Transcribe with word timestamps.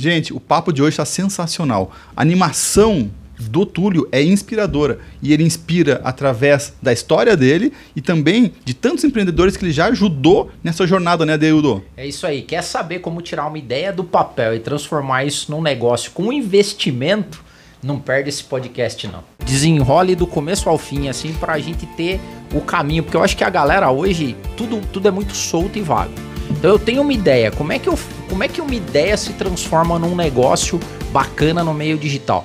Gente, 0.00 0.32
o 0.32 0.38
papo 0.38 0.72
de 0.72 0.80
hoje 0.80 0.90
está 0.90 1.04
sensacional. 1.04 1.90
A 2.16 2.22
animação 2.22 3.10
do 3.36 3.66
Túlio 3.66 4.08
é 4.12 4.22
inspiradora 4.22 5.00
e 5.20 5.32
ele 5.32 5.42
inspira 5.42 6.00
através 6.04 6.72
da 6.80 6.92
história 6.92 7.36
dele 7.36 7.72
e 7.96 8.00
também 8.00 8.52
de 8.64 8.74
tantos 8.74 9.02
empreendedores 9.02 9.56
que 9.56 9.64
ele 9.64 9.72
já 9.72 9.86
ajudou 9.86 10.52
nessa 10.62 10.86
jornada, 10.86 11.26
né, 11.26 11.36
Deildo? 11.36 11.82
É 11.96 12.06
isso 12.06 12.28
aí. 12.28 12.42
Quer 12.42 12.62
saber 12.62 13.00
como 13.00 13.20
tirar 13.20 13.48
uma 13.48 13.58
ideia 13.58 13.92
do 13.92 14.04
papel 14.04 14.54
e 14.54 14.60
transformar 14.60 15.24
isso 15.24 15.50
num 15.50 15.60
negócio 15.60 16.12
com 16.12 16.32
investimento? 16.32 17.42
Não 17.82 17.98
perde 17.98 18.28
esse 18.28 18.44
podcast 18.44 19.04
não. 19.08 19.24
Desenrole 19.44 20.14
do 20.14 20.28
começo 20.28 20.68
ao 20.68 20.78
fim 20.78 21.08
assim 21.08 21.32
pra 21.32 21.58
gente 21.58 21.86
ter 21.86 22.20
o 22.54 22.60
caminho, 22.60 23.02
porque 23.02 23.16
eu 23.16 23.24
acho 23.24 23.36
que 23.36 23.42
a 23.42 23.50
galera 23.50 23.90
hoje 23.90 24.36
tudo 24.56 24.80
tudo 24.92 25.08
é 25.08 25.10
muito 25.10 25.34
solto 25.34 25.76
e 25.76 25.82
vago. 25.82 26.27
Então 26.58 26.72
eu 26.72 26.78
tenho 26.78 27.02
uma 27.02 27.12
ideia, 27.12 27.52
como 27.52 27.72
é 27.72 27.78
que 27.78 27.88
eu 27.88 27.96
como 28.28 28.42
é 28.42 28.48
que 28.48 28.60
uma 28.60 28.74
ideia 28.74 29.16
se 29.16 29.32
transforma 29.34 29.96
num 29.96 30.16
negócio 30.16 30.80
bacana 31.12 31.62
no 31.62 31.72
meio 31.72 31.96
digital? 31.96 32.44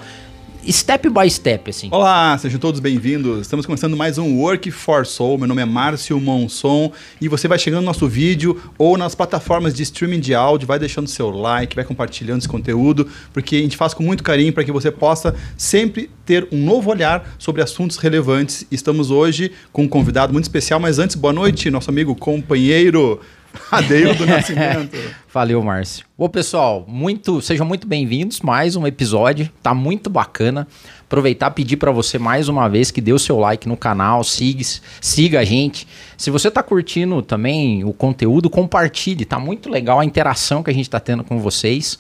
step 0.72 1.10
by 1.10 1.30
step, 1.30 1.70
assim. 1.70 1.90
Olá, 1.92 2.38
sejam 2.38 2.58
todos 2.58 2.80
bem-vindos. 2.80 3.42
Estamos 3.42 3.66
começando 3.66 3.98
mais 3.98 4.18
um 4.18 4.38
Work 4.38 4.70
for 4.72 5.06
Soul. 5.06 5.40
Meu 5.40 5.48
nome 5.48 5.62
é 5.62 5.66
Márcio 5.66 6.18
Monson 6.22 6.92
e 7.20 7.28
você 7.28 7.48
vai 7.48 7.58
chegando 7.58 7.82
no 7.82 7.88
nosso 7.88 8.08
vídeo 8.08 8.62
ou 8.78 8.98
nas 8.98 9.16
plataformas 9.16 9.74
de 9.74 9.82
streaming 9.82 10.20
de 10.20 10.36
áudio, 10.36 10.68
vai 10.68 10.78
deixando 10.78 11.08
seu 11.08 11.32
like, 11.32 11.76
vai 11.76 11.84
compartilhando 11.84 12.38
esse 12.40 12.48
conteúdo, 12.48 13.10
porque 13.34 13.58
a 13.58 13.62
gente 13.62 13.76
faz 13.76 13.96
com 13.96 14.04
muito 14.04 14.24
carinho 14.24 14.54
para 14.54 14.64
que 14.64 14.72
você 14.72 14.92
possa 14.92 15.36
sempre 15.58 16.10
ter 16.24 16.48
um 16.52 16.64
novo 16.64 16.92
olhar 16.92 17.36
sobre 17.40 17.64
assuntos 17.64 17.98
relevantes. 17.98 18.66
Estamos 18.72 19.10
hoje 19.10 19.52
com 19.74 19.84
um 19.84 19.88
convidado 19.88 20.32
muito 20.32 20.46
especial, 20.46 20.80
mas 20.80 21.00
antes, 21.00 21.16
boa 21.16 21.34
noite, 21.34 21.70
nosso 21.72 21.90
amigo 21.90 22.16
companheiro 22.16 23.20
Adeiro 23.72 24.16
do 24.16 24.26
Nascimento. 24.28 24.98
Valeu, 25.32 25.62
Márcio. 25.64 26.06
Bom, 26.18 26.30
pessoal, 26.30 26.86
muito, 26.88 27.42
sejam 27.42 27.66
muito 27.66 27.88
bem-vindos. 27.88 28.42
Mais 28.42 28.76
um 28.76 28.86
episódio, 28.86 29.50
tá 29.62 29.74
muito 29.74 30.10
bacana. 30.10 30.68
Aproveitar 31.06 31.52
e 31.52 31.54
pedir 31.54 31.78
para 31.78 31.92
você 31.92 32.18
mais 32.18 32.50
uma 32.50 32.68
vez 32.68 32.90
que 32.90 33.02
dê 33.02 33.14
o 33.14 33.20
seu 33.20 33.40
like 33.40 33.68
no 33.68 33.78
canal, 33.78 34.24
siga, 34.24 34.64
siga 35.00 35.40
a 35.40 35.46
gente. 35.46 35.88
Se 36.18 36.32
você 36.32 36.50
tá 36.50 36.64
curtindo 36.64 37.22
também 37.22 37.84
o 37.84 37.94
conteúdo, 37.94 38.50
compartilhe. 38.50 39.26
Tá 39.26 39.40
muito 39.40 39.70
legal 39.70 40.00
a 40.00 40.06
interação 40.06 40.64
que 40.64 40.72
a 40.72 40.74
gente 40.74 40.90
tá 40.90 41.00
tendo 41.00 41.24
com 41.24 41.40
vocês, 41.40 42.00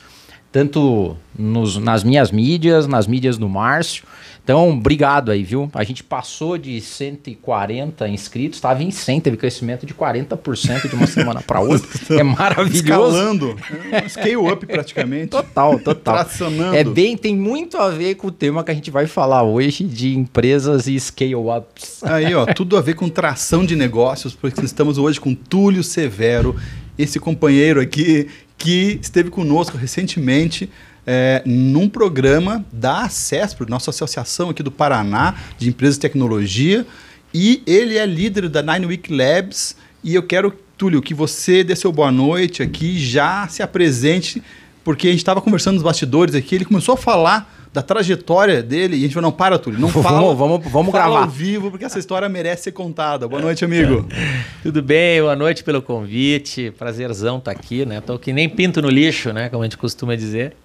tanto 0.51 1.15
nos, 1.37 1.77
nas 1.77 2.03
minhas 2.03 2.31
mídias, 2.31 2.87
nas 2.87 3.05
mídias 3.05 3.37
do 3.37 3.47
Márcio. 3.47 4.03
Então, 4.43 4.71
obrigado 4.71 5.31
aí, 5.31 5.41
viu? 5.41 5.69
A 5.73 5.85
gente 5.85 6.03
passou 6.03 6.57
de 6.57 6.81
140 6.81 8.09
inscritos, 8.09 8.57
estava 8.57 8.83
em 8.83 8.91
100, 8.91 9.21
teve 9.21 9.37
crescimento 9.37 9.85
de 9.85 9.93
40% 9.93 10.89
de 10.89 10.95
uma 10.95 11.07
semana 11.07 11.41
para 11.41 11.61
outra. 11.61 11.83
É 12.13 12.21
maravilhoso. 12.21 12.83
Escalando. 12.83 13.57
É 13.91 14.07
scale 14.09 14.35
up 14.35 14.65
praticamente. 14.65 15.29
Total, 15.29 15.79
total. 15.79 16.15
Tracionando. 16.15 16.75
É 16.75 16.83
bem, 16.83 17.15
tem 17.15 17.35
muito 17.35 17.77
a 17.77 17.89
ver 17.89 18.15
com 18.15 18.27
o 18.27 18.31
tema 18.31 18.63
que 18.63 18.71
a 18.71 18.73
gente 18.73 18.91
vai 18.91 19.07
falar 19.07 19.43
hoje 19.43 19.85
de 19.85 20.15
empresas 20.15 20.87
e 20.87 20.99
scale 20.99 21.35
ups. 21.35 22.03
Aí, 22.03 22.35
ó, 22.35 22.45
tudo 22.45 22.75
a 22.75 22.81
ver 22.81 22.95
com 22.95 23.07
tração 23.07 23.65
de 23.65 23.75
negócios, 23.75 24.35
porque 24.35 24.63
estamos 24.65 24.97
hoje 24.97 25.19
com 25.19 25.33
Túlio 25.33 25.83
Severo, 25.83 26.55
esse 26.97 27.19
companheiro 27.19 27.79
aqui 27.79 28.27
que 28.57 28.99
esteve 29.01 29.29
conosco 29.29 29.77
recentemente 29.77 30.69
é, 31.05 31.41
num 31.45 31.89
programa 31.89 32.63
da 32.71 33.09
CESPRO, 33.09 33.69
nossa 33.69 33.89
associação 33.89 34.49
aqui 34.49 34.63
do 34.63 34.71
Paraná 34.71 35.35
de 35.57 35.69
empresas 35.69 35.95
de 35.95 36.01
tecnologia, 36.01 36.85
e 37.33 37.63
ele 37.65 37.97
é 37.97 38.05
líder 38.05 38.47
da 38.47 38.61
Nine 38.61 38.85
Week 38.85 39.13
Labs. 39.13 39.75
E 40.03 40.13
eu 40.13 40.23
quero, 40.23 40.53
Túlio, 40.77 41.01
que 41.01 41.13
você 41.13 41.63
dê 41.63 41.75
seu 41.75 41.91
boa 41.91 42.11
noite 42.11 42.61
aqui, 42.61 42.99
já 42.99 43.47
se 43.47 43.63
apresente, 43.63 44.43
porque 44.83 45.07
a 45.07 45.11
gente 45.11 45.19
estava 45.19 45.41
conversando 45.41 45.75
nos 45.75 45.83
bastidores 45.83 46.35
aqui, 46.35 46.55
ele 46.55 46.65
começou 46.65 46.93
a 46.93 46.97
falar 46.97 47.51
da 47.73 47.81
trajetória 47.81 48.61
dele. 48.61 48.95
E 48.95 48.99
a 48.99 49.01
gente 49.01 49.13
falou, 49.15 49.31
não, 49.31 49.35
para, 49.35 49.57
Túlio, 49.57 49.79
não 49.79 49.89
fala. 49.89 50.21
Vamos, 50.21 50.37
vamos, 50.37 50.71
vamos 50.71 50.91
fala 50.91 51.05
gravar. 51.05 51.23
ao 51.23 51.29
vivo, 51.29 51.71
porque 51.71 51.83
essa 51.83 51.97
história 51.97 52.29
merece 52.29 52.63
ser 52.63 52.71
contada. 52.71 53.27
Boa 53.27 53.41
noite, 53.41 53.65
amigo. 53.65 54.07
Tudo 54.61 54.81
bem, 54.81 55.19
boa 55.21 55.35
noite 55.35 55.63
pelo 55.63 55.81
convite. 55.81 56.71
Prazerzão 56.77 57.39
estar 57.39 57.53
tá 57.53 57.59
aqui, 57.59 57.85
né? 57.85 57.99
Tô 57.99 58.19
que 58.19 58.31
nem 58.31 58.47
pinto 58.47 58.81
no 58.81 58.89
lixo, 58.89 59.33
né? 59.33 59.49
Como 59.49 59.63
a 59.63 59.65
gente 59.65 59.77
costuma 59.77 60.15
dizer. 60.15 60.55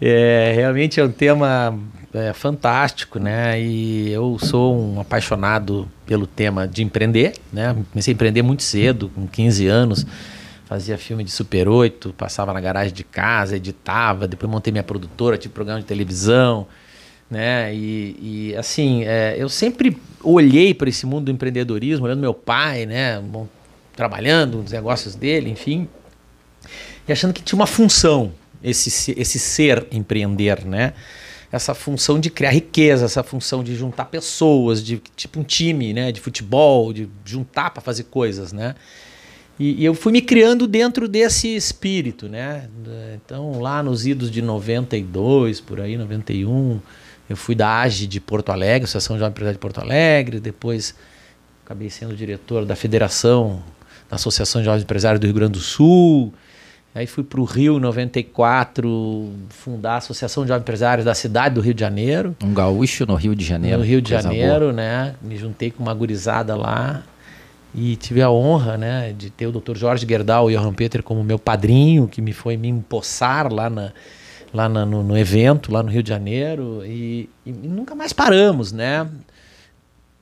É, 0.00 0.52
realmente 0.54 1.00
é 1.00 1.04
um 1.04 1.10
tema 1.10 1.78
é, 2.12 2.32
fantástico, 2.32 3.18
né? 3.18 3.60
E 3.60 4.10
eu 4.10 4.38
sou 4.38 4.76
um 4.76 5.00
apaixonado 5.00 5.88
pelo 6.04 6.26
tema 6.26 6.66
de 6.66 6.82
empreender, 6.82 7.34
né? 7.52 7.76
Comecei 7.92 8.12
a 8.12 8.14
empreender 8.14 8.42
muito 8.42 8.62
cedo, 8.62 9.08
com 9.14 9.26
15 9.26 9.66
anos 9.66 10.06
fazia 10.74 10.96
filme 10.96 11.22
de 11.22 11.30
Super 11.30 11.68
8, 11.68 12.12
passava 12.14 12.52
na 12.52 12.60
garagem 12.60 12.92
de 12.92 13.04
casa, 13.04 13.56
editava, 13.56 14.26
depois 14.26 14.50
montei 14.50 14.72
minha 14.72 14.82
produtora, 14.82 15.36
tive 15.36 15.52
programa 15.52 15.80
de 15.80 15.86
televisão, 15.86 16.66
né? 17.30 17.74
E, 17.74 18.50
e 18.50 18.56
assim, 18.56 19.04
é, 19.04 19.36
eu 19.38 19.48
sempre 19.48 19.96
olhei 20.22 20.74
para 20.74 20.88
esse 20.88 21.06
mundo 21.06 21.26
do 21.26 21.30
empreendedorismo, 21.30 22.06
olhando 22.06 22.20
meu 22.20 22.34
pai, 22.34 22.86
né? 22.86 23.20
Bom, 23.20 23.46
trabalhando 23.94 24.58
nos 24.58 24.72
negócios 24.72 25.14
dele, 25.14 25.50
enfim, 25.50 25.88
e 27.06 27.12
achando 27.12 27.32
que 27.32 27.42
tinha 27.42 27.56
uma 27.56 27.66
função 27.66 28.32
esse, 28.64 29.12
esse 29.18 29.38
ser 29.38 29.86
empreender, 29.92 30.64
né? 30.64 30.94
Essa 31.52 31.74
função 31.74 32.18
de 32.18 32.30
criar 32.30 32.50
riqueza, 32.50 33.04
essa 33.04 33.22
função 33.22 33.62
de 33.62 33.76
juntar 33.76 34.06
pessoas, 34.06 34.82
de 34.82 35.00
tipo 35.14 35.38
um 35.38 35.44
time, 35.44 35.92
né? 35.92 36.10
De 36.10 36.20
futebol, 36.20 36.92
de 36.92 37.08
juntar 37.24 37.70
para 37.70 37.82
fazer 37.82 38.04
coisas, 38.04 38.52
né? 38.52 38.74
E, 39.60 39.82
e, 39.82 39.84
eu 39.84 39.94
fui 39.94 40.10
me 40.10 40.20
criando 40.20 40.66
dentro 40.66 41.06
desse 41.06 41.54
espírito, 41.54 42.28
né? 42.28 42.68
Então, 43.14 43.60
lá 43.60 43.82
nos 43.84 44.04
idos 44.04 44.28
de 44.30 44.42
92, 44.42 45.60
por 45.60 45.80
aí, 45.80 45.96
91, 45.96 46.80
eu 47.28 47.36
fui 47.36 47.54
da 47.54 47.82
AGE 47.82 48.08
de 48.08 48.20
Porto 48.20 48.50
Alegre, 48.50 48.84
Associação 48.84 49.14
de 49.14 49.20
Jovem 49.20 49.30
Empresário 49.30 49.56
de 49.56 49.60
Porto 49.60 49.78
Alegre, 49.78 50.40
depois 50.40 50.94
acabei 51.64 51.88
sendo 51.88 52.16
diretor 52.16 52.64
da 52.64 52.74
Federação 52.74 53.62
da 54.08 54.16
Associação 54.16 54.60
de 54.60 54.66
Jovens 54.66 54.82
Empresários 54.82 55.20
do 55.20 55.26
Rio 55.26 55.34
Grande 55.34 55.52
do 55.52 55.60
Sul. 55.60 56.32
Aí 56.94 57.08
fui 57.08 57.24
para 57.24 57.40
o 57.40 57.44
Rio 57.44 57.78
em 57.78 57.80
94, 57.80 59.32
fundar 59.48 59.94
a 59.94 59.96
Associação 59.96 60.44
de 60.44 60.48
Jovens 60.48 60.62
Empresários 60.62 61.04
da 61.04 61.12
cidade 61.12 61.56
do 61.56 61.60
Rio 61.60 61.74
de 61.74 61.80
Janeiro. 61.80 62.36
Um 62.40 62.54
gaúcho 62.54 63.04
no 63.04 63.16
Rio 63.16 63.34
de 63.34 63.44
Janeiro. 63.44 63.78
No 63.78 63.84
Rio 63.84 64.00
de 64.00 64.10
Janeiro, 64.10 64.66
boa. 64.66 64.72
né? 64.72 65.14
Me 65.20 65.36
juntei 65.36 65.72
com 65.72 65.82
uma 65.82 65.92
gurizada 65.92 66.54
lá 66.54 67.02
e 67.74 67.96
tive 67.96 68.22
a 68.22 68.30
honra 68.30 68.78
né, 68.78 69.12
de 69.18 69.28
ter 69.28 69.48
o 69.48 69.52
Dr. 69.52 69.76
Jorge 69.76 70.06
Gerdau 70.08 70.48
e 70.48 70.56
o 70.56 70.60
Johan 70.60 70.72
Peter 70.72 71.02
como 71.02 71.24
meu 71.24 71.38
padrinho, 71.38 72.06
que 72.06 72.22
me 72.22 72.32
foi 72.32 72.56
me 72.56 72.68
empossar 72.68 73.52
lá, 73.52 73.68
na, 73.68 73.92
lá 74.52 74.68
na, 74.68 74.86
no, 74.86 75.02
no, 75.02 75.18
evento, 75.18 75.72
lá 75.72 75.82
no 75.82 75.90
Rio 75.90 76.02
de 76.02 76.08
Janeiro. 76.08 76.82
E, 76.86 77.28
e, 77.44 77.52
nunca 77.52 77.96
mais 77.96 78.12
paramos, 78.12 78.70
né? 78.70 79.08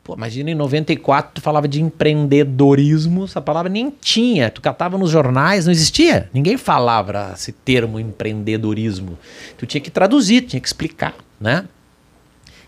Pô, 0.05 0.15
imagina 0.15 0.51
em 0.51 0.55
94 0.55 1.35
tu 1.35 1.41
falava 1.41 1.69
de 1.69 1.81
empreendedorismo, 1.81 3.25
essa 3.25 3.41
palavra 3.41 3.71
nem 3.71 3.89
tinha. 3.89 4.51
Tu 4.51 4.61
catava 4.61 4.99
nos 4.99 5.11
jornais, 5.11 5.65
não 5.65 5.73
existia. 5.73 6.29
Ninguém 6.35 6.57
falava 6.57 7.31
esse 7.35 7.53
termo 7.53 8.01
empreendedorismo. 8.01 9.17
Tu 9.57 9.65
tinha 9.65 9.81
que 9.81 9.91
traduzir, 9.91 10.43
tinha 10.43 10.61
que 10.61 10.67
explicar, 10.67 11.15
né? 11.41 11.67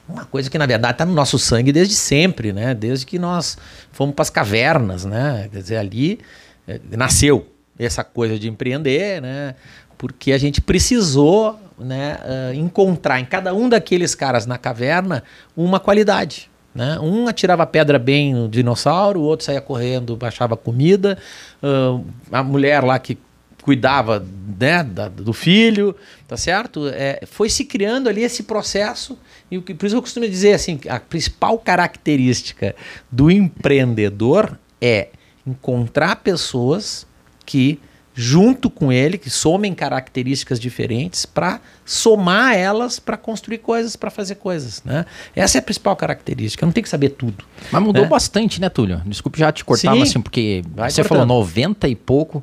Uma 0.08 0.24
coisa 0.26 0.48
que, 0.48 0.58
na 0.58 0.66
verdade, 0.66 0.94
está 0.94 1.04
no 1.04 1.14
nosso 1.14 1.38
sangue 1.38 1.72
desde 1.72 1.94
sempre, 1.94 2.52
né? 2.52 2.72
Desde 2.72 3.04
que 3.04 3.18
nós 3.18 3.58
fomos 3.90 4.14
para 4.14 4.22
as 4.22 4.30
cavernas, 4.30 5.04
né? 5.04 5.48
Quer 5.50 5.60
dizer, 5.60 5.76
ali 5.78 6.20
é, 6.68 6.78
nasceu 6.92 7.48
essa 7.76 8.04
coisa 8.04 8.38
de 8.38 8.48
empreender, 8.48 9.20
né? 9.20 9.56
Porque 9.98 10.30
a 10.30 10.38
gente 10.38 10.60
precisou 10.60 11.58
né, 11.78 12.18
uh, 12.22 12.54
encontrar 12.54 13.18
em 13.18 13.24
cada 13.24 13.54
um 13.54 13.68
daqueles 13.68 14.14
caras 14.14 14.46
na 14.46 14.58
caverna 14.58 15.24
uma 15.56 15.80
qualidade. 15.80 16.50
Né? 16.74 16.98
Um 16.98 17.28
atirava 17.28 17.64
pedra 17.66 17.98
bem 17.98 18.34
no 18.34 18.48
dinossauro, 18.48 19.20
o 19.20 19.22
outro 19.22 19.46
saía 19.46 19.60
correndo, 19.60 20.16
baixava 20.16 20.56
comida. 20.56 21.16
Uh, 21.62 22.04
a 22.32 22.42
mulher 22.42 22.82
lá 22.82 22.98
que 22.98 23.16
cuidava 23.64 24.24
né, 24.60 24.84
da, 24.84 25.08
do 25.08 25.32
filho, 25.32 25.96
tá 26.28 26.36
certo? 26.36 26.86
É, 26.88 27.22
foi 27.26 27.48
se 27.48 27.64
criando 27.64 28.08
ali 28.08 28.22
esse 28.22 28.42
processo, 28.42 29.18
e 29.50 29.58
por 29.58 29.86
isso 29.86 29.96
eu 29.96 30.02
costumo 30.02 30.28
dizer 30.28 30.52
assim: 30.52 30.78
a 30.88 31.00
principal 31.00 31.58
característica 31.58 32.76
do 33.10 33.30
empreendedor 33.30 34.58
é 34.80 35.08
encontrar 35.46 36.16
pessoas 36.16 37.06
que, 37.46 37.80
junto 38.14 38.70
com 38.70 38.92
ele, 38.92 39.18
que 39.18 39.28
somem 39.28 39.74
características 39.74 40.60
diferentes 40.60 41.26
para 41.26 41.60
somar 41.84 42.54
elas 42.54 43.00
para 43.00 43.16
construir 43.16 43.58
coisas, 43.58 43.96
para 43.96 44.10
fazer 44.10 44.36
coisas. 44.36 44.82
Né? 44.84 45.04
Essa 45.34 45.58
é 45.58 45.60
a 45.60 45.62
principal 45.62 45.96
característica. 45.96 46.64
Não 46.64 46.72
tem 46.72 46.82
que 46.82 46.88
saber 46.88 47.10
tudo. 47.10 47.44
Mas 47.72 47.82
mudou 47.82 48.02
né? 48.02 48.08
bastante, 48.08 48.60
né, 48.60 48.68
Túlio? 48.68 49.02
Desculpe 49.04 49.38
já 49.38 49.50
te 49.50 49.64
cortar, 49.64 50.00
assim, 50.00 50.20
porque 50.20 50.62
você 50.76 51.02
cortando. 51.02 51.08
falou 51.08 51.26
90 51.26 51.88
e 51.88 51.96
pouco 51.96 52.42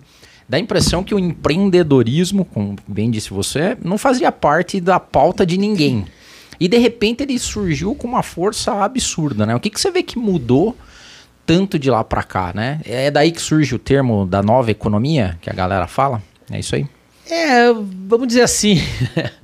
dá 0.50 0.58
a 0.58 0.60
impressão 0.60 1.02
que 1.02 1.16
o 1.16 1.20
empreendedorismo, 1.20 2.44
como 2.44 2.76
bem 2.86 3.10
disse 3.10 3.30
você, 3.30 3.78
não 3.82 3.98
fazia 3.98 4.34
parte 4.34 4.82
da 4.82 5.00
pauta 5.00 5.46
de 5.46 5.58
ninguém. 5.58 6.06
E 6.60 6.68
de 6.68 6.78
repente 6.78 7.24
ele 7.24 7.40
surgiu 7.40 7.96
com 7.96 8.06
uma 8.06 8.22
força 8.22 8.84
absurda, 8.84 9.46
né? 9.46 9.56
O 9.56 9.60
que, 9.62 9.70
que 9.70 9.80
você 9.80 9.90
vê 9.90 10.04
que 10.04 10.20
mudou 10.20 10.76
tanto 11.46 11.78
de 11.78 11.90
lá 11.90 12.04
para 12.04 12.24
cá, 12.24 12.52
né? 12.54 12.80
É 12.86 13.12
daí 13.12 13.32
que 13.32 13.42
surge 13.42 13.76
o 13.76 13.80
termo 13.80 14.26
da 14.26 14.42
nova 14.42 14.72
economia 14.72 15.38
que 15.42 15.50
a 15.50 15.54
galera 15.54 15.88
fala? 15.88 16.22
É 16.50 16.60
isso 16.60 16.76
aí? 16.76 16.86
É, 17.30 17.72
vamos 18.08 18.28
dizer 18.28 18.42
assim. 18.42 18.82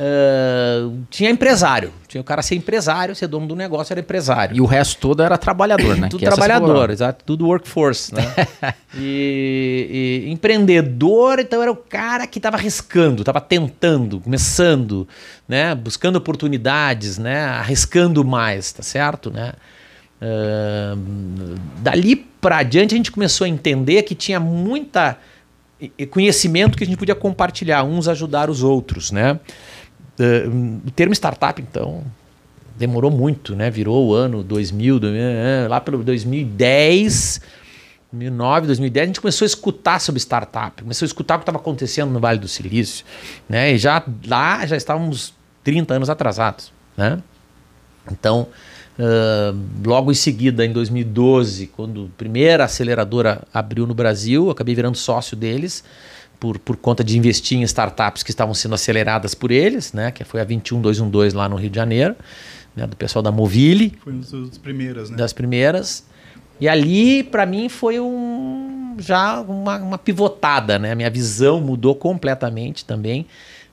Uh, 0.00 1.04
tinha 1.10 1.28
empresário. 1.28 1.92
Tinha 2.08 2.22
o 2.22 2.24
cara 2.24 2.40
ser 2.40 2.54
empresário, 2.54 3.14
ser 3.14 3.26
dono 3.26 3.46
do 3.46 3.54
negócio, 3.54 3.92
era 3.92 4.00
empresário. 4.00 4.56
E 4.56 4.60
o 4.60 4.64
resto 4.64 4.98
todo 4.98 5.22
era 5.22 5.36
trabalhador, 5.36 5.94
né? 5.94 6.08
tudo 6.08 6.24
trabalhador, 6.24 6.88
exato. 6.88 7.22
Tudo 7.22 7.46
workforce, 7.46 8.14
né? 8.14 8.22
e, 8.96 10.24
e, 10.26 10.30
empreendedor, 10.30 11.38
então, 11.38 11.60
era 11.60 11.70
o 11.70 11.76
cara 11.76 12.26
que 12.26 12.38
estava 12.38 12.56
arriscando, 12.56 13.20
estava 13.20 13.42
tentando, 13.42 14.20
começando, 14.20 15.06
né? 15.46 15.74
Buscando 15.74 16.16
oportunidades, 16.16 17.18
né? 17.18 17.44
Arriscando 17.44 18.24
mais, 18.24 18.72
tá 18.72 18.82
certo, 18.82 19.30
né? 19.30 19.52
Dali 21.78 22.16
para 22.40 22.58
adiante 22.58 22.94
a 22.94 22.96
gente 22.96 23.10
começou 23.10 23.44
a 23.44 23.48
entender 23.48 24.02
que 24.02 24.14
tinha 24.14 24.38
muita 24.38 25.18
conhecimento 26.10 26.76
que 26.76 26.84
a 26.84 26.86
gente 26.86 26.98
podia 26.98 27.14
compartilhar, 27.14 27.84
uns 27.84 28.06
ajudar 28.06 28.50
os 28.50 28.62
outros, 28.62 29.10
né? 29.10 29.40
Uh, 30.18 30.80
o 30.86 30.90
termo 30.90 31.14
startup, 31.14 31.60
então, 31.62 32.04
demorou 32.76 33.10
muito, 33.10 33.56
né? 33.56 33.70
Virou 33.70 34.08
o 34.08 34.14
ano 34.14 34.42
2000, 34.42 35.00
eh, 35.04 35.66
lá 35.68 35.80
pelo 35.80 36.02
2010, 36.04 37.40
2009, 38.12 38.66
2010, 38.66 39.02
a 39.02 39.06
gente 39.06 39.20
começou 39.20 39.44
a 39.44 39.46
escutar 39.46 40.00
sobre 40.00 40.18
startup, 40.18 40.82
começou 40.82 41.06
a 41.06 41.08
escutar 41.08 41.36
o 41.36 41.38
que 41.38 41.42
estava 41.42 41.58
acontecendo 41.58 42.10
no 42.10 42.20
Vale 42.20 42.38
do 42.38 42.48
Silício, 42.48 43.04
né? 43.48 43.72
E 43.72 43.78
já 43.78 44.02
lá 44.26 44.66
já 44.66 44.76
estávamos 44.76 45.32
30 45.64 45.94
anos 45.94 46.10
atrasados, 46.10 46.72
né? 46.96 47.22
Então, 48.10 48.48
uh, 48.98 49.58
logo 49.84 50.10
em 50.10 50.14
seguida, 50.14 50.64
em 50.64 50.72
2012, 50.72 51.68
quando 51.68 52.10
a 52.12 52.18
primeira 52.18 52.64
aceleradora 52.64 53.42
abriu 53.52 53.86
no 53.86 53.94
Brasil, 53.94 54.50
acabei 54.50 54.74
virando 54.74 54.96
sócio 54.96 55.36
deles 55.36 55.84
por, 56.40 56.58
por 56.58 56.76
conta 56.76 57.04
de 57.04 57.18
investir 57.18 57.58
em 57.58 57.62
startups 57.62 58.22
que 58.22 58.30
estavam 58.30 58.54
sendo 58.54 58.74
aceleradas 58.74 59.34
por 59.34 59.50
eles, 59.50 59.92
né? 59.92 60.10
Que 60.10 60.24
foi 60.24 60.40
a 60.40 60.44
21212 60.44 61.36
lá 61.36 61.48
no 61.48 61.56
Rio 61.56 61.68
de 61.68 61.76
Janeiro, 61.76 62.16
né? 62.74 62.86
do 62.86 62.96
pessoal 62.96 63.22
da 63.22 63.30
Movile. 63.30 63.92
Foi 64.02 64.12
uma 64.12 64.22
das 64.22 64.58
primeiras, 64.58 65.10
né? 65.10 65.16
Das 65.16 65.32
primeiras. 65.34 66.04
E 66.58 66.68
ali, 66.68 67.22
para 67.22 67.44
mim, 67.44 67.68
foi 67.68 68.00
um 68.00 68.96
já 68.98 69.40
uma, 69.40 69.76
uma, 69.78 69.98
pivotada, 69.98 70.78
né? 70.78 70.94
Minha 70.94 71.10
visão 71.10 71.60
mudou 71.60 71.94
completamente 71.94 72.84
também. 72.84 73.26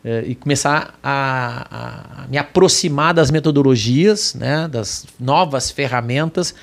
Eh, 0.06 0.26
e 0.28 0.36
começar 0.36 0.94
a, 1.04 2.24
a 2.24 2.28
me 2.28 2.38
aproximar 2.38 3.14
das 3.14 3.32
metodologias, 3.32 4.36
né? 4.36 4.68
das 4.68 5.06
novas 5.20 5.72
ferramentas 5.72 6.54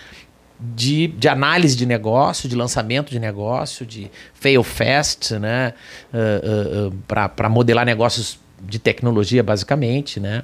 de, 0.58 1.08
de 1.08 1.28
análise 1.28 1.76
de 1.76 1.84
negócio, 1.84 2.48
de 2.48 2.54
lançamento 2.54 3.10
de 3.10 3.18
negócio, 3.18 3.84
de 3.84 4.10
fail 4.34 4.62
fast, 4.62 5.34
né? 5.38 5.74
Uh, 6.12 6.86
uh, 6.86 6.88
uh, 6.88 6.94
para 7.34 7.48
modelar 7.48 7.84
negócios 7.84 8.38
de 8.62 8.78
tecnologia, 8.78 9.42
basicamente, 9.42 10.18
né? 10.18 10.42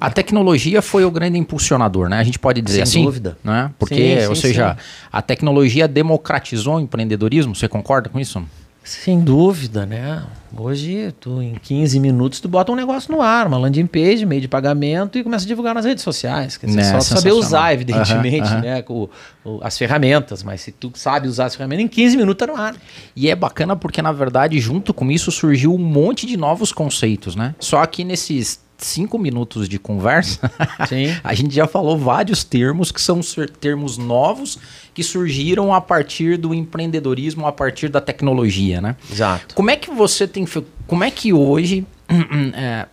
a 0.00 0.10
tecnologia 0.10 0.82
foi 0.82 1.04
o 1.04 1.12
grande 1.12 1.38
impulsionador, 1.38 2.08
né? 2.08 2.18
A 2.18 2.24
gente 2.24 2.40
pode 2.40 2.60
dizer 2.60 2.78
Sem 2.78 2.82
assim. 2.82 3.04
dúvida. 3.04 3.38
Né? 3.44 3.70
Porque, 3.78 3.94
sim, 3.94 4.20
sim, 4.20 4.26
ou 4.26 4.34
seja, 4.34 4.74
sim. 4.74 5.08
a 5.12 5.22
tecnologia 5.22 5.86
democratizou 5.86 6.74
o 6.74 6.80
empreendedorismo. 6.80 7.54
Você 7.54 7.68
concorda 7.68 8.08
com 8.08 8.18
isso? 8.18 8.44
Sem 8.82 9.20
dúvida, 9.20 9.84
né? 9.84 10.22
Hoje, 10.56 11.14
tu, 11.20 11.40
em 11.40 11.54
15 11.54 12.00
minutos, 12.00 12.40
tu 12.40 12.48
bota 12.48 12.72
um 12.72 12.74
negócio 12.74 13.12
no 13.14 13.20
ar, 13.22 13.46
uma 13.46 13.58
landing 13.58 13.86
page, 13.86 14.24
meio 14.26 14.40
de 14.40 14.48
pagamento 14.48 15.16
e 15.18 15.22
começa 15.22 15.44
a 15.44 15.48
divulgar 15.48 15.74
nas 15.74 15.84
redes 15.84 16.02
sociais. 16.02 16.56
Quer 16.56 16.66
dizer, 16.66 16.78
Né, 16.78 16.84
só 16.84 17.00
saber 17.00 17.32
usar, 17.32 17.72
evidentemente, 17.74 18.40
Aham, 18.40 18.52
aham. 18.54 18.60
né? 18.62 18.82
com- 18.82 19.08
o- 19.44 19.60
as 19.62 19.76
ferramentas, 19.78 20.42
mas 20.42 20.62
se 20.62 20.72
tu 20.72 20.90
sabe 20.94 21.28
usar 21.28 21.44
as 21.46 21.54
ferramentas, 21.54 21.84
em 21.84 21.88
15 21.88 22.16
minutos 22.16 22.44
tá 22.46 22.52
no 22.52 22.58
ar. 22.58 22.74
E 23.14 23.28
é 23.30 23.36
bacana 23.36 23.76
porque, 23.76 24.00
na 24.02 24.12
verdade, 24.12 24.58
junto 24.58 24.92
com 24.94 25.10
isso 25.10 25.30
surgiu 25.30 25.74
um 25.74 25.78
monte 25.78 26.26
de 26.26 26.36
novos 26.36 26.72
conceitos, 26.72 27.36
né? 27.36 27.54
Só 27.60 27.84
que 27.86 28.02
nesses 28.02 28.60
cinco 28.84 29.18
minutos 29.18 29.68
de 29.68 29.78
conversa, 29.78 30.50
a 31.22 31.34
gente 31.34 31.54
já 31.54 31.66
falou 31.66 31.98
vários 31.98 32.44
termos 32.44 32.90
que 32.90 33.00
são 33.00 33.20
termos 33.60 33.96
novos 33.96 34.58
que 34.92 35.02
surgiram 35.02 35.72
a 35.72 35.80
partir 35.80 36.36
do 36.36 36.52
empreendedorismo, 36.52 37.46
a 37.46 37.52
partir 37.52 37.88
da 37.88 38.00
tecnologia, 38.00 38.80
né? 38.80 38.96
Exato. 39.10 39.54
Como 39.54 39.70
é 39.70 39.76
que 39.76 39.90
você 39.90 40.26
tem 40.26 40.46
como 40.86 41.04
é 41.04 41.10
que 41.10 41.32
hoje 41.32 41.86
é, 42.54 42.86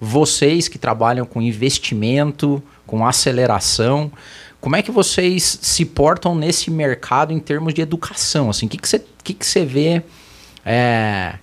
vocês 0.00 0.68
que 0.68 0.78
trabalham 0.78 1.26
com 1.26 1.42
investimento, 1.42 2.62
com 2.86 3.06
aceleração, 3.06 4.10
como 4.60 4.76
é 4.76 4.82
que 4.82 4.90
vocês 4.90 5.58
se 5.62 5.84
portam 5.84 6.34
nesse 6.34 6.70
mercado 6.70 7.32
em 7.32 7.38
termos 7.38 7.72
de 7.72 7.80
educação? 7.80 8.50
Assim, 8.50 8.66
o 8.66 8.68
que, 8.68 8.76
que, 8.76 8.88
você, 8.88 9.02
que, 9.24 9.34
que 9.34 9.46
você 9.46 9.64
vê? 9.64 10.02
É, 10.64 11.34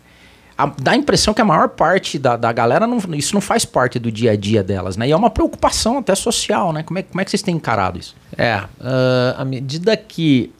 a- 0.57 0.73
dá 0.81 0.91
a 0.91 0.95
impressão 0.95 1.33
que 1.33 1.41
a 1.41 1.45
maior 1.45 1.69
parte 1.69 2.17
da, 2.17 2.35
da 2.35 2.51
galera, 2.51 2.87
não, 2.87 2.97
isso 3.13 3.33
não 3.33 3.41
faz 3.41 3.63
parte 3.65 3.99
do 3.99 4.11
dia 4.11 4.31
a 4.31 4.35
dia 4.35 4.63
delas, 4.63 4.97
né? 4.97 5.07
E 5.07 5.11
é 5.11 5.15
uma 5.15 5.29
preocupação 5.29 5.97
até 5.99 6.15
social, 6.15 6.73
né? 6.73 6.83
Como 6.83 6.97
é, 6.99 7.03
como 7.03 7.21
é 7.21 7.25
que 7.25 7.29
vocês 7.31 7.41
têm 7.43 7.55
encarado 7.55 7.99
isso? 7.99 8.15
É, 8.37 8.53
ah, 8.81 9.35
à 9.37 9.45
medida 9.45 9.95
que 9.95 10.51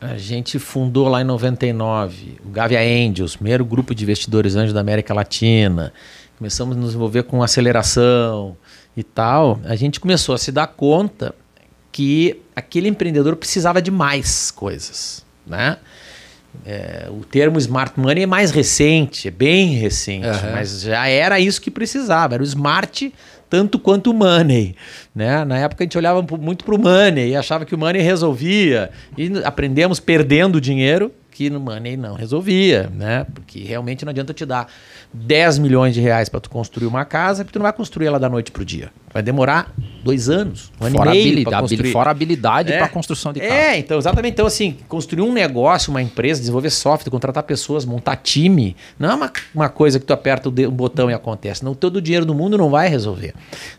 a 0.00 0.16
gente 0.16 0.58
fundou 0.58 1.08
lá 1.08 1.20
em 1.20 1.24
99 1.24 2.38
o 2.44 2.50
Gavia 2.50 2.80
Angels, 2.80 3.36
primeiro 3.36 3.64
grupo 3.64 3.94
de 3.94 4.04
investidores 4.04 4.54
anjos 4.56 4.72
da 4.72 4.80
América 4.80 5.12
Latina, 5.14 5.92
começamos 6.36 6.76
a 6.76 6.80
nos 6.80 6.94
envolver 6.94 7.24
com 7.24 7.42
aceleração 7.42 8.56
e 8.96 9.02
tal, 9.02 9.58
a 9.64 9.74
gente 9.76 9.98
começou 10.00 10.34
a 10.34 10.38
se 10.38 10.50
dar 10.52 10.66
conta 10.68 11.34
que 11.90 12.40
aquele 12.54 12.88
empreendedor 12.88 13.34
precisava 13.36 13.82
de 13.82 13.90
mais 13.90 14.50
coisas, 14.50 15.24
né? 15.46 15.78
É, 16.66 17.06
o 17.10 17.24
termo 17.24 17.58
smart 17.58 17.98
money 17.98 18.24
é 18.24 18.26
mais 18.26 18.50
recente, 18.50 19.28
é 19.28 19.30
bem 19.30 19.74
recente, 19.74 20.26
Aham. 20.26 20.52
mas 20.52 20.82
já 20.82 21.06
era 21.08 21.40
isso 21.40 21.60
que 21.60 21.70
precisava, 21.70 22.34
era 22.34 22.42
o 22.42 22.46
smart 22.46 23.12
tanto 23.48 23.78
quanto 23.78 24.10
o 24.10 24.14
money, 24.14 24.76
né? 25.14 25.44
Na 25.44 25.58
época 25.58 25.82
a 25.82 25.86
gente 25.86 25.96
olhava 25.96 26.22
muito 26.38 26.64
para 26.64 26.74
o 26.74 26.78
money 26.78 27.30
e 27.30 27.36
achava 27.36 27.64
que 27.64 27.74
o 27.74 27.78
money 27.78 28.02
resolvia 28.02 28.90
e 29.16 29.32
aprendemos 29.44 29.98
perdendo 29.98 30.60
dinheiro 30.60 31.10
que 31.30 31.48
no 31.48 31.60
money 31.60 31.96
não 31.96 32.14
resolvia, 32.14 32.90
né? 32.92 33.24
Porque 33.32 33.60
realmente 33.60 34.04
não 34.04 34.10
adianta 34.10 34.34
te 34.34 34.44
dar 34.44 34.66
10 35.12 35.58
milhões 35.58 35.94
de 35.94 36.00
reais 36.00 36.28
para 36.28 36.40
tu 36.40 36.50
construir 36.50 36.88
uma 36.88 37.04
casa, 37.04 37.44
porque 37.44 37.52
tu 37.52 37.60
não 37.60 37.64
vai 37.64 37.72
construir 37.72 38.08
ela 38.08 38.18
da 38.18 38.28
noite 38.28 38.50
pro 38.50 38.64
dia. 38.64 38.90
Vai 39.18 39.22
demorar 39.24 39.74
dois 40.04 40.28
anos, 40.28 40.70
um 40.80 40.86
ano 40.86 40.96
Fora, 40.96 41.10
e 41.10 41.12
meio 41.12 41.24
habilidade, 41.24 41.50
para 41.50 41.60
construir. 41.60 41.92
fora 41.92 42.10
habilidade 42.12 42.72
É. 42.72 42.78
para 42.78 42.88
construção 42.88 43.32
de 43.32 43.40
casa. 43.40 43.52
É, 43.52 43.76
então, 43.76 43.98
exatamente. 43.98 44.34
Então, 44.34 44.46
assim, 44.46 44.76
construir 44.86 45.22
um 45.22 45.32
negócio, 45.32 45.90
uma 45.90 46.00
empresa, 46.00 46.38
desenvolver 46.38 46.70
software, 46.70 47.10
contratar 47.10 47.42
pessoas, 47.42 47.84
montar 47.84 48.14
time, 48.14 48.76
não 48.96 49.10
é 49.10 49.14
uma, 49.16 49.32
uma 49.52 49.68
coisa 49.68 49.98
que 49.98 50.06
tu 50.06 50.12
aperta 50.12 50.48
um 50.48 50.52
botão 50.70 51.10
e 51.10 51.14
acontece. 51.14 51.64
Não, 51.64 51.74
todo 51.74 51.96
o 51.96 52.00
dinheiro 52.00 52.24
do 52.24 52.32
mundo 52.32 52.56
não 52.56 52.70
vai 52.70 52.88
resolver. 52.88 53.34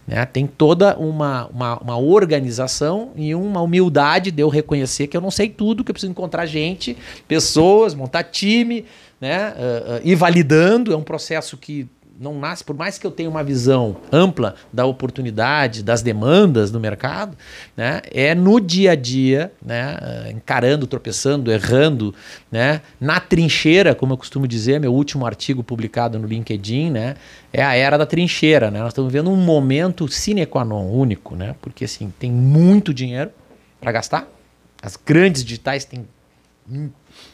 Né? 0.05 0.25
Tem 0.25 0.45
toda 0.45 0.97
uma, 0.97 1.47
uma, 1.53 1.77
uma 1.79 1.97
organização 1.97 3.11
e 3.15 3.33
uma 3.33 3.61
humildade 3.61 4.29
de 4.29 4.41
eu 4.43 4.49
reconhecer 4.49 5.07
que 5.07 5.15
eu 5.15 5.21
não 5.21 5.31
sei 5.31 5.47
tudo, 5.47 5.85
que 5.85 5.91
eu 5.91 5.93
preciso 5.93 6.11
encontrar 6.11 6.45
gente, 6.47 6.97
pessoas, 7.29 7.95
montar 7.95 8.23
time, 8.23 8.83
né? 9.21 9.53
Ah, 9.55 9.55
ah, 9.55 10.01
ir 10.03 10.15
validando. 10.15 10.91
É 10.91 10.97
um 10.97 11.01
processo 11.01 11.55
que 11.55 11.87
não 12.19 12.37
nasce, 12.37 12.65
por 12.65 12.75
mais 12.75 12.97
que 12.97 13.07
eu 13.07 13.11
tenha 13.11 13.29
uma 13.29 13.43
visão 13.43 13.95
ampla 14.11 14.55
da 14.73 14.85
oportunidade, 14.85 15.81
das 15.81 16.01
demandas 16.01 16.69
do 16.69 16.77
mercado, 16.77 17.37
né, 17.77 18.01
é 18.11 18.35
no 18.35 18.59
dia 18.59 18.91
a 18.91 18.95
dia, 18.95 19.53
né, 19.65 19.97
encarando, 20.29 20.85
tropeçando, 20.85 21.49
errando, 21.49 22.13
né, 22.51 22.81
na 22.99 23.21
trincheira, 23.21 23.95
como 23.95 24.13
eu 24.13 24.17
costumo 24.17 24.45
dizer, 24.49 24.81
meu 24.81 24.93
último 24.93 25.25
artigo 25.25 25.63
publicado 25.63 26.19
no 26.19 26.27
LinkedIn, 26.27 26.91
né, 26.91 27.15
é 27.53 27.63
a 27.63 27.73
era 27.73 27.97
da 27.97 28.05
trincheira, 28.05 28.69
né, 28.69 28.79
nós 28.79 28.89
estamos 28.89 29.09
vivendo 29.09 29.31
um 29.31 29.37
momento 29.37 30.05
sine 30.09 30.45
qua 30.45 30.65
non, 30.65 30.91
único, 30.91 31.37
né, 31.37 31.55
porque 31.61 31.85
assim, 31.85 32.13
tem 32.19 32.29
muito 32.29 32.93
dinheiro 32.93 33.31
para 33.79 33.93
gastar, 33.93 34.27
as 34.81 34.97
grandes 34.97 35.41
digitais 35.41 35.85
têm 35.85 36.05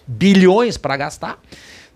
bilhões 0.05 0.77
para 0.77 0.95
gastar, 0.95 1.39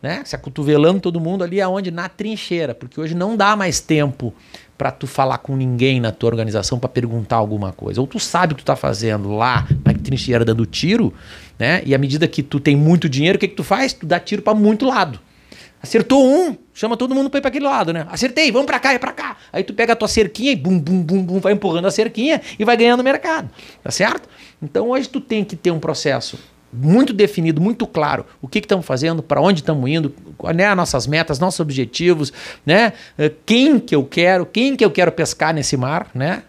né? 0.01 0.21
Se 0.25 0.35
acotovelando 0.35 0.99
todo 0.99 1.19
mundo 1.19 1.43
ali 1.43 1.61
aonde 1.61 1.91
na 1.91 2.07
trincheira, 2.07 2.73
porque 2.73 2.99
hoje 2.99 3.13
não 3.13 3.35
dá 3.35 3.55
mais 3.55 3.79
tempo 3.79 4.33
para 4.77 4.91
tu 4.91 5.05
falar 5.07 5.39
com 5.39 5.57
ninguém 5.57 5.99
na 5.99 6.11
tua 6.11 6.29
organização 6.29 6.79
para 6.79 6.87
perguntar 6.87 7.35
alguma 7.35 7.73
coisa. 7.73 7.99
Ou 7.99 8.07
tu 8.07 8.17
sabe 8.17 8.53
o 8.53 8.55
que 8.55 8.63
tu 8.63 8.65
tá 8.65 8.77
fazendo 8.77 9.35
lá 9.35 9.67
na 9.83 9.93
trincheira 9.93 10.45
dando 10.45 10.65
tiro, 10.65 11.13
né? 11.57 11.81
E 11.85 11.93
à 11.93 11.97
medida 11.97 12.27
que 12.27 12.41
tu 12.41 12.59
tem 12.59 12.75
muito 12.77 13.09
dinheiro, 13.09 13.35
o 13.35 13.39
que 13.39 13.49
que 13.49 13.55
tu 13.55 13.63
faz? 13.63 13.91
Tu 13.91 14.05
dá 14.05 14.19
tiro 14.19 14.41
para 14.41 14.53
muito 14.53 14.85
lado. 14.85 15.19
Acertou 15.81 16.25
um, 16.25 16.57
chama 16.73 16.97
todo 16.97 17.15
mundo 17.15 17.29
para 17.29 17.37
ir 17.37 17.41
para 17.41 17.49
aquele 17.49 17.65
lado, 17.65 17.93
né? 17.93 18.05
Acertei, 18.09 18.51
vamos 18.51 18.67
para 18.67 18.79
cá, 18.79 18.93
é 18.93 18.99
para 18.99 19.13
cá. 19.13 19.37
Aí 19.51 19.63
tu 19.63 19.73
pega 19.73 19.93
a 19.93 19.95
tua 19.95 20.07
cerquinha 20.09 20.51
e 20.51 20.55
bum, 20.55 20.77
bum, 20.77 21.01
bum, 21.01 21.23
bum, 21.23 21.39
vai 21.39 21.53
empurrando 21.53 21.85
a 21.85 21.91
cerquinha 21.91 22.41
e 22.57 22.65
vai 22.65 22.75
ganhando 22.75 23.03
mercado, 23.03 23.49
tá 23.81 23.91
certo? 23.91 24.27
Então 24.61 24.89
hoje 24.89 25.07
tu 25.07 25.21
tem 25.21 25.43
que 25.43 25.55
ter 25.55 25.71
um 25.71 25.79
processo 25.79 26.37
muito 26.71 27.13
definido, 27.13 27.59
muito 27.59 27.85
claro, 27.88 28.25
o 28.41 28.47
que 28.47 28.59
estamos 28.59 28.85
fazendo, 28.85 29.23
para 29.23 29.41
onde 29.41 29.61
estamos 29.61 29.89
indo, 29.89 30.13
é 30.57 30.65
as 30.65 30.77
nossas 30.77 31.07
metas, 31.07 31.39
nossos 31.39 31.59
objetivos, 31.59 32.31
né? 32.65 32.93
Eh, 33.17 33.31
Quem 33.45 33.79
que 33.79 33.95
eu 33.95 34.03
quero, 34.03 34.45
quem 34.45 34.75
que 34.75 34.85
eu 34.85 34.91
quero 34.91 35.11
pescar 35.11 35.53
nesse 35.53 35.75
mar, 35.75 36.09
né? 36.13 36.43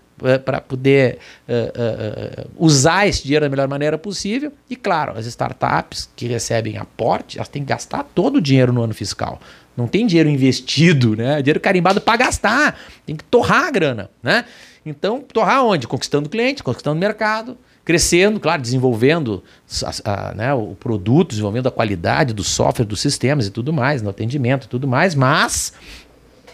para 0.44 0.60
poder 0.60 1.18
uh, 1.48 2.44
uh, 2.44 2.50
usar 2.58 3.06
esse 3.08 3.22
dinheiro 3.22 3.46
da 3.46 3.48
melhor 3.48 3.66
maneira 3.66 3.96
possível. 3.96 4.52
E 4.68 4.76
claro, 4.76 5.18
as 5.18 5.24
startups 5.26 6.10
que 6.14 6.26
recebem 6.26 6.76
aporte, 6.76 7.38
elas 7.38 7.48
têm 7.48 7.62
que 7.62 7.68
gastar 7.68 8.04
todo 8.14 8.36
o 8.36 8.40
dinheiro 8.40 8.72
no 8.72 8.82
ano 8.82 8.92
fiscal. 8.92 9.40
Não 9.76 9.86
tem 9.86 10.06
dinheiro 10.06 10.28
investido, 10.28 11.16
né? 11.16 11.40
Dinheiro 11.40 11.60
carimbado 11.60 12.00
para 12.00 12.18
gastar. 12.18 12.78
Tem 13.06 13.16
que 13.16 13.24
torrar 13.24 13.68
a 13.68 13.70
grana, 13.70 14.10
né? 14.22 14.44
Então, 14.84 15.20
torrar 15.20 15.64
onde? 15.64 15.86
Conquistando 15.86 16.28
cliente, 16.28 16.62
conquistando 16.62 16.98
mercado, 16.98 17.56
crescendo, 17.84 18.38
claro, 18.38 18.60
desenvolvendo 18.62 19.42
a, 20.04 20.30
a, 20.30 20.34
né, 20.34 20.54
o 20.54 20.74
produto, 20.74 21.30
desenvolvendo 21.30 21.68
a 21.68 21.70
qualidade 21.70 22.32
do 22.32 22.44
software, 22.44 22.84
dos 22.84 23.00
sistemas 23.00 23.46
e 23.46 23.50
tudo 23.50 23.72
mais, 23.72 24.02
no 24.02 24.10
atendimento 24.10 24.64
e 24.66 24.68
tudo 24.68 24.86
mais, 24.86 25.14
mas 25.14 25.72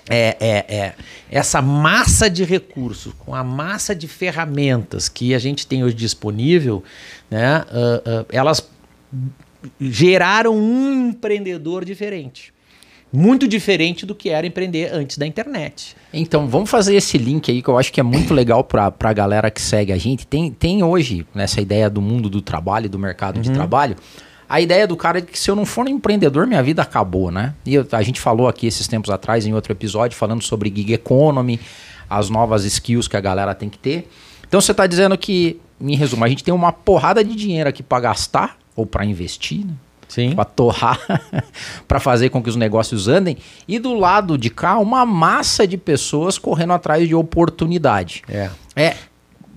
é, 0.08 0.36
é, 0.40 0.76
é, 0.76 0.94
essa 1.30 1.60
massa 1.60 2.30
de 2.30 2.44
recursos, 2.44 3.12
com 3.18 3.34
a 3.34 3.42
massa 3.42 3.94
de 3.94 4.06
ferramentas 4.06 5.08
que 5.08 5.34
a 5.34 5.38
gente 5.38 5.66
tem 5.66 5.82
hoje 5.82 5.96
disponível, 5.96 6.82
né, 7.30 7.64
uh, 7.70 8.20
uh, 8.20 8.26
elas 8.30 8.68
geraram 9.80 10.56
um 10.56 11.08
empreendedor 11.08 11.84
diferente 11.84 12.55
muito 13.16 13.48
diferente 13.48 14.04
do 14.04 14.14
que 14.14 14.28
era 14.28 14.46
empreender 14.46 14.92
antes 14.92 15.16
da 15.16 15.26
internet. 15.26 15.96
Então, 16.12 16.46
vamos 16.46 16.68
fazer 16.68 16.94
esse 16.94 17.16
link 17.16 17.50
aí 17.50 17.62
que 17.62 17.68
eu 17.68 17.78
acho 17.78 17.90
que 17.90 17.98
é 17.98 18.02
muito 18.02 18.32
legal 18.34 18.62
para 18.62 18.92
a 19.00 19.12
galera 19.14 19.50
que 19.50 19.60
segue 19.60 19.90
a 19.90 19.96
gente. 19.96 20.26
Tem, 20.26 20.50
tem 20.50 20.84
hoje, 20.84 21.26
nessa 21.34 21.58
ideia 21.58 21.88
do 21.88 22.02
mundo 22.02 22.28
do 22.28 22.42
trabalho, 22.42 22.90
do 22.90 22.98
mercado 22.98 23.36
uhum. 23.36 23.42
de 23.42 23.50
trabalho, 23.52 23.96
a 24.46 24.60
ideia 24.60 24.86
do 24.86 24.96
cara 24.98 25.18
é 25.18 25.22
que 25.22 25.38
se 25.38 25.50
eu 25.50 25.56
não 25.56 25.64
for 25.64 25.86
um 25.86 25.88
empreendedor, 25.88 26.46
minha 26.46 26.62
vida 26.62 26.82
acabou, 26.82 27.30
né? 27.30 27.54
E 27.64 27.74
eu, 27.74 27.88
a 27.90 28.02
gente 28.02 28.20
falou 28.20 28.48
aqui 28.48 28.66
esses 28.66 28.86
tempos 28.86 29.08
atrás, 29.08 29.46
em 29.46 29.54
outro 29.54 29.72
episódio, 29.72 30.14
falando 30.14 30.42
sobre 30.42 30.68
gig 30.68 30.92
economy, 30.92 31.58
as 32.10 32.28
novas 32.28 32.64
skills 32.64 33.08
que 33.08 33.16
a 33.16 33.20
galera 33.20 33.54
tem 33.54 33.70
que 33.70 33.78
ter. 33.78 34.10
Então, 34.46 34.60
você 34.60 34.72
está 34.72 34.86
dizendo 34.86 35.16
que, 35.16 35.58
em 35.80 35.96
resumo, 35.96 36.22
a 36.22 36.28
gente 36.28 36.44
tem 36.44 36.52
uma 36.52 36.70
porrada 36.70 37.24
de 37.24 37.34
dinheiro 37.34 37.68
aqui 37.68 37.82
para 37.82 37.98
gastar 37.98 38.58
ou 38.76 38.84
para 38.84 39.06
investir, 39.06 39.64
né? 39.64 39.72
Sim. 40.08 40.34
para 40.34 40.44
torrar, 40.44 41.00
para 41.86 42.00
fazer 42.00 42.30
com 42.30 42.42
que 42.42 42.48
os 42.48 42.56
negócios 42.56 43.08
andem. 43.08 43.36
E 43.66 43.78
do 43.78 43.94
lado 43.94 44.38
de 44.38 44.50
cá, 44.50 44.78
uma 44.78 45.04
massa 45.04 45.66
de 45.66 45.76
pessoas 45.76 46.38
correndo 46.38 46.72
atrás 46.72 47.06
de 47.06 47.14
oportunidade. 47.14 48.22
É. 48.28 48.50
É. 48.74 48.96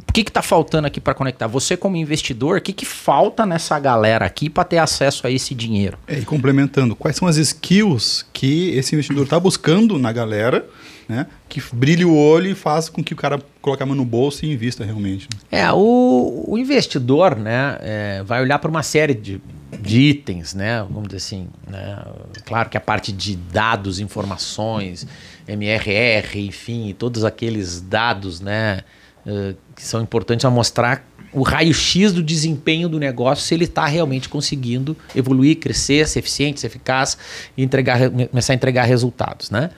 O 0.07 0.11
que 0.11 0.21
está 0.21 0.41
faltando 0.41 0.87
aqui 0.87 0.99
para 0.99 1.13
conectar? 1.13 1.45
Você, 1.45 1.77
como 1.77 1.95
investidor, 1.95 2.57
o 2.57 2.61
que, 2.61 2.73
que 2.73 2.85
falta 2.85 3.45
nessa 3.45 3.79
galera 3.79 4.25
aqui 4.25 4.49
para 4.49 4.63
ter 4.63 4.79
acesso 4.79 5.27
a 5.27 5.31
esse 5.31 5.53
dinheiro? 5.53 5.99
É, 6.07 6.17
e 6.17 6.25
complementando, 6.25 6.95
quais 6.95 7.15
são 7.15 7.27
as 7.27 7.37
skills 7.37 8.25
que 8.33 8.69
esse 8.71 8.95
investidor 8.95 9.25
está 9.25 9.39
buscando 9.39 9.99
na 9.99 10.11
galera 10.11 10.65
né? 11.09 11.25
Que 11.49 11.59
brilhe 11.73 12.05
o 12.05 12.15
olho 12.15 12.51
e 12.51 12.55
faça 12.55 12.91
com 12.91 13.03
que 13.03 13.13
o 13.13 13.17
cara 13.17 13.41
coloque 13.59 13.81
a 13.81 13.85
mão 13.85 13.95
no 13.95 14.05
bolso 14.05 14.45
e 14.45 14.53
invista 14.53 14.85
realmente. 14.85 15.27
Né? 15.33 15.61
É, 15.63 15.71
o, 15.71 16.45
o, 16.47 16.55
investidor, 16.55 17.35
né, 17.35 17.77
é, 17.81 18.23
vai 18.23 18.43
olhar 18.43 18.59
para 18.59 18.69
uma 18.69 18.83
série 18.83 19.15
de, 19.15 19.41
de 19.81 19.99
itens, 19.99 20.53
né? 20.53 20.81
Vamos 20.83 21.07
dizer 21.07 21.17
assim, 21.17 21.47
né? 21.67 22.03
Claro 22.45 22.69
que 22.69 22.77
a 22.77 22.81
parte 22.81 23.11
de 23.11 23.35
dados, 23.35 23.99
informações, 23.99 25.07
MRR, 25.47 26.39
enfim, 26.39 26.95
todos 26.97 27.23
aqueles 27.23 27.81
dados, 27.81 28.39
né, 28.39 28.81
uh, 29.25 29.55
que 29.75 29.81
são 29.83 30.01
importantes 30.01 30.45
a 30.45 30.49
mostrar 30.49 31.07
o 31.31 31.43
raio-x 31.43 32.11
do 32.11 32.23
desempenho 32.23 32.89
do 32.89 32.99
negócio, 32.99 33.45
se 33.45 33.53
ele 33.53 33.65
está 33.65 33.85
realmente 33.85 34.27
conseguindo 34.27 34.97
evoluir, 35.15 35.57
crescer, 35.57 36.07
ser 36.07 36.19
eficiente, 36.19 36.59
ser 36.59 36.67
eficaz 36.67 37.17
e 37.55 37.63
entregar, 37.63 38.09
começar 38.09 38.53
a 38.53 38.55
entregar 38.55 38.83
resultados, 38.83 39.49
né? 39.49 39.69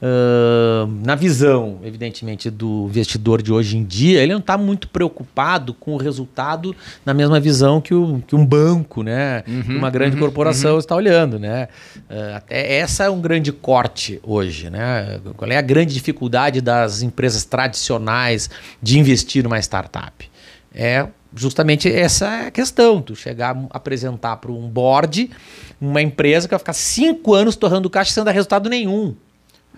Uh, 0.00 0.86
na 1.04 1.16
visão, 1.16 1.80
evidentemente, 1.82 2.48
do 2.50 2.86
investidor 2.88 3.42
de 3.42 3.52
hoje 3.52 3.76
em 3.76 3.84
dia, 3.84 4.22
ele 4.22 4.32
não 4.32 4.38
está 4.38 4.56
muito 4.56 4.88
preocupado 4.88 5.74
com 5.74 5.94
o 5.94 5.96
resultado 5.96 6.74
na 7.04 7.12
mesma 7.12 7.40
visão 7.40 7.80
que, 7.80 7.92
o, 7.92 8.22
que 8.24 8.36
um 8.36 8.46
banco, 8.46 9.02
né? 9.02 9.42
Uhum, 9.48 9.76
uma 9.76 9.90
grande 9.90 10.14
uhum, 10.14 10.22
corporação 10.22 10.74
uhum. 10.74 10.78
está 10.78 10.94
olhando, 10.94 11.38
né? 11.38 11.68
Uh, 12.08 12.36
até 12.36 12.76
essa 12.76 13.04
é 13.04 13.10
um 13.10 13.20
grande 13.20 13.50
corte 13.50 14.20
hoje, 14.22 14.70
né? 14.70 15.20
Qual 15.36 15.50
é 15.50 15.56
a 15.56 15.62
grande 15.62 15.94
dificuldade 15.94 16.60
das 16.60 17.02
empresas 17.02 17.44
tradicionais 17.44 18.48
de 18.80 19.00
investir 19.00 19.42
numa 19.42 19.58
startup? 19.58 20.30
É 20.72 21.08
justamente 21.34 21.92
essa 21.92 22.50
questão, 22.52 23.02
tu 23.02 23.14
chegar 23.14 23.56
a 23.70 23.76
apresentar 23.76 24.36
para 24.36 24.50
um 24.52 24.68
board 24.68 25.30
uma 25.80 26.00
empresa 26.00 26.46
que 26.48 26.52
vai 26.52 26.58
ficar 26.58 26.72
cinco 26.72 27.34
anos 27.34 27.56
torrando 27.56 27.90
caixa 27.90 28.12
sem 28.12 28.24
dar 28.24 28.32
resultado 28.32 28.68
nenhum. 28.68 29.14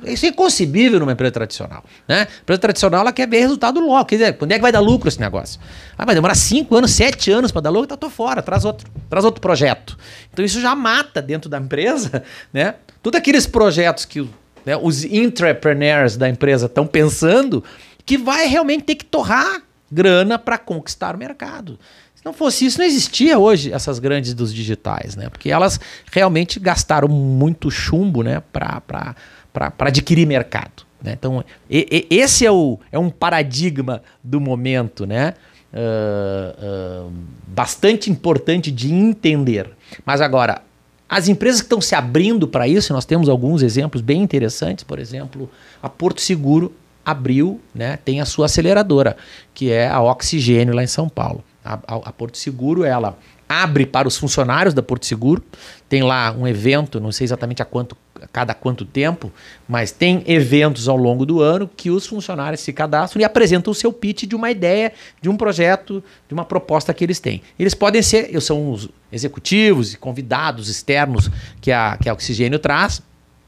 Isso 0.04 0.26
é 0.26 0.28
inconcebível 0.28 1.00
numa 1.00 1.12
empresa 1.12 1.33
tradicional. 1.33 1.85
Né? 2.07 2.21
A 2.21 2.42
empresa 2.42 2.61
tradicional 2.61 3.00
ela 3.00 3.12
quer 3.12 3.28
ver 3.28 3.40
resultado 3.40 3.80
logo. 3.80 4.04
Quer 4.04 4.16
dizer, 4.16 4.33
quando 4.38 4.52
é 4.52 4.57
que 4.57 4.62
vai 4.62 4.73
dar 4.73 4.80
lucro 4.80 5.09
esse 5.09 5.21
negócio? 5.21 5.61
Ah, 5.97 6.04
vai 6.04 6.14
demorar 6.14 6.35
5 6.35 6.75
anos, 6.75 6.92
7 6.92 7.30
anos 7.30 7.52
para 7.52 7.62
dar 7.62 7.71
lucro, 7.71 7.85
então 7.85 7.97
tô 7.97 8.11
fora, 8.11 8.42
traz 8.42 8.64
outro, 8.64 8.90
traz 9.09 9.25
outro 9.25 9.40
projeto. 9.40 9.99
Então 10.33 10.45
isso 10.45 10.61
já 10.61 10.75
mata 10.75 11.21
dentro 11.21 11.49
da 11.49 11.59
empresa, 11.59 12.23
né? 12.52 12.75
Todos 13.02 13.19
aqueles 13.19 13.47
projetos 13.47 14.04
que 14.04 14.28
né, 14.64 14.76
os 14.76 15.04
entrepreneurs 15.04 16.16
da 16.16 16.28
empresa 16.28 16.66
estão 16.66 16.87
pensando 16.87 17.64
que 18.04 18.19
vai 18.19 18.47
realmente 18.47 18.85
ter 18.85 18.95
que 18.95 19.04
torrar 19.04 19.62
grana 19.90 20.38
para 20.38 20.59
conquistar 20.59 21.14
o 21.14 21.19
mercado. 21.19 21.78
Se 22.21 22.25
não 22.26 22.35
fosse 22.35 22.66
isso, 22.66 22.78
não 22.78 22.85
existia 22.85 23.38
hoje 23.38 23.73
essas 23.73 23.99
grandes 23.99 24.35
dos 24.35 24.52
digitais, 24.52 25.16
né? 25.16 25.30
Porque 25.30 25.50
elas 25.50 25.80
realmente 26.12 26.61
gastaram 26.61 27.09
muito 27.09 27.71
chumbo, 27.71 28.23
né, 28.23 28.42
para 28.52 29.16
para 29.52 29.88
adquirir 29.88 30.26
mercado. 30.26 30.85
Né? 31.02 31.12
Então, 31.19 31.45
e, 31.69 32.07
e, 32.11 32.16
esse 32.16 32.45
é, 32.45 32.50
o, 32.50 32.78
é 32.92 32.99
um 32.99 33.11
paradigma 33.11 34.02
do 34.23 34.40
momento, 34.40 35.07
né? 35.07 35.35
Uh, 35.73 37.07
uh, 37.07 37.12
bastante 37.47 38.11
importante 38.11 38.73
de 38.73 38.92
entender. 38.92 39.71
Mas 40.04 40.21
agora, 40.21 40.62
as 41.09 41.28
empresas 41.28 41.61
que 41.61 41.66
estão 41.66 41.80
se 41.80 41.95
abrindo 41.95 42.49
para 42.49 42.66
isso, 42.66 42.92
nós 42.92 43.04
temos 43.04 43.28
alguns 43.28 43.62
exemplos 43.62 44.02
bem 44.02 44.21
interessantes, 44.21 44.83
por 44.83 44.99
exemplo, 44.99 45.49
a 45.80 45.88
Porto 45.88 46.21
Seguro 46.21 46.75
abriu, 47.04 47.61
né, 47.75 47.99
tem 48.04 48.21
a 48.21 48.25
sua 48.25 48.47
aceleradora, 48.47 49.16
que 49.54 49.71
é 49.71 49.88
a 49.88 50.00
Oxigênio 50.00 50.75
lá 50.75 50.83
em 50.83 50.88
São 50.88 51.09
Paulo. 51.09 51.42
A, 51.64 51.75
a, 51.75 51.97
a 51.97 52.12
Porto 52.12 52.37
Seguro, 52.37 52.85
ela 52.85 53.16
abre 53.49 53.85
para 53.85 54.07
os 54.07 54.16
funcionários 54.16 54.75
da 54.75 54.83
Porto 54.83 55.07
Seguro, 55.07 55.42
tem 55.88 56.02
lá 56.02 56.33
um 56.33 56.47
evento, 56.47 57.00
não 57.00 57.11
sei 57.11 57.25
exatamente 57.25 57.61
a 57.61 57.64
quanto 57.64 57.97
a 58.22 58.28
cada 58.28 58.54
quanto 58.54 58.84
tempo, 58.84 59.32
mas 59.68 59.90
tem 59.90 60.22
eventos 60.26 60.88
ao 60.88 60.96
longo 60.96 61.24
do 61.24 61.40
ano 61.40 61.68
que 61.76 61.90
os 61.90 62.06
funcionários 62.06 62.60
se 62.60 62.72
cadastram 62.72 63.20
e 63.20 63.24
apresentam 63.24 63.70
o 63.70 63.74
seu 63.74 63.92
pitch 63.92 64.24
de 64.24 64.34
uma 64.34 64.50
ideia, 64.50 64.92
de 65.20 65.28
um 65.28 65.36
projeto, 65.36 66.02
de 66.28 66.34
uma 66.34 66.44
proposta 66.44 66.92
que 66.92 67.04
eles 67.04 67.20
têm. 67.20 67.42
Eles 67.58 67.74
podem 67.74 68.02
ser, 68.02 68.38
são 68.40 68.70
os 68.72 68.88
executivos 69.12 69.94
e 69.94 69.96
convidados 69.96 70.68
externos 70.68 71.30
que 71.60 71.72
a, 71.72 71.96
que 71.96 72.08
a 72.08 72.12
Oxigênio 72.12 72.58
traz, 72.58 73.02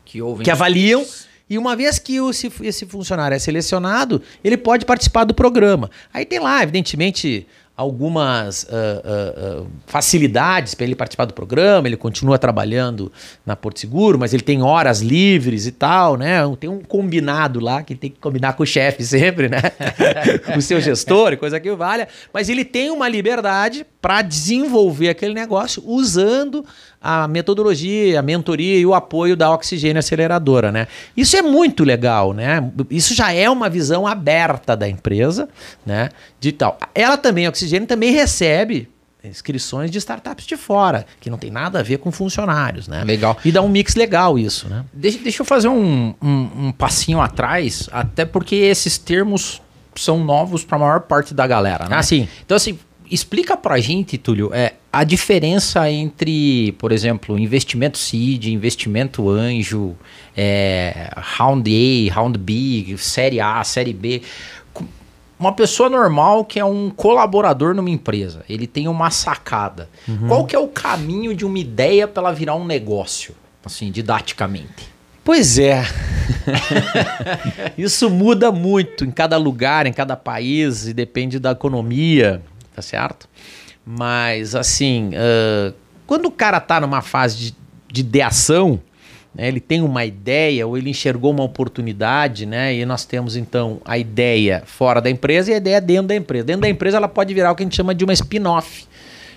que, 0.04 0.20
ouvem 0.20 0.44
que 0.44 0.50
avaliam. 0.50 1.04
E 1.48 1.58
uma 1.58 1.76
vez 1.76 1.98
que 1.98 2.16
esse, 2.16 2.50
esse 2.62 2.86
funcionário 2.86 3.34
é 3.34 3.38
selecionado, 3.38 4.22
ele 4.42 4.56
pode 4.56 4.86
participar 4.86 5.24
do 5.24 5.34
programa. 5.34 5.90
Aí 6.12 6.24
tem 6.24 6.38
lá, 6.38 6.62
evidentemente, 6.62 7.46
algumas 7.76 8.64
uh, 8.64 9.62
uh, 9.62 9.66
facilidades 9.86 10.74
para 10.74 10.84
ele 10.84 10.94
participar 10.94 11.24
do 11.24 11.32
programa, 11.32 11.88
ele 11.88 11.96
continua 11.96 12.38
trabalhando 12.38 13.10
na 13.46 13.56
Porto 13.56 13.80
Seguro, 13.80 14.18
mas 14.18 14.34
ele 14.34 14.42
tem 14.42 14.62
horas 14.62 15.00
livres 15.00 15.66
e 15.66 15.72
tal, 15.72 16.16
né? 16.16 16.40
Tem 16.60 16.68
um 16.68 16.80
combinado 16.80 17.60
lá 17.60 17.82
que 17.82 17.94
tem 17.94 18.10
que 18.10 18.20
combinar 18.20 18.52
com 18.52 18.62
o 18.62 18.66
chefe 18.66 19.02
sempre, 19.04 19.48
né? 19.48 19.60
o 20.56 20.60
seu 20.60 20.80
gestor, 20.80 21.36
coisa 21.38 21.58
que 21.58 21.74
valha, 21.74 22.08
mas 22.32 22.48
ele 22.48 22.64
tem 22.64 22.90
uma 22.90 23.08
liberdade 23.08 23.86
para 24.00 24.20
desenvolver 24.20 25.08
aquele 25.08 25.32
negócio 25.32 25.82
usando 25.86 26.64
a 27.02 27.26
metodologia, 27.26 28.20
a 28.20 28.22
mentoria 28.22 28.78
e 28.78 28.86
o 28.86 28.94
apoio 28.94 29.36
da 29.36 29.50
Oxigênio 29.50 29.98
Aceleradora, 29.98 30.70
né? 30.70 30.86
Isso 31.16 31.36
é 31.36 31.42
muito 31.42 31.82
legal, 31.82 32.32
né? 32.32 32.70
Isso 32.88 33.14
já 33.14 33.32
é 33.32 33.50
uma 33.50 33.68
visão 33.68 34.06
aberta 34.06 34.76
da 34.76 34.88
empresa, 34.88 35.48
né? 35.84 36.10
De 36.38 36.52
tal. 36.52 36.78
Ela 36.94 37.16
também, 37.16 37.46
a 37.46 37.48
Oxigênio 37.48 37.88
também 37.88 38.12
recebe 38.12 38.88
inscrições 39.24 39.90
de 39.90 39.98
startups 39.98 40.46
de 40.46 40.56
fora, 40.56 41.06
que 41.20 41.30
não 41.30 41.38
tem 41.38 41.50
nada 41.50 41.78
a 41.78 41.82
ver 41.82 41.98
com 41.98 42.10
funcionários, 42.10 42.88
né? 42.88 43.04
Legal. 43.04 43.36
E 43.44 43.52
dá 43.52 43.62
um 43.62 43.68
mix 43.68 43.94
legal 43.94 44.38
isso, 44.38 44.68
né? 44.68 44.84
Deixa, 44.92 45.18
deixa 45.18 45.42
eu 45.42 45.46
fazer 45.46 45.68
um, 45.68 46.14
um, 46.20 46.50
um 46.66 46.72
passinho 46.72 47.20
atrás, 47.20 47.88
até 47.92 48.24
porque 48.24 48.56
esses 48.56 48.98
termos 48.98 49.62
são 49.94 50.24
novos 50.24 50.64
para 50.64 50.76
a 50.76 50.80
maior 50.80 51.00
parte 51.00 51.34
da 51.34 51.46
galera, 51.46 51.88
né? 51.88 51.96
Ah, 51.96 52.02
sim. 52.02 52.28
Então, 52.44 52.56
assim, 52.56 52.78
explica 53.12 53.56
pra 53.56 53.78
gente, 53.78 54.16
Túlio, 54.16 54.50
é, 54.52 54.74
a 54.92 55.04
diferença 55.04 55.90
entre, 55.90 56.72
por 56.72 56.92
exemplo, 56.92 57.38
investimento 57.38 57.98
seed, 57.98 58.46
investimento 58.46 59.28
anjo, 59.28 59.94
é, 60.36 61.10
round 61.16 61.70
A, 61.70 62.14
round 62.14 62.38
B, 62.38 62.94
série 62.98 63.40
A, 63.40 63.62
série 63.64 63.92
B. 63.92 64.22
Uma 65.38 65.52
pessoa 65.52 65.90
normal 65.90 66.44
que 66.44 66.60
é 66.60 66.64
um 66.64 66.88
colaborador 66.88 67.74
numa 67.74 67.90
empresa, 67.90 68.44
ele 68.48 68.66
tem 68.66 68.86
uma 68.86 69.10
sacada. 69.10 69.88
Uhum. 70.06 70.28
Qual 70.28 70.46
que 70.46 70.54
é 70.54 70.58
o 70.58 70.68
caminho 70.68 71.34
de 71.34 71.44
uma 71.44 71.58
ideia 71.58 72.06
para 72.06 72.22
ela 72.22 72.32
virar 72.32 72.54
um 72.54 72.64
negócio, 72.64 73.34
assim, 73.64 73.90
didaticamente? 73.90 74.92
Pois 75.24 75.58
é. 75.58 75.84
Isso 77.78 78.10
muda 78.10 78.50
muito 78.50 79.04
em 79.04 79.10
cada 79.10 79.36
lugar, 79.36 79.86
em 79.86 79.92
cada 79.92 80.16
país, 80.16 80.86
e 80.86 80.92
depende 80.92 81.38
da 81.38 81.52
economia, 81.52 82.42
tá 82.74 82.82
certo? 82.82 83.28
Mas, 83.84 84.54
assim, 84.54 85.10
uh, 85.10 85.74
quando 86.06 86.26
o 86.26 86.30
cara 86.30 86.60
tá 86.60 86.80
numa 86.80 87.02
fase 87.02 87.36
de, 87.36 87.56
de 87.90 88.00
ideação, 88.00 88.80
né, 89.34 89.48
ele 89.48 89.60
tem 89.60 89.80
uma 89.80 90.04
ideia 90.04 90.66
ou 90.66 90.76
ele 90.76 90.90
enxergou 90.90 91.30
uma 91.30 91.42
oportunidade, 91.42 92.44
né? 92.44 92.74
E 92.74 92.84
nós 92.84 93.04
temos 93.04 93.36
então 93.36 93.80
a 93.84 93.96
ideia 93.96 94.62
fora 94.66 95.00
da 95.00 95.08
empresa 95.08 95.50
e 95.50 95.54
a 95.54 95.56
ideia 95.56 95.80
dentro 95.80 96.08
da 96.08 96.16
empresa. 96.16 96.44
Dentro 96.44 96.62
da 96.62 96.68
empresa 96.68 96.98
ela 96.98 97.08
pode 97.08 97.32
virar 97.32 97.50
o 97.50 97.54
que 97.54 97.62
a 97.62 97.66
gente 97.66 97.76
chama 97.76 97.94
de 97.94 98.04
uma 98.04 98.12
spin-off. 98.12 98.86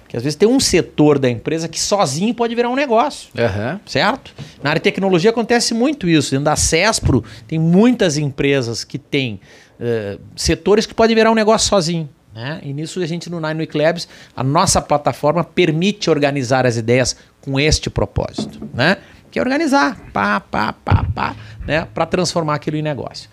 Que 0.08 0.18
às 0.18 0.24
vezes 0.24 0.36
tem 0.36 0.48
um 0.48 0.60
setor 0.60 1.18
da 1.18 1.30
empresa 1.30 1.68
que 1.68 1.80
sozinho 1.80 2.34
pode 2.34 2.54
virar 2.54 2.70
um 2.70 2.76
negócio. 2.76 3.30
Uhum. 3.36 3.80
Certo? 3.86 4.34
Na 4.62 4.72
área 4.72 4.80
de 4.80 4.84
tecnologia 4.84 5.32
acontece 5.32 5.74
muito 5.74 6.08
isso. 6.08 6.32
Dentro 6.32 6.46
da 6.46 6.56
CESPRO 6.56 7.24
tem 7.48 7.58
muitas 7.58 8.18
empresas 8.18 8.84
que 8.84 9.00
têm 9.00 9.40
uh, 9.80 10.20
setores 10.36 10.86
que 10.86 10.94
podem 10.94 11.16
virar 11.16 11.32
um 11.32 11.36
negócio 11.36 11.70
sozinho. 11.70 12.10
Né? 12.36 12.60
E 12.64 12.74
nisso 12.74 13.02
a 13.02 13.06
gente 13.06 13.30
no 13.30 13.40
Nine 13.40 13.68
Labs, 13.74 14.08
a 14.36 14.44
nossa 14.44 14.82
plataforma 14.82 15.44
permite 15.44 16.10
organizar 16.10 16.66
as 16.66 16.76
ideias 16.76 17.16
com 17.42 17.58
este 17.60 17.90
propósito. 17.90 18.70
Né? 18.74 18.98
que 19.36 19.40
é 19.40 19.42
organizar, 19.42 20.00
pá, 20.14 20.40
pá, 20.40 20.72
pá, 20.72 21.06
pá, 21.14 21.36
né, 21.68 21.86
para 21.94 22.06
transformar 22.06 22.56
aquilo 22.56 22.78
em 22.78 22.82
negócio. 22.82 23.30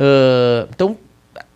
Uh, 0.00 0.68
então, 0.74 0.98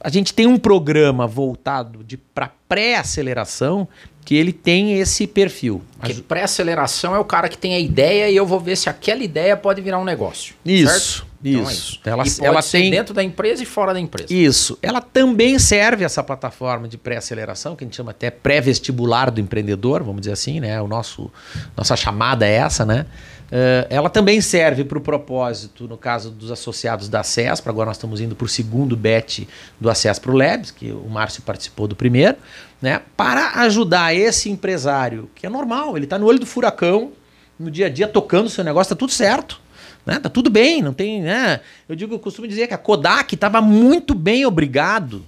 a 0.01 0.09
gente 0.09 0.33
tem 0.33 0.47
um 0.47 0.59
programa 0.59 1.27
voltado 1.27 2.05
para 2.35 2.51
pré-aceleração 2.69 3.89
que 4.25 4.37
ele 4.37 4.53
tem 4.53 5.01
esse 5.01 5.27
perfil. 5.27 5.83
Que 6.03 6.21
pré-aceleração 6.21 7.15
é 7.15 7.19
o 7.19 7.25
cara 7.25 7.49
que 7.49 7.57
tem 7.57 7.75
a 7.75 7.79
ideia 7.79 8.29
e 8.31 8.37
eu 8.37 8.45
vou 8.45 8.61
ver 8.61 8.77
se 8.77 8.89
aquela 8.89 9.23
ideia 9.23 9.57
pode 9.57 9.81
virar 9.81 9.99
um 9.99 10.05
negócio. 10.05 10.55
Isso. 10.65 11.23
Certo? 11.23 11.29
Então 11.43 11.69
é 11.69 11.73
isso. 11.73 12.01
Ela, 12.05 12.25
ela 12.43 12.63
tem 12.63 12.91
dentro 12.91 13.15
da 13.15 13.23
empresa 13.23 13.63
e 13.63 13.67
fora 13.67 13.95
da 13.95 14.01
empresa. 14.01 14.33
Isso. 14.33 14.79
Ela 14.83 15.01
também 15.01 15.59
serve 15.59 16.05
essa 16.05 16.23
plataforma 16.23 16.89
de 16.89 16.99
pré-aceleração, 16.99 17.75
que 17.77 17.85
a 17.85 17.87
gente 17.87 17.97
chama 17.97 18.11
até 18.11 18.31
pré-vestibular 18.31 19.31
do 19.31 19.41
empreendedor, 19.41 20.03
vamos 20.03 20.21
dizer 20.21 20.33
assim, 20.33 20.61
né? 20.61 20.81
O 20.83 20.89
nosso 20.89 21.31
nossa 21.77 21.97
chamada 21.97 22.47
é 22.47 22.55
essa, 22.55 22.85
né? 22.85 23.07
Uh, 23.49 23.89
ela 23.89 24.11
também 24.11 24.43
serve 24.43 24.85
para 24.85 24.99
o 24.99 25.01
propósito, 25.01 25.89
no 25.89 25.97
caso 25.97 26.31
dos 26.31 26.51
associados 26.51 27.09
da 27.09 27.23
CESP, 27.23 27.67
agora 27.67 27.87
nós 27.87 27.97
estamos 27.97 28.21
indo 28.21 28.37
para 28.37 28.45
o 28.45 28.49
segundo 28.49 28.95
bet 28.95 29.49
do 29.81 29.89
Acesso 29.89 30.21
para 30.21 30.31
o 30.31 30.37
Labs, 30.37 30.71
que 30.71 30.93
o 30.93 31.09
Márcio 31.09 31.43
participou 31.43 31.89
do 31.89 31.97
primeiro, 31.97 32.37
né, 32.81 33.01
para 33.17 33.63
ajudar 33.63 34.15
esse 34.15 34.51
empresário, 34.51 35.31
que 35.35 35.47
é 35.47 35.49
normal, 35.49 35.97
ele 35.97 36.05
está 36.05 36.19
no 36.19 36.27
olho 36.27 36.39
do 36.39 36.45
furacão, 36.45 37.13
no 37.59 37.71
dia 37.71 37.87
a 37.87 37.89
dia 37.89 38.07
tocando 38.07 38.47
o 38.47 38.51
seu 38.51 38.63
negócio, 38.63 38.93
está 38.93 38.97
tudo 38.97 39.13
certo. 39.13 39.59
Né, 40.05 40.19
tá 40.21 40.29
tudo 40.29 40.49
bem, 40.49 40.81
não 40.81 40.93
tem. 40.93 41.23
Né, 41.23 41.61
eu 41.89 41.97
digo, 41.97 42.15
eu 42.15 42.19
costumo 42.19 42.47
dizer 42.47 42.67
que 42.67 42.75
a 42.75 42.79
Kodak 42.79 43.35
estava 43.35 43.61
muito 43.63 44.15
bem, 44.15 44.45
obrigado 44.45 45.25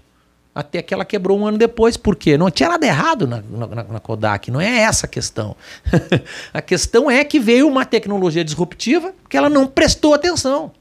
até 0.54 0.82
que 0.82 0.92
ela 0.92 1.04
quebrou 1.04 1.38
um 1.38 1.46
ano 1.46 1.58
depois. 1.58 1.96
Por 1.96 2.16
quê? 2.16 2.36
Não 2.36 2.50
tinha 2.50 2.68
nada 2.68 2.86
errado 2.86 3.26
na, 3.26 3.42
na, 3.42 3.84
na 3.84 4.00
Kodak, 4.00 4.50
não 4.50 4.60
é 4.60 4.80
essa 4.80 5.06
a 5.06 5.08
questão. 5.08 5.56
a 6.52 6.60
questão 6.60 7.10
é 7.10 7.24
que 7.24 7.38
veio 7.38 7.68
uma 7.68 7.84
tecnologia 7.84 8.44
disruptiva 8.44 9.12
que 9.28 9.36
ela 9.36 9.48
não 9.48 9.66
prestou 9.66 10.14
atenção. 10.14 10.72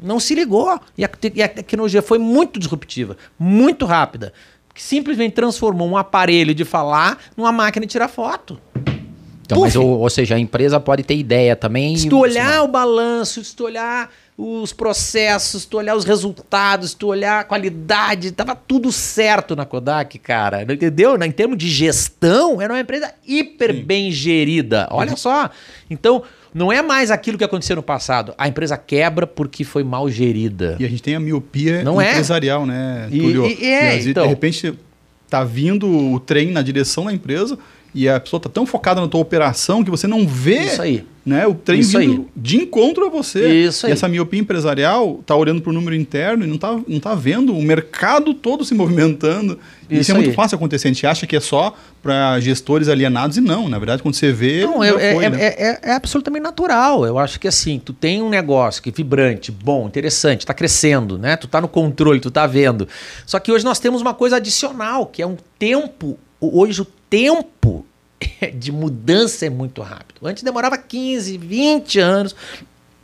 Não 0.00 0.20
se 0.20 0.34
ligou. 0.34 0.78
E 0.96 1.04
a, 1.04 1.10
e 1.34 1.42
a 1.42 1.48
tecnologia 1.48 2.02
foi 2.02 2.18
muito 2.18 2.58
disruptiva, 2.58 3.16
muito 3.38 3.86
rápida. 3.86 4.32
Que 4.74 4.82
simplesmente 4.82 5.32
transformou 5.32 5.88
um 5.88 5.96
aparelho 5.96 6.54
de 6.54 6.64
falar 6.64 7.18
numa 7.34 7.50
máquina 7.50 7.86
de 7.86 7.92
tirar 7.92 8.08
foto. 8.08 8.60
Então, 9.46 9.60
mas, 9.60 9.76
ou, 9.76 10.00
ou, 10.00 10.10
seja, 10.10 10.34
a 10.34 10.38
empresa 10.38 10.78
pode 10.80 11.04
ter 11.04 11.16
ideia 11.16 11.54
também. 11.54 11.96
Se 11.96 12.08
tu 12.08 12.18
olhar 12.18 12.62
o 12.62 12.68
balanço, 12.68 13.42
se 13.42 13.54
tu 13.54 13.64
olhar 13.64 14.10
os 14.38 14.70
processos, 14.70 15.64
tu 15.64 15.78
olhar 15.78 15.96
os 15.96 16.04
resultados, 16.04 16.92
tu 16.92 17.06
olhar 17.06 17.40
a 17.40 17.44
qualidade, 17.44 18.32
tava 18.32 18.54
tudo 18.54 18.92
certo 18.92 19.56
na 19.56 19.64
Kodak, 19.64 20.18
cara. 20.18 20.62
Entendeu? 20.62 21.16
Em 21.22 21.30
termos 21.30 21.56
de 21.56 21.70
gestão, 21.70 22.60
era 22.60 22.74
uma 22.74 22.80
empresa 22.80 23.14
hiper 23.26 23.74
Sim. 23.74 23.82
bem 23.82 24.10
gerida. 24.10 24.88
Olha 24.90 25.12
uhum. 25.12 25.16
só. 25.16 25.48
Então, 25.88 26.22
não 26.52 26.70
é 26.70 26.82
mais 26.82 27.10
aquilo 27.10 27.38
que 27.38 27.44
aconteceu 27.44 27.76
no 27.76 27.82
passado. 27.82 28.34
A 28.36 28.46
empresa 28.46 28.76
quebra 28.76 29.26
porque 29.26 29.64
foi 29.64 29.82
mal 29.82 30.10
gerida. 30.10 30.76
E 30.78 30.84
a 30.84 30.88
gente 30.88 31.02
tem 31.02 31.14
a 31.14 31.20
miopia 31.20 31.82
não 31.82 31.98
é? 31.98 32.10
empresarial, 32.10 32.64
é? 32.64 32.66
né, 32.66 33.08
Túlio? 33.10 33.46
E, 33.46 33.64
e, 33.64 33.64
é, 33.64 33.98
e, 33.98 34.10
então... 34.10 34.24
de 34.24 34.28
repente 34.28 34.74
tá 35.30 35.42
vindo 35.44 35.88
o 35.88 36.20
trem 36.20 36.50
na 36.52 36.60
direção 36.60 37.06
da 37.06 37.12
empresa 37.12 37.58
e 37.96 38.10
a 38.10 38.20
pessoa 38.20 38.38
tá 38.38 38.50
tão 38.50 38.66
focada 38.66 39.00
na 39.00 39.08
tua 39.08 39.22
operação 39.22 39.82
que 39.82 39.90
você 39.90 40.06
não 40.06 40.28
vê 40.28 40.64
Isso 40.64 40.82
aí. 40.82 41.04
Né, 41.24 41.44
o 41.44 41.54
trem 41.54 41.80
Isso 41.80 41.98
vindo 41.98 42.22
aí. 42.22 42.26
de 42.36 42.56
encontro 42.58 43.04
a 43.06 43.08
você. 43.08 43.48
Isso 43.48 43.88
e 43.88 43.90
essa 43.90 44.06
miopia 44.06 44.38
empresarial 44.38 45.20
tá 45.26 45.34
olhando 45.34 45.60
para 45.60 45.70
o 45.70 45.72
número 45.72 45.96
interno 45.96 46.44
e 46.44 46.46
não 46.46 46.56
tá, 46.56 46.78
não 46.86 47.00
tá 47.00 47.16
vendo 47.16 47.52
o 47.52 47.60
mercado 47.60 48.32
todo 48.32 48.64
se 48.64 48.74
movimentando. 48.74 49.58
Isso, 49.90 50.02
Isso 50.02 50.10
é 50.12 50.14
muito 50.14 50.32
fácil 50.34 50.54
acontecer. 50.54 50.86
A 50.86 50.92
gente 50.92 51.04
acha 51.04 51.26
que 51.26 51.34
é 51.34 51.40
só 51.40 51.74
para 52.00 52.38
gestores 52.38 52.88
alienados 52.88 53.38
e 53.38 53.40
não. 53.40 53.68
Na 53.68 53.76
verdade, 53.76 54.04
quando 54.04 54.14
você 54.14 54.30
vê. 54.30 54.62
Não, 54.62 54.84
é, 54.84 54.92
foi, 54.92 55.24
é, 55.24 55.30
né? 55.30 55.42
é, 55.42 55.46
é, 55.46 55.80
é, 55.82 55.92
absolutamente 55.94 56.44
natural. 56.44 57.04
Eu 57.04 57.18
acho 57.18 57.40
que 57.40 57.48
assim, 57.48 57.80
tu 57.84 57.92
tem 57.92 58.22
um 58.22 58.28
negócio 58.28 58.80
que 58.80 58.90
é 58.90 58.92
vibrante, 58.92 59.50
bom, 59.50 59.88
interessante, 59.88 60.42
está 60.42 60.54
crescendo, 60.54 61.18
né? 61.18 61.36
Tu 61.36 61.48
tá 61.48 61.60
no 61.60 61.66
controle, 61.66 62.20
tu 62.20 62.30
tá 62.30 62.46
vendo. 62.46 62.86
Só 63.26 63.40
que 63.40 63.50
hoje 63.50 63.64
nós 63.64 63.80
temos 63.80 64.00
uma 64.00 64.14
coisa 64.14 64.36
adicional, 64.36 65.06
que 65.06 65.22
é 65.22 65.26
um 65.26 65.36
tempo. 65.58 66.16
Hoje 66.40 66.82
o 66.82 66.86
tempo 67.10 67.84
de 68.54 68.72
mudança 68.72 69.46
é 69.46 69.50
muito 69.50 69.82
rápido. 69.82 70.26
Antes 70.26 70.42
demorava 70.42 70.76
15, 70.76 71.36
20 71.38 71.98
anos 72.00 72.34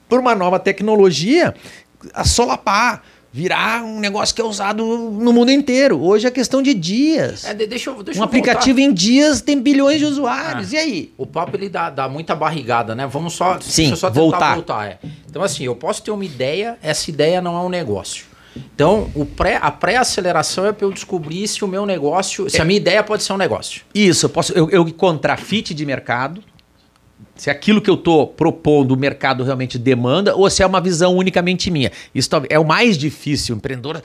por 0.09 0.21
uma 0.21 0.35
nova 0.35 0.59
tecnologia 0.59 1.55
a 2.12 2.25
solapar, 2.25 3.03
virar 3.33 3.83
um 3.83 3.99
negócio 3.99 4.35
que 4.35 4.43
é 4.43 4.45
usado 4.45 4.85
no 4.85 5.33
mundo 5.33 5.51
inteiro. 5.51 6.03
Hoje 6.03 6.27
é 6.27 6.31
questão 6.31 6.61
de 6.61 6.75
dias. 6.75 7.45
É, 7.45 7.55
deixa 7.55 7.91
eu, 7.91 8.03
deixa 8.03 8.21
um 8.21 8.25
aplicativo 8.25 8.79
voltar. 8.79 8.91
em 8.91 8.95
dias 8.95 9.41
tem 9.41 9.59
bilhões 9.59 9.99
de 9.99 10.05
usuários. 10.05 10.73
Ah, 10.73 10.77
e 10.77 10.79
aí? 10.79 11.15
O 11.17 11.27
papo 11.27 11.57
ele 11.57 11.69
dá, 11.69 11.88
dá 11.88 12.09
muita 12.09 12.35
barrigada, 12.35 12.95
né? 12.95 13.07
Vamos 13.07 13.33
só, 13.33 13.59
Sim, 13.61 13.97
só 13.97 14.11
voltar. 14.11 14.55
voltar 14.55 14.87
é. 14.87 14.99
Então, 15.29 15.43
assim, 15.43 15.65
eu 15.65 15.75
posso 15.75 16.03
ter 16.03 16.11
uma 16.11 16.25
ideia, 16.25 16.77
essa 16.83 17.09
ideia 17.09 17.41
não 17.41 17.57
é 17.57 17.61
um 17.61 17.71
negócio. 17.71 18.27
Então, 18.57 19.11
o 19.15 19.25
pré, 19.25 19.59
a 19.61 19.71
pré-aceleração 19.71 20.67
é 20.67 20.73
para 20.73 20.87
eu 20.87 20.93
descobrir 20.93 21.47
se 21.49 21.65
o 21.65 21.69
meu 21.69 21.87
negócio, 21.87 22.49
se 22.51 22.59
é. 22.59 22.61
a 22.61 22.65
minha 22.65 22.77
ideia 22.77 23.03
pode 23.03 23.23
ser 23.23 23.33
um 23.33 23.37
negócio. 23.38 23.83
Isso, 23.95 24.27
eu 24.27 24.31
posso 24.31 24.53
eu, 24.53 24.69
eu 24.71 24.87
encontrar 24.87 25.38
fit 25.38 25.73
de 25.73 25.87
mercado, 25.87 26.43
se 27.35 27.51
aquilo 27.51 27.81
que 27.81 27.88
eu 27.88 27.95
estou 27.95 28.27
propondo 28.27 28.93
o 28.93 28.97
mercado 28.97 29.43
realmente 29.43 29.79
demanda 29.79 30.35
ou 30.37 30.49
se 30.51 30.62
é 30.62 30.67
uma 30.67 30.81
visão 30.81 31.17
unicamente 31.17 31.71
minha. 31.71 31.91
Isso 32.15 32.29
é 32.49 32.59
o 32.59 32.65
mais 32.65 32.99
difícil, 32.99 33.57
empreendedor 33.57 34.03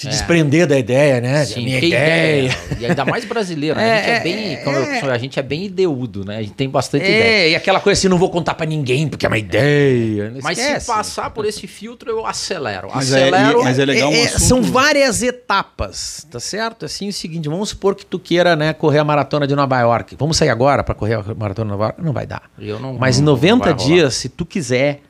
se 0.00 0.06
é. 0.06 0.10
desprender 0.10 0.66
da 0.66 0.78
ideia, 0.78 1.20
né? 1.20 1.44
Sim, 1.44 1.62
minha 1.62 1.76
ideia. 1.76 2.46
ideia. 2.46 2.58
E 2.80 2.86
ainda 2.86 3.04
mais 3.04 3.22
brasileiro, 3.26 3.76
né? 3.76 3.92
a, 3.92 3.96
gente 3.98 4.08
é, 4.08 4.16
é 4.16 4.20
bem, 4.20 4.54
é, 4.54 5.04
eu, 5.04 5.10
a 5.10 5.18
gente 5.18 5.38
é 5.38 5.42
bem 5.42 5.66
ideudo, 5.66 6.24
né? 6.24 6.38
A 6.38 6.42
gente 6.42 6.54
tem 6.54 6.70
bastante 6.70 7.04
é, 7.04 7.10
ideia. 7.10 7.48
E 7.50 7.54
aquela 7.54 7.80
coisa 7.80 7.98
assim, 7.98 8.08
não 8.08 8.16
vou 8.16 8.30
contar 8.30 8.54
para 8.54 8.64
ninguém 8.64 9.06
porque 9.08 9.26
é 9.26 9.28
uma 9.28 9.36
ideia. 9.36 10.32
Mas 10.42 10.56
se 10.56 10.86
passar 10.86 11.28
por 11.28 11.44
esse 11.44 11.66
filtro, 11.66 12.08
eu 12.10 12.24
acelero. 12.24 12.88
Mas 12.94 13.12
é, 13.12 13.24
acelero. 13.24 13.62
mas 13.62 13.78
é 13.78 13.84
legal 13.84 14.10
um 14.10 14.24
assunto... 14.24 14.40
São 14.40 14.62
várias 14.62 15.22
etapas, 15.22 16.26
tá 16.30 16.40
certo? 16.40 16.86
Assim, 16.86 17.04
é 17.04 17.10
o 17.10 17.12
seguinte, 17.12 17.50
vamos 17.50 17.68
supor 17.68 17.94
que 17.94 18.06
tu 18.06 18.18
queira, 18.18 18.56
né, 18.56 18.72
correr 18.72 19.00
a 19.00 19.04
maratona 19.04 19.46
de 19.46 19.54
Nova 19.54 19.78
York. 19.80 20.16
Vamos 20.18 20.38
sair 20.38 20.48
agora 20.48 20.82
para 20.82 20.94
correr 20.94 21.16
a 21.16 21.34
maratona 21.34 21.66
de 21.66 21.72
Nova 21.72 21.84
York? 21.84 22.02
Não 22.02 22.14
vai 22.14 22.26
dar. 22.26 22.50
Não, 22.56 22.94
mas 22.94 23.18
em 23.18 23.22
90 23.22 23.74
dias, 23.74 24.14
se 24.14 24.30
tu 24.30 24.46
quiser 24.46 25.02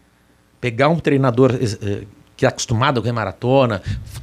pegar 0.60 0.88
um 0.88 0.98
treinador 0.98 1.54
eh, 1.54 2.02
que 2.40 2.46
é 2.46 2.48
acostumado 2.48 2.96
a 2.96 3.02
correr 3.02 3.12
maratona, 3.12 3.82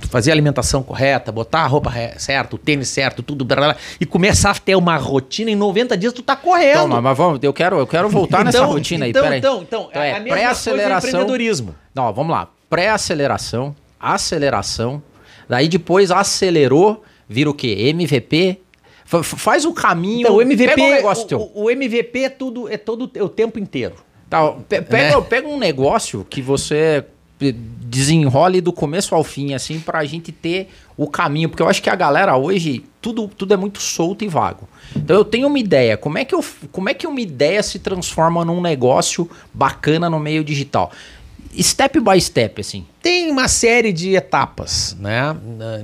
fazer 0.10 0.32
a 0.32 0.34
alimentação 0.34 0.82
correta, 0.82 1.32
botar 1.32 1.60
a 1.60 1.68
roupa 1.68 1.94
certa, 2.18 2.56
o 2.56 2.58
tênis 2.58 2.90
certo, 2.90 3.22
tudo, 3.22 3.46
blá, 3.46 3.58
blá, 3.58 3.76
e 4.02 4.08
começar 4.08 4.50
a 4.50 4.56
ter 4.56 4.76
uma 4.76 4.98
rotina, 4.98 5.52
em 5.52 5.56
90 5.56 5.96
dias 5.96 6.14
tu 6.14 6.24
tá 6.24 6.36
correndo. 6.36 6.88
Então, 6.88 7.00
mas 7.00 7.16
vamos, 7.16 7.40
eu 7.44 7.54
quero, 7.54 7.78
eu 7.78 7.86
quero 7.86 8.10
voltar 8.10 8.38
então, 8.40 8.46
nessa 8.46 8.66
rotina 8.66 9.06
aí, 9.06 9.12
então, 9.12 9.22
peraí. 9.22 9.38
Então, 9.38 9.62
então, 9.62 9.88
então 9.92 10.02
é, 10.02 10.20
pré-aceleração. 10.20 11.10
empreendedorismo. 11.10 11.76
Não, 11.94 12.12
vamos 12.12 12.36
lá. 12.36 12.50
Pré-aceleração, 12.68 13.76
aceleração, 14.00 15.00
daí 15.48 15.70
depois 15.70 16.10
acelerou, 16.10 17.04
vira 17.30 17.52
o 17.52 17.54
quê? 17.54 17.76
MVP, 17.88 18.62
faz 19.06 19.64
o 19.64 19.74
caminho. 19.74 20.22
Então, 20.22 20.38
o 20.38 20.42
MVP, 20.42 20.74
pega 20.74 20.82
um 20.82 20.92
negócio 20.92 21.24
o, 21.24 21.28
teu. 21.28 21.52
o 21.54 21.70
MVP 21.70 22.20
é 22.24 22.30
tudo, 22.30 22.68
é 22.68 22.78
todo 22.78 23.12
é 23.14 23.22
o 23.22 23.30
tempo 23.30 23.60
inteiro. 23.60 23.94
Tá, 24.28 24.54
pega, 24.68 25.20
é. 25.20 25.22
pega 25.22 25.48
um 25.48 25.60
negócio 25.60 26.26
que 26.28 26.42
você 26.42 27.06
desenrole 27.40 28.62
do 28.62 28.74
começo 28.74 29.14
ao 29.14 29.24
fim, 29.24 29.54
assim, 29.54 29.80
para 29.80 30.00
a 30.00 30.06
gente 30.06 30.32
ter 30.32 30.70
o 30.96 31.08
caminho, 31.08 31.50
porque 31.50 31.62
eu 31.62 31.70
acho 31.70 31.82
que 31.82 31.90
a 31.90 31.96
galera 31.96 32.36
hoje 32.36 32.84
tudo, 33.00 33.28
tudo 33.28 33.54
é 33.54 33.58
muito 33.58 33.80
solto 33.80 34.24
e 34.24 34.28
vago. 34.28 34.68
Então 34.96 35.16
eu 35.16 35.24
tenho 35.24 35.48
uma 35.48 35.60
ideia, 35.60 35.96
como 35.96 36.18
é 36.18 36.26
que 36.26 36.34
eu, 36.34 36.44
como 36.72 36.90
é 36.90 36.94
que 36.94 37.06
uma 37.06 37.22
ideia 37.22 37.62
se 37.62 37.80
transforma 37.80 38.44
num 38.44 38.62
negócio 38.62 39.30
bacana 39.54 40.10
no 40.10 40.20
meio 40.20 40.44
digital? 40.44 40.92
Step 41.60 42.00
by 42.00 42.20
step, 42.20 42.60
assim. 42.62 42.86
Tem 43.08 43.32
uma 43.32 43.48
série 43.48 43.94
de 43.94 44.16
etapas, 44.16 44.96
né? 45.00 45.36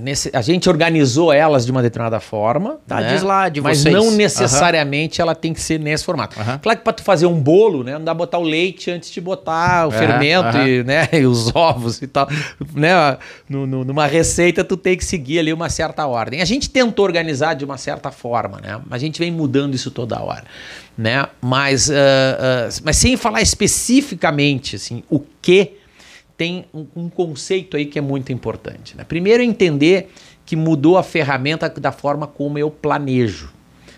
Nesse, 0.01 0.29
a 0.33 0.41
gente 0.41 0.67
organizou 0.69 1.31
elas 1.31 1.65
de 1.65 1.71
uma 1.71 1.81
determinada 1.81 2.19
forma. 2.19 2.79
Tá, 2.86 2.99
né? 2.99 3.13
diz 3.13 3.21
lá 3.23 3.47
de 3.47 3.62
Mas 3.62 3.77
vocês. 3.79 3.95
não 3.95 4.12
necessariamente 4.12 5.21
ela 5.21 5.33
tem 5.33 5.53
que 5.53 5.62
ser 5.62 5.79
nesse 5.79 6.03
formato. 6.03 6.38
Aham. 6.39 6.59
Claro 6.62 6.77
que 6.79 6.83
para 6.83 6.93
tu 6.93 7.03
fazer 7.03 7.25
um 7.25 7.39
bolo, 7.39 7.83
né? 7.83 7.93
Não 7.93 8.03
dá 8.03 8.13
botar 8.13 8.39
o 8.39 8.43
leite 8.43 8.91
antes 8.91 9.09
de 9.09 9.21
botar 9.21 9.88
o 9.88 9.93
É, 9.93 9.97
fermento 9.97 10.47
aham. 10.57 10.67
e, 10.67 10.83
né? 10.83 11.07
e 11.13 11.25
os 11.25 11.55
ovos 11.55 12.01
e 12.01 12.07
tal. 12.07 12.27
Né? 12.75 12.91
No- 13.47 13.65
no- 13.65 13.86
numa 13.86 14.05
receita, 14.05 14.63
tu 14.63 14.75
tem 14.75 14.97
que 14.97 15.05
seguir 15.05 15.39
ali 15.39 15.53
uma 15.53 15.69
certa 15.69 16.05
ordem. 16.05 16.41
A 16.41 16.45
gente 16.45 16.69
tentou 16.69 17.05
organizar 17.05 17.53
de 17.53 17.63
uma 17.63 17.77
certa 17.77 18.12
forma, 18.12 18.59
né? 18.62 18.81
A 18.91 18.97
gente 18.97 19.17
vem 19.19 19.31
mudando 19.31 19.75
isso 19.75 19.89
toda 19.91 20.21
hora. 20.21 20.43
Né? 20.97 21.25
Mas, 21.41 21.89
ah, 21.89 21.95
ah, 21.95 22.69
mas 22.83 22.97
sem 22.97 23.15
falar 23.17 23.41
especificamente 23.41 24.75
assim, 24.75 25.03
o 25.09 25.19
que 25.41 25.77
tem 26.38 26.65
um, 26.74 26.86
um 26.96 27.10
conceito 27.10 27.78
aí 27.78 27.86
que 27.86 27.98
é 27.98 28.02
muito 28.02 28.32
importante. 28.32 28.98
Né? 28.98 29.04
Primeiro, 29.04 29.43
entender 29.43 30.12
que 30.46 30.56
mudou 30.56 30.98
a 30.98 31.04
ferramenta 31.04 31.69
da 31.69 31.91
forma 31.91 32.28
como 32.28 32.58
eu 32.58 32.69
planejo. 32.69 33.52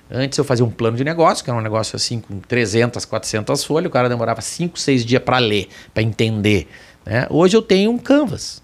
Antes 0.10 0.38
eu 0.38 0.44
fazia 0.44 0.64
um 0.64 0.70
plano 0.70 0.98
de 0.98 1.04
negócio, 1.04 1.44
que 1.44 1.50
era 1.50 1.58
um 1.58 1.64
negócio 1.64 1.96
assim 1.96 2.20
com 2.20 2.40
300, 2.40 3.04
400 3.06 3.64
folhas, 3.64 3.90
o 3.90 3.92
cara 3.92 4.08
demorava 4.08 4.40
5, 4.40 4.80
6 4.80 5.04
dias 5.04 5.24
para 5.24 5.40
ler, 5.40 5.68
para 5.94 6.04
entender. 6.04 6.68
né? 7.04 7.26
Hoje 7.30 7.58
eu 7.58 7.62
tenho 7.62 7.92
um 7.92 7.98
canvas, 7.98 8.62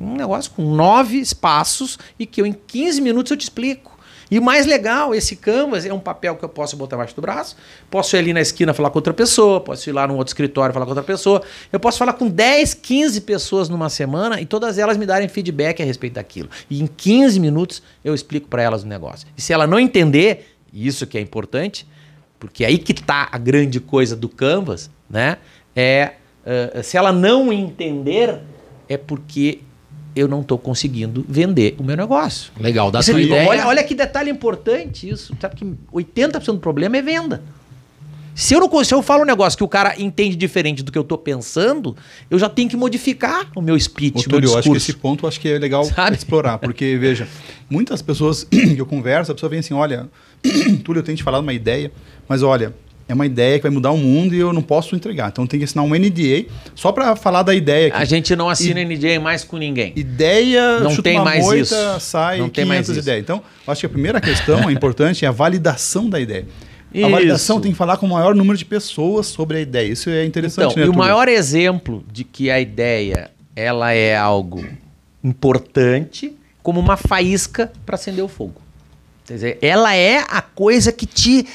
um 0.00 0.14
negócio 0.14 0.52
com 0.52 0.62
nove 0.74 1.18
espaços 1.18 1.98
e 2.18 2.24
que 2.24 2.40
eu 2.40 2.46
em 2.46 2.52
15 2.52 3.00
minutos 3.00 3.30
eu 3.32 3.36
te 3.36 3.42
explico. 3.42 3.93
E 4.30 4.40
mais 4.40 4.66
legal, 4.66 5.14
esse 5.14 5.36
canvas 5.36 5.84
é 5.84 5.92
um 5.92 5.98
papel 5.98 6.36
que 6.36 6.44
eu 6.44 6.48
posso 6.48 6.76
botar 6.76 6.96
embaixo 6.96 7.14
do 7.14 7.22
braço, 7.22 7.56
posso 7.90 8.16
ir 8.16 8.18
ali 8.18 8.32
na 8.32 8.40
esquina 8.40 8.72
falar 8.72 8.90
com 8.90 8.98
outra 8.98 9.12
pessoa, 9.12 9.60
posso 9.60 9.88
ir 9.88 9.92
lá 9.92 10.06
num 10.06 10.16
outro 10.16 10.30
escritório 10.30 10.72
falar 10.72 10.86
com 10.86 10.90
outra 10.90 11.04
pessoa, 11.04 11.42
eu 11.72 11.78
posso 11.78 11.98
falar 11.98 12.14
com 12.14 12.28
10, 12.28 12.74
15 12.74 13.20
pessoas 13.22 13.68
numa 13.68 13.88
semana 13.88 14.40
e 14.40 14.46
todas 14.46 14.78
elas 14.78 14.96
me 14.96 15.06
darem 15.06 15.28
feedback 15.28 15.82
a 15.82 15.84
respeito 15.84 16.14
daquilo. 16.14 16.48
E 16.68 16.82
em 16.82 16.86
15 16.86 17.38
minutos 17.38 17.82
eu 18.04 18.14
explico 18.14 18.48
para 18.48 18.62
elas 18.62 18.82
o 18.82 18.86
negócio. 18.86 19.26
E 19.36 19.42
se 19.42 19.52
ela 19.52 19.66
não 19.66 19.78
entender, 19.78 20.54
isso 20.72 21.06
que 21.06 21.18
é 21.18 21.20
importante, 21.20 21.86
porque 22.38 22.64
aí 22.64 22.78
que 22.78 22.94
tá 22.94 23.28
a 23.30 23.38
grande 23.38 23.80
coisa 23.80 24.16
do 24.16 24.28
canvas, 24.28 24.90
né? 25.08 25.38
É 25.76 26.14
eh, 26.44 26.82
se 26.82 26.96
ela 26.96 27.12
não 27.12 27.52
entender, 27.52 28.40
é 28.88 28.96
porque 28.96 29.60
eu 30.14 30.28
não 30.28 30.40
estou 30.40 30.58
conseguindo 30.58 31.24
vender 31.28 31.74
o 31.78 31.82
meu 31.82 31.96
negócio. 31.96 32.52
Legal, 32.58 32.90
dá 32.90 33.02
sua 33.02 33.20
ideia. 33.20 33.48
Olha, 33.48 33.66
olha 33.66 33.84
que 33.84 33.94
detalhe 33.94 34.30
importante 34.30 35.08
isso. 35.08 35.34
Sabe 35.40 35.56
que 35.56 35.64
80% 35.92 36.52
do 36.52 36.58
problema 36.58 36.96
é 36.96 37.02
venda. 37.02 37.42
Se 38.34 38.52
eu, 38.52 38.60
não, 38.60 38.84
se 38.84 38.92
eu 38.92 39.00
falo 39.00 39.22
um 39.22 39.26
negócio 39.26 39.56
que 39.56 39.62
o 39.62 39.68
cara 39.68 39.94
entende 39.96 40.34
diferente 40.34 40.82
do 40.82 40.90
que 40.90 40.98
eu 40.98 41.02
estou 41.02 41.16
pensando, 41.16 41.96
eu 42.28 42.36
já 42.36 42.48
tenho 42.48 42.68
que 42.68 42.76
modificar 42.76 43.46
o 43.54 43.62
meu 43.62 43.78
speech, 43.78 44.16
Ô, 44.16 44.18
o 44.18 44.22
meu 44.22 44.28
Túlio, 44.28 44.48
eu 44.48 44.58
acho 44.58 44.68
que 44.68 44.76
discurso. 44.76 44.90
esse 44.90 44.98
ponto 44.98 45.24
eu 45.24 45.28
acho 45.28 45.38
que 45.38 45.48
é 45.48 45.58
legal 45.58 45.84
Sabe? 45.84 46.16
explorar, 46.16 46.58
porque, 46.58 46.96
veja, 46.98 47.28
muitas 47.70 48.02
pessoas 48.02 48.42
que 48.50 48.76
eu 48.76 48.86
converso, 48.86 49.30
a 49.30 49.34
pessoa 49.36 49.48
vem 49.48 49.60
assim, 49.60 49.72
olha, 49.72 50.08
Túlio, 50.82 50.98
eu 50.98 51.04
tenho 51.04 51.16
te 51.16 51.22
falado 51.22 51.42
uma 51.42 51.52
ideia, 51.52 51.92
mas 52.28 52.42
olha, 52.42 52.74
é 53.08 53.12
uma 53.14 53.26
ideia 53.26 53.58
que 53.58 53.62
vai 53.64 53.70
mudar 53.70 53.90
o 53.90 53.98
mundo 53.98 54.34
e 54.34 54.38
eu 54.38 54.52
não 54.52 54.62
posso 54.62 54.96
entregar. 54.96 55.28
Então 55.30 55.46
tem 55.46 55.58
que 55.60 55.64
assinar 55.64 55.84
um 55.84 55.90
NDA 55.94 56.46
só 56.74 56.90
para 56.90 57.14
falar 57.14 57.42
da 57.42 57.54
ideia. 57.54 57.92
A 57.94 58.04
gente 58.04 58.34
não 58.34 58.48
assina 58.48 58.82
NDA 58.82 59.20
mais 59.20 59.44
com 59.44 59.56
ninguém. 59.58 59.92
Ideia, 59.94 60.80
Não 60.80 60.96
tem 60.96 61.16
uma 61.16 61.24
mais 61.24 61.44
moita, 61.44 61.62
isso. 61.62 62.00
sai 62.00 62.38
Não 62.38 62.48
tem 62.48 62.64
500 62.64 62.68
mais 62.68 62.88
isso. 62.88 62.98
ideias. 63.00 63.20
Então, 63.22 63.42
eu 63.66 63.72
acho 63.72 63.80
que 63.80 63.86
a 63.86 63.90
primeira 63.90 64.20
questão 64.20 64.68
é 64.68 64.72
importante 64.72 65.24
é 65.24 65.28
a 65.28 65.32
validação 65.32 66.08
da 66.08 66.18
ideia. 66.18 66.46
Isso. 66.94 67.04
A 67.06 67.08
validação 67.10 67.60
tem 67.60 67.72
que 67.72 67.76
falar 67.76 67.96
com 67.96 68.06
o 68.06 68.10
maior 68.10 68.34
número 68.34 68.56
de 68.56 68.64
pessoas 68.64 69.26
sobre 69.26 69.58
a 69.58 69.60
ideia. 69.60 69.90
Isso 69.90 70.08
é 70.08 70.24
interessante, 70.24 70.70
Então, 70.72 70.82
né, 70.82 70.86
e 70.86 70.88
o 70.88 70.94
maior 70.96 71.28
exemplo 71.28 72.04
de 72.10 72.22
que 72.24 72.50
a 72.50 72.60
ideia 72.60 73.30
ela 73.56 73.92
é 73.92 74.16
algo 74.16 74.64
importante 75.22 76.32
como 76.62 76.80
uma 76.80 76.96
faísca 76.96 77.72
para 77.84 77.96
acender 77.96 78.24
o 78.24 78.28
fogo. 78.28 78.62
Quer 79.26 79.34
dizer, 79.34 79.58
ela 79.60 79.94
é 79.94 80.18
a 80.28 80.40
coisa 80.40 80.92
que 80.92 81.06
te 81.06 81.46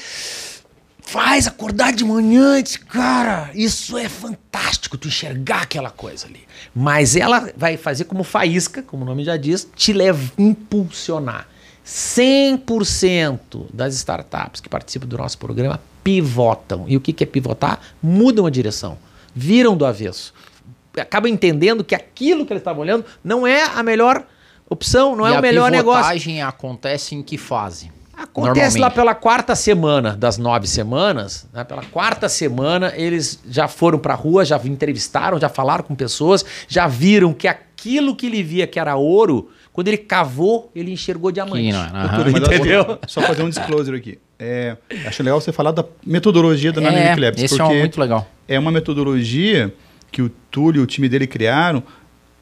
faz 1.10 1.48
acordar 1.48 1.92
de 1.92 2.04
manhã 2.04 2.60
e 2.60 2.62
diz, 2.62 2.76
cara, 2.76 3.50
isso 3.52 3.98
é 3.98 4.08
fantástico, 4.08 4.96
tu 4.96 5.08
enxergar 5.08 5.62
aquela 5.62 5.90
coisa 5.90 6.28
ali. 6.28 6.42
Mas 6.72 7.16
ela 7.16 7.50
vai 7.56 7.76
fazer 7.76 8.04
como 8.04 8.22
faísca, 8.22 8.80
como 8.80 9.02
o 9.02 9.06
nome 9.06 9.24
já 9.24 9.36
diz, 9.36 9.68
te 9.74 9.92
leva 9.92 10.32
impulsionar. 10.38 11.48
100% 11.84 13.66
das 13.74 13.96
startups 13.96 14.60
que 14.60 14.68
participam 14.68 15.08
do 15.08 15.18
nosso 15.18 15.36
programa 15.36 15.80
pivotam. 16.04 16.84
E 16.86 16.96
o 16.96 17.00
que 17.00 17.12
que 17.12 17.24
é 17.24 17.26
pivotar? 17.26 17.80
Mudam 18.00 18.46
a 18.46 18.50
direção, 18.50 18.96
viram 19.34 19.76
do 19.76 19.84
avesso. 19.84 20.32
Acabam 20.96 21.28
entendendo 21.28 21.82
que 21.82 21.94
aquilo 21.96 22.46
que 22.46 22.52
eles 22.52 22.60
estavam 22.60 22.82
olhando 22.82 23.04
não 23.24 23.44
é 23.44 23.64
a 23.64 23.82
melhor 23.82 24.24
opção, 24.68 25.16
não 25.16 25.26
e 25.26 25.32
é 25.32 25.34
a 25.34 25.40
o 25.40 25.42
melhor 25.42 25.72
negócio. 25.72 26.02
pivotagem 26.02 26.40
acontece 26.40 27.16
em 27.16 27.22
que 27.22 27.36
fase? 27.36 27.90
Acontece 28.22 28.78
lá 28.78 28.90
pela 28.90 29.14
quarta 29.14 29.54
semana 29.54 30.14
das 30.16 30.36
nove 30.36 30.66
semanas, 30.66 31.48
né? 31.52 31.64
pela 31.64 31.82
quarta 31.82 32.28
semana 32.28 32.92
eles 32.94 33.40
já 33.48 33.66
foram 33.66 33.98
pra 33.98 34.14
rua, 34.14 34.44
já 34.44 34.60
entrevistaram, 34.64 35.38
já 35.40 35.48
falaram 35.48 35.84
com 35.84 35.94
pessoas, 35.94 36.44
já 36.68 36.86
viram 36.86 37.32
que 37.32 37.48
aquilo 37.48 38.14
que 38.14 38.26
ele 38.26 38.42
via 38.42 38.66
que 38.66 38.78
era 38.78 38.94
ouro, 38.96 39.48
quando 39.72 39.88
ele 39.88 39.96
cavou, 39.96 40.70
ele 40.74 40.92
enxergou 40.92 41.32
diamante. 41.32 41.62
Que 41.62 41.72
não 41.72 41.80
é, 41.82 42.30
Entendeu? 42.30 42.98
só, 43.06 43.22
fazer 43.22 43.42
um 43.42 43.48
disclosure 43.48 43.96
aqui. 43.96 44.18
É, 44.38 44.76
acho 45.06 45.22
legal 45.22 45.40
você 45.40 45.52
falar 45.52 45.70
da 45.72 45.84
metodologia 46.04 46.72
da 46.72 46.80
É, 46.82 47.14
esse 47.36 47.54
é 47.54 47.58
porque 47.58 47.62
um 47.62 47.78
muito 47.78 48.00
legal. 48.00 48.26
é 48.48 48.58
uma 48.58 48.70
metodologia 48.72 49.72
que 50.10 50.22
o 50.22 50.28
Túlio 50.50 50.80
e 50.80 50.82
o 50.82 50.86
time 50.86 51.08
dele 51.08 51.26
criaram 51.26 51.82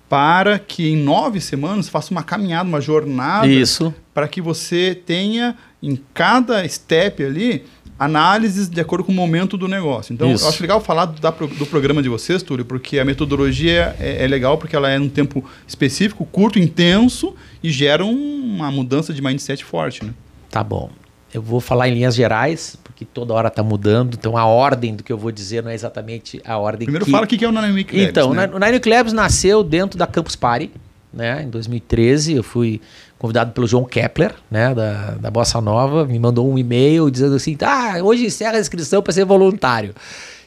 para 0.09 0.59
que 0.59 0.89
em 0.91 0.97
nove 0.97 1.41
semanas 1.41 1.89
faça 1.89 2.11
uma 2.11 2.23
caminhada, 2.23 2.69
uma 2.69 2.81
jornada, 2.81 3.47
Isso. 3.47 3.95
para 4.15 4.27
que 4.27 4.41
você 4.41 4.95
tenha 5.07 5.57
em 5.83 5.99
cada 6.15 6.67
step 6.69 7.23
ali 7.23 7.65
análises 7.99 8.69
de 8.69 8.81
acordo 8.81 9.05
com 9.05 9.11
o 9.13 9.15
momento 9.15 9.57
do 9.59 9.67
negócio. 9.67 10.13
Então, 10.13 10.33
Isso. 10.33 10.45
eu 10.45 10.49
acho 10.49 10.63
legal 10.63 10.81
falar 10.81 11.07
do, 11.07 11.21
da 11.21 11.31
do 11.31 11.67
programa 11.67 12.01
de 12.03 12.09
vocês, 12.09 12.43
Túlio, 12.43 12.65
porque 12.65 12.99
a 12.99 13.05
metodologia 13.05 13.97
é, 13.99 14.25
é 14.25 14.27
legal 14.29 14.57
porque 14.57 14.77
ela 14.77 14.89
é 14.89 14.99
num 14.99 15.09
tempo 15.09 15.45
específico, 15.67 16.25
curto, 16.25 16.59
intenso 16.61 17.35
e 17.63 17.71
gera 17.71 18.05
um- 18.05 18.55
uma 18.57 18.71
mudança 18.71 19.13
de 19.13 19.21
mindset 19.21 19.65
forte, 19.65 20.05
né? 20.05 20.13
Tá 20.51 20.63
bom. 20.63 20.91
Eu 21.33 21.43
vou 21.43 21.61
falar 21.61 21.89
em 21.89 21.95
linhas 21.95 22.15
gerais, 22.15 22.77
porque 22.83 23.05
toda 23.05 23.35
hora 23.35 23.51
tá 23.51 23.63
mudando, 23.63 24.15
então 24.15 24.37
a 24.37 24.47
ordem 24.47 24.97
do 24.97 25.03
que 25.03 25.13
eu 25.13 25.19
vou 25.19 25.31
dizer 25.31 25.63
não 25.63 25.71
é 25.71 25.75
exatamente 25.75 26.41
a 26.45 26.57
ordem 26.57 26.87
Primeiro 26.87 27.05
que... 27.05 27.11
fala 27.11 27.25
o 27.25 27.29
que 27.29 27.45
é 27.45 27.49
o 27.49 27.53
Dynamic 27.53 27.95
Labs, 27.95 28.09
Então, 28.09 28.33
né? 28.33 28.51
o 28.53 28.59
Nine 28.59 28.81
Labs 28.87 29.13
nasceu 29.13 29.63
dentro 29.63 29.99
da 29.99 30.07
Campus 30.07 30.35
Party, 30.35 30.71
né? 31.13 31.43
Em 31.43 31.51
2013, 31.51 32.35
eu 32.35 32.43
fui 32.43 32.81
convidado 33.19 33.53
pelo 33.53 33.67
João 33.67 33.85
Kepler, 33.85 34.35
né? 34.51 34.75
Da, 34.75 35.11
da 35.13 35.31
Bossa 35.31 35.61
Nova, 35.61 36.07
me 36.07 36.19
mandou 36.19 36.51
um 36.51 36.59
e-mail 36.59 37.11
dizendo 37.11 37.35
assim, 37.35 37.57
tá, 37.57 37.97
hoje 38.03 38.25
encerra 38.27 38.57
a 38.57 38.61
inscrição 38.61 39.03
para 39.03 39.13
ser 39.13 39.25
voluntário. 39.25 39.95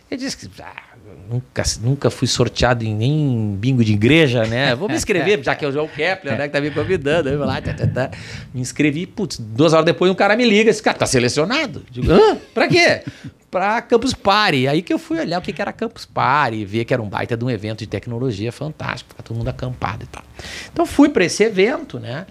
Eu 0.09 0.17
disse 0.17 0.35
que 0.35 0.49
ah, 0.61 0.90
nunca, 1.31 1.63
nunca 1.81 2.09
fui 2.09 2.27
sorteado 2.27 2.83
em 2.83 2.93
nem 2.93 3.55
bingo 3.55 3.83
de 3.83 3.93
igreja, 3.93 4.43
né? 4.45 4.75
Vou 4.75 4.89
me 4.89 4.95
inscrever, 4.95 5.41
já 5.43 5.55
que 5.55 5.63
é 5.63 5.67
o 5.67 5.71
João 5.71 5.87
Kepler, 5.87 6.37
né? 6.37 6.47
Que 6.47 6.53
tá 6.53 6.59
me 6.59 6.69
convidando. 6.71 7.29
Eu 7.29 7.37
vou 7.37 7.47
lá, 7.47 7.61
tá, 7.61 7.73
tá, 7.73 7.87
tá. 7.87 8.11
Me 8.53 8.59
inscrevi, 8.59 9.05
putz, 9.05 9.37
duas 9.39 9.71
horas 9.71 9.85
depois 9.85 10.11
um 10.11 10.15
cara 10.15 10.35
me 10.35 10.45
liga, 10.45 10.69
esse 10.69 10.83
cara 10.83 10.97
tá 10.97 11.05
selecionado. 11.05 11.85
Digo, 11.89 12.11
hã? 12.11 12.37
Pra 12.53 12.67
quê? 12.67 13.03
Pra 13.49 13.81
Campus 13.81 14.13
Party. 14.13 14.67
Aí 14.67 14.81
que 14.81 14.93
eu 14.93 14.99
fui 14.99 15.19
olhar 15.19 15.39
o 15.39 15.41
que 15.41 15.53
que 15.53 15.61
era 15.61 15.71
Campus 15.71 16.05
Party, 16.05 16.65
ver 16.65 16.83
que 16.83 16.93
era 16.93 17.01
um 17.01 17.07
baita 17.07 17.37
de 17.37 17.45
um 17.45 17.49
evento 17.49 17.79
de 17.79 17.87
tecnologia 17.87 18.51
fantástico, 18.51 19.11
ficar 19.11 19.23
todo 19.23 19.37
mundo 19.37 19.47
acampado 19.47 20.03
e 20.03 20.07
tal. 20.07 20.23
Então 20.71 20.85
fui 20.85 21.09
para 21.09 21.23
esse 21.23 21.43
evento, 21.43 21.99
né? 21.99 22.25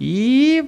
E, 0.00 0.64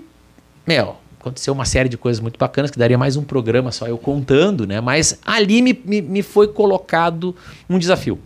meu, 0.66 0.96
aconteceu 1.22 1.54
uma 1.54 1.64
série 1.64 1.88
de 1.88 1.96
coisas 1.96 2.20
muito 2.20 2.36
bacanas 2.36 2.70
que 2.70 2.78
daria 2.78 2.98
mais 2.98 3.16
um 3.16 3.22
programa 3.22 3.70
só 3.70 3.86
eu 3.86 3.96
contando, 3.96 4.66
né? 4.66 4.80
Mas 4.80 5.18
ali 5.24 5.62
me, 5.62 5.72
me, 5.84 6.02
me 6.02 6.22
foi 6.22 6.48
colocado 6.48 7.34
um 7.70 7.78
desafio. 7.78 8.18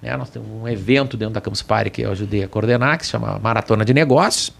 Né? 0.00 0.16
Nós 0.16 0.30
temos 0.30 0.48
um 0.48 0.66
evento 0.66 1.16
dentro 1.16 1.34
da 1.34 1.40
Campus 1.42 1.60
Party 1.60 1.90
que 1.90 2.02
eu 2.02 2.10
ajudei 2.10 2.42
a 2.42 2.48
coordenar, 2.48 2.98
que 2.98 3.04
se 3.04 3.12
chama 3.12 3.38
Maratona 3.38 3.84
de 3.84 3.92
Negócios. 3.92 4.56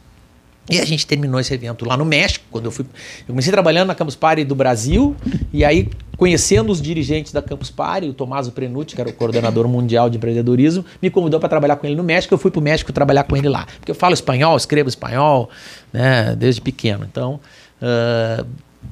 E 0.71 0.79
a 0.79 0.85
gente 0.85 1.07
terminou 1.07 1.41
esse 1.41 1.55
evento 1.55 1.87
lá 1.87 1.97
no 1.97 2.05
México, 2.05 2.45
quando 2.51 2.67
eu 2.67 2.71
fui. 2.71 2.85
Eu 3.21 3.29
comecei 3.29 3.51
trabalhando 3.51 3.89
na 3.89 3.95
Campus 3.95 4.15
Party 4.15 4.45
do 4.45 4.55
Brasil, 4.55 5.17
e 5.51 5.65
aí, 5.65 5.89
conhecendo 6.19 6.71
os 6.71 6.83
dirigentes 6.83 7.33
da 7.33 7.41
Campus 7.41 7.71
Party, 7.71 8.09
o 8.09 8.13
Tommaso 8.13 8.53
Prenucci, 8.53 8.95
que 8.95 9.01
era 9.01 9.09
o 9.09 9.13
coordenador 9.15 9.67
mundial 9.67 10.11
de 10.11 10.19
empreendedorismo, 10.19 10.85
me 11.01 11.09
convidou 11.09 11.41
para 11.41 11.49
trabalhar 11.49 11.77
com 11.77 11.87
ele 11.87 11.97
no 11.97 12.05
México. 12.05 12.35
Eu 12.35 12.39
fui 12.39 12.51
para 12.51 12.61
o 12.61 12.63
México 12.63 12.93
trabalhar 12.93 13.25
com 13.25 13.35
ele 13.35 13.49
lá. 13.49 13.67
Porque 13.79 13.93
eu 13.93 13.95
falo 13.95 14.13
espanhol, 14.13 14.59
escrevo 14.59 14.91
espanhol, 14.91 15.49
né, 15.91 16.37
desde 16.37 16.61
pequeno. 16.61 17.07
Então, 17.11 17.41
ah, 17.83 18.45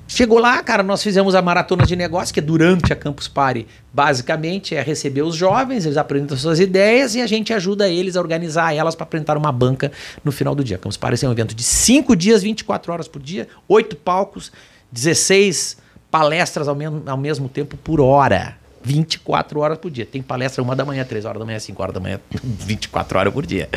chegou 0.09 0.39
lá, 0.39 0.63
cara, 0.63 0.83
nós 0.83 1.03
fizemos 1.03 1.35
a 1.35 1.43
maratona 1.43 1.85
de 1.87 1.97
negócios, 1.97 2.33
que 2.33 2.41
é 2.41 2.43
durante 2.43 2.93
a 2.93 2.97
Campus 2.97 3.29
Party, 3.29 3.67
basicamente 3.93 4.75
é 4.75 4.83
receber 4.83 5.23
os 5.23 5.35
jovens, 5.35 5.85
eles 5.85 5.97
apresentam 5.97 6.37
suas 6.37 6.61
ideias 6.61 7.15
e 7.15 7.21
a 7.23 7.27
gente 7.27 7.53
ajuda 7.53 7.89
eles 7.89 8.17
a 8.17 8.21
organizar 8.21 8.75
elas 8.75 8.95
para 8.95 9.05
apresentar 9.05 9.37
uma 9.37 9.51
banca 9.53 9.91
no 10.25 10.31
final 10.33 10.55
do 10.55 10.63
dia. 10.65 10.79
Campus 10.79 10.97
Party 10.97 11.25
é 11.25 11.29
um 11.29 11.33
evento 11.33 11.55
de 11.55 11.63
5 11.63 12.15
dias, 12.17 12.43
24 12.43 12.93
horas 12.93 13.09
por 13.09 13.21
dia, 13.23 13.49
8 13.69 13.97
palcos, 13.97 14.53
16 14.93 15.77
palestras 16.11 16.69
ao, 16.69 16.75
men- 16.75 17.03
ao 17.07 17.17
mesmo 17.17 17.49
tempo 17.49 17.77
por 17.77 18.01
hora. 18.01 18.57
24 18.87 19.59
horas 19.59 19.79
por 19.79 19.91
dia. 19.91 20.07
Tem 20.07 20.23
palestra 20.23 20.63
uma 20.63 20.77
da 20.77 20.85
manhã, 20.85 21.05
3 21.05 21.25
horas 21.25 21.41
da 21.41 21.45
manhã, 21.45 21.59
5 21.59 21.83
horas 21.83 21.95
da 21.95 22.01
manhã, 22.01 22.21
24 22.31 23.19
horas 23.19 23.33
por 23.33 23.45
dia. 23.45 23.69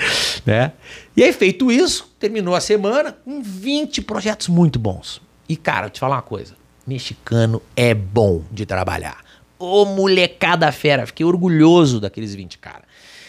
Né? 0.45 0.71
E 1.17 1.23
aí, 1.23 1.33
feito 1.33 1.71
isso, 1.71 2.11
terminou 2.19 2.53
a 2.53 2.61
semana 2.61 3.11
com 3.11 3.41
20 3.41 4.03
projetos 4.03 4.47
muito 4.47 4.77
bons. 4.77 5.19
E, 5.47 5.55
cara, 5.55 5.87
eu 5.87 5.89
te 5.89 5.99
falar 5.99 6.17
uma 6.17 6.21
coisa: 6.21 6.53
mexicano 6.85 7.61
é 7.75 7.93
bom 7.93 8.43
de 8.51 8.65
trabalhar. 8.65 9.17
Ô 9.57 9.83
molecada 9.83 10.71
fera, 10.71 11.05
fiquei 11.07 11.25
orgulhoso 11.25 11.99
daqueles 11.99 12.35
20 12.35 12.59
caras. 12.59 12.83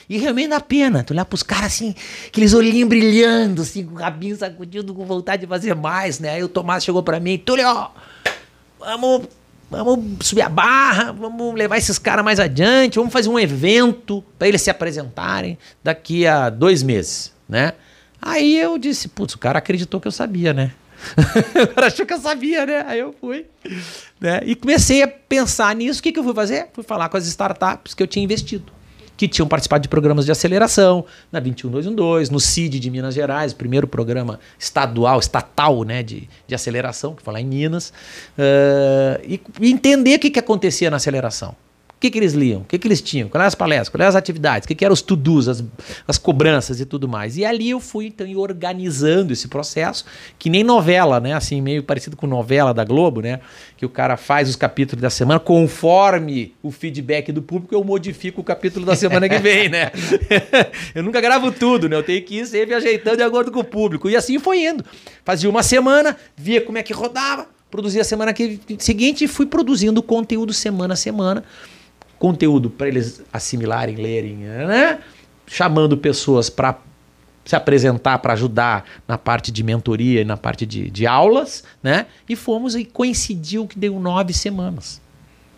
E 0.09 0.19
realmente 0.19 0.49
dá 0.49 0.61
pena, 0.61 1.03
tu 1.03 1.13
olhar 1.13 1.25
pros 1.25 1.43
caras 1.43 1.67
assim, 1.67 1.95
aqueles 2.27 2.53
olhinhos 2.53 2.89
brilhando, 2.89 3.63
assim, 3.63 3.87
com 3.87 3.95
o 3.95 3.97
rabinho 3.97 4.37
sacudido, 4.37 4.93
com 4.93 5.05
vontade 5.05 5.43
de 5.43 5.47
fazer 5.47 5.75
mais, 5.75 6.19
né? 6.19 6.31
Aí 6.31 6.43
o 6.43 6.49
Tomás 6.49 6.85
chegou 6.85 7.01
para 7.03 7.21
mim, 7.21 7.39
Túlio, 7.39 7.65
vamos, 8.79 9.29
vamos 9.71 10.27
subir 10.27 10.43
a 10.43 10.49
barra, 10.49 11.13
vamos 11.13 11.55
levar 11.55 11.79
esses 11.79 11.99
caras 11.99 12.25
mais 12.25 12.41
adiante, 12.41 12.99
vamos 12.99 13.13
fazer 13.13 13.29
um 13.29 13.39
evento 13.39 14.25
para 14.39 14.49
eles 14.49 14.61
se 14.61 14.71
apresentarem 14.71 15.57
daqui 15.83 16.27
a 16.27 16.51
dois 16.51 16.83
meses, 16.83 17.33
né? 17.49 17.73
Aí 18.21 18.59
eu 18.59 18.77
disse, 18.77 19.09
putz, 19.09 19.35
o 19.35 19.39
cara 19.39 19.59
acreditou 19.59 20.01
que 20.01 20.09
eu 20.09 20.13
sabia, 20.13 20.53
né? 20.53 20.73
o 21.63 21.67
cara 21.69 21.87
achou 21.87 22.05
que 22.05 22.13
eu 22.13 22.21
sabia, 22.21 22.67
né? 22.67 22.85
Aí 22.87 22.99
eu 22.99 23.15
fui. 23.19 23.47
Né? 24.21 24.41
E 24.45 24.55
comecei 24.55 25.03
a 25.03 25.09
pensar 25.09 25.75
nisso. 25.75 26.01
O 26.01 26.03
que, 26.03 26.13
que 26.13 26.19
eu 26.19 26.25
fui 26.25 26.35
fazer? 26.35 26.69
Fui 26.75 26.85
falar 26.85 27.09
com 27.09 27.17
as 27.17 27.27
startups 27.27 27.95
que 27.95 28.03
eu 28.03 28.07
tinha 28.07 28.23
investido 28.23 28.71
que 29.21 29.29
tinham 29.29 29.47
participado 29.47 29.83
de 29.83 29.89
programas 29.91 30.25
de 30.25 30.33
aceleração, 30.33 31.05
na 31.31 31.39
21212, 31.41 32.33
no 32.33 32.41
CID 32.41 32.81
de 32.81 32.91
Minas 32.91 33.15
Gerais, 33.15 33.53
primeiro 33.53 33.87
programa 33.87 34.41
estadual, 34.59 35.19
estatal 35.21 35.85
né, 35.85 36.03
de, 36.03 36.27
de 36.47 36.55
aceleração, 36.55 37.15
que 37.15 37.23
lá 37.31 37.39
em 37.39 37.45
Minas, 37.45 37.91
uh, 38.39 39.21
e, 39.23 39.39
e 39.61 39.71
entender 39.71 40.17
o 40.17 40.19
que, 40.19 40.31
que 40.31 40.39
acontecia 40.39 40.89
na 40.89 40.97
aceleração 40.97 41.55
que, 42.01 42.11
que 42.11 42.19
eles 42.19 42.33
liam? 42.33 42.63
O 42.63 42.65
que, 42.65 42.79
que 42.79 42.89
eles 42.89 43.03
tinham? 43.03 43.29
Quais 43.29 43.39
eram 43.39 43.47
as 43.47 43.55
palestras? 43.55 43.89
Quais 43.91 44.01
eram 44.01 44.09
as 44.09 44.17
atividades? 44.17 44.65
O 44.65 44.69
que, 44.69 44.75
que 44.75 44.85
eram 44.87 44.95
os 44.95 45.03
to-dos, 45.03 45.49
as, 45.49 45.63
as 46.09 46.17
cobranças 46.17 46.81
e 46.81 46.87
tudo 46.87 47.07
mais? 47.07 47.37
E 47.37 47.45
ali 47.45 47.69
eu 47.69 47.79
fui, 47.79 48.07
então, 48.07 48.27
organizando 48.39 49.35
esse 49.35 49.49
processo, 49.49 50.07
que 50.39 50.49
nem 50.49 50.65
novela, 50.65 51.21
né? 51.21 51.35
Assim, 51.35 51.61
meio 51.61 51.83
parecido 51.83 52.17
com 52.17 52.27
novela 52.27 52.73
da 52.73 52.85
Globo, 52.85 53.21
né? 53.21 53.41
Que 53.77 53.85
o 53.85 53.89
cara 53.91 54.17
faz 54.17 54.49
os 54.49 54.57
capítulos 54.57 55.03
da 55.03 55.11
semana, 55.11 55.39
conforme 55.39 56.55
o 56.63 56.71
feedback 56.71 57.31
do 57.33 57.43
público, 57.43 57.75
eu 57.75 57.85
modifico 57.85 58.41
o 58.41 58.45
capítulo 58.45 58.87
da 58.87 58.97
semana 58.97 59.29
que 59.29 59.39
vem, 59.39 59.69
né? 59.69 59.93
eu 60.95 61.03
nunca 61.03 61.21
gravo 61.21 61.53
tudo, 61.53 61.87
né? 61.87 61.97
Eu 61.97 62.03
tenho 62.03 62.25
que 62.25 62.39
ir 62.39 62.47
sempre 62.47 62.75
ajeitando 62.75 63.19
de 63.19 63.23
acordo 63.23 63.53
com 63.53 63.61
o 63.61 63.65
público. 63.65 64.09
E 64.09 64.17
assim 64.17 64.39
foi 64.39 64.65
indo. 64.65 64.83
Fazia 65.23 65.51
uma 65.51 65.63
semana, 65.63 66.17
via 66.35 66.63
como 66.63 66.79
é 66.79 66.83
que 66.83 66.95
rodava, 66.95 67.47
produzia 67.71 68.01
a 68.01 68.05
semana 68.05 68.33
que, 68.33 68.59
seguinte 68.79 69.25
e 69.25 69.29
fui 69.29 69.45
produzindo 69.45 70.03
conteúdo 70.03 70.55
semana 70.55 70.95
a 70.95 70.97
semana 70.97 71.45
conteúdo 72.21 72.69
para 72.69 72.87
eles 72.87 73.23
assimilarem, 73.33 73.97
lerem, 73.97 74.37
né? 74.37 75.01
chamando 75.47 75.97
pessoas 75.97 76.49
para 76.49 76.79
se 77.45 77.57
apresentar 77.57 78.19
para 78.19 78.35
ajudar 78.35 78.85
na 79.09 79.19
parte 79.19 79.51
de 79.51 79.65
mentoria 79.65 80.21
e 80.21 80.25
na 80.25 80.37
parte 80.37 80.65
de, 80.65 80.91
de 80.91 81.07
aulas, 81.07 81.65
né? 81.83 82.07
E 82.29 82.37
fomos 82.37 82.77
e 82.77 82.85
coincidiu 82.85 83.67
que 83.67 83.79
deu 83.79 83.99
nove 83.99 84.33
semanas. 84.33 85.01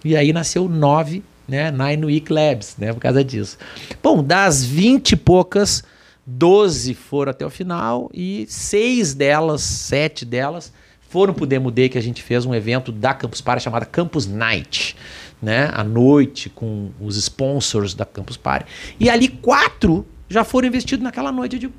E 0.05 0.16
aí 0.16 0.33
nasceu 0.33 0.68
nove, 0.68 1.22
né? 1.46 1.70
Nine 1.70 2.07
Week 2.07 2.33
Labs, 2.33 2.77
né? 2.79 2.92
Por 2.92 3.01
causa 3.01 3.22
disso. 3.22 3.59
Bom, 4.01 4.22
das 4.22 4.64
vinte 4.64 5.12
e 5.12 5.16
poucas, 5.16 5.83
doze 6.25 6.94
foram 6.94 7.31
até 7.31 7.44
o 7.44 7.51
final 7.51 8.09
e 8.14 8.46
seis 8.48 9.12
delas, 9.12 9.61
sete 9.62 10.25
delas, 10.25 10.72
foram 11.11 11.35
para 11.35 11.44
o 11.44 11.46
Demo 11.46 11.70
Day 11.70 11.88
que 11.88 11.98
a 11.98 12.03
gente 12.03 12.22
fez 12.22 12.46
um 12.46 12.55
evento 12.55 12.90
da 12.92 13.12
Campus 13.12 13.40
Party 13.40 13.64
chamada 13.64 13.85
Campus 13.85 14.27
Night 14.27 14.96
né, 15.43 15.71
à 15.75 15.83
noite 15.83 16.49
com 16.49 16.91
os 17.01 17.17
sponsors 17.17 17.95
da 17.95 18.05
Campus 18.05 18.37
Party. 18.37 18.71
E 19.01 19.11
ali 19.11 19.29
quatro 19.29 20.07
já 20.29 20.45
foram 20.45 20.69
investidos 20.69 21.03
naquela 21.03 21.33
noite. 21.33 21.57
Eu 21.57 21.61
digo, 21.61 21.73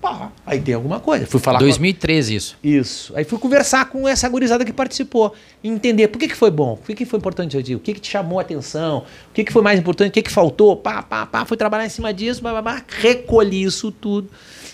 pá, 0.00 0.32
aí 0.46 0.60
tem 0.60 0.74
alguma 0.74 0.98
coisa. 0.98 1.26
Fui 1.26 1.38
falar 1.38 1.58
2013 1.58 2.30
com... 2.30 2.36
isso. 2.36 2.56
Isso. 2.62 3.12
Aí 3.16 3.24
fui 3.24 3.38
conversar 3.38 3.90
com 3.90 4.08
essa 4.08 4.28
gurizada 4.28 4.64
que 4.64 4.72
participou, 4.72 5.34
entender 5.62 6.08
por 6.08 6.18
que, 6.18 6.28
que 6.28 6.34
foi 6.34 6.50
bom, 6.50 6.76
por 6.76 6.86
que, 6.86 6.94
que 6.94 7.04
foi 7.04 7.18
importante, 7.18 7.56
o 7.74 7.78
que, 7.78 7.94
que 7.94 8.00
te 8.00 8.10
chamou 8.10 8.38
a 8.38 8.42
atenção, 8.42 9.04
o 9.30 9.34
que, 9.34 9.44
que 9.44 9.52
foi 9.52 9.62
mais 9.62 9.78
importante, 9.78 10.08
o 10.08 10.12
que, 10.12 10.22
que 10.22 10.32
faltou, 10.32 10.74
pá, 10.76 11.02
pá, 11.02 11.26
pá, 11.26 11.44
fui 11.44 11.56
trabalhar 11.56 11.84
em 11.84 11.90
cima 11.90 12.12
disso, 12.14 12.42
pá, 12.42 12.52
pá, 12.52 12.62
pá, 12.62 12.84
recolhi 12.88 13.62
isso 13.62 13.92
tudo 13.92 14.28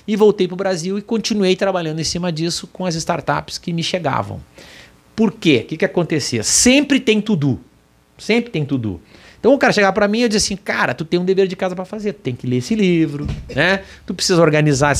e 0.06 0.16
voltei 0.16 0.46
para 0.46 0.54
o 0.54 0.56
Brasil 0.56 0.98
e 0.98 1.02
continuei 1.02 1.56
trabalhando 1.56 2.00
em 2.00 2.04
cima 2.04 2.32
disso 2.32 2.68
com 2.72 2.86
as 2.86 2.94
startups 2.94 3.58
que 3.58 3.72
me 3.72 3.82
chegavam. 3.82 4.40
Por 5.14 5.32
quê? 5.32 5.62
O 5.64 5.68
que, 5.68 5.76
que 5.76 5.84
acontecia? 5.84 6.42
Sempre 6.42 6.98
tem 6.98 7.20
tudo. 7.20 7.60
Sempre 8.20 8.50
tem 8.50 8.64
tudo. 8.64 9.00
Então 9.38 9.54
o 9.54 9.58
cara 9.58 9.72
chegar 9.72 9.92
para 9.92 10.06
mim 10.06 10.22
e 10.22 10.28
dizer 10.28 10.38
assim, 10.38 10.56
cara, 10.56 10.92
tu 10.92 11.04
tem 11.04 11.18
um 11.18 11.24
dever 11.24 11.46
de 11.46 11.56
casa 11.56 11.74
para 11.74 11.84
fazer, 11.84 12.12
tu 12.12 12.20
tem 12.20 12.34
que 12.34 12.46
ler 12.46 12.58
esse 12.58 12.74
livro, 12.74 13.26
né? 13.54 13.82
Tu 14.06 14.14
precisa 14.14 14.40
organizar 14.40 14.94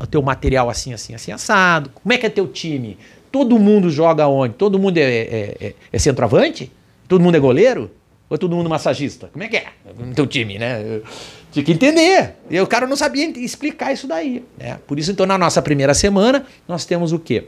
o 0.00 0.06
teu 0.06 0.20
material 0.20 0.68
assim, 0.68 0.92
assim, 0.92 1.14
assim, 1.14 1.30
assado. 1.30 1.90
Como 1.94 2.12
é 2.12 2.18
que 2.18 2.26
é 2.26 2.28
teu 2.28 2.48
time? 2.48 2.98
Todo 3.30 3.58
mundo 3.58 3.88
joga 3.88 4.26
onde? 4.26 4.54
Todo 4.54 4.78
mundo 4.78 4.98
é, 4.98 5.02
é, 5.02 5.56
é, 5.60 5.74
é 5.92 5.98
centroavante? 5.98 6.72
Todo 7.06 7.22
mundo 7.22 7.36
é 7.36 7.40
goleiro? 7.40 7.90
Ou 8.28 8.34
é 8.34 8.38
todo 8.38 8.54
mundo 8.56 8.68
massagista? 8.68 9.30
Como 9.32 9.44
é 9.44 9.48
que 9.48 9.56
é 9.56 9.68
no 9.96 10.12
teu 10.12 10.26
time, 10.26 10.58
né? 10.58 11.00
tinha 11.52 11.64
que 11.64 11.72
entender. 11.72 12.34
E 12.50 12.60
o 12.60 12.66
cara 12.66 12.86
não 12.86 12.96
sabia 12.96 13.26
explicar 13.38 13.92
isso 13.92 14.06
daí. 14.06 14.44
Né? 14.58 14.78
Por 14.86 14.98
isso, 14.98 15.10
então, 15.10 15.26
na 15.26 15.38
nossa 15.38 15.62
primeira 15.62 15.94
semana, 15.94 16.44
nós 16.66 16.84
temos 16.84 17.12
o 17.12 17.18
quê? 17.18 17.44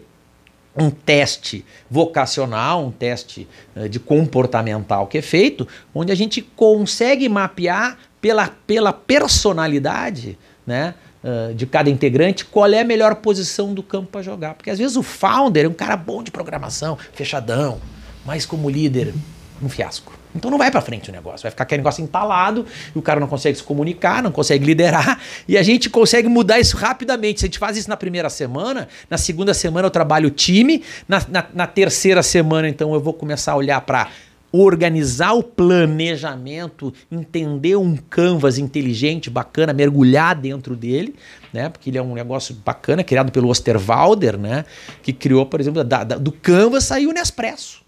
Um 0.77 0.91
teste 0.91 1.65
vocacional, 1.91 2.85
um 2.85 2.91
teste 2.91 3.49
uh, 3.75 3.89
de 3.89 3.99
comportamental 3.99 5.07
que 5.07 5.19
é 5.19 5.23
feito, 5.23 5.67
onde 5.95 6.13
a 6.13 6.15
gente 6.15 6.41
consegue 6.41 7.29
mapear 7.29 7.99
pela, 8.21 8.49
pela 8.67 8.93
personalidade 8.93 10.39
né, 10.67 10.95
uh, 11.25 11.55
de 11.55 11.67
cada 11.67 11.91
integrante 11.91 12.45
qual 12.45 12.73
é 12.73 12.81
a 12.81 12.85
melhor 12.85 13.17
posição 13.17 13.75
do 13.75 13.83
campo 13.83 14.09
para 14.13 14.23
jogar. 14.23 14.55
Porque 14.55 14.71
às 14.71 14.79
vezes 14.79 14.97
o 14.97 15.03
founder 15.03 15.65
é 15.65 15.69
um 15.69 15.75
cara 15.75 15.97
bom 15.97 16.23
de 16.23 16.31
programação, 16.31 16.97
fechadão, 17.13 17.81
mas 18.25 18.47
como 18.47 18.71
líder, 18.71 19.15
um 19.63 19.69
fiasco. 19.69 20.20
Então 20.35 20.51
não 20.51 20.59
vai 20.59 20.71
para 20.71 20.81
frente 20.81 21.11
o 21.11 21.13
negócio, 21.13 21.43
vai 21.43 21.51
ficar 21.51 21.65
aquele 21.65 21.81
negócio 21.81 22.03
entalado 22.03 22.65
e 22.95 22.99
o 22.99 23.03
cara 23.03 23.19
não 23.19 23.27
consegue 23.27 23.59
se 23.59 23.65
comunicar, 23.65 24.23
não 24.23 24.31
consegue 24.31 24.65
liderar 24.65 25.21
e 25.49 25.59
a 25.59 25.63
gente 25.63 25.91
consegue 25.91 26.29
mudar 26.29 26.61
isso 26.61 26.77
rapidamente. 26.77 27.41
Se 27.41 27.47
a 27.47 27.49
gente 27.49 27.59
faz 27.59 27.77
isso 27.77 27.89
na 27.89 27.97
primeira 27.97 28.31
semana, 28.31 28.89
na 29.09 29.19
segunda 29.19 29.53
semana 29.53 29.87
eu 29.87 29.91
trabalho 29.91 30.29
o 30.29 30.31
time, 30.31 30.83
na, 31.09 31.23
na, 31.29 31.47
na 31.53 31.67
terceira 31.67 32.23
semana 32.23 32.69
então 32.69 32.95
eu 32.95 33.01
vou 33.01 33.13
começar 33.13 33.53
a 33.53 33.57
olhar 33.57 33.81
para 33.81 34.09
organizar 34.53 35.33
o 35.33 35.43
planejamento, 35.43 36.93
entender 37.11 37.77
um 37.77 37.97
canvas 37.97 38.59
inteligente, 38.59 39.31
bacana, 39.31 39.73
mergulhar 39.73 40.35
dentro 40.35 40.75
dele, 40.75 41.15
né? 41.53 41.69
Porque 41.69 41.91
ele 41.91 41.99
é 41.99 42.03
um 42.03 42.15
negócio 42.15 42.55
bacana, 42.55 43.05
criado 43.05 43.31
pelo 43.31 43.49
Osterwalder, 43.49 44.37
né? 44.37 44.65
Que 45.03 45.13
criou, 45.13 45.47
por 45.47 45.61
exemplo, 45.61 45.85
da, 45.85 46.03
da, 46.03 46.17
do 46.17 46.33
canvas 46.33 46.85
saiu 46.85 47.11
o 47.11 47.13
Nespresso. 47.13 47.81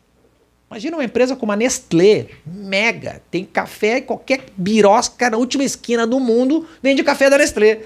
Imagina 0.73 0.97
uma 0.97 1.05
empresa 1.05 1.37
como 1.37 1.53
a 1.53 1.57
Nestlé, 1.57 2.29
mega, 2.47 3.21
tem 3.31 3.45
café 3.45 4.01
qualquer 4.01 4.47
birosca 4.57 5.29
na 5.29 5.37
última 5.37 5.63
esquina 5.65 6.07
do 6.07 6.19
mundo, 6.19 6.67
vende 6.83 7.03
café 7.03 7.29
da 7.29 7.37
Nestlé. 7.37 7.83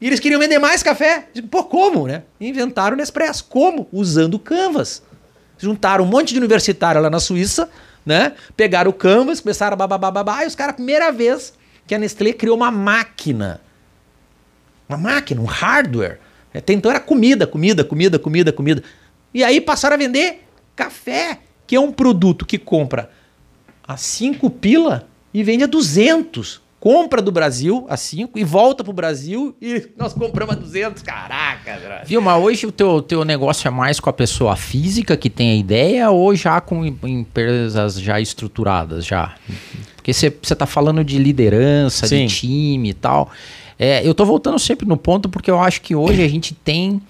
E 0.00 0.06
eles 0.06 0.18
queriam 0.18 0.40
vender 0.40 0.58
mais 0.58 0.82
café. 0.82 1.28
Pô, 1.50 1.62
como, 1.64 2.06
né? 2.06 2.22
Inventaram 2.40 2.94
o 2.94 2.96
Nespresso. 2.96 3.44
Como? 3.44 3.86
Usando 3.92 4.38
Canvas. 4.38 5.02
Juntaram 5.58 6.04
um 6.04 6.06
monte 6.06 6.32
de 6.32 6.38
universitário 6.38 6.98
lá 6.98 7.10
na 7.10 7.20
Suíça, 7.20 7.68
né? 8.06 8.32
Pegaram 8.56 8.90
o 8.90 8.94
Canvas, 8.94 9.40
começaram 9.40 9.74
a 9.74 9.76
babababá, 9.76 10.44
e 10.44 10.46
os 10.46 10.54
caras, 10.54 10.76
primeira 10.76 11.12
vez 11.12 11.52
que 11.86 11.94
a 11.94 11.98
Nestlé 11.98 12.32
criou 12.32 12.56
uma 12.56 12.70
máquina. 12.70 13.60
Uma 14.88 14.96
máquina, 14.96 15.42
um 15.42 15.44
hardware. 15.44 16.18
Até 16.54 16.72
então 16.72 16.90
era 16.90 17.00
comida, 17.00 17.46
comida, 17.46 17.84
comida, 17.84 18.18
comida, 18.18 18.50
comida. 18.50 18.82
E 19.34 19.44
aí 19.44 19.60
passaram 19.60 19.92
a 19.92 19.98
vender 19.98 20.42
café 20.74 21.38
que 21.72 21.76
é 21.76 21.80
um 21.80 21.90
produto 21.90 22.44
que 22.44 22.58
compra 22.58 23.08
a 23.88 23.96
5 23.96 24.50
pila 24.50 25.08
e 25.32 25.42
vende 25.42 25.64
a 25.64 25.66
200. 25.66 26.60
Compra 26.78 27.22
do 27.22 27.32
Brasil 27.32 27.86
a 27.88 27.96
5 27.96 28.38
e 28.38 28.44
volta 28.44 28.84
pro 28.84 28.92
Brasil 28.92 29.56
e 29.58 29.88
nós 29.96 30.12
compramos 30.12 30.56
a 30.56 30.58
200. 30.58 31.02
Caraca, 31.02 31.78
velho. 31.78 32.04
Viu, 32.04 32.20
mas 32.20 32.42
hoje 32.42 32.66
o 32.66 32.72
teu, 32.72 33.00
teu 33.00 33.24
negócio 33.24 33.66
é 33.66 33.70
mais 33.70 33.98
com 33.98 34.10
a 34.10 34.12
pessoa 34.12 34.54
física 34.54 35.16
que 35.16 35.30
tem 35.30 35.52
a 35.52 35.54
ideia 35.54 36.10
ou 36.10 36.36
já 36.36 36.60
com 36.60 36.84
empresas 36.84 37.98
já 37.98 38.20
estruturadas 38.20 39.06
já? 39.06 39.34
Porque 39.96 40.12
você 40.12 40.30
tá 40.30 40.66
falando 40.66 41.02
de 41.02 41.16
liderança, 41.16 42.06
Sim. 42.06 42.26
de 42.26 42.34
time 42.34 42.90
e 42.90 42.94
tal. 42.94 43.30
É, 43.78 44.06
eu 44.06 44.12
tô 44.12 44.26
voltando 44.26 44.58
sempre 44.58 44.86
no 44.86 44.98
ponto 44.98 45.26
porque 45.26 45.50
eu 45.50 45.58
acho 45.58 45.80
que 45.80 45.94
hoje 45.94 46.22
a 46.22 46.28
gente 46.28 46.52
tem 46.52 47.00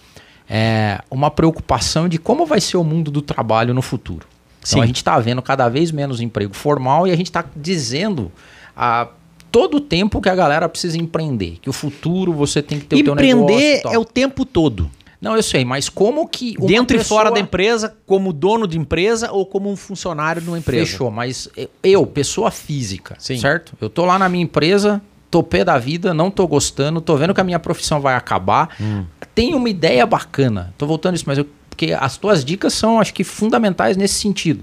é, 0.48 1.00
uma 1.10 1.32
preocupação 1.32 2.08
de 2.08 2.16
como 2.16 2.46
vai 2.46 2.60
ser 2.60 2.76
o 2.76 2.84
mundo 2.84 3.10
do 3.10 3.20
trabalho 3.20 3.74
no 3.74 3.82
futuro. 3.82 4.30
Então 4.64 4.78
Sim. 4.78 4.82
a 4.82 4.86
gente 4.86 4.96
está 4.96 5.18
vendo 5.18 5.42
cada 5.42 5.68
vez 5.68 5.90
menos 5.90 6.20
emprego 6.20 6.54
formal 6.54 7.06
e 7.06 7.10
a 7.10 7.16
gente 7.16 7.26
está 7.26 7.44
dizendo 7.56 8.30
a 8.76 9.08
todo 9.50 9.76
o 9.78 9.80
tempo 9.80 10.20
que 10.20 10.28
a 10.28 10.34
galera 10.34 10.68
precisa 10.68 10.96
empreender, 10.96 11.58
que 11.60 11.68
o 11.68 11.72
futuro 11.72 12.32
você 12.32 12.62
tem 12.62 12.78
que 12.78 12.86
ter 12.86 12.96
Empreender 12.96 13.34
o 13.34 13.36
teu 13.36 13.36
negócio. 13.46 13.66
Empreender 13.78 13.94
é 13.94 13.98
o 13.98 14.04
tempo 14.04 14.44
todo. 14.44 14.90
Não, 15.20 15.36
eu 15.36 15.42
sei, 15.42 15.64
mas 15.64 15.88
como 15.88 16.26
que. 16.26 16.56
Dentro 16.58 16.96
e 16.96 16.98
pessoa- 16.98 17.20
fora 17.20 17.30
da 17.30 17.38
empresa, 17.38 17.94
como 18.06 18.32
dono 18.32 18.66
de 18.66 18.76
empresa 18.78 19.30
ou 19.30 19.46
como 19.46 19.70
um 19.70 19.76
funcionário 19.76 20.42
de 20.42 20.48
uma 20.48 20.58
empresa? 20.58 20.86
Fechou, 20.90 21.10
mas 21.12 21.48
eu, 21.82 22.04
pessoa 22.06 22.50
física, 22.50 23.14
Sim. 23.20 23.36
certo? 23.38 23.72
Eu 23.80 23.88
tô 23.88 24.04
lá 24.04 24.18
na 24.18 24.28
minha 24.28 24.42
empresa, 24.42 25.00
tô 25.30 25.40
pé 25.42 25.64
da 25.64 25.78
vida, 25.78 26.12
não 26.12 26.28
tô 26.28 26.44
gostando, 26.48 27.00
tô 27.00 27.16
vendo 27.16 27.32
que 27.34 27.40
a 27.40 27.44
minha 27.44 27.60
profissão 27.60 28.00
vai 28.00 28.14
acabar. 28.16 28.70
Hum. 28.80 29.04
Tenho 29.32 29.58
uma 29.58 29.68
ideia 29.68 30.04
bacana. 30.04 30.74
Tô 30.76 30.86
voltando 30.86 31.14
isso, 31.14 31.24
mas 31.26 31.38
eu, 31.38 31.46
porque 31.82 31.92
as 31.92 32.16
tuas 32.16 32.44
dicas 32.44 32.74
são, 32.74 33.00
acho 33.00 33.12
que, 33.12 33.24
fundamentais 33.24 33.96
nesse 33.96 34.14
sentido. 34.14 34.62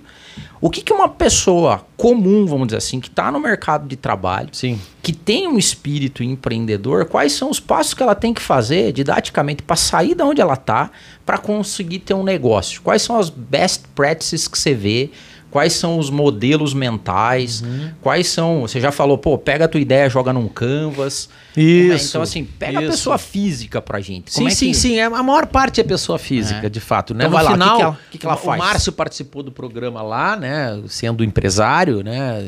O 0.61 0.69
que, 0.69 0.81
que 0.81 0.93
uma 0.93 1.09
pessoa 1.09 1.85
comum, 1.97 2.45
vamos 2.45 2.67
dizer 2.67 2.77
assim, 2.77 3.01
que 3.01 3.09
está 3.09 3.29
no 3.29 3.41
mercado 3.41 3.85
de 3.87 3.97
trabalho, 3.97 4.49
Sim. 4.53 4.79
que 5.03 5.11
tem 5.11 5.45
um 5.45 5.57
espírito 5.57 6.23
empreendedor, 6.23 7.05
quais 7.05 7.33
são 7.33 7.49
os 7.49 7.59
passos 7.59 7.93
que 7.93 8.01
ela 8.01 8.15
tem 8.15 8.33
que 8.33 8.41
fazer 8.41 8.93
didaticamente 8.93 9.63
para 9.63 9.75
sair 9.75 10.15
da 10.15 10.25
onde 10.25 10.39
ela 10.39 10.53
está, 10.53 10.91
para 11.25 11.37
conseguir 11.37 11.99
ter 11.99 12.13
um 12.13 12.23
negócio? 12.23 12.81
Quais 12.81 13.01
são 13.01 13.17
as 13.17 13.29
best 13.29 13.83
practices 13.93 14.47
que 14.47 14.57
você 14.57 14.73
vê? 14.73 15.11
Quais 15.51 15.73
são 15.73 15.97
os 15.97 16.09
modelos 16.09 16.73
mentais? 16.73 17.61
Uhum. 17.61 17.91
Quais 18.01 18.27
são. 18.27 18.61
Você 18.61 18.79
já 18.79 18.91
falou, 18.91 19.17
pô, 19.17 19.37
pega 19.37 19.65
a 19.65 19.67
tua 19.67 19.81
ideia, 19.81 20.07
joga 20.09 20.31
num 20.31 20.47
canvas. 20.47 21.27
Como 21.53 21.65
é? 21.65 21.95
Isso. 21.95 22.09
Então, 22.09 22.21
assim, 22.21 22.45
pega 22.45 22.79
a 22.79 22.81
isso. 22.83 22.91
pessoa 22.91 23.17
física 23.17 23.81
pra 23.81 23.99
gente. 23.99 24.31
Sim, 24.31 24.37
Como 24.41 24.47
é 24.49 24.51
sim, 24.51 24.67
que- 24.67 24.73
sim. 24.77 24.97
É, 24.99 25.03
a 25.05 25.23
maior 25.23 25.47
parte 25.47 25.81
é 25.81 25.83
pessoa 25.83 26.19
física, 26.19 26.67
É. 26.67 26.69
de 26.69 26.79
fato. 26.79 27.13
Né? 27.13 27.25
Então 27.25 27.37
no 27.39 27.43
lá, 27.43 27.51
final, 27.51 27.69
o 27.69 27.73
que 27.73 27.77
que 27.79 27.81
ela- 27.83 27.91
o 27.93 28.11
que 28.11 28.17
que 28.19 28.25
ela 28.27 28.35
o 28.35 28.37
faz? 28.37 28.59
Márcio 28.59 28.91
participou 28.93 29.41
do 29.41 29.51
programa 29.51 30.01
lá, 30.03 30.35
né? 30.35 30.79
Sendo 30.87 31.23
empresário, 31.23 32.03
né? 32.03 32.43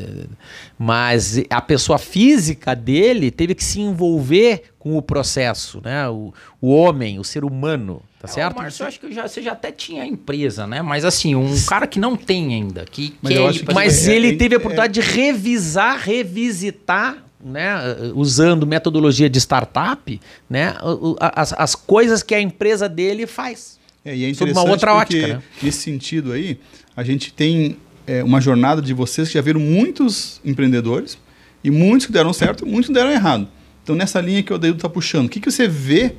Mas 0.78 1.42
a 1.50 1.60
pessoa 1.60 1.98
física 1.98 2.74
dele 2.74 3.30
teve 3.30 3.54
que 3.54 3.64
se 3.64 3.80
envolver 3.80 4.64
com 4.78 4.96
o 4.96 5.02
processo, 5.02 5.80
né? 5.84 6.08
O, 6.08 6.32
o 6.60 6.72
homem, 6.74 7.18
o 7.18 7.24
ser 7.24 7.44
humano, 7.44 8.00
tá 8.22 8.28
certo? 8.28 8.56
Ô, 8.56 8.62
Márcio, 8.62 8.84
eu 8.84 8.88
acho 8.88 9.00
que 9.00 9.12
já, 9.12 9.26
você 9.28 9.42
já 9.42 9.52
até 9.52 9.70
tinha 9.70 10.06
empresa, 10.06 10.66
né? 10.66 10.80
Mas 10.80 11.04
assim, 11.04 11.34
um 11.34 11.54
cara 11.66 11.86
que 11.86 11.98
não 12.00 12.16
tem 12.16 12.54
ainda, 12.54 12.84
que 12.90 13.14
Mas 13.20 13.34
quer 13.34 13.40
ir 13.40 13.58
pra- 13.64 13.66
que- 13.66 13.74
Mas 13.74 14.08
É, 14.08 14.14
ele 14.14 14.28
é, 14.30 14.36
teve 14.36 14.54
a 14.54 14.56
é- 14.56 14.58
oportunidade 14.58 14.94
de 14.94 15.00
revisar, 15.00 15.98
revisitar, 15.98 17.18
né, 17.44 17.74
usando 18.14 18.66
metodologia 18.66 19.28
de 19.28 19.38
startup, 19.40 20.20
né, 20.48 20.74
as, 21.20 21.52
as 21.54 21.74
coisas 21.74 22.22
que 22.22 22.34
a 22.34 22.40
empresa 22.40 22.88
dele 22.88 23.26
faz. 23.26 23.80
É, 24.04 24.14
e 24.16 24.24
é 24.24 24.34
Sob 24.34 24.50
interessante 24.50 24.64
uma 24.64 24.70
outra 24.72 24.94
porque 24.94 25.16
ótica, 25.20 25.34
né? 25.38 25.42
nesse 25.62 25.78
sentido 25.78 26.32
aí, 26.32 26.58
a 26.96 27.02
gente 27.02 27.32
tem 27.32 27.76
é, 28.06 28.22
uma 28.22 28.40
jornada 28.40 28.80
de 28.82 28.92
vocês 28.94 29.28
que 29.28 29.34
já 29.34 29.40
viram 29.40 29.60
muitos 29.60 30.40
empreendedores 30.44 31.18
e 31.64 31.70
muitos 31.70 32.06
que 32.06 32.12
deram 32.12 32.32
certo 32.32 32.64
e 32.66 32.68
muitos 32.70 32.88
que 32.88 32.94
deram 32.94 33.10
errado. 33.10 33.48
Então, 33.82 33.94
nessa 33.96 34.20
linha 34.20 34.42
que 34.42 34.52
o 34.52 34.58
Deildo 34.58 34.78
está 34.78 34.88
puxando, 34.88 35.26
o 35.26 35.28
que, 35.28 35.40
que 35.40 35.50
você 35.50 35.66
vê 35.66 36.14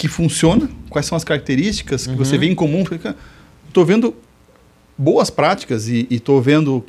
que 0.00 0.08
funciona? 0.08 0.66
Quais 0.88 1.04
são 1.04 1.14
as 1.14 1.24
características 1.24 2.04
que 2.06 2.12
Uhum. 2.12 2.16
você 2.16 2.38
vê 2.38 2.46
em 2.46 2.54
comum? 2.54 2.82
Estou 3.68 3.84
vendo 3.84 4.14
boas 4.96 5.28
práticas 5.28 5.88
e 5.88 6.06
estou 6.10 6.40
vendo 6.40 6.82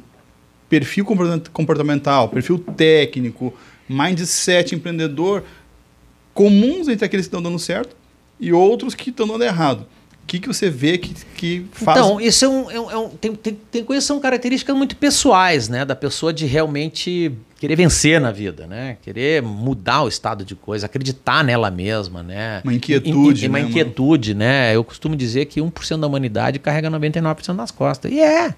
perfil 0.70 1.04
comporta- 1.04 1.50
comportamental, 1.52 2.30
perfil 2.30 2.58
técnico, 2.58 3.54
mindset 3.90 4.74
empreendedor 4.74 5.44
comuns 6.34 6.88
entre 6.88 7.04
aqueles 7.06 7.26
que 7.26 7.28
estão 7.28 7.42
dando 7.42 7.60
certo 7.60 7.94
e 8.40 8.54
outros 8.54 8.96
que 8.96 9.10
estão 9.10 9.28
dando 9.28 9.44
errado. 9.44 9.86
O 10.32 10.34
que, 10.34 10.40
que 10.40 10.48
você 10.48 10.70
vê 10.70 10.98
que, 10.98 11.14
que 11.36 11.66
faz... 11.74 11.98
Então, 12.00 12.22
isso 12.22 12.46
é 12.46 12.48
um, 12.48 12.72
é 12.72 12.80
um- 12.80 12.92
é 12.92 12.98
um- 12.98 13.10
tem, 13.10 13.36
tem, 13.36 13.58
tem 13.70 13.84
coisas 13.84 14.06
que 14.06 14.08
são 14.08 14.18
características 14.22 14.74
muito 14.78 14.96
pessoais, 14.96 15.68
né, 15.68 15.84
da 15.84 15.94
pessoa 15.94 16.32
de 16.32 16.46
realmente 16.46 17.34
querer 17.60 17.76
vencer 17.76 18.22
na 18.22 18.32
vida, 18.32 18.66
né, 18.66 18.96
querer 19.02 19.42
mudar 19.42 20.04
o 20.04 20.08
estado 20.08 20.46
de 20.46 20.56
coisa, 20.56 20.86
acreditar 20.86 21.44
nela 21.44 21.70
mesma, 21.70 22.24
né. 22.24 22.62
Uma 22.64 22.74
inquietude, 22.74 23.46
em- 23.46 23.50
Uma 23.50 23.58
né, 23.58 23.64
mano? 23.66 23.70
inquietude, 23.72 24.34
né. 24.34 24.74
Eu 24.74 24.86
costumo 24.86 25.18
dizer 25.18 25.48
que 25.48 25.60
1% 25.62 26.00
da 26.00 26.08
humanidade 26.08 26.60
carrega 26.60 26.90
99% 26.90 27.58
das 27.58 27.70
costas. 27.72 28.10
E 28.10 28.22
é. 28.22 28.56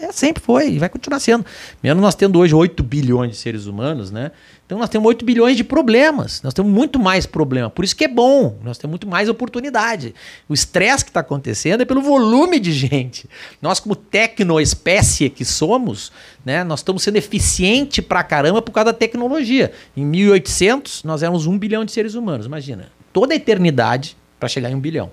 É, 0.00 0.12
sempre 0.12 0.42
foi 0.42 0.70
e 0.70 0.78
vai 0.78 0.88
continuar 0.88 1.20
sendo. 1.20 1.44
Mesmo 1.82 2.00
nós 2.00 2.14
tendo 2.14 2.38
hoje 2.38 2.54
8 2.54 2.82
bilhões 2.82 3.32
de 3.32 3.36
seres 3.36 3.66
humanos, 3.66 4.10
né? 4.10 4.30
Então 4.64 4.78
nós 4.78 4.88
temos 4.88 5.06
8 5.06 5.24
bilhões 5.24 5.56
de 5.56 5.64
problemas. 5.64 6.40
Nós 6.42 6.54
temos 6.54 6.72
muito 6.72 6.98
mais 6.98 7.26
problema. 7.26 7.68
Por 7.68 7.84
isso 7.84 7.94
que 7.94 8.04
é 8.04 8.08
bom. 8.08 8.56
Nós 8.62 8.78
temos 8.78 8.92
muito 8.92 9.06
mais 9.06 9.28
oportunidade. 9.28 10.14
O 10.48 10.54
estresse 10.54 11.04
que 11.04 11.10
está 11.10 11.20
acontecendo 11.20 11.82
é 11.82 11.84
pelo 11.84 12.00
volume 12.00 12.58
de 12.58 12.72
gente. 12.72 13.28
Nós, 13.60 13.78
como 13.78 13.94
tecnoespécie 13.94 15.28
que 15.28 15.44
somos, 15.44 16.10
né? 16.44 16.64
Nós 16.64 16.80
estamos 16.80 17.02
sendo 17.02 17.16
eficiente 17.16 18.00
pra 18.00 18.22
caramba 18.22 18.62
por 18.62 18.72
causa 18.72 18.92
da 18.92 18.98
tecnologia. 18.98 19.72
Em 19.96 20.04
1800, 20.06 21.04
nós 21.04 21.22
éramos 21.22 21.46
1 21.46 21.58
bilhão 21.58 21.84
de 21.84 21.92
seres 21.92 22.14
humanos. 22.14 22.46
Imagina. 22.46 22.90
Toda 23.12 23.34
a 23.34 23.36
eternidade 23.36 24.16
para 24.38 24.48
chegar 24.48 24.70
em 24.70 24.76
1 24.76 24.80
bilhão. 24.80 25.10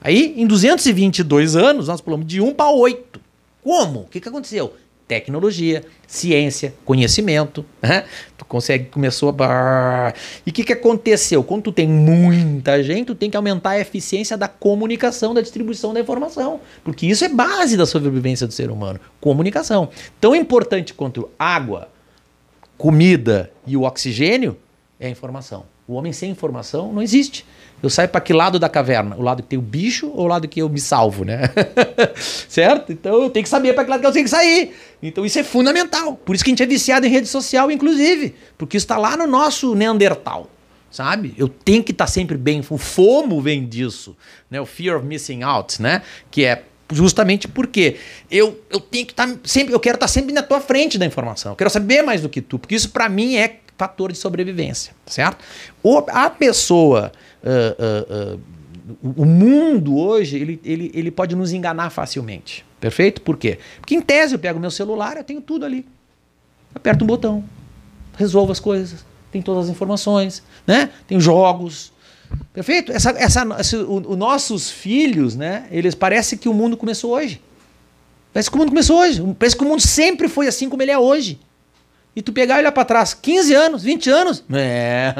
Aí, 0.00 0.34
em 0.36 0.46
222 0.46 1.54
anos, 1.54 1.86
nós 1.86 2.00
pulamos 2.00 2.26
de 2.26 2.40
1 2.40 2.54
para 2.54 2.70
8. 2.70 3.21
Como? 3.62 4.00
O 4.00 4.04
que, 4.04 4.20
que 4.20 4.28
aconteceu? 4.28 4.74
Tecnologia, 5.06 5.84
ciência, 6.06 6.74
conhecimento. 6.84 7.64
Né? 7.82 8.04
Tu 8.36 8.44
consegue, 8.44 8.86
começou 8.86 9.34
a. 9.40 10.14
E 10.46 10.50
o 10.50 10.52
que, 10.52 10.64
que 10.64 10.72
aconteceu? 10.72 11.44
Quando 11.44 11.64
tu 11.64 11.72
tem 11.72 11.86
muita 11.86 12.82
gente, 12.82 13.06
tu 13.06 13.14
tem 13.14 13.30
que 13.30 13.36
aumentar 13.36 13.70
a 13.70 13.80
eficiência 13.80 14.36
da 14.36 14.48
comunicação, 14.48 15.34
da 15.34 15.40
distribuição 15.40 15.92
da 15.92 16.00
informação. 16.00 16.60
Porque 16.82 17.06
isso 17.06 17.24
é 17.24 17.28
base 17.28 17.76
da 17.76 17.84
sobrevivência 17.84 18.46
do 18.46 18.52
ser 18.52 18.70
humano. 18.70 18.98
Comunicação. 19.20 19.90
Tão 20.20 20.34
importante 20.34 20.94
quanto 20.94 21.28
água, 21.38 21.88
comida 22.78 23.52
e 23.66 23.76
o 23.76 23.82
oxigênio 23.82 24.56
é 24.98 25.06
a 25.08 25.10
informação. 25.10 25.64
O 25.86 25.94
homem 25.94 26.12
sem 26.12 26.30
informação 26.30 26.92
não 26.92 27.02
existe. 27.02 27.44
Eu 27.82 27.90
saio 27.90 28.08
para 28.08 28.20
que 28.20 28.32
lado 28.32 28.58
da 28.58 28.68
caverna? 28.68 29.16
O 29.16 29.22
lado 29.22 29.42
que 29.42 29.48
tem 29.48 29.58
o 29.58 29.62
bicho 29.62 30.08
ou 30.14 30.24
o 30.24 30.26
lado 30.28 30.46
que 30.46 30.60
eu 30.60 30.68
me 30.68 30.80
salvo, 30.80 31.24
né? 31.24 31.50
certo? 32.48 32.92
Então 32.92 33.22
eu 33.22 33.30
tenho 33.30 33.42
que 33.42 33.48
saber 33.48 33.74
para 33.74 33.84
que 33.84 33.90
lado 33.90 34.00
que 34.00 34.06
eu 34.06 34.12
tenho 34.12 34.24
que 34.24 34.30
sair. 34.30 34.74
Então 35.02 35.26
isso 35.26 35.38
é 35.38 35.42
fundamental. 35.42 36.14
Por 36.14 36.34
isso 36.34 36.44
que 36.44 36.50
a 36.50 36.52
gente 36.52 36.62
é 36.62 36.66
viciado 36.66 37.06
em 37.06 37.10
rede 37.10 37.26
social, 37.26 37.70
inclusive. 37.70 38.34
Porque 38.56 38.76
isso 38.76 38.84
está 38.84 38.96
lá 38.96 39.16
no 39.16 39.26
nosso 39.26 39.74
Neandertal. 39.74 40.48
Sabe? 40.90 41.34
Eu 41.38 41.48
tenho 41.48 41.82
que 41.82 41.90
estar 41.90 42.06
sempre 42.06 42.36
bem. 42.36 42.62
O 42.68 42.78
FOMO 42.78 43.40
vem 43.40 43.66
disso, 43.66 44.14
né? 44.50 44.60
O 44.60 44.66
Fear 44.66 44.98
of 44.98 45.06
Missing 45.06 45.42
Out, 45.42 45.80
né? 45.80 46.02
Que 46.30 46.44
é 46.44 46.62
justamente 46.92 47.48
porque 47.48 47.96
eu, 48.30 48.60
eu 48.70 48.78
tenho 48.78 49.06
que 49.06 49.12
estar 49.12 49.28
sempre, 49.44 49.74
eu 49.74 49.80
quero 49.80 49.96
estar 49.96 50.08
sempre 50.08 50.32
na 50.32 50.42
tua 50.42 50.60
frente 50.60 50.98
da 50.98 51.06
informação. 51.06 51.52
Eu 51.52 51.56
quero 51.56 51.70
saber 51.70 52.02
mais 52.02 52.20
do 52.20 52.28
que 52.28 52.40
tu, 52.40 52.58
porque 52.58 52.74
isso 52.74 52.90
para 52.90 53.08
mim 53.08 53.36
é 53.36 53.60
fator 53.76 54.12
de 54.12 54.18
sobrevivência, 54.18 54.94
certo? 55.06 55.42
O, 55.82 56.04
a 56.08 56.30
pessoa, 56.30 57.10
ah, 57.44 57.76
ah, 57.78 58.38
o 59.02 59.24
mundo 59.24 59.96
hoje, 59.96 60.36
ele, 60.36 60.60
ele, 60.64 60.90
ele 60.94 61.10
pode 61.10 61.34
nos 61.36 61.52
enganar 61.52 61.90
facilmente, 61.90 62.64
perfeito? 62.80 63.20
Por 63.22 63.36
quê? 63.36 63.58
Porque 63.80 63.94
em 63.94 64.00
tese 64.00 64.34
eu 64.34 64.38
pego 64.38 64.58
meu 64.58 64.70
celular, 64.70 65.16
eu 65.16 65.24
tenho 65.24 65.40
tudo 65.40 65.64
ali. 65.64 65.86
Aperto 66.74 67.04
um 67.04 67.06
botão, 67.06 67.44
resolvo 68.16 68.50
as 68.50 68.60
coisas, 68.60 69.04
tem 69.30 69.40
todas 69.42 69.64
as 69.64 69.70
informações, 69.70 70.42
né? 70.66 70.90
Tem 71.06 71.20
jogos, 71.20 71.92
Perfeito? 72.52 72.92
Essa, 72.92 73.10
essa, 73.10 73.44
o 73.86 74.16
nossos 74.16 74.70
filhos, 74.70 75.36
né? 75.36 75.66
Eles 75.70 75.94
parece 75.94 76.36
que 76.36 76.48
o 76.48 76.54
mundo 76.54 76.76
começou 76.76 77.12
hoje. 77.12 77.40
Parece 78.32 78.50
que 78.50 78.56
o 78.56 78.58
mundo 78.58 78.70
começou 78.70 78.98
hoje. 78.98 79.22
Parece 79.38 79.56
que 79.56 79.64
o 79.64 79.68
mundo 79.68 79.80
sempre 79.80 80.28
foi 80.28 80.46
assim 80.46 80.68
como 80.68 80.82
ele 80.82 80.90
é 80.90 80.98
hoje. 80.98 81.40
E 82.14 82.20
tu 82.20 82.32
pegar 82.32 82.56
e 82.56 82.58
olhar 82.60 82.72
pra 82.72 82.84
trás, 82.84 83.14
15 83.14 83.54
anos, 83.54 83.82
20 83.82 84.10
anos. 84.10 84.44
É. 84.52 85.14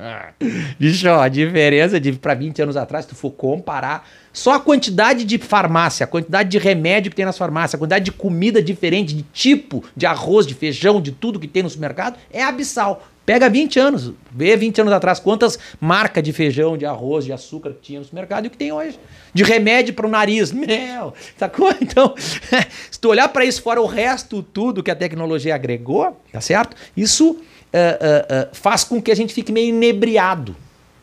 Bicho, 0.80 1.08
a 1.10 1.28
diferença 1.28 2.00
de 2.00 2.12
pra 2.12 2.32
20 2.34 2.62
anos 2.62 2.76
atrás, 2.76 3.04
se 3.04 3.10
tu 3.10 3.14
for 3.14 3.30
comparar 3.32 4.08
só 4.32 4.54
a 4.54 4.60
quantidade 4.60 5.24
de 5.24 5.38
farmácia, 5.38 6.04
a 6.04 6.06
quantidade 6.06 6.48
de 6.48 6.58
remédio 6.58 7.10
que 7.10 7.16
tem 7.16 7.24
nas 7.24 7.36
farmácias, 7.36 7.74
a 7.74 7.78
quantidade 7.78 8.04
de 8.04 8.12
comida 8.12 8.62
diferente, 8.62 9.14
de 9.14 9.22
tipo, 9.22 9.84
de 9.96 10.06
arroz, 10.06 10.46
de 10.46 10.54
feijão, 10.54 11.00
de 11.00 11.12
tudo 11.12 11.38
que 11.38 11.46
tem 11.46 11.62
no 11.62 11.70
supermercado, 11.70 12.18
é 12.32 12.42
abissal. 12.42 13.06
Pega 13.24 13.48
20 13.48 13.78
anos, 13.78 14.12
vê 14.32 14.56
20 14.56 14.80
anos 14.80 14.92
atrás 14.92 15.20
quantas 15.20 15.56
marcas 15.80 16.24
de 16.24 16.32
feijão, 16.32 16.76
de 16.76 16.84
arroz, 16.84 17.24
de 17.24 17.32
açúcar 17.32 17.70
que 17.70 17.80
tinha 17.80 18.00
no 18.00 18.04
supermercado 18.04 18.46
e 18.46 18.48
o 18.48 18.50
que 18.50 18.56
tem 18.56 18.72
hoje. 18.72 18.98
De 19.32 19.44
remédio 19.44 19.94
para 19.94 20.06
o 20.06 20.10
nariz. 20.10 20.50
Meu, 20.52 21.14
sacou? 21.36 21.72
Então, 21.80 22.14
se 22.90 22.98
tu 22.98 23.10
olhar 23.10 23.28
para 23.28 23.44
isso 23.44 23.62
fora 23.62 23.80
o 23.80 23.86
resto, 23.86 24.42
tudo 24.42 24.82
que 24.82 24.90
a 24.90 24.96
tecnologia 24.96 25.54
agregou, 25.54 26.20
tá 26.32 26.40
certo? 26.40 26.76
Isso 26.96 27.38
eh, 27.72 27.98
eh, 28.00 28.26
eh, 28.28 28.48
faz 28.52 28.82
com 28.82 29.00
que 29.00 29.12
a 29.12 29.14
gente 29.14 29.32
fique 29.32 29.52
meio 29.52 29.68
inebriado. 29.68 30.56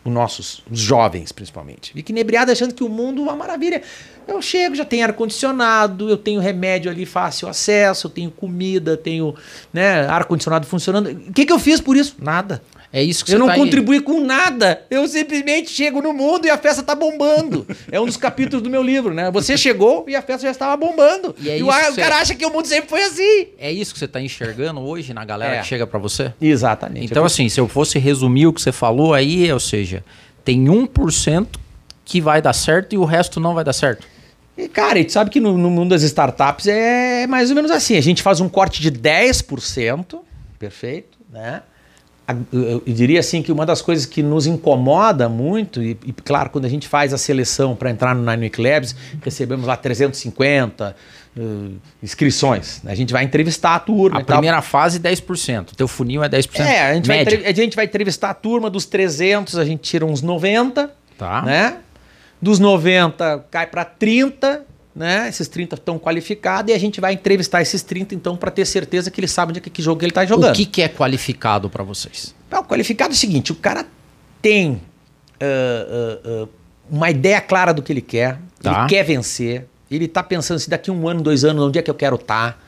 Os 0.04 0.12
nossos, 0.12 0.64
os 0.72 0.80
jovens 0.80 1.32
principalmente. 1.32 1.92
Fique 1.94 2.12
inebriado 2.12 2.52
achando 2.52 2.74
que 2.74 2.84
o 2.84 2.90
mundo 2.90 3.22
é 3.22 3.24
uma 3.24 3.36
maravilha. 3.36 3.82
Eu 4.28 4.42
chego, 4.42 4.76
já 4.76 4.86
tenho 4.86 5.04
ar-condicionado, 5.04 6.10
eu 6.10 6.18
tenho 6.18 6.40
remédio 6.40 6.90
ali 6.90 7.06
fácil 7.06 7.48
acesso, 7.48 8.08
eu 8.08 8.12
tenho 8.12 8.32
comida, 8.32 8.96
tenho 8.96 9.36
né, 9.74 10.08
ar-condicionado 10.08 10.66
funcionando. 10.66 11.10
O 11.10 11.34
que, 11.34 11.46
que 11.46 11.52
eu 11.52 11.60
fiz 11.60 11.82
por 11.82 11.98
isso? 11.98 12.16
Nada. 12.20 12.62
É 12.92 13.04
isso 13.04 13.24
que 13.24 13.32
Eu 13.32 13.36
você 13.36 13.40
não 13.40 13.46
tá 13.48 13.54
aí- 13.54 13.60
contribuí 13.60 14.02
com 14.02 14.20
nada. 14.26 14.82
Eu 14.90 15.08
simplesmente 15.08 15.70
chego 15.70 16.02
no 16.02 16.12
mundo 16.12 16.46
e 16.48 16.50
a 16.50 16.58
festa 16.58 16.82
tá 16.82 16.96
bombando. 16.96 17.68
É 17.92 18.00
um 18.02 18.06
dos 18.06 18.18
capítulos 18.18 18.64
do 18.64 18.70
meu 18.70 18.82
livro, 18.82 19.14
né? 19.14 19.30
Você 19.32 19.56
chegou 19.58 20.06
e 20.08 20.16
a 20.16 20.22
festa 20.22 20.44
já 20.48 20.52
estava 20.52 20.76
bombando. 20.76 21.36
E 21.40 21.50
é 21.50 21.54
o, 21.54 21.58
isso 21.58 21.70
a- 21.70 21.80
que 21.84 21.90
o 21.90 21.94
você- 21.94 22.02
cara 22.02 22.16
acha 22.18 22.34
que 22.36 22.46
o 22.46 22.50
mundo 22.52 22.66
sempre 22.66 22.90
foi 22.90 23.04
assim. 23.04 23.48
É 23.60 23.72
isso 23.72 23.94
que 23.94 24.00
você 24.00 24.08
tá 24.08 24.20
enxergando 24.20 24.80
hoje 24.82 25.14
na 25.14 25.24
galera 25.24 25.56
É. 25.58 25.62
que 25.62 25.68
chega 25.68 25.86
pra 25.86 26.00
você? 26.00 26.34
Exatamente. 26.42 27.06
Então, 27.06 27.24
assim, 27.26 27.48
se 27.48 27.60
eu 27.60 27.68
fosse 27.68 28.00
resumir 28.00 28.48
o 28.48 28.54
que 28.54 28.62
você 28.62 28.72
falou 28.72 29.14
aí, 29.14 29.52
ou 29.52 29.60
seja, 29.60 30.04
tem 30.44 30.66
1% 30.68 31.48
que 32.04 32.20
vai 32.20 32.42
dar 32.42 32.54
certo 32.54 32.94
e 32.94 32.98
o 32.98 33.06
resto 33.06 33.40
não 33.40 33.54
vai 33.54 33.64
dar 33.64 33.74
certo? 33.74 34.08
E, 34.58 34.68
cara, 34.68 34.98
e 35.00 35.06
tu 35.06 35.12
sabe 35.12 35.30
que 35.30 35.40
no, 35.40 35.58
no 35.58 35.70
mundo 35.70 35.92
das 35.92 36.02
startups 36.02 36.66
é 36.68 37.28
mais 37.28 37.50
ou 37.52 37.56
menos 37.56 37.70
assim. 37.72 37.96
A 37.96 38.02
gente 38.02 38.22
faz 38.24 38.42
um 38.42 38.50
corte 38.50 38.82
de 38.82 38.92
10%, 38.92 40.20
perfeito, 40.58 41.18
né? 41.32 41.62
Eu, 42.52 42.84
diria 42.86 43.20
assim 43.20 43.42
que 43.42 43.52
uma 43.52 43.66
das 43.66 43.82
coisas 43.82 44.06
que 44.06 44.22
nos 44.24 44.46
incomoda 44.48 45.28
muito, 45.30 45.82
e, 45.82 45.98
e, 46.06 46.12
claro, 46.14 46.50
quando 46.50 46.66
a 46.66 46.70
gente 46.70 46.88
faz 46.88 47.14
a 47.14 47.18
seleção 47.18 47.76
para 47.76 47.90
entrar 47.90 48.14
no 48.16 48.24
Nine 48.30 48.44
Week 48.44 48.62
Labs, 48.62 48.96
recebemos 49.24 49.66
lá 49.66 49.76
350 49.76 50.96
eh, 51.38 51.42
inscrições. 52.04 52.82
A 52.86 52.96
gente 52.96 53.12
vai 53.14 53.24
entrevistar 53.24 53.76
a 53.76 53.80
turma 53.80 54.20
A 54.20 54.22
e 54.22 54.26
tal. 54.26 54.38
primeira 54.38 54.62
fase, 54.62 55.00
10%. 55.00 55.76
Teu 55.76 55.88
funil 55.88 56.24
é 56.24 56.30
10%. 56.30 56.60
É, 56.60 56.82
a 56.90 56.94
gente, 56.96 57.08
vai, 57.08 57.18
média. 57.18 57.36
entrev- 57.36 57.48
a 57.50 57.54
gente 57.64 57.76
vai 57.76 57.86
entrevistar 57.86 58.30
a 58.32 58.34
turma 58.34 58.70
dos 58.70 58.86
300, 58.86 59.58
a 59.58 59.66
gente 59.66 59.82
tira 59.82 60.06
uns 60.06 60.22
90, 60.22 60.92
Tá. 61.18 61.42
né? 61.42 61.78
Dos 62.42 62.60
90 62.60 63.46
cai 63.52 63.68
para 63.68 63.84
30, 63.84 64.64
né? 64.96 65.30
Esses 65.30 65.48
30 65.48 65.76
estão 65.76 65.98
qualificados 66.00 66.72
e 66.72 66.76
a 66.76 66.80
gente 66.80 67.00
vai 67.00 67.14
entrevistar 67.14 67.62
esses 67.62 67.82
30 67.84 68.16
então 68.16 68.36
para 68.36 68.52
ter 68.52 68.66
certeza 68.66 69.10
que 69.10 69.20
eles 69.20 69.32
sabem 69.32 69.54
de 69.54 69.62
que, 69.62 69.70
que 69.70 69.82
jogo 69.82 70.04
ele 70.04 70.12
tá 70.12 70.26
jogando. 70.26 70.52
O 70.52 70.56
que, 70.56 70.66
que 70.66 70.82
é 70.82 70.88
qualificado 70.88 71.70
pra 71.70 71.84
vocês? 71.84 72.36
Não, 72.50 72.62
o 72.62 72.66
qualificado 72.66 73.12
é 73.12 73.16
o 73.16 73.18
seguinte, 73.18 73.52
o 73.52 73.56
cara 73.56 73.86
tem 74.42 74.82
ah, 75.40 75.46
ah, 75.46 76.20
ah, 76.26 76.48
uma 76.90 77.10
ideia 77.10 77.40
clara 77.40 77.74
do 77.74 77.82
que 77.82 77.94
ele 77.94 78.02
quer, 78.02 78.40
Tá. 78.62 78.82
ele 78.82 78.90
quer 78.90 79.04
vencer, 79.04 79.68
ele 79.90 80.08
tá 80.08 80.22
pensando 80.22 80.60
se 80.60 80.70
daqui 80.70 80.92
um 80.92 81.08
ano, 81.08 81.22
dois 81.22 81.46
anos, 81.46 81.64
onde 81.64 81.80
é 81.80 81.82
que 81.82 81.90
eu 81.90 81.96
quero 81.96 82.16
estar. 82.16 82.62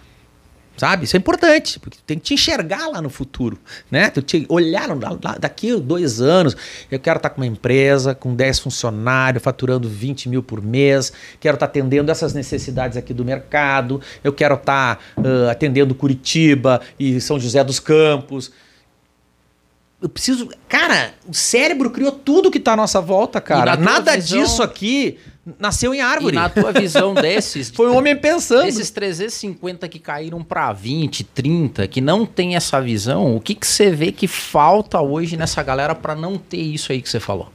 Sabe? 0.81 1.03
Isso 1.03 1.15
é 1.15 1.19
importante, 1.19 1.79
porque 1.79 1.97
tu 1.99 2.03
tem 2.07 2.17
que 2.17 2.23
te 2.23 2.33
enxergar 2.33 2.87
lá 2.87 2.99
no 3.03 3.09
futuro, 3.11 3.55
né? 3.91 4.09
Tu 4.09 4.19
te 4.23 4.45
olhar 4.49 4.89
lá- 4.89 5.37
daqui 5.39 5.75
dois 5.75 6.19
anos, 6.19 6.57
eu 6.89 6.99
quero 6.99 7.17
estar 7.17 7.29
com 7.29 7.39
uma 7.39 7.45
empresa 7.45 8.15
com 8.15 8.33
10 8.33 8.57
funcionários, 8.57 9.43
faturando 9.43 9.87
20 9.87 10.27
mil 10.27 10.41
por 10.41 10.59
mês, 10.59 11.13
quero 11.39 11.53
estar 11.53 11.67
atendendo 11.67 12.09
essas 12.09 12.33
necessidades 12.33 12.97
aqui 12.97 13.13
do 13.13 13.23
mercado, 13.23 14.01
eu 14.23 14.33
quero 14.33 14.55
estar 14.55 14.99
ah, 15.17 15.51
atendendo 15.51 15.93
Curitiba 15.93 16.81
e 16.99 17.21
São 17.21 17.39
José 17.39 17.63
dos 17.63 17.79
Campos. 17.79 18.51
Eu 20.01 20.09
preciso. 20.09 20.49
Cara, 20.67 21.13
o 21.27 21.33
cérebro 21.35 21.91
criou 21.91 22.11
tudo 22.11 22.49
que 22.49 22.59
tá 22.59 22.73
à 22.73 22.75
nossa 22.75 22.99
volta, 22.99 23.39
cara. 23.39 23.77
Nada 23.77 24.15
visão- 24.15 24.39
disso 24.41 24.63
aqui 24.63 25.19
nasceu 25.59 25.93
em 25.93 25.97
E 25.97 26.01
árvore. 26.01 26.35
na 26.35 26.49
tua 26.49 26.71
visão 26.71 27.13
desses... 27.13 27.69
Foi 27.75 27.89
um 27.89 27.97
homem 27.97 28.15
pensando. 28.15 28.67
Esses 28.67 28.89
350 28.91 29.87
que 29.89 29.97
caíram 29.99 30.43
pra 30.43 30.71
20, 30.71 31.23
30, 31.23 31.87
que 31.87 31.99
não 32.01 32.25
tem 32.25 32.55
essa 32.55 32.79
visão, 32.81 33.35
o 33.35 33.41
que, 33.41 33.55
que 33.55 33.65
você 33.65 33.89
vê 33.91 34.11
que 34.11 34.27
falta 34.27 35.01
hoje 35.01 35.35
nessa 35.37 35.61
galera 35.63 35.95
pra 35.95 36.15
não 36.15 36.37
ter 36.37 36.57
isso 36.61 36.91
aí 36.91 37.01
que 37.01 37.09
você 37.09 37.19
falou? 37.19 37.49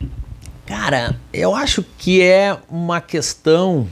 Cara, 0.67 1.19
eu 1.33 1.55
acho 1.55 1.85
que 1.97 2.21
é 2.21 2.57
uma 2.69 3.01
questão 3.01 3.87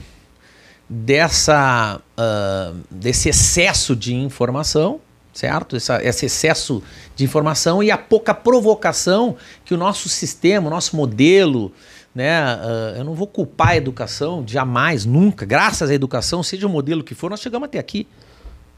dessa 0.89 1.99
ah, 2.17 2.73
desse 2.91 3.29
excesso 3.29 3.95
de 3.95 4.13
informação, 4.13 4.99
certo? 5.33 5.75
Essa- 5.75 6.03
esse 6.03 6.25
excesso 6.25 6.83
de 7.15 7.23
informação 7.23 7.81
e 7.81 7.91
a 7.91 7.97
pouca 7.97 8.33
provocação 8.33 9.35
que 9.63 9.73
o 9.73 9.77
nosso 9.77 10.07
sistema, 10.09 10.67
o 10.67 10.69
nosso 10.69 10.95
modelo, 10.95 11.71
né? 12.15 12.31
ah, 12.39 12.93
eu 12.97 13.03
não 13.03 13.13
vou 13.13 13.27
culpar 13.27 13.69
a 13.69 13.77
educação, 13.77 14.43
jamais, 14.47 15.05
nunca. 15.05 15.45
Graças 15.45 15.89
à 15.89 15.93
educação, 15.93 16.41
seja 16.41 16.65
o 16.65 16.69
modelo 16.69 17.03
que 17.03 17.13
for, 17.13 17.29
nós 17.29 17.41
chegamos 17.41 17.67
até 17.67 17.77
aqui. 17.77 18.07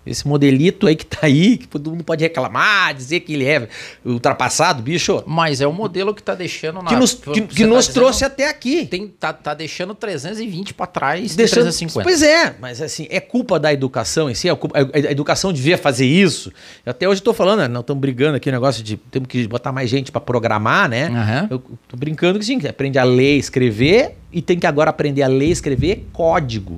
Esse 0.10 0.28
modelito 0.28 0.88
aí 0.88 0.95
que 0.95 1.05
tá 1.05 1.20
aí, 1.24 1.58
que 1.58 1.68
todo 1.68 1.91
mundo 1.91 2.03
pode 2.03 2.24
reclamar, 2.24 2.93
dizer 2.93 3.20
que 3.22 3.34
ele 3.34 3.45
é 3.45 3.68
ultrapassado, 4.05 4.82
bicho, 4.82 5.24
Mas 5.28 5.62
é 5.62 5.68
o 5.68 5.74
modelo 5.74 6.14
que 6.14 6.24
tá 6.24 6.34
deixando 6.36 6.82
na... 6.82 6.89
que 6.89 6.95
nos, 6.95 7.14
você 7.14 7.32
que, 7.32 7.41
tá 7.41 7.47
que 7.55 7.66
nos 7.66 7.88
trouxe 7.88 8.24
até 8.26 8.49
aqui. 8.49 8.86
Tem, 8.86 9.08
tá, 9.08 9.34
tá 9.34 9.53
deixando 9.53 9.93
320 9.93 10.74
pra 10.74 10.86
trás 10.88 11.32
de 11.32 11.38
Deixando- 11.38 11.64
350. 11.64 12.03
Pois 12.08 12.22
é, 12.22 12.55
mas 12.60 12.82
assim, 12.82 13.08
é 13.10 13.20
culpa 13.20 13.60
da 13.60 13.72
educação 13.74 14.30
em 14.30 14.36
si, 14.36 14.49
é 14.49 14.55
culpa- 14.55 14.80
a, 14.80 14.97
a 15.08 15.12
educação 15.12 15.51
devia 15.51 15.78
fazer 15.78 16.05
isso. 16.05 16.51
Eu 16.86 16.91
Até 16.91 17.08
hoje 17.08 17.20
estou 17.22 17.34
falando, 17.34 17.60
né, 17.60 17.68
não 17.68 17.82
estamos 17.82 17.99
brigando 18.01 18.38
aqui 18.38 18.49
o 18.49 18.51
negócio 18.51 18.84
de 18.84 18.97
temos 18.97 19.28
que 19.28 19.47
botar 19.47 19.72
mais 19.72 19.89
gente 19.89 20.12
para 20.12 20.22
programar, 20.22 20.89
né? 20.89 21.08
Aham. 21.08 21.47
Eu 21.49 21.60
tô 21.88 21.97
brincando 21.97 22.39
que 22.39 22.45
sim, 22.45 22.60
que 22.60 22.68
aprende 22.68 22.97
a 22.97 23.03
ler 23.03 23.36
e 23.36 23.39
escrever 23.39 24.16
e 24.32 24.41
tem 24.41 24.58
que 24.60 24.68
agora 24.68 24.89
aprender 24.89 25.24
a 25.24 25.28
ler 25.28 25.47
e 25.47 25.51
escrever 25.51 26.08
código. 26.14 26.78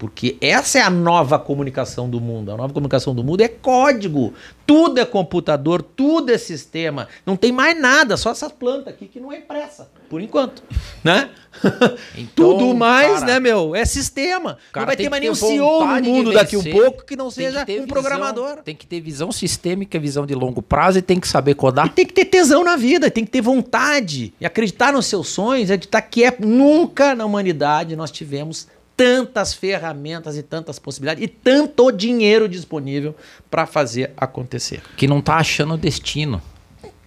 Porque 0.00 0.38
essa 0.40 0.78
é 0.78 0.80
a 0.82 0.88
nova 0.88 1.38
comunicação 1.38 2.08
do 2.08 2.18
mundo. 2.22 2.50
A 2.50 2.56
nova 2.56 2.72
comunicação 2.72 3.14
do 3.14 3.22
mundo 3.22 3.42
é 3.42 3.48
código. 3.48 4.32
Tudo 4.66 4.98
é 4.98 5.04
computador, 5.04 5.82
tudo 5.82 6.32
é 6.32 6.38
sistema. 6.38 7.06
Não 7.26 7.36
tem 7.36 7.52
mais 7.52 7.78
nada, 7.78 8.16
só 8.16 8.30
essa 8.30 8.48
planta 8.48 8.88
aqui 8.88 9.06
que 9.06 9.20
não 9.20 9.30
é 9.30 9.36
impressa, 9.38 9.90
por 10.08 10.22
enquanto. 10.22 10.62
Né? 11.04 11.28
Então, 12.16 12.56
tudo 12.58 12.74
mais, 12.74 13.20
cara, 13.20 13.26
né, 13.26 13.40
meu? 13.40 13.74
É 13.74 13.84
sistema. 13.84 14.56
cara 14.72 14.84
Não 14.84 14.86
vai 14.86 14.96
ter 14.96 15.10
mais 15.10 15.20
que 15.20 15.26
nenhum 15.28 15.34
CEO 15.34 15.84
no 15.86 16.02
mundo 16.02 16.32
daqui 16.32 16.56
um 16.56 16.62
pouco 16.62 17.04
que 17.04 17.16
não 17.16 17.28
que 17.28 17.34
seja 17.34 17.66
ter 17.66 17.72
um 17.72 17.82
visão- 17.82 17.88
programador. 17.88 18.62
Tem 18.62 18.74
que 18.74 18.86
ter 18.86 19.00
visão 19.00 19.30
sistêmica, 19.32 19.98
visão 19.98 20.24
de 20.24 20.34
longo 20.34 20.62
prazo 20.62 20.98
e 20.98 21.02
tem 21.02 21.20
que 21.20 21.28
saber 21.28 21.50
E 21.50 21.54
codar. 21.54 21.88
tem 21.92 22.06
que 22.06 22.14
ter 22.14 22.24
tesão 22.24 22.64
na 22.64 22.76
vida, 22.76 23.10
tem 23.10 23.24
que 23.24 23.30
ter 23.30 23.40
vontade. 23.42 24.32
E 24.40 24.46
acreditar 24.46 24.92
nos 24.92 25.06
seus 25.06 25.28
sonhos, 25.28 25.70
acreditar 25.70 26.00
que 26.02 26.24
é 26.24 26.34
nunca 26.38 27.14
na 27.14 27.24
humanidade 27.26 27.94
nós 27.96 28.10
tivemos 28.10 28.66
tantas 29.00 29.54
ferramentas 29.54 30.36
e 30.36 30.42
tantas 30.42 30.78
possibilidades 30.78 31.24
e 31.24 31.26
tanto 31.26 31.90
dinheiro 31.90 32.46
disponível 32.46 33.16
para 33.50 33.64
fazer 33.64 34.12
acontecer. 34.14 34.82
Que 34.94 35.08
não 35.08 35.22
tá 35.22 35.36
achando 35.36 35.72
o 35.72 35.78
destino. 35.78 36.42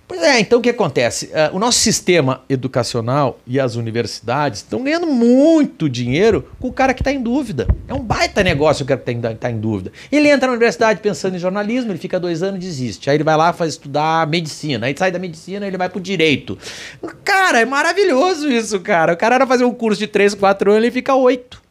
Pois 0.08 0.24
é, 0.24 0.40
então 0.40 0.58
o 0.58 0.62
que 0.62 0.72
acontece? 0.72 1.30
Ah, 1.36 1.52
o 1.54 1.60
nosso 1.60 1.78
sistema 1.78 2.42
educacional 2.50 3.40
e 3.46 3.60
as 3.60 3.76
universidades 3.76 4.62
estão 4.62 4.84
ganhando 4.84 5.06
muito 5.06 5.88
dinheiro 5.88 6.50
com 6.60 6.68
o 6.68 6.74
cara 6.74 6.96
que 6.96 7.02
está 7.02 7.12
em 7.12 7.22
dúvida. 7.22 7.68
É 7.88 7.94
um 7.94 8.02
baita 8.02 8.44
negócio 8.44 8.84
o 8.84 8.88
cara 8.88 9.00
que 9.00 9.12
está 9.12 9.52
em 9.52 9.60
dúvida. 9.60 9.92
Ele 10.12 10.30
entra 10.30 10.48
na 10.48 10.54
universidade 10.54 11.00
pensando 11.00 11.36
em 11.36 11.40
jornalismo, 11.40 11.92
ele 11.92 12.00
fica 12.00 12.20
dois 12.20 12.42
anos 12.42 12.56
e 12.56 12.68
desiste. 12.68 13.12
Aí 13.12 13.18
ele 13.18 13.24
vai 13.24 13.38
lá 13.38 13.54
faz 13.54 13.74
estudar 13.74 14.26
medicina. 14.26 14.88
Aí 14.88 14.96
sai 14.98 15.12
da 15.12 15.20
medicina 15.20 15.68
ele 15.68 15.78
vai 15.78 15.90
pro 15.90 16.02
direito. 16.02 16.58
Cara, 17.24 17.62
é 17.62 17.66
maravilhoso 17.66 18.50
isso, 18.50 18.80
cara. 18.80 19.14
O 19.14 19.18
cara 19.18 19.36
era 19.36 19.46
fazer 19.46 19.64
um 19.64 19.74
curso 19.74 20.00
de 20.00 20.08
três, 20.08 20.34
quatro 20.34 20.72
anos, 20.72 20.84
ele 20.84 20.92
fica 20.92 21.14
oito. 21.14 21.63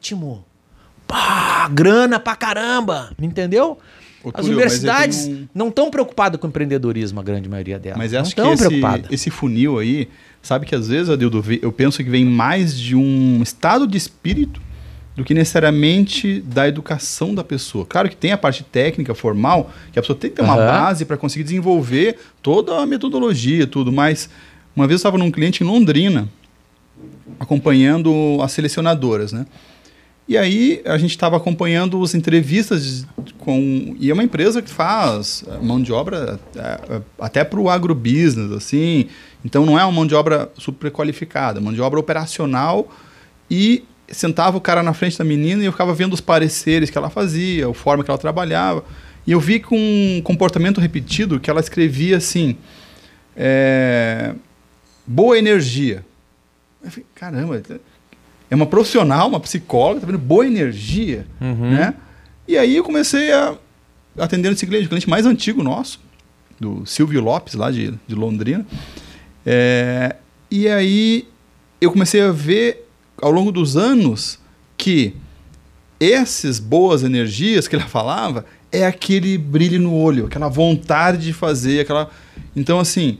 Ótimo. 0.00 0.44
Pá, 1.06 1.68
grana 1.68 2.18
pra 2.18 2.34
caramba. 2.34 3.10
Entendeu? 3.20 3.78
Ô, 4.24 4.28
As 4.28 4.34
Túlio, 4.36 4.52
universidades 4.52 5.26
um- 5.26 5.46
não 5.54 5.68
estão 5.68 5.90
preocupadas 5.90 6.40
com 6.40 6.46
empreendedorismo, 6.46 7.20
a 7.20 7.22
grande 7.22 7.48
maioria 7.48 7.78
delas. 7.78 7.98
Mas 7.98 8.12
não 8.12 8.20
acho 8.20 8.34
que 8.34 8.40
estão 8.40 8.52
esse, 8.54 9.14
esse 9.14 9.30
funil 9.30 9.78
aí, 9.78 10.08
sabe 10.42 10.66
que 10.66 10.74
às 10.74 10.88
vezes, 10.88 11.08
Adildo, 11.10 11.42
eu 11.62 11.70
penso 11.72 12.02
que 12.02 12.08
vem 12.10 12.24
mais 12.24 12.78
de 12.78 12.94
um 12.96 13.40
estado 13.42 13.86
de 13.86 13.96
espírito 13.96 14.60
do 15.16 15.24
que 15.24 15.34
necessariamente 15.34 16.40
da 16.42 16.68
educação 16.68 17.34
da 17.34 17.42
pessoa. 17.42 17.84
Claro 17.86 18.08
que 18.08 18.16
tem 18.16 18.32
a 18.32 18.38
parte 18.38 18.62
técnica, 18.62 19.14
formal, 19.14 19.70
que 19.92 19.98
a 19.98 20.02
pessoa 20.02 20.16
tem 20.18 20.30
que 20.30 20.36
ter 20.36 20.42
uma 20.42 20.56
base 20.56 21.04
para 21.04 21.16
conseguir 21.16 21.44
desenvolver 21.44 22.16
toda 22.42 22.78
a 22.78 22.86
metodologia, 22.86 23.66
tudo, 23.66 23.90
mas 23.90 24.30
uma 24.76 24.86
vez 24.86 24.94
eu 24.94 24.96
estava 24.96 25.18
num 25.18 25.30
cliente 25.30 25.62
em 25.64 25.66
Londrina, 25.66 26.28
acompanhando 27.38 28.38
as 28.42 28.52
selecionadoras, 28.52 29.32
né? 29.32 29.46
E 30.30 30.38
aí 30.38 30.80
a 30.84 30.96
gente 30.96 31.10
estava 31.10 31.36
acompanhando 31.36 32.00
as 32.04 32.14
entrevistas 32.14 33.04
com 33.38 33.96
e 33.98 34.12
é 34.12 34.14
uma 34.14 34.22
empresa 34.22 34.62
que 34.62 34.70
faz 34.70 35.42
eh, 35.44 35.58
mão 35.60 35.82
de 35.82 35.92
obra 35.92 36.38
eh, 36.54 37.00
até 37.18 37.42
para 37.42 37.58
o 37.58 37.68
agrobusiness 37.68 38.52
assim, 38.52 39.08
então 39.44 39.66
não 39.66 39.76
é 39.76 39.82
uma 39.82 39.90
mão 39.90 40.06
de 40.06 40.14
obra 40.14 40.48
super 40.56 40.88
qualificada, 40.92 41.58
é 41.58 41.60
mão 41.60 41.72
de 41.72 41.80
obra 41.80 41.98
operacional. 41.98 42.88
E 43.50 43.82
sentava 44.06 44.56
o 44.56 44.60
cara 44.60 44.84
na 44.84 44.94
frente 44.94 45.18
da 45.18 45.24
menina 45.24 45.64
e 45.64 45.66
eu 45.66 45.72
ficava 45.72 45.92
vendo 45.92 46.12
os 46.12 46.20
pareceres 46.20 46.90
que 46.90 46.96
ela 46.96 47.10
fazia, 47.10 47.68
a 47.68 47.74
forma 47.74 48.04
que 48.04 48.10
ela 48.12 48.16
trabalhava. 48.16 48.84
E 49.26 49.32
eu 49.32 49.40
vi 49.40 49.58
com 49.58 49.76
um 49.76 50.22
comportamento 50.22 50.80
repetido 50.80 51.40
que 51.40 51.50
ela 51.50 51.58
escrevia 51.58 52.18
assim 52.18 52.56
eh, 53.36 54.32
boa 55.04 55.36
energia. 55.36 56.04
Eu 56.84 56.88
falei, 56.88 57.06
caramba, 57.16 57.60
é 58.50 58.54
uma 58.54 58.66
profissional, 58.66 59.28
uma 59.28 59.40
psicóloga, 59.40 60.00
tá 60.00 60.06
vendo? 60.06 60.18
Boa 60.18 60.46
energia, 60.46 61.26
Uhum. 61.40 61.70
né? 61.70 61.94
E 62.48 62.58
aí 62.58 62.76
eu 62.76 62.82
comecei 62.84 63.30
a 63.32 63.56
atender 64.18 64.50
esse 64.52 64.66
cliente, 64.66 64.86
o 64.86 64.88
cliente 64.88 65.08
mais 65.08 65.24
antigo 65.24 65.62
nosso, 65.62 66.00
do 66.58 66.84
Silvio 66.84 67.20
Lopes, 67.22 67.54
lá 67.54 67.70
de, 67.70 67.94
de 68.08 68.14
Londrina. 68.14 68.66
É, 69.46 70.16
e 70.50 70.68
aí 70.68 71.28
eu 71.80 71.90
comecei 71.92 72.20
a 72.20 72.32
ver, 72.32 72.88
ao 73.22 73.30
longo 73.30 73.52
dos 73.52 73.76
anos, 73.76 74.38
que 74.76 75.14
essas 76.00 76.58
boas 76.58 77.02
energias 77.02 77.68
que 77.68 77.76
ela 77.76 77.86
falava 77.88 78.44
é 78.72 78.84
aquele 78.86 79.36
brilho 79.38 79.80
no 79.80 79.94
olho, 79.94 80.26
aquela 80.26 80.48
vontade 80.48 81.18
de 81.24 81.32
fazer, 81.32 81.80
aquela... 81.80 82.10
Então, 82.54 82.78
assim, 82.80 83.18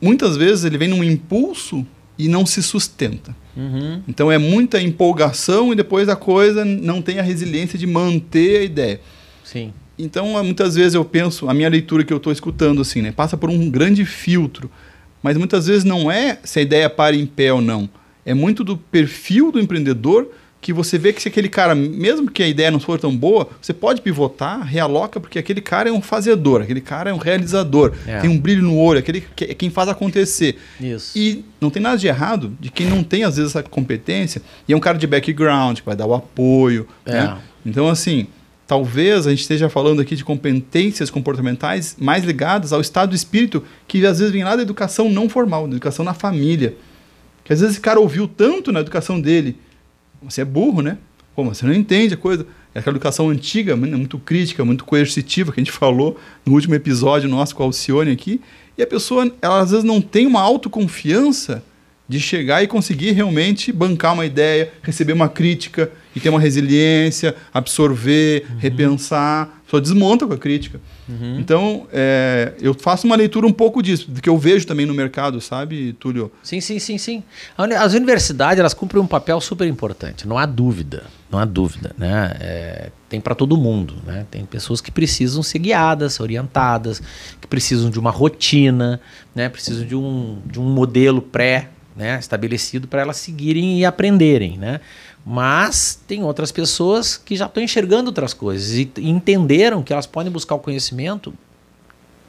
muitas 0.00 0.36
vezes 0.36 0.64
ele 0.64 0.78
vem 0.78 0.88
num 0.88 1.02
impulso 1.04 1.86
e 2.18 2.28
não 2.28 2.44
se 2.44 2.62
sustenta. 2.62 3.34
Uhum. 3.56 4.02
Então 4.08 4.30
é 4.30 4.38
muita 4.38 4.80
empolgação 4.80 5.72
e 5.72 5.76
depois 5.76 6.08
a 6.08 6.16
coisa 6.16 6.64
não 6.64 7.00
tem 7.00 7.18
a 7.18 7.22
resiliência 7.22 7.78
de 7.78 7.86
manter 7.86 8.60
a 8.60 8.64
ideia. 8.64 9.00
Sim. 9.44 9.72
Então, 9.98 10.42
muitas 10.44 10.76
vezes 10.76 10.94
eu 10.94 11.04
penso, 11.04 11.48
a 11.48 11.54
minha 11.54 11.68
leitura 11.68 12.04
que 12.04 12.12
eu 12.12 12.18
estou 12.18 12.32
escutando, 12.32 12.80
assim, 12.80 13.02
né, 13.02 13.10
passa 13.10 13.36
por 13.36 13.50
um 13.50 13.68
grande 13.68 14.04
filtro 14.04 14.70
mas 15.22 15.36
muitas 15.36 15.66
vezes 15.66 15.84
não 15.84 16.10
é 16.10 16.38
se 16.42 16.58
a 16.58 16.62
ideia 16.62 16.88
para 16.88 17.16
em 17.16 17.26
pé 17.26 17.52
ou 17.52 17.60
não. 17.60 17.88
É 18.24 18.34
muito 18.34 18.62
do 18.62 18.76
perfil 18.76 19.50
do 19.50 19.60
empreendedor 19.60 20.28
que 20.60 20.72
você 20.72 20.98
vê 20.98 21.12
que 21.12 21.22
se 21.22 21.28
aquele 21.28 21.48
cara, 21.48 21.72
mesmo 21.74 22.28
que 22.30 22.42
a 22.42 22.48
ideia 22.48 22.70
não 22.70 22.80
for 22.80 22.98
tão 22.98 23.16
boa, 23.16 23.48
você 23.62 23.72
pode 23.72 24.00
pivotar, 24.00 24.60
realoca, 24.66 25.20
porque 25.20 25.38
aquele 25.38 25.60
cara 25.60 25.88
é 25.88 25.92
um 25.92 26.02
fazedor, 26.02 26.62
aquele 26.62 26.80
cara 26.80 27.10
é 27.10 27.14
um 27.14 27.18
realizador, 27.18 27.92
É. 28.06 28.18
tem 28.18 28.28
um 28.28 28.38
brilho 28.38 28.62
no 28.62 28.76
olho, 28.76 28.98
aquele 28.98 29.20
que 29.36 29.44
é 29.44 29.54
quem 29.54 29.70
faz 29.70 29.88
acontecer. 29.88 30.58
Isso. 30.80 31.16
E 31.16 31.44
não 31.60 31.70
tem 31.70 31.80
nada 31.80 31.96
de 31.96 32.08
errado 32.08 32.52
de 32.58 32.70
quem 32.70 32.86
não 32.88 33.04
tem, 33.04 33.22
às 33.22 33.36
vezes, 33.36 33.52
essa 33.54 33.62
competência 33.62 34.42
e 34.66 34.72
é 34.72 34.76
um 34.76 34.80
cara 34.80 34.98
de 34.98 35.06
background, 35.06 35.78
que 35.78 35.86
vai 35.86 35.94
dar 35.94 36.06
o 36.06 36.14
apoio. 36.14 36.88
É. 37.06 37.12
Né? 37.12 37.38
Então, 37.64 37.88
assim, 37.88 38.26
talvez 38.66 39.26
a 39.28 39.30
gente 39.30 39.42
esteja 39.42 39.68
falando 39.68 40.00
aqui 40.02 40.16
de 40.16 40.24
competências 40.24 41.08
comportamentais 41.08 41.96
mais 42.00 42.24
ligadas 42.24 42.72
ao 42.72 42.80
estado 42.80 43.10
de 43.10 43.16
espírito 43.16 43.62
que 43.86 44.04
às 44.04 44.18
vezes 44.18 44.32
vem 44.32 44.42
lá 44.44 44.56
da 44.56 44.62
educação 44.62 45.08
não 45.08 45.28
formal, 45.28 45.66
da 45.68 45.74
educação 45.74 46.04
na 46.04 46.14
família. 46.14 46.74
Que 47.44 47.52
às 47.52 47.60
vezes 47.60 47.76
esse 47.76 47.80
cara 47.80 47.98
ouviu 48.00 48.26
tanto 48.28 48.70
na 48.72 48.80
educação 48.80 49.20
dele, 49.20 49.56
você 50.22 50.42
é 50.42 50.44
burro, 50.44 50.82
né? 50.82 50.98
Pô, 51.34 51.44
você 51.44 51.64
não 51.64 51.72
entende 51.72 52.14
a 52.14 52.16
coisa. 52.16 52.46
É 52.74 52.80
aquela 52.80 52.96
educação 52.96 53.30
antiga, 53.30 53.76
né, 53.76 53.96
muito 53.96 54.18
crítica, 54.18 54.64
muito 54.64 54.84
coercitiva, 54.84 55.52
que 55.52 55.60
a 55.60 55.64
gente 55.64 55.72
falou 55.72 56.18
no 56.44 56.52
último 56.52 56.74
episódio 56.74 57.28
nosso 57.28 57.54
com 57.54 57.62
a 57.62 57.66
Alcione 57.66 58.10
aqui. 58.10 58.40
E 58.76 58.82
a 58.82 58.86
pessoa, 58.86 59.32
ela 59.40 59.60
às 59.60 59.70
vezes 59.70 59.84
não 59.84 60.00
tem 60.00 60.26
uma 60.26 60.40
autoconfiança 60.40 61.62
de 62.08 62.18
chegar 62.18 62.62
e 62.62 62.66
conseguir 62.66 63.12
realmente 63.12 63.70
bancar 63.70 64.14
uma 64.14 64.24
ideia, 64.24 64.72
receber 64.82 65.12
uma 65.12 65.28
crítica 65.28 65.90
e 66.16 66.20
ter 66.20 66.30
uma 66.30 66.40
resiliência, 66.40 67.34
absorver, 67.52 68.46
repensar. 68.58 69.56
Só 69.68 69.78
desmonta 69.78 70.26
com 70.26 70.32
a 70.32 70.38
crítica. 70.38 70.80
Então, 71.38 71.86
é, 71.92 72.54
eu 72.58 72.72
faço 72.72 73.06
uma 73.06 73.16
leitura 73.16 73.46
um 73.46 73.52
pouco 73.52 73.82
disso, 73.82 74.10
do 74.10 74.20
que 74.20 74.28
eu 74.28 74.38
vejo 74.38 74.66
também 74.66 74.86
no 74.86 74.94
mercado, 74.94 75.40
sabe, 75.42 75.94
Túlio? 75.94 76.32
Sim, 76.42 76.60
sim, 76.60 76.78
sim, 76.78 76.96
sim. 76.96 77.22
As 77.56 77.92
universidades 77.92 78.58
elas 78.60 78.72
cumprem 78.72 79.02
um 79.02 79.06
papel 79.06 79.40
super 79.42 79.66
importante, 79.66 80.26
não 80.26 80.38
há 80.38 80.46
dúvida, 80.46 81.04
não 81.30 81.38
há 81.38 81.44
dúvida, 81.44 81.94
né? 81.98 82.34
É, 82.40 82.90
tem 83.08 83.20
para 83.20 83.34
todo 83.34 83.56
mundo, 83.58 83.94
né? 84.06 84.26
Tem 84.30 84.44
pessoas 84.46 84.80
que 84.80 84.90
precisam 84.90 85.42
ser 85.42 85.58
guiadas, 85.58 86.20
orientadas, 86.20 87.02
que 87.38 87.46
precisam 87.46 87.90
de 87.90 87.98
uma 87.98 88.10
rotina, 88.10 89.00
né? 89.34 89.50
Precisam 89.50 89.86
de 89.86 89.94
um, 89.94 90.38
de 90.46 90.58
um 90.58 90.64
modelo 90.64 91.20
pré, 91.22 91.68
né? 91.98 92.16
Estabelecido 92.18 92.86
para 92.86 93.02
elas 93.02 93.16
seguirem 93.16 93.80
e 93.80 93.84
aprenderem, 93.84 94.56
né? 94.56 94.80
Mas 95.26 96.00
tem 96.06 96.22
outras 96.22 96.52
pessoas 96.52 97.16
que 97.16 97.34
já 97.34 97.46
estão 97.46 97.60
enxergando 97.60 98.08
outras 98.08 98.32
coisas 98.32 98.70
e 98.72 98.90
entenderam 98.98 99.82
que 99.82 99.92
elas 99.92 100.06
podem 100.06 100.32
buscar 100.32 100.54
o 100.54 100.60
conhecimento 100.60 101.34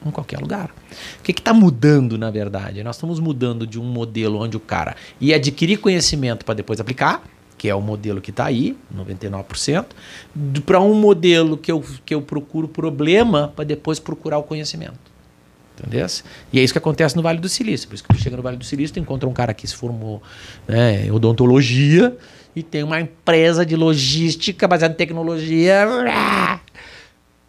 em 0.03 0.09
qualquer 0.09 0.39
lugar. 0.39 0.73
O 1.19 1.23
que 1.23 1.31
está 1.31 1.53
mudando, 1.53 2.17
na 2.17 2.31
verdade? 2.31 2.83
Nós 2.83 2.95
estamos 2.95 3.19
mudando 3.19 3.67
de 3.67 3.79
um 3.79 3.83
modelo 3.83 4.41
onde 4.41 4.57
o 4.57 4.59
cara 4.59 4.95
ia 5.21 5.35
adquirir 5.35 5.77
conhecimento 5.77 6.43
para 6.43 6.55
depois 6.55 6.79
aplicar, 6.79 7.23
que 7.55 7.69
é 7.69 7.75
o 7.75 7.81
modelo 7.81 8.19
que 8.19 8.31
está 8.31 8.45
aí, 8.45 8.75
99%, 8.95 9.85
para 10.65 10.79
um 10.79 10.95
modelo 10.95 11.57
que 11.57 11.71
eu, 11.71 11.83
que 12.03 12.15
eu 12.15 12.21
procuro 12.21 12.67
problema 12.67 13.53
para 13.55 13.65
depois 13.65 13.99
procurar 13.99 14.39
o 14.39 14.43
conhecimento. 14.43 15.08
Entendeu? 15.79 16.05
E 16.51 16.59
é 16.59 16.63
isso 16.63 16.73
que 16.73 16.77
acontece 16.77 17.15
no 17.15 17.21
Vale 17.21 17.39
do 17.39 17.49
Silício. 17.49 17.87
Por 17.87 17.95
isso 17.95 18.03
que 18.03 18.13
tu 18.13 18.21
chega 18.21 18.35
no 18.35 18.43
Vale 18.43 18.57
do 18.57 18.65
Silício, 18.65 18.93
tu 18.93 18.99
encontra 18.99 19.27
um 19.27 19.33
cara 19.33 19.53
que 19.53 19.67
se 19.67 19.75
formou 19.75 20.21
né, 20.67 21.05
em 21.05 21.11
odontologia 21.11 22.15
e 22.55 22.63
tem 22.63 22.83
uma 22.83 22.99
empresa 22.99 23.65
de 23.65 23.75
logística 23.75 24.67
baseada 24.67 24.93
em 24.93 24.97
tecnologia. 24.97 25.87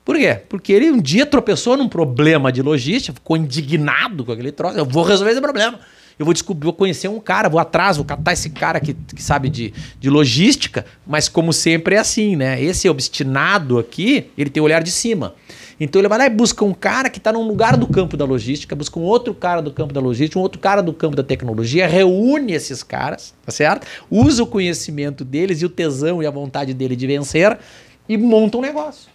Por 0.05 0.17
quê? 0.17 0.41
Porque 0.49 0.73
ele 0.73 0.91
um 0.91 1.01
dia 1.01 1.27
tropeçou 1.27 1.77
num 1.77 1.89
problema 1.89 2.51
de 2.51 2.63
logística, 2.63 3.13
ficou 3.15 3.37
indignado 3.37 4.25
com 4.25 4.33
aquele 4.33 4.53
troço. 4.53 4.79
Eu 4.79 4.85
vou 4.85 5.03
resolver 5.03 5.33
esse 5.33 5.41
problema. 5.41 5.79
Eu 6.19 6.25
vou 6.25 6.35
descobrir, 6.35 6.65
vou 6.65 6.75
conhecer 6.75 7.09
um 7.09 7.19
cara, 7.19 7.49
vou 7.49 7.59
atrás, 7.59 7.97
vou 7.97 8.05
catar 8.05 8.35
esse 8.35 8.51
cara 8.51 8.79
que, 8.79 8.93
que 8.93 9.23
sabe 9.23 9.49
de, 9.49 9.73
de 9.99 10.11
logística, 10.11 10.85
mas 11.07 11.31
como 11.31 11.51
sempre 11.51 11.95
é 11.95 11.99
assim, 11.99 12.37
né? 12.37 12.63
Esse 12.63 12.91
obstinado 12.91 13.79
aqui, 13.79 14.27
ele 14.37 14.51
tem 14.51 14.61
o 14.61 14.65
olhar 14.67 14.83
de 14.83 14.91
cima. 14.91 15.35
Então 15.81 15.99
ele 15.99 16.09
vai 16.09 16.19
lá 16.19 16.27
e 16.27 16.31
busca 16.31 16.63
um 16.63 16.75
cara 16.75 17.09
que 17.09 17.17
está 17.17 17.33
num 17.33 17.49
lugar 17.49 17.75
do 17.79 17.87
campo 17.87 18.15
da 18.15 18.27
logística, 18.27 18.77
busca 18.77 19.01
um 19.01 19.03
outro 19.03 19.33
cara 19.33 19.63
do 19.63 19.73
campo 19.73 19.95
da 19.95 20.01
logística, 20.01 20.39
um 20.39 20.43
outro 20.43 20.61
cara 20.61 20.83
do 20.83 20.93
campo 20.93 21.17
da 21.17 21.23
tecnologia, 21.23 21.87
reúne 21.87 22.53
esses 22.53 22.83
caras, 22.83 23.33
tá 23.47 23.51
certo? 23.51 23.87
Usa 24.11 24.43
o 24.43 24.47
conhecimento 24.47 25.25
deles 25.25 25.63
e 25.63 25.65
o 25.65 25.71
tesão 25.71 26.23
e 26.23 26.27
a 26.27 26.31
vontade 26.31 26.75
dele 26.75 26.95
de 26.95 27.07
vencer 27.07 27.59
e 28.07 28.19
monta 28.19 28.59
um 28.59 28.61
negócio. 28.61 29.09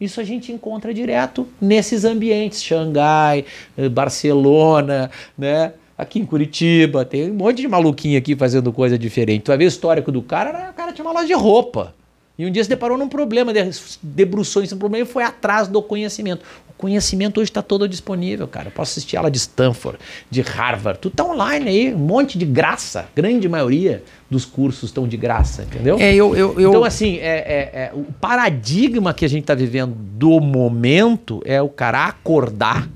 Isso 0.00 0.20
a 0.20 0.24
gente 0.24 0.50
encontra 0.50 0.92
direto 0.92 1.46
nesses 1.60 2.04
ambientes, 2.04 2.62
Xangai, 2.62 3.44
eh, 3.76 3.88
Barcelona, 3.88 5.10
né? 5.38 5.74
Aqui 5.96 6.18
em 6.18 6.24
Curitiba, 6.24 7.04
tem 7.04 7.30
um 7.30 7.34
monte 7.34 7.58
de 7.58 7.68
maluquinho 7.68 8.18
aqui 8.18 8.34
fazendo 8.34 8.72
coisa 8.72 8.98
diferente. 8.98 9.42
Tu 9.42 9.48
vai 9.48 9.58
ver 9.58 9.66
o 9.66 9.68
histórico 9.68 10.10
do 10.10 10.22
cara, 10.22 10.70
o 10.70 10.74
cara 10.74 10.92
tinha 10.92 11.04
uma 11.04 11.12
loja 11.12 11.26
de 11.26 11.34
roupa. 11.34 11.94
E 12.40 12.46
um 12.46 12.50
dia 12.50 12.62
se 12.64 12.70
deparou 12.70 12.96
num 12.96 13.08
problema, 13.08 13.52
de- 13.52 13.70
debruçou 14.02 14.62
em 14.62 14.66
do 14.66 14.76
problema 14.76 15.04
e 15.04 15.06
foi 15.06 15.22
atrás 15.22 15.68
do 15.68 15.82
conhecimento. 15.82 16.42
O 16.70 16.72
conhecimento 16.80 17.38
hoje 17.40 17.50
está 17.50 17.60
todo 17.60 17.86
disponível, 17.86 18.48
cara. 18.48 18.68
Eu 18.68 18.72
posso 18.72 18.92
assistir 18.92 19.16
aula 19.18 19.30
de 19.30 19.36
Stanford, 19.36 19.98
de 20.30 20.40
Harvard. 20.40 20.98
Tudo 21.00 21.14
tá 21.14 21.24
online 21.24 21.68
aí, 21.68 21.94
um 21.94 21.98
monte 21.98 22.38
de 22.38 22.46
graça. 22.46 23.06
Grande 23.14 23.46
maioria 23.48 24.02
dos 24.30 24.46
cursos 24.46 24.84
estão 24.88 25.06
de 25.06 25.16
graça, 25.18 25.62
entendeu? 25.64 25.98
É, 26.00 26.14
eu, 26.14 26.34
eu, 26.34 26.58
eu, 26.58 26.70
Então, 26.70 26.82
assim, 26.84 27.18
é, 27.18 27.20
é- 27.36 27.70
é- 27.74 27.90
o 27.94 28.04
paradigma 28.18 29.12
que 29.12 29.24
a 29.24 29.28
gente 29.28 29.42
está 29.42 29.54
vivendo 29.54 29.94
do 29.94 30.40
momento 30.40 31.42
é 31.44 31.60
o 31.60 31.68
cara 31.68 32.06
acordar, 32.06 32.88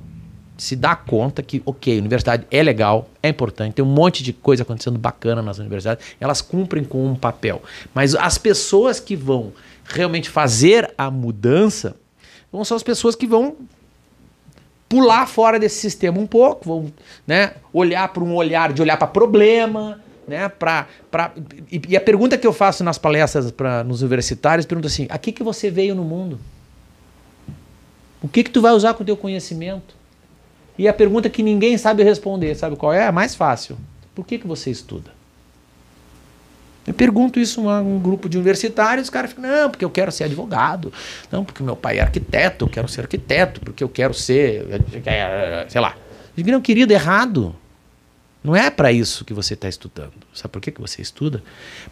se 0.56 0.76
dar 0.76 1.04
conta 1.04 1.42
que, 1.42 1.62
ok, 1.66 1.98
universidade 1.98 2.46
é 2.50 2.62
legal, 2.62 3.08
é 3.22 3.28
importante, 3.28 3.74
tem 3.74 3.84
um 3.84 3.88
monte 3.88 4.22
de 4.22 4.32
coisa 4.32 4.62
acontecendo 4.62 4.98
bacana 4.98 5.42
nas 5.42 5.58
universidades, 5.58 6.04
elas 6.20 6.40
cumprem 6.40 6.84
com 6.84 7.04
um 7.06 7.14
papel. 7.14 7.62
Mas 7.92 8.14
as 8.14 8.38
pessoas 8.38 9.00
que 9.00 9.16
vão 9.16 9.52
realmente 9.84 10.30
fazer 10.30 10.92
a 10.96 11.10
mudança 11.10 11.96
vão 12.52 12.64
ser 12.64 12.74
as 12.74 12.82
pessoas 12.82 13.16
que 13.16 13.26
vão 13.26 13.56
pular 14.88 15.26
fora 15.26 15.58
desse 15.58 15.80
sistema 15.80 16.18
um 16.18 16.26
pouco, 16.26 16.68
vão 16.68 16.92
né, 17.26 17.54
olhar 17.72 18.08
para 18.08 18.22
um 18.22 18.34
olhar 18.34 18.72
de 18.72 18.80
olhar 18.80 18.96
para 18.96 19.08
problema, 19.08 20.00
né, 20.28 20.48
pra, 20.48 20.86
pra, 21.10 21.32
e, 21.70 21.82
e 21.88 21.96
a 21.96 22.00
pergunta 22.00 22.38
que 22.38 22.46
eu 22.46 22.52
faço 22.52 22.84
nas 22.84 22.96
palestras 22.96 23.50
para 23.50 23.82
nos 23.82 24.02
universitários, 24.02 24.64
pergunta 24.66 24.86
assim, 24.86 25.06
a 25.10 25.18
que, 25.18 25.32
que 25.32 25.42
você 25.42 25.68
veio 25.68 25.96
no 25.96 26.04
mundo? 26.04 26.38
O 28.22 28.28
que, 28.28 28.44
que 28.44 28.50
tu 28.50 28.60
vai 28.60 28.72
usar 28.72 28.94
com 28.94 29.02
o 29.02 29.06
teu 29.06 29.16
conhecimento? 29.16 29.94
E 30.76 30.88
a 30.88 30.92
pergunta 30.92 31.30
que 31.30 31.42
ninguém 31.42 31.78
sabe 31.78 32.02
responder, 32.02 32.54
sabe 32.54 32.76
qual 32.76 32.92
é? 32.92 33.06
A 33.06 33.12
mais 33.12 33.34
fácil. 33.34 33.76
Por 34.14 34.26
que, 34.26 34.38
que 34.38 34.46
você 34.46 34.70
estuda? 34.70 35.10
Eu 36.86 36.92
pergunto 36.92 37.40
isso 37.40 37.68
a 37.68 37.80
um 37.80 37.98
grupo 37.98 38.28
de 38.28 38.36
universitários, 38.36 39.06
os 39.06 39.10
caras 39.10 39.30
ficam, 39.30 39.44
não, 39.44 39.70
porque 39.70 39.84
eu 39.84 39.90
quero 39.90 40.12
ser 40.12 40.24
advogado, 40.24 40.92
não, 41.32 41.42
porque 41.44 41.62
meu 41.62 41.74
pai 41.74 41.98
é 41.98 42.02
arquiteto, 42.02 42.66
eu 42.66 42.68
quero 42.68 42.86
ser 42.88 43.02
arquiteto, 43.02 43.60
porque 43.60 43.82
eu 43.82 43.88
quero 43.88 44.12
ser, 44.12 44.66
sei 45.68 45.80
lá. 45.80 45.96
Digo, 46.36 46.50
não, 46.50 46.60
querido, 46.60 46.92
errado. 46.92 47.54
Não 48.42 48.54
é 48.54 48.68
para 48.68 48.92
isso 48.92 49.24
que 49.24 49.32
você 49.32 49.54
está 49.54 49.66
estudando. 49.66 50.12
Sabe 50.34 50.52
por 50.52 50.60
que, 50.60 50.70
que 50.70 50.80
você 50.80 51.00
estuda? 51.00 51.42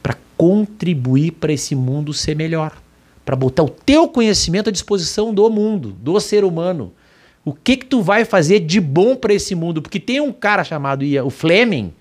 Para 0.02 0.14
contribuir 0.36 1.30
para 1.32 1.50
esse 1.50 1.74
mundo 1.74 2.12
ser 2.12 2.36
melhor. 2.36 2.76
Para 3.24 3.34
botar 3.34 3.62
o 3.62 3.70
teu 3.70 4.06
conhecimento 4.06 4.68
à 4.68 4.72
disposição 4.72 5.32
do 5.32 5.48
mundo, 5.48 5.96
do 5.98 6.20
ser 6.20 6.44
humano. 6.44 6.92
O 7.44 7.52
que 7.52 7.76
que 7.76 7.86
tu 7.86 8.02
vai 8.02 8.24
fazer 8.24 8.60
de 8.60 8.80
bom 8.80 9.16
para 9.16 9.34
esse 9.34 9.54
mundo? 9.54 9.82
Porque 9.82 9.98
tem 9.98 10.20
um 10.20 10.32
cara 10.32 10.62
chamado 10.64 11.04
Ia- 11.04 11.24
o 11.24 11.30
Fleming 11.30 11.92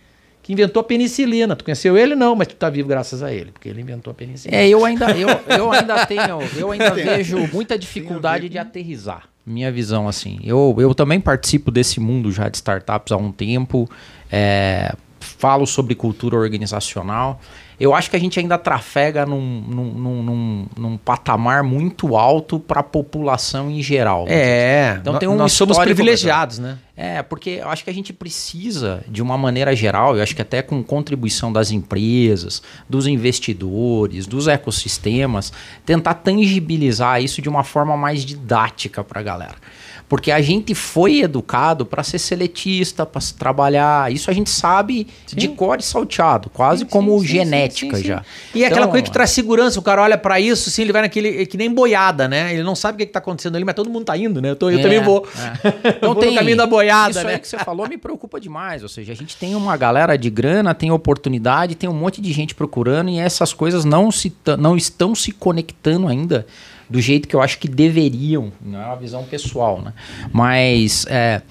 que 0.43 0.53
inventou 0.53 0.81
a 0.81 0.83
penicilina. 0.83 1.55
Tu 1.55 1.63
conheceu 1.63 1.97
ele? 1.97 2.15
Não, 2.15 2.35
mas 2.35 2.47
tu 2.47 2.55
tá 2.55 2.69
vivo 2.69 2.87
graças 2.87 3.21
a 3.23 3.31
ele, 3.33 3.51
porque 3.51 3.69
ele 3.69 3.81
inventou 3.81 4.11
a 4.11 4.13
penicilina. 4.13 4.61
É, 4.61 4.67
eu 4.67 4.83
ainda, 4.85 5.11
eu, 5.17 5.27
eu 5.55 5.71
ainda 5.71 6.05
tenho, 6.05 6.39
eu 6.57 6.71
ainda 6.71 6.91
vejo 6.91 7.37
muita 7.53 7.77
dificuldade 7.77 8.49
de 8.49 8.57
aterrizar. 8.57 9.23
Minha 9.45 9.71
visão, 9.71 10.07
assim. 10.07 10.39
Eu, 10.43 10.75
eu 10.79 10.93
também 10.93 11.19
participo 11.19 11.71
desse 11.71 11.99
mundo 11.99 12.31
já 12.31 12.47
de 12.49 12.57
startups 12.57 13.11
há 13.11 13.17
um 13.17 13.31
tempo. 13.31 13.89
é, 14.31 14.93
falo 15.19 15.65
sobre 15.67 15.93
cultura 15.95 16.35
organizacional. 16.37 17.39
Eu 17.81 17.95
acho 17.95 18.09
que 18.09 18.15
a 18.15 18.19
gente 18.19 18.39
ainda 18.39 18.57
trafega 18.57 19.25
num, 19.25 19.41
num, 19.67 20.23
num, 20.23 20.65
num- 20.77 20.97
patamar 20.97 21.63
muito 21.63 22.15
alto 22.15 22.59
para 22.59 22.81
a 22.81 22.83
população 22.83 23.69
em 23.71 23.81
geral. 23.81 24.25
É, 24.27 24.97
Então 25.01 25.17
tem 25.19 25.27
um 25.27 25.35
nós 25.35 25.51
somos 25.53 25.77
privilegiados, 25.95 26.59
né? 26.59 26.77
É, 26.95 27.23
porque 27.23 27.49
eu 27.61 27.69
acho 27.69 27.83
que 27.83 27.89
a 27.89 27.93
gente 27.93 28.13
precisa, 28.13 29.03
de 29.07 29.21
uma 29.23 29.35
maneira 29.37 29.75
geral, 29.75 30.15
eu 30.15 30.21
acho 30.21 30.35
que 30.35 30.41
até 30.41 30.61
com 30.61 30.83
contribuição 30.83 31.51
das 31.51 31.71
empresas, 31.71 32.61
dos 32.87 33.07
investidores, 33.07 34.27
dos 34.27 34.47
ecossistemas, 34.47 35.51
tentar 35.85 36.13
tangibilizar 36.15 37.21
isso 37.21 37.41
de 37.41 37.49
uma 37.49 37.63
forma 37.63 37.97
mais 37.97 38.23
didática 38.23 39.03
para 39.03 39.19
a 39.19 39.23
galera. 39.23 39.55
Porque 40.11 40.29
a 40.29 40.41
gente 40.41 40.75
foi 40.75 41.21
educado 41.21 41.85
para 41.85 42.03
ser 42.03 42.19
seletista, 42.19 43.05
para 43.05 43.21
trabalhar. 43.39 44.11
Isso 44.11 44.29
a 44.29 44.33
gente 44.33 44.49
sabe 44.49 45.07
Sim. 45.25 45.37
de 45.37 45.47
cor 45.47 45.79
e 45.79 45.81
salteado, 45.81 46.49
quase 46.49 46.81
Sim, 46.81 46.87
como 46.87 47.17
sim, 47.21 47.25
sim, 47.27 47.31
genética 47.35 47.95
sim, 47.95 48.01
sim, 48.01 48.07
já. 48.09 48.17
sim. 48.17 48.25
E 48.59 48.63
é 48.63 48.67
aquela 48.67 48.81
Então, 48.81 48.91
coisa 48.91 49.03
que 49.05 49.11
traz 49.11 49.29
segurança, 49.29 49.79
o 49.79 49.81
cara 49.81 50.01
olha 50.01 50.17
pra 50.17 50.37
isso, 50.37 50.67
assim, 50.67 50.81
ele 50.81 50.91
vai 50.91 51.03
naquele. 51.03 51.41
é 51.43 51.45
que 51.45 51.55
nem 51.55 51.73
boiada, 51.73 52.27
né? 52.27 52.53
Ele 52.53 52.61
não 52.61 52.75
sabe 52.75 52.95
o 52.95 52.97
que, 52.99 53.05
que 53.05 53.13
tá 53.13 53.19
acontecendo 53.19 53.55
ali, 53.55 53.63
mas 53.63 53.73
todo 53.73 53.89
mundo 53.89 54.03
tá 54.03 54.17
indo, 54.17 54.41
né? 54.41 54.49
Eu, 54.49 54.55
tô- 54.57 54.69
eu 54.69 54.79
É, 54.79 54.81
também 54.81 55.01
vou. 55.01 55.25
é. 55.63 56.01
Vou 56.05 56.13
no 56.13 56.35
caminho 56.35 56.57
da 56.57 56.67
boiada, 56.67 57.11
isso 57.11 57.23
né? 57.25 57.33
aí 57.35 57.39
que 57.39 57.47
você 57.47 57.57
falou 57.59 57.87
me 57.87 57.97
preocupa 57.97 58.37
demais. 58.37 58.83
Ou 58.83 58.89
seja, 58.89 59.13
a 59.13 59.15
gente 59.15 59.37
tem 59.37 59.55
uma 59.55 59.77
galera 59.77 60.17
de 60.17 60.29
grana, 60.29 60.75
tem 60.75 60.91
oportunidade, 60.91 61.73
tem 61.73 61.89
um 61.89 61.93
monte 61.93 62.19
de 62.19 62.33
gente 62.33 62.53
procurando 62.53 63.09
e 63.09 63.17
essas 63.17 63.53
coisas 63.53 63.85
não, 63.85 64.11
se, 64.11 64.33
não 64.59 64.75
estão 64.75 65.15
se 65.15 65.31
conectando 65.31 66.09
ainda 66.09 66.45
do 66.91 66.99
jeito 66.99 67.27
que 67.27 67.35
eu 67.35 67.41
acho 67.41 67.57
que 67.57 67.69
deveriam. 67.69 68.51
Não 68.61 68.81
é 68.81 68.85
uma 68.85 68.97
visão 68.97 69.23
pessoal, 69.23 69.81
né? 69.81 69.93
Mas 70.31 71.05
é, 71.09 71.41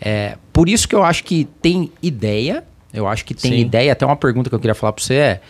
é, 0.00 0.36
por 0.52 0.68
isso 0.68 0.88
que 0.88 0.94
eu 0.94 1.04
acho 1.04 1.22
que 1.22 1.44
tem 1.62 1.92
ideia. 2.02 2.64
Eu 2.92 3.06
acho 3.06 3.24
que 3.24 3.32
tem 3.32 3.52
Sim. 3.52 3.58
ideia. 3.58 3.92
Até 3.92 4.04
uma 4.04 4.16
pergunta 4.16 4.50
que 4.50 4.54
eu 4.56 4.58
queria 4.58 4.74
falar 4.74 4.92
para 4.92 5.04
você 5.04 5.14
é 5.14 5.40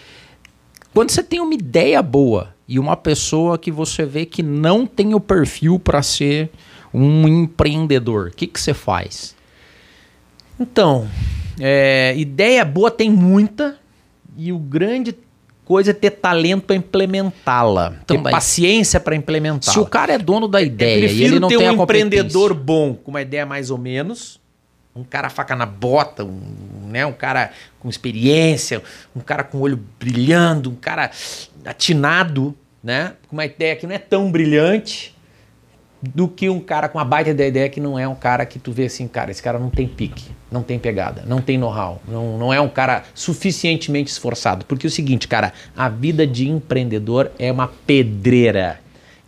quando 0.92 1.10
você 1.10 1.22
tem 1.22 1.40
uma 1.40 1.54
ideia 1.54 2.02
boa 2.02 2.54
e 2.66 2.78
uma 2.78 2.96
pessoa 2.96 3.56
que 3.56 3.70
você 3.70 4.04
vê 4.04 4.26
que 4.26 4.42
não 4.42 4.86
tem 4.86 5.14
o 5.14 5.20
perfil 5.20 5.78
para 5.78 6.02
ser 6.02 6.50
um 6.92 7.26
empreendedor, 7.26 8.28
o 8.28 8.30
que, 8.30 8.46
que 8.46 8.60
você 8.60 8.74
faz? 8.74 9.34
Então, 10.58 11.08
é, 11.60 12.14
ideia 12.16 12.64
boa 12.64 12.90
tem 12.90 13.10
muita 13.10 13.78
e 14.36 14.52
o 14.52 14.58
grande 14.58 15.14
coisa 15.68 15.90
é 15.90 15.94
ter 15.94 16.12
talento 16.12 16.62
para 16.62 16.76
implementá-la, 16.76 17.92
ter 18.06 18.18
paciência 18.22 18.98
para 18.98 19.14
implementá-la. 19.14 19.74
Se 19.74 19.78
o 19.78 19.84
cara 19.84 20.14
é 20.14 20.18
dono 20.18 20.48
da 20.48 20.62
ideia 20.62 21.04
e 21.04 21.22
ele 21.22 21.38
não 21.38 21.46
ter 21.46 21.58
tem 21.58 21.68
um 21.68 21.82
empreendedor 21.82 22.54
bom, 22.54 22.94
com 22.94 23.10
uma 23.10 23.20
ideia 23.20 23.44
mais 23.44 23.70
ou 23.70 23.76
menos, 23.76 24.40
um 24.96 25.04
cara 25.04 25.28
faca 25.28 25.54
na 25.54 25.66
bota, 25.66 26.24
um, 26.24 26.40
né, 26.88 27.04
um 27.04 27.12
cara 27.12 27.50
com 27.78 27.90
experiência, 27.90 28.82
um 29.14 29.20
cara 29.20 29.44
com 29.44 29.60
olho 29.60 29.78
brilhando, 30.00 30.70
um 30.70 30.74
cara 30.74 31.10
atinado, 31.66 32.56
né, 32.82 33.12
com 33.28 33.36
uma 33.36 33.44
ideia 33.44 33.76
que 33.76 33.86
não 33.86 33.94
é 33.94 33.98
tão 33.98 34.32
brilhante, 34.32 35.14
do 36.02 36.28
que 36.28 36.48
um 36.48 36.60
cara 36.60 36.88
com 36.88 36.98
uma 36.98 37.04
baita 37.04 37.34
da 37.34 37.46
ideia 37.46 37.68
que 37.68 37.80
não 37.80 37.98
é 37.98 38.06
um 38.06 38.14
cara 38.14 38.46
que 38.46 38.58
tu 38.58 38.70
vê 38.70 38.86
assim, 38.86 39.08
cara, 39.08 39.30
esse 39.30 39.42
cara 39.42 39.58
não 39.58 39.68
tem 39.68 39.88
pique, 39.88 40.30
não 40.50 40.62
tem 40.62 40.78
pegada, 40.78 41.24
não 41.26 41.40
tem 41.40 41.58
know-how, 41.58 42.00
não, 42.06 42.38
não 42.38 42.52
é 42.52 42.60
um 42.60 42.68
cara 42.68 43.04
suficientemente 43.14 44.10
esforçado. 44.10 44.64
Porque 44.64 44.86
é 44.86 44.88
o 44.88 44.90
seguinte, 44.90 45.26
cara, 45.26 45.52
a 45.76 45.88
vida 45.88 46.26
de 46.26 46.48
empreendedor 46.48 47.30
é 47.38 47.50
uma 47.50 47.68
pedreira. 47.86 48.80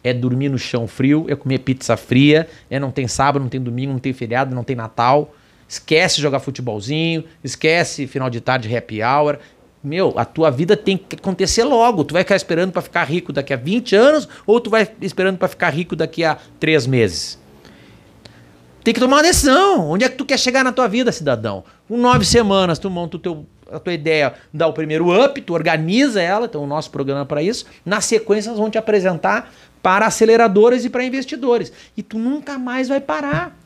É 0.02 0.14
dormir 0.14 0.48
no 0.48 0.58
chão 0.58 0.86
frio, 0.86 1.26
é 1.28 1.36
comer 1.36 1.58
pizza 1.58 1.96
fria, 1.96 2.48
é 2.70 2.78
não 2.78 2.90
tem 2.90 3.06
sábado, 3.06 3.42
não 3.42 3.50
tem 3.50 3.60
domingo, 3.60 3.92
não 3.92 3.98
tem 3.98 4.12
feriado, 4.12 4.54
não 4.54 4.64
tem 4.64 4.74
Natal. 4.74 5.34
Esquece 5.68 6.20
jogar 6.20 6.40
futebolzinho, 6.40 7.24
esquece 7.44 8.06
final 8.06 8.30
de 8.30 8.40
tarde 8.40 8.74
happy 8.74 9.02
hour. 9.02 9.38
Meu, 9.82 10.12
a 10.16 10.26
tua 10.26 10.50
vida 10.50 10.76
tem 10.76 10.98
que 10.98 11.16
acontecer 11.16 11.64
logo. 11.64 12.04
Tu 12.04 12.12
vai 12.12 12.22
ficar 12.22 12.36
esperando 12.36 12.70
para 12.70 12.82
ficar 12.82 13.04
rico 13.04 13.32
daqui 13.32 13.54
a 13.54 13.56
20 13.56 13.96
anos 13.96 14.28
ou 14.46 14.60
tu 14.60 14.68
vai 14.68 14.86
esperando 15.00 15.38
para 15.38 15.48
ficar 15.48 15.70
rico 15.70 15.96
daqui 15.96 16.22
a 16.22 16.36
3 16.58 16.86
meses? 16.86 17.38
Tem 18.84 18.92
que 18.92 19.00
tomar 19.00 19.16
uma 19.16 19.22
decisão. 19.22 19.90
Onde 19.90 20.04
é 20.04 20.08
que 20.08 20.16
tu 20.16 20.24
quer 20.24 20.38
chegar 20.38 20.64
na 20.64 20.72
tua 20.72 20.86
vida, 20.86 21.10
cidadão? 21.12 21.64
Com 21.88 21.96
nove 21.96 22.24
semanas, 22.24 22.78
tu 22.78 22.90
monta 22.90 23.16
o 23.16 23.20
teu, 23.20 23.46
a 23.70 23.78
tua 23.78 23.92
ideia, 23.92 24.34
dá 24.52 24.66
o 24.66 24.72
primeiro 24.72 25.24
up, 25.24 25.40
tu 25.40 25.54
organiza 25.54 26.20
ela, 26.20 26.46
então 26.46 26.62
o 26.62 26.66
nosso 26.66 26.90
programa 26.90 27.22
é 27.22 27.24
para 27.24 27.42
isso. 27.42 27.66
Na 27.84 28.00
sequência, 28.00 28.50
nós 28.50 28.58
vamos 28.58 28.72
te 28.72 28.78
apresentar 28.78 29.52
para 29.82 30.06
aceleradoras 30.06 30.84
e 30.84 30.90
para 30.90 31.04
investidores. 31.04 31.72
E 31.96 32.02
tu 32.02 32.18
nunca 32.18 32.58
mais 32.58 32.88
vai 32.88 33.00
parar. 33.00 33.56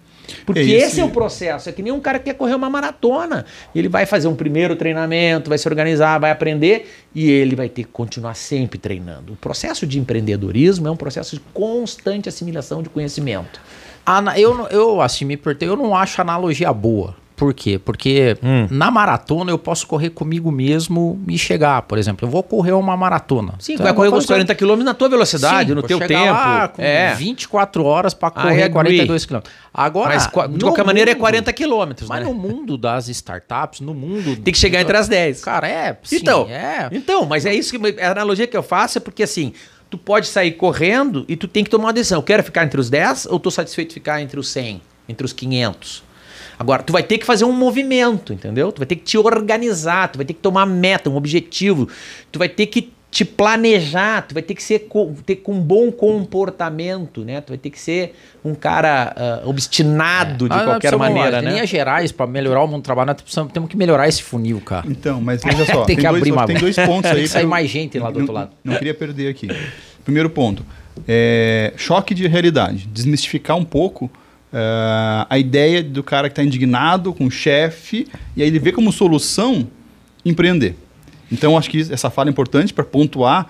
Porque 0.47 0.61
É 0.61 0.63
esse- 0.65 0.75
esse 0.87 1.01
é 1.01 1.05
o 1.05 1.11
processo. 1.11 1.69
É 1.69 1.73
que 1.73 1.83
nem 1.83 1.93
um 1.93 2.01
cara 2.01 2.19
que 2.19 2.27
quer 2.27 2.35
correr 2.35 2.55
uma 2.55 2.71
maratona. 2.71 3.45
Ele 3.75 3.89
vai 3.89 4.07
fazer 4.07 4.29
um 4.29 4.35
primeiro 4.35 4.75
treinamento, 4.77 5.49
vai 5.49 5.59
se 5.59 5.69
organizar, 5.69 6.19
vai 6.19 6.31
aprender 6.31 6.91
e 7.15 7.31
ele 7.31 7.55
vai 7.57 7.69
ter 7.69 7.85
que 7.85 7.91
continuar 7.91 8.35
sempre 8.35 8.79
treinando. 8.79 9.33
O 9.35 9.37
processo 9.37 9.87
de 9.87 9.99
empreendedorismo 9.99 10.89
é 10.89 10.91
um 10.91 10.97
processo 10.97 11.37
de 11.37 11.43
constante 11.53 12.29
assimilação 12.29 12.83
de 12.83 12.89
conhecimento. 12.89 13.61
Ana- 14.07 14.39
eu, 14.39 14.67
eu, 14.69 15.01
assim, 15.01 15.25
me 15.25 15.37
perguntei, 15.37 15.69
eu 15.69 15.77
não 15.77 15.97
acho 15.97 16.21
analogia 16.21 16.73
boa. 16.73 17.17
Por 17.45 17.53
quê? 17.53 17.79
Porque 17.79 18.39
Hum. 18.43 18.67
na 18.71 18.91
maratona 18.91 19.51
eu 19.51 19.59
posso 19.59 19.87
correr 19.87 20.09
comigo 20.09 20.51
mesmo 20.51 21.21
e 21.29 21.37
chegar. 21.37 21.83
Por 21.83 21.99
exemplo, 21.99 22.27
eu 22.27 22.31
vou 22.31 22.43
correr 22.43 22.73
uma 22.73 22.97
maratona. 22.97 23.53
Sim, 23.59 23.75
Então, 23.75 23.85
vai 23.85 23.93
correr 23.93 24.09
os 24.09 24.15
fazer- 24.15 24.29
40 24.29 24.55
km 24.55 24.83
na 24.83 24.95
tua 24.95 25.11
velocidade, 25.11 25.69
Sim, 25.69 25.75
no 25.75 25.83
teu 25.83 25.99
tempo. 25.99 26.33
lá 26.33 26.69
com 26.69 26.81
é. 26.81 27.13
24 27.15 27.85
horas 27.85 28.15
para 28.15 28.29
I 28.29 28.33
correr 28.33 28.63
agree. 28.63 28.71
42 28.73 29.27
km. 29.27 29.41
Agora, 29.75 30.15
Mas 30.15 30.25
de 30.57 30.65
qualquer 30.65 30.85
maneira 30.87 31.11
é 31.11 31.15
mundo- 31.15 31.21
40 31.21 31.53
quilômetros, 31.53 32.09
Mas 32.09 32.21
né? 32.21 32.27
no 32.27 32.33
mundo 32.33 32.79
das 32.79 33.09
startups, 33.09 33.81
no 33.81 33.93
mundo. 33.93 34.37
Tem 34.37 34.51
que 34.51 34.59
chegar 34.59 34.81
entre 34.81 34.97
as 34.97 35.07
10. 35.07 35.43
Cara, 35.45 35.69
é. 35.69 35.99
sim, 36.03 36.17
então, 36.17 36.47
é. 36.49 36.89
então, 36.93 37.27
mas 37.27 37.45
é 37.45 37.53
isso 37.55 37.79
que 37.79 38.01
a 38.01 38.11
analogia 38.13 38.47
que 38.47 38.57
eu 38.57 38.63
faço 38.63 38.97
é 38.97 39.01
porque 39.03 39.23
assim, 39.23 39.53
tu 39.91 39.99
pode 39.99 40.29
sair 40.29 40.53
correndo 40.53 41.27
e 41.29 41.37
tu 41.37 41.47
tem 41.47 41.63
que 41.63 41.69
tomar 41.69 41.89
uma 41.89 41.93
decisão. 41.93 42.21
Eu 42.21 42.23
quero 42.23 42.43
ficar 42.43 42.65
entre 42.65 42.81
os 42.81 42.89
10 42.89 43.27
ou 43.27 43.39
tô 43.39 43.51
satisfeito 43.51 43.89
de 43.89 43.95
ficar 43.97 44.23
entre 44.23 44.41
os 44.41 44.49
100, 44.49 44.81
entre 45.07 45.27
os 45.27 45.33
500? 45.35 46.04
Agora, 46.59 46.83
tu 46.83 46.93
vai 46.93 47.03
ter 47.03 47.19
que 47.19 47.27
fazer 47.27 47.45
um 47.45 47.53
movimento, 47.53 48.33
entendeu? 48.33 48.71
Tu 48.73 48.79
vai 48.79 48.87
ter 48.87 48.97
que 48.97 49.03
te 49.05 49.19
organizar, 49.19 50.09
tu 50.13 50.17
vai 50.17 50.25
ter 50.27 50.35
que 50.35 50.41
tomar 50.41 50.67
meta, 50.67 51.11
um 51.11 51.17
objetivo, 51.17 51.89
tu 52.31 52.39
vai 52.39 52.49
ter 52.49 52.67
que 52.67 52.93
te 53.11 53.25
planejar, 53.25 54.23
tu 54.27 54.35
vai 54.35 54.43
ter 54.43 54.55
que 54.57 54.63
ser 54.63 54.89
ter 55.25 55.37
com 55.37 55.53
um 55.55 55.61
bom 55.61 55.93
comportamento, 55.93 57.25
né? 57.25 57.41
Tu 57.41 57.51
vai 57.51 57.59
ter 57.59 57.71
que 57.71 57.79
ser 57.81 58.15
um 58.45 58.55
cara 58.57 59.13
ah, 59.17 59.43
obstinado 59.49 60.49
de 60.49 60.55
Ah, 60.55 60.65
qualquer 60.65 60.97
maneira, 60.97 61.41
né? 61.41 61.53
linhas 61.53 61.69
gerais, 61.69 62.11
para 62.11 62.27
melhorar 62.27 62.63
o 62.65 62.67
mundo 62.67 62.83
do 62.83 62.85
trabalho, 62.85 63.07
nós 63.09 63.21
precisamos, 63.23 63.53
temos 63.53 63.69
que 63.71 63.77
melhorar 63.77 64.09
esse 64.09 64.21
funil, 64.23 64.61
cara. 64.61 64.85
Então, 64.89 65.21
mas 65.21 65.43
veja 65.45 65.65
só, 65.73 65.85
Tem 65.85 65.95
tem, 65.95 65.97
que 65.97 66.03
dois, 66.11 66.17
abrir 66.17 66.33
uma- 66.33 66.47
tem 66.47 66.57
dois 66.57 66.77
pontos 66.77 67.11
aí. 67.11 67.15
Tem 67.19 67.23
que 67.25 67.29
sair 67.31 67.47
mais 67.47 67.71
gente 67.71 67.99
lá 67.99 68.09
do 68.11 68.15
não- 68.15 68.21
outro 68.23 68.35
lado. 68.35 68.51
Não 68.65 68.75
queria 68.77 68.95
perder 68.95 69.29
aqui. 69.29 69.49
Primeiro 70.05 70.29
ponto, 70.29 70.65
é, 71.07 71.73
choque 71.77 72.15
de 72.15 72.27
realidade. 72.27 72.89
Desmistificar 72.93 73.57
um 73.57 73.65
pouco 73.65 74.11
é, 74.55 75.27
a 75.29 75.39
ideia 75.39 75.83
do 75.83 76.03
cara 76.03 76.29
que 76.29 76.33
está 76.33 76.43
indignado 76.45 77.13
com 77.13 77.27
o 77.27 77.31
chefe 77.31 78.07
e 78.37 78.43
aí 78.43 78.49
ele 78.49 78.61
vê 78.61 78.71
como 78.71 78.93
solução 78.93 79.67
empreender. 80.25 80.77
Então, 81.33 81.59
acho 81.59 81.69
que 81.69 81.81
essa 81.81 82.09
fala 82.11 82.29
é 82.29 82.31
importante 82.31 82.73
para 82.73 82.85
pontuar 82.85 83.49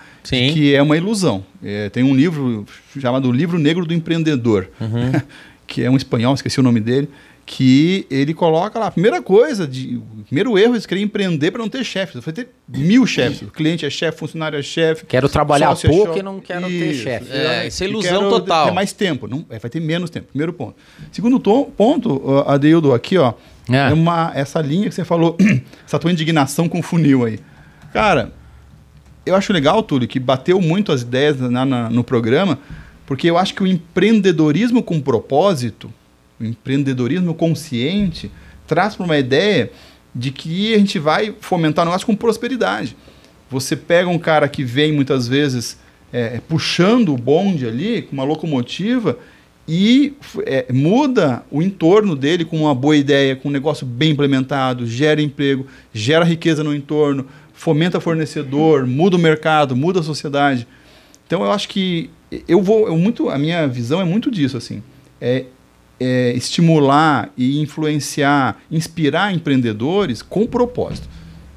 que 0.55 0.75
é 0.75 0.81
uma 0.81 0.97
ilusão. 0.97 1.45
É, 1.63 1.91
tem 1.91 2.03
um 2.03 2.15
livro 2.15 2.65
chamado 2.99 3.31
Livro 3.31 3.59
Negro 3.59 3.85
do 3.85 3.93
Empreendedor, 3.93 4.69
Uhum. 4.81 5.13
que 5.67 5.83
é 5.83 5.91
um 5.91 5.97
espanhol, 5.97 6.33
esqueci 6.35 6.59
o 6.61 6.63
nome 6.63 6.81
dele, 6.81 7.09
que 7.47 8.07
ele 8.11 8.33
coloca 8.33 8.79
lá, 8.79 8.87
a 8.87 8.91
primeira 8.91 9.21
coisa, 9.21 9.67
de, 9.67 9.97
o 9.97 10.25
primeiro 10.25 10.57
erro 10.59 10.75
é 10.77 10.81
querer 10.81 11.03
empreender 11.03 11.51
para 11.51 11.61
não 11.61 11.69
ter 11.69 11.85
chefe. 11.85 12.19
Vai 12.19 12.33
ter 12.33 12.49
mil 12.67 13.07
chefes. 13.07 13.43
O 13.43 13.51
cliente 13.51 13.85
é 13.85 13.91
chefe, 13.91 14.19
funcionário 14.19 14.59
é 14.59 14.63
chefe. 14.63 15.05
Quero 15.05 15.29
trabalhar 15.29 15.73
é 15.77 15.89
pouco 15.89 16.07
chefe. 16.07 16.19
e 16.21 16.23
não 16.23 16.41
quero 16.41 16.67
ter 16.67 16.91
Isso. 16.93 17.03
chefe. 17.03 17.31
É, 17.31 17.67
isso 17.67 17.85
é 17.85 17.87
ilusão 17.87 18.19
quero 18.19 18.31
total. 18.31 18.67
Ter 18.67 18.73
mais 18.73 18.93
tempo. 18.93 19.29
Não, 19.29 19.45
é, 19.51 19.59
vai 19.59 19.71
ter 19.71 19.79
menos 19.81 20.09
tempo. 20.09 20.29
Primeiro 20.29 20.53
ponto. 20.55 20.75
Segundo 21.13 21.39
tom- 21.39 21.65
ponto, 21.65 22.23
Adeildo, 22.47 22.95
aqui, 22.95 23.19
ó, 23.19 23.35
É. 23.71 23.77
é. 23.77 23.93
uma, 23.93 24.33
essa 24.35 24.61
linha 24.63 24.89
que 24.89 24.95
você 24.95 25.05
falou, 25.05 25.37
essa 25.87 25.99
tua 25.99 26.11
indignação 26.11 26.69
com 26.69 26.79
o 26.79 26.83
funil 26.83 27.25
aí. 27.27 27.39
Cara, 27.93 28.33
eu 29.27 29.37
acho 29.37 29.53
legal, 29.53 29.83
Túlio, 29.83 30.09
que 30.09 30.19
bateu 30.19 30.61
muito 30.61 30.91
as 30.93 31.03
ideias 31.03 31.39
na- 31.39 31.65
na- 31.67 31.91
no 31.91 32.03
programa, 32.03 32.59
porque 33.07 33.29
eu 33.29 33.37
acho 33.37 33.55
que 33.55 33.63
o 33.63 33.67
empreendedorismo 33.67 34.83
com 34.83 34.99
propósito, 35.01 35.93
empreendedorismo 36.41 37.35
consciente, 37.35 38.31
traz 38.67 38.97
para 38.97 39.05
uma 39.05 39.19
ideia 39.19 39.71
de 40.15 40.31
que 40.31 40.75
a 40.75 40.79
gente 40.79 40.99
vai 40.99 41.35
fomentar 41.41 41.85
negócio 41.85 42.07
com 42.07 42.15
prosperidade. 42.15 42.97
Você 43.51 43.77
pega 43.77 44.09
um 44.09 44.19
cara 44.19 44.49
que 44.49 44.65
vem 44.65 44.93
muitas 44.93 45.29
vezes 45.29 45.79
é, 46.13 46.41
puxando 46.49 47.13
o 47.13 47.17
bonde 47.17 47.67
ali, 47.67 48.03
com 48.03 48.13
uma 48.13 48.25
locomotiva, 48.25 49.19
e 49.67 50.15
é, 50.45 50.67
muda 50.73 51.43
o 51.51 51.63
entorno 51.63 52.15
dele 52.15 52.45
com 52.45 52.59
uma 52.59 52.75
boa 52.75 52.97
ideia, 52.97 53.35
com 53.35 53.49
um 53.49 53.53
negócio 53.53 53.87
bem 53.87 54.11
implementado, 54.11 54.87
gera 54.87 55.23
emprego, 55.23 55.67
gera 55.93 56.25
riqueza 56.25 56.63
no 56.63 56.75
entorno, 56.75 57.27
fomenta 57.53 58.01
fornecedor, 58.01 58.87
muda 58.87 59.17
o 59.17 59.19
mercado, 59.19 59.75
muda 59.75 60.01
a 60.01 60.03
sociedade. 60.03 60.67
Então 61.27 61.43
eu 61.43 61.51
acho 61.51 61.69
que 61.69 62.11
eu 62.47 62.63
vou, 62.63 62.87
eu 62.87 62.97
muito, 62.97 63.31
a 63.31 63.39
minha 63.39 63.67
visão 63.67 64.01
é 64.01 64.05
muito 64.05 64.31
disso 64.31 64.57
assim, 64.57 64.83
é, 65.21 65.47
é 65.99 66.33
estimular 66.35 67.31
e 67.37 67.61
influenciar, 67.61 68.59
inspirar 68.71 69.33
empreendedores 69.33 70.23
com 70.23 70.47
propósito. 70.47 71.09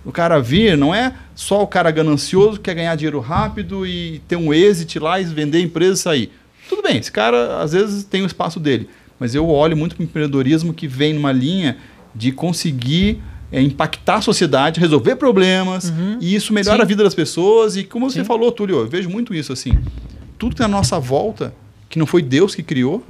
O 0.06 0.12
cara 0.12 0.40
vir 0.40 0.78
não 0.78 0.96
é 0.96 1.14
só 1.36 1.62
o 1.62 1.68
cara 1.68 1.92
ganancioso 1.92 2.58
que 2.58 2.64
quer 2.64 2.76
ganhar 2.76 2.96
dinheiro 2.96 3.20
rápido 3.20 3.86
e 3.86 4.22
ter 4.28 4.38
um 4.38 4.54
exit 4.54 5.00
lá 5.00 5.20
e 5.20 5.26
vender 5.26 5.58
a 5.58 5.62
empresa 5.62 5.94
e 5.94 5.98
sair. 5.98 6.32
Tudo 6.70 6.82
bem, 6.82 6.98
esse 6.98 7.12
cara 7.12 7.62
às 7.62 7.74
vezes 7.74 8.04
tem 8.04 8.24
o 8.24 8.26
espaço 8.26 8.60
dele, 8.60 8.90
mas 9.20 9.36
eu 9.36 9.48
olho 9.50 9.76
muito 9.76 9.96
para 9.96 10.04
o 10.04 10.06
empreendedorismo 10.06 10.74
que 10.74 10.88
vem 10.88 11.14
numa 11.14 11.32
linha 11.32 11.78
de 12.16 12.32
conseguir 12.32 13.22
é, 13.52 13.62
impactar 13.62 14.16
a 14.16 14.22
sociedade, 14.22 14.80
resolver 14.80 15.16
problemas, 15.16 15.94
e 16.20 16.36
isso 16.36 16.54
melhora 16.54 16.78
Sim. 16.78 16.84
a 16.84 16.86
vida 16.86 17.04
das 17.04 17.16
pessoas. 17.16 17.76
E 17.76 17.84
como 17.84 18.10
você 18.10 18.20
Sim. 18.20 18.26
falou, 18.26 18.52
Túlio, 18.52 18.80
eu 18.80 18.88
vejo 18.88 19.10
muito 19.10 19.34
isso 19.34 19.54
assim. 19.54 19.78
Tudo 20.38 20.52
que 20.52 20.62
tá 20.62 20.68
na 20.68 20.78
nossa 20.78 21.00
volta, 21.00 21.54
que 21.90 21.98
não 21.98 22.06
foi 22.06 22.22
Deus 22.22 22.54
que 22.54 22.64
criou, 22.64 23.04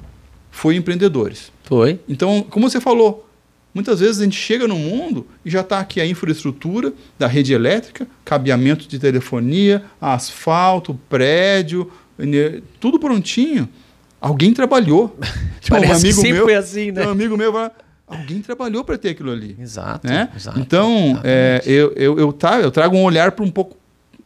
foi 0.57 0.75
empreendedores. 0.75 1.51
Foi. 1.65 1.99
Então, 2.09 2.41
como 2.49 2.67
você 2.67 2.81
falou, 2.81 3.29
muitas 3.75 3.99
vezes 3.99 4.19
a 4.19 4.23
gente 4.23 4.35
chega 4.35 4.67
no 4.67 4.75
mundo 4.75 5.27
e 5.45 5.51
já 5.51 5.61
está 5.61 5.79
aqui 5.79 6.01
a 6.01 6.05
infraestrutura 6.05 6.91
da 7.17 7.27
rede 7.27 7.53
elétrica, 7.53 8.07
cabeamento 8.25 8.87
de 8.87 8.97
telefonia, 8.97 9.83
asfalto, 10.01 10.99
prédio, 11.07 11.91
tudo 12.79 12.99
prontinho. 12.99 13.69
Alguém 14.19 14.51
trabalhou. 14.51 15.15
Tinha 15.61 15.79
Parece 15.79 16.07
que 16.07 16.13
sempre 16.13 16.41
foi 16.41 16.55
assim, 16.55 16.91
né? 16.91 17.05
Um 17.05 17.11
amigo 17.11 17.37
meu 17.37 17.53
fala, 17.53 17.71
alguém 18.07 18.41
trabalhou 18.41 18.83
para 18.83 18.97
ter 18.97 19.09
aquilo 19.09 19.31
ali. 19.31 19.55
Exato. 19.59 20.07
Né? 20.07 20.27
exato, 20.35 20.59
então, 20.59 21.21
é, 21.23 21.61
eu, 21.67 21.93
eu, 21.95 22.33
tá, 22.33 22.59
eu 22.59 22.71
trago 22.71 22.97
um 22.97 23.03
olhar 23.03 23.31
para 23.33 23.45
um 23.45 23.51
pouco 23.51 23.77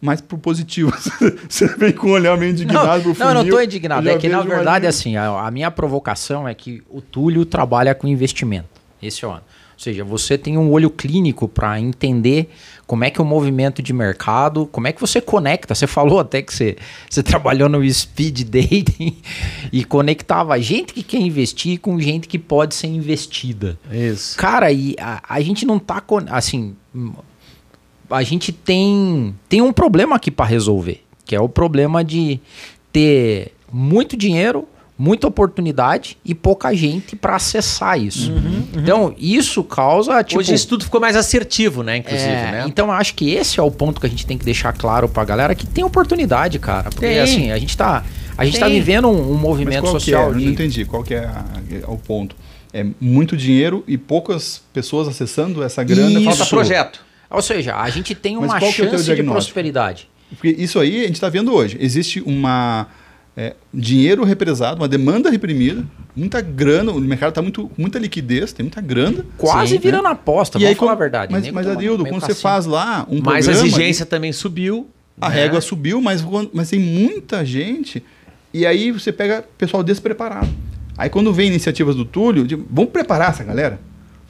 mais 0.02 0.20
pro 0.20 0.38
positivo. 0.38 0.92
Você 1.48 1.68
vem 1.78 1.92
com 1.92 2.08
um 2.08 2.12
olhar 2.12 2.36
meio 2.38 2.52
indignado 2.52 3.04
Não, 3.04 3.14
pro 3.14 3.20
não, 3.24 3.30
eu 3.30 3.34
não 3.36 3.42
funil, 3.42 3.56
tô 3.56 3.62
indignado. 3.62 4.10
É 4.10 4.18
que, 4.18 4.28
na 4.28 4.42
uma 4.42 4.56
verdade, 4.56 4.88
assim, 4.88 5.16
a, 5.16 5.46
a 5.46 5.52
minha 5.52 5.70
provocação 5.70 6.48
é 6.48 6.54
que 6.56 6.82
o 6.90 7.00
Túlio 7.02 7.46
trabalha 7.46 7.94
com 7.94 8.08
investimento. 8.08 8.68
Esse 9.02 9.24
é 9.24 9.28
o 9.28 9.32
ano. 9.32 9.44
Ou 9.74 9.84
seja, 9.84 10.04
você 10.04 10.38
tem 10.38 10.60
um 10.60 10.70
olho 10.70 10.92
clínico 10.92 11.48
para 11.48 11.80
entender 11.80 12.52
como 12.86 13.04
é 13.04 13.10
que 13.10 13.20
é 13.20 13.24
o 13.24 13.26
movimento 13.26 13.82
de 13.82 13.92
mercado, 13.94 14.68
como 14.68 14.86
é 14.86 14.92
que 14.92 15.02
você 15.02 15.20
conecta. 15.20 15.74
Você 15.74 15.88
falou 15.88 16.20
até 16.20 16.40
que 16.44 16.54
você, 16.54 16.78
você 17.10 17.24
trabalhou 17.24 17.68
no 17.68 17.84
speed 17.92 18.44
dating 18.44 19.18
e 19.74 19.84
conectava 19.84 20.60
gente 20.60 20.94
que 20.94 21.02
quer 21.02 21.18
investir 21.20 21.80
com 21.80 22.00
gente 22.00 22.28
que 22.28 22.38
pode 22.38 22.76
ser 22.76 22.88
investida. 22.88 23.80
Isso. 23.92 24.38
Cara, 24.38 24.72
e 24.72 24.96
a, 25.00 25.20
a 25.28 25.42
gente 25.42 25.66
não 25.66 25.80
tá 25.80 26.00
con- 26.00 26.26
assim, 26.30 26.76
a 28.12 28.24
gente 28.24 28.52
tem 28.52 29.34
tem 29.50 29.62
um 29.62 29.72
problema 29.74 30.16
aqui 30.16 30.30
para 30.32 30.46
resolver, 30.46 31.02
que 31.26 31.36
é 31.36 31.40
o 31.42 31.50
problema 31.50 32.04
de 32.04 32.40
ter 32.92 33.54
muito 33.72 34.18
dinheiro, 34.18 34.68
muita 34.98 35.28
oportunidade 35.28 36.18
e 36.24 36.36
pouca 36.36 36.74
gente 36.76 37.16
para 37.16 37.36
acessar 37.36 38.00
isso. 38.00 38.32
Então, 38.76 39.16
isso 39.18 39.64
causa 39.64 40.24
tipo 40.24 40.40
Hoje 40.40 40.54
isso 40.54 40.68
tudo 40.68 40.84
ficou 40.84 41.00
mais 41.02 41.16
assertivo, 41.16 41.82
né? 41.84 41.98
Inclusive, 41.98 42.30
é, 42.30 42.52
né? 42.52 42.64
Então 42.68 42.88
eu 42.88 42.92
acho 42.94 43.16
que 43.16 43.32
esse 43.32 43.60
é 43.60 43.64
o 43.64 43.72
ponto 43.72 44.00
que 44.00 44.06
a 44.08 44.10
gente 44.10 44.26
tem 44.26 44.38
que 44.38 44.46
deixar 44.46 44.74
claro 44.74 45.08
pra 45.10 45.24
galera 45.26 45.56
que 45.56 45.66
tem 45.66 45.84
oportunidade, 45.84 46.60
cara. 46.60 46.90
Porque 46.90 47.06
Tem. 47.08 47.20
assim, 47.20 47.52
a 47.52 47.58
gente 47.58 47.76
tá 47.76 48.04
a 48.38 48.46
gente 48.46 48.60
tá 48.60 48.68
vivendo 48.68 49.08
um, 49.08 49.32
um 49.32 49.34
Mas 49.34 49.42
movimento 49.42 49.88
é? 49.88 49.92
social 49.92 50.30
Eu 50.30 50.36
de- 50.36 50.46
não 50.46 50.52
entendi. 50.52 50.86
Qual 50.86 51.04
que 51.04 51.14
é, 51.14 51.26
a- 51.26 51.46
é 51.72 51.84
o 51.88 51.98
ponto? 51.98 52.36
É 52.74 52.86
muito 53.00 53.36
dinheiro 53.36 53.84
e 53.88 53.98
poucas 53.98 54.62
pessoas 54.74 55.08
acessando 55.08 55.62
essa 55.64 55.84
grana. 55.84 56.12
Isso. 56.20 56.24
Falta 56.24 56.46
projeto. 56.46 57.02
Ou 57.32 57.42
seja, 57.42 57.76
a 57.76 57.90
gente 57.90 58.14
tem 58.14 58.36
Mas 58.36 58.46
uma 58.46 58.58
é 58.58 58.60
chance 58.60 58.98
de 58.98 59.04
diagnóstico? 59.04 59.32
prosperidade. 59.32 60.10
Porque 60.30 60.50
isso 60.50 60.80
aí 60.80 61.02
a 61.04 61.08
gente 61.08 61.16
está 61.16 61.30
vendo 61.30 61.54
hoje. 61.54 61.78
Existe 61.80 62.22
uma 62.22 62.88
é, 63.36 63.56
dinheiro 63.74 64.24
represado, 64.24 64.82
uma 64.82 64.88
demanda 64.88 65.30
reprimida, 65.30 65.86
muita 66.16 66.42
grana, 66.42 66.92
o 66.92 67.00
mercado 67.00 67.30
está 67.30 67.42
muito 67.42 67.68
com 67.70 67.82
muita 67.82 67.98
liquidez, 67.98 68.52
tem 68.54 68.64
muita 68.64 68.82
grana. 68.82 69.26
Quase 69.38 69.76
Sim, 69.76 69.80
virando 69.80 70.08
aposta, 70.08 70.58
E 70.58 70.62
vamos 70.62 70.70
aí, 70.70 70.76
falar 70.76 70.92
a 70.92 70.96
verdade. 70.96 71.32
Mas, 71.32 71.50
mas 71.52 71.68
Adildo, 71.68 72.06
quando 72.06 72.22
você 72.22 72.36
faz 72.36 72.66
lá 72.66 73.06
um 73.10 73.22
Mas 73.24 73.48
a 73.48 73.52
programa, 73.52 73.68
exigência 73.68 74.06
também 74.06 74.32
subiu. 74.34 74.88
a 75.20 75.30
né? 75.30 75.36
régua 75.36 75.62
subiu, 75.62 76.02
mas, 76.02 76.24
mas 76.54 76.70
tem 76.70 76.80
muita 76.80 77.46
gente. 77.46 78.04
E 78.54 78.66
aí 78.66 78.92
você 78.92 79.12
pega 79.12 79.46
pessoal 79.58 79.82
despreparado. 79.84 80.50
Aí 80.98 81.10
quando 81.10 81.34
vem 81.34 81.48
iniciativas 81.48 81.96
do 81.96 82.04
Túlio, 82.04 82.46
de, 82.46 82.56
vamos 82.56 82.92
preparar 82.92 83.32
essa 83.32 83.44
galera. 83.44 83.80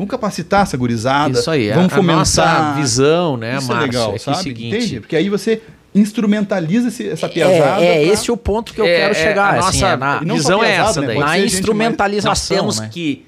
Vamos 0.02 0.10
capacitar 0.10 0.64
essa 0.64 0.76
gurizada. 0.76 1.38
Isso 1.39 1.52
aí, 1.52 1.70
vamos 1.70 1.91
a, 1.91 1.93
a 1.93 1.97
fomentar. 1.97 2.18
nossa 2.18 2.74
visão, 2.74 3.38
né, 3.38 3.58
Isso 3.58 3.68
Márcio? 3.68 3.84
é 3.84 3.86
legal, 3.86 4.14
que 4.14 4.20
sabe? 4.20 4.38
o 4.38 4.41
seguinte, 4.41 4.76
Entende? 4.78 4.99
Porque 4.99 5.16
aí 5.16 5.30
você 5.30 5.62
instrumentaliza 5.93 6.88
esse- 6.88 7.08
essa 7.08 7.30
piazada. 7.30 7.84
É, 7.84 8.02
é 8.02 8.06
pra- 8.06 8.14
esse 8.14 8.32
o 8.32 8.36
ponto 8.38 8.74
que 8.74 8.82
eu 8.82 8.86
É, 8.86 8.95
quero 8.95 9.12
é, 9.12 9.14
chegar. 9.14 9.43
a 9.54 9.60
assim, 9.60 9.80
nossa 9.82 9.88
é 9.93 9.95
na, 9.97 10.20
visão 10.20 10.58
só 10.58 10.64
é 10.64 10.68
piazada, 10.70 10.89
essa 10.89 11.02
né? 11.02 11.08
daí. 11.08 11.18
Na 11.20 11.22
gente 11.26 11.30
mais- 11.30 11.43
Nós 11.43 11.54
instrumentalização. 11.54 12.58
temos 12.58 12.80
né? 12.80 12.89
que 12.91 13.26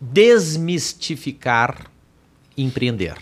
desmistificar 0.00 1.76
empreender. 2.56 3.14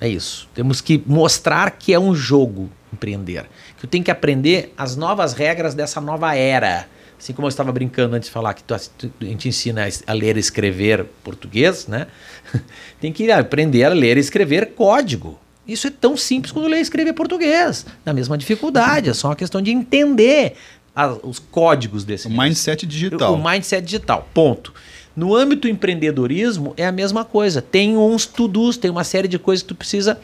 É 0.00 0.08
isso. 0.08 0.48
Temos 0.54 0.80
que 0.80 1.00
mostrar 1.06 1.70
que 1.72 1.94
é 1.94 2.00
um 2.00 2.14
jogo 2.14 2.68
empreender. 2.92 3.44
Que 3.76 3.82
tu 3.82 3.86
tem 3.86 4.02
que 4.02 4.10
aprender 4.10 4.72
as 4.76 4.96
novas 4.96 5.32
regras 5.32 5.74
dessa 5.74 6.00
nova 6.00 6.34
era. 6.34 6.86
Assim 7.22 7.32
como 7.32 7.46
eu 7.46 7.50
estava 7.50 7.70
brincando 7.70 8.16
antes 8.16 8.26
de 8.28 8.32
falar 8.32 8.52
que 8.52 8.64
tu, 8.64 8.74
a 8.74 8.80
gente 9.24 9.48
ensina 9.48 9.86
a 10.08 10.12
ler 10.12 10.36
e 10.36 10.40
escrever 10.40 11.04
português, 11.22 11.86
né? 11.86 12.08
Tem 13.00 13.12
que 13.12 13.30
aprender 13.30 13.84
a 13.84 13.90
ler 13.90 14.16
e 14.16 14.20
escrever 14.20 14.72
código. 14.74 15.38
Isso 15.64 15.86
é 15.86 15.90
tão 15.90 16.16
simples 16.16 16.50
quanto 16.50 16.66
ler 16.66 16.78
e 16.78 16.80
escrever 16.80 17.12
português. 17.12 17.86
Na 18.04 18.12
mesma 18.12 18.36
dificuldade, 18.36 19.08
é 19.08 19.14
só 19.14 19.28
uma 19.28 19.36
questão 19.36 19.62
de 19.62 19.70
entender 19.70 20.54
a- 20.96 21.16
os 21.22 21.38
códigos 21.38 22.02
desse 22.02 22.26
O 22.26 22.30
mindset 22.30 22.84
digital. 22.84 23.34
o 23.34 23.38
mindset 23.50 23.84
digital, 23.84 24.28
ponto. 24.34 24.74
No 25.14 25.32
âmbito 25.36 25.68
empreendedorismo 25.68 26.74
é 26.76 26.84
a 26.84 26.90
mesma 26.90 27.24
coisa. 27.24 27.62
Tem 27.62 27.96
uns 27.96 28.26
to-dos, 28.26 28.76
tem 28.76 28.90
uma 28.90 29.04
série 29.04 29.28
de 29.28 29.38
coisas 29.38 29.62
que 29.62 29.68
tu 29.68 29.76
precisa 29.76 30.18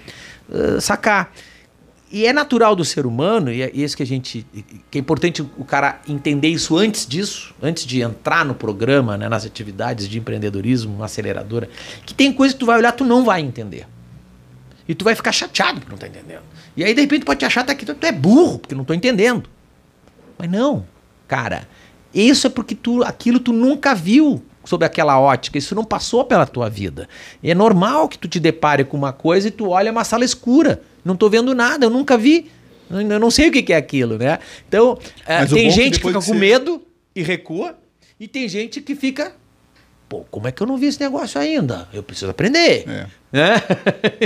uh, 0.48 0.80
sacar. 0.80 1.32
E 2.10 2.26
é 2.26 2.32
natural 2.32 2.74
do 2.74 2.84
ser 2.84 3.04
humano, 3.04 3.52
e 3.52 3.60
é 3.60 3.70
isso 3.74 3.96
que 3.96 4.02
a 4.02 4.06
gente. 4.06 4.46
que 4.90 4.96
é 4.96 5.00
importante 5.00 5.42
o 5.42 5.64
cara 5.64 6.00
entender 6.08 6.48
isso 6.48 6.76
antes 6.76 7.06
disso, 7.06 7.54
antes 7.62 7.84
de 7.84 8.00
entrar 8.00 8.44
no 8.46 8.54
programa, 8.54 9.16
né, 9.18 9.28
nas 9.28 9.44
atividades 9.44 10.08
de 10.08 10.18
empreendedorismo, 10.18 10.94
uma 10.94 11.04
aceleradora, 11.04 11.68
que 12.06 12.14
tem 12.14 12.32
coisa 12.32 12.54
que 12.54 12.60
tu 12.60 12.66
vai 12.66 12.78
olhar, 12.78 12.92
tu 12.92 13.04
não 13.04 13.24
vai 13.24 13.42
entender. 13.42 13.86
E 14.88 14.94
tu 14.94 15.04
vai 15.04 15.14
ficar 15.14 15.32
chateado 15.32 15.80
por 15.80 15.88
não 15.88 15.96
estar 15.96 16.08
entendendo. 16.08 16.42
E 16.74 16.82
aí, 16.82 16.94
de 16.94 17.02
repente, 17.02 17.26
pode 17.26 17.40
te 17.40 17.44
achar 17.44 17.60
até 17.60 17.74
que 17.74 17.84
tu 17.84 18.06
é 18.06 18.12
burro, 18.12 18.58
porque 18.58 18.74
não 18.74 18.82
estou 18.82 18.96
entendendo. 18.96 19.50
Mas 20.38 20.50
não, 20.50 20.86
cara. 21.26 21.68
Isso 22.14 22.46
é 22.46 22.50
porque 22.50 22.74
tu, 22.74 23.02
aquilo 23.02 23.38
tu 23.38 23.52
nunca 23.52 23.94
viu 23.94 24.42
sob 24.64 24.84
aquela 24.84 25.20
ótica. 25.20 25.58
Isso 25.58 25.74
não 25.74 25.84
passou 25.84 26.24
pela 26.24 26.46
tua 26.46 26.70
vida. 26.70 27.06
E 27.42 27.50
é 27.50 27.54
normal 27.54 28.08
que 28.08 28.18
tu 28.18 28.28
te 28.28 28.40
depare 28.40 28.82
com 28.84 28.96
uma 28.96 29.12
coisa 29.12 29.48
e 29.48 29.50
tu 29.50 29.68
olha 29.68 29.92
uma 29.92 30.04
sala 30.04 30.24
escura. 30.24 30.82
Não 31.04 31.16
tô 31.16 31.28
vendo 31.28 31.54
nada, 31.54 31.86
eu 31.86 31.90
nunca 31.90 32.16
vi. 32.16 32.50
Eu 32.90 33.20
não 33.20 33.30
sei 33.30 33.48
o 33.48 33.52
que 33.52 33.72
é 33.72 33.76
aquilo, 33.76 34.16
né? 34.16 34.38
Então, 34.66 34.98
Mas 35.26 35.52
o 35.52 35.54
tem 35.54 35.68
é 35.68 35.70
gente 35.70 36.00
que 36.00 36.06
fica 36.06 36.14
com 36.14 36.20
ser- 36.20 36.34
medo 36.34 36.82
e 37.14 37.22
recua. 37.22 37.76
E 38.18 38.26
tem 38.26 38.48
gente 38.48 38.80
que 38.80 38.94
fica. 38.94 39.32
Pô, 40.08 40.24
como 40.30 40.48
é 40.48 40.52
que 40.52 40.62
eu 40.62 40.66
não 40.66 40.78
vi 40.78 40.86
esse 40.86 41.00
negócio 41.00 41.38
ainda? 41.38 41.86
Eu 41.92 42.02
preciso 42.02 42.30
aprender. 42.30 42.84
É. 42.88 43.06
Né? 43.30 43.60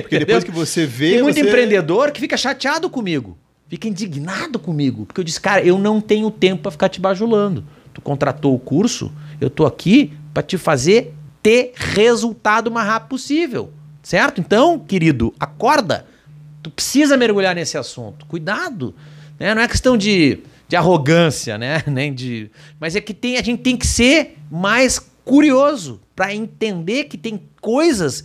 Porque 0.00 0.18
depois 0.24 0.44
que 0.44 0.50
você 0.52 0.86
vê. 0.86 1.14
Tem 1.14 1.22
muito 1.22 1.34
você... 1.34 1.42
empreendedor 1.42 2.12
que 2.12 2.20
fica 2.20 2.36
chateado 2.36 2.88
comigo, 2.88 3.36
fica 3.68 3.88
indignado 3.88 4.58
comigo, 4.60 5.06
porque 5.06 5.20
eu 5.20 5.24
disse, 5.24 5.40
cara, 5.40 5.60
eu 5.62 5.76
não 5.78 6.00
tenho 6.00 6.30
tempo 6.30 6.62
para 6.62 6.70
ficar 6.70 6.88
te 6.88 7.00
bajulando. 7.00 7.64
Tu 7.92 8.00
contratou 8.00 8.54
o 8.54 8.58
curso, 8.58 9.12
eu 9.40 9.50
tô 9.50 9.66
aqui 9.66 10.12
para 10.32 10.42
te 10.42 10.56
fazer 10.56 11.12
ter 11.42 11.72
resultado 11.74 12.68
o 12.68 12.70
mais 12.70 12.86
rápido 12.86 13.08
possível, 13.08 13.72
certo? 14.02 14.40
Então, 14.40 14.78
querido, 14.78 15.34
acorda. 15.38 16.06
Tu 16.62 16.70
precisa 16.70 17.16
mergulhar 17.16 17.54
nesse 17.54 17.76
assunto. 17.76 18.24
Cuidado, 18.26 18.94
né? 19.38 19.54
Não 19.54 19.62
é 19.62 19.68
questão 19.68 19.96
de, 19.96 20.38
de 20.68 20.76
arrogância, 20.76 21.58
né? 21.58 21.82
Nem 21.88 22.14
de, 22.14 22.50
mas 22.78 22.94
é 22.94 23.00
que 23.00 23.12
tem, 23.12 23.36
a 23.36 23.42
gente 23.42 23.62
tem 23.62 23.76
que 23.76 23.86
ser 23.86 24.38
mais 24.50 24.98
curioso 25.24 26.00
para 26.14 26.34
entender 26.34 27.04
que 27.04 27.16
tem 27.16 27.42
coisas 27.60 28.24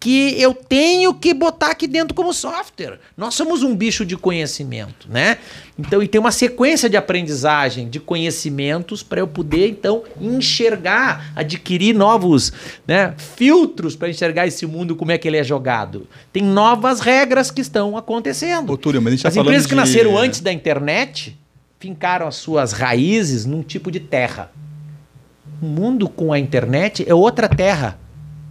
que 0.00 0.40
eu 0.40 0.54
tenho 0.54 1.12
que 1.12 1.34
botar 1.34 1.72
aqui 1.72 1.88
dentro 1.88 2.14
como 2.14 2.32
software. 2.32 3.00
Nós 3.16 3.34
somos 3.34 3.64
um 3.64 3.74
bicho 3.74 4.06
de 4.06 4.16
conhecimento, 4.16 5.08
né? 5.10 5.38
Então, 5.76 6.00
e 6.00 6.06
tem 6.06 6.20
uma 6.20 6.30
sequência 6.30 6.88
de 6.88 6.96
aprendizagem, 6.96 7.88
de 7.88 7.98
conhecimentos 7.98 9.02
para 9.02 9.18
eu 9.20 9.26
poder 9.26 9.68
então 9.68 10.04
enxergar, 10.20 11.32
adquirir 11.34 11.94
novos, 11.94 12.52
né, 12.86 13.12
filtros 13.18 13.96
para 13.96 14.08
enxergar 14.08 14.46
esse 14.46 14.66
mundo 14.66 14.94
como 14.94 15.10
é 15.10 15.18
que 15.18 15.26
ele 15.26 15.36
é 15.36 15.42
jogado. 15.44 16.06
Tem 16.32 16.42
novas 16.44 17.00
regras 17.00 17.50
que 17.50 17.60
estão 17.60 17.96
acontecendo. 17.96 18.72
Ô, 18.72 18.76
Túlio, 18.76 19.02
mas 19.02 19.12
a 19.12 19.16
gente 19.16 19.22
tá 19.24 19.28
As 19.30 19.36
empresas 19.36 19.66
que 19.66 19.70
de- 19.74 19.80
nasceram 19.80 20.16
antes 20.16 20.40
da 20.40 20.52
internet 20.52 21.36
fincaram 21.80 22.26
as 22.28 22.36
suas 22.36 22.72
raízes 22.72 23.44
num 23.44 23.62
tipo 23.62 23.90
de 23.90 23.98
terra. 24.00 24.52
O 25.60 25.66
mundo 25.66 26.08
com 26.08 26.32
a 26.32 26.38
internet 26.38 27.04
é 27.08 27.12
outra 27.14 27.48
terra. 27.48 27.98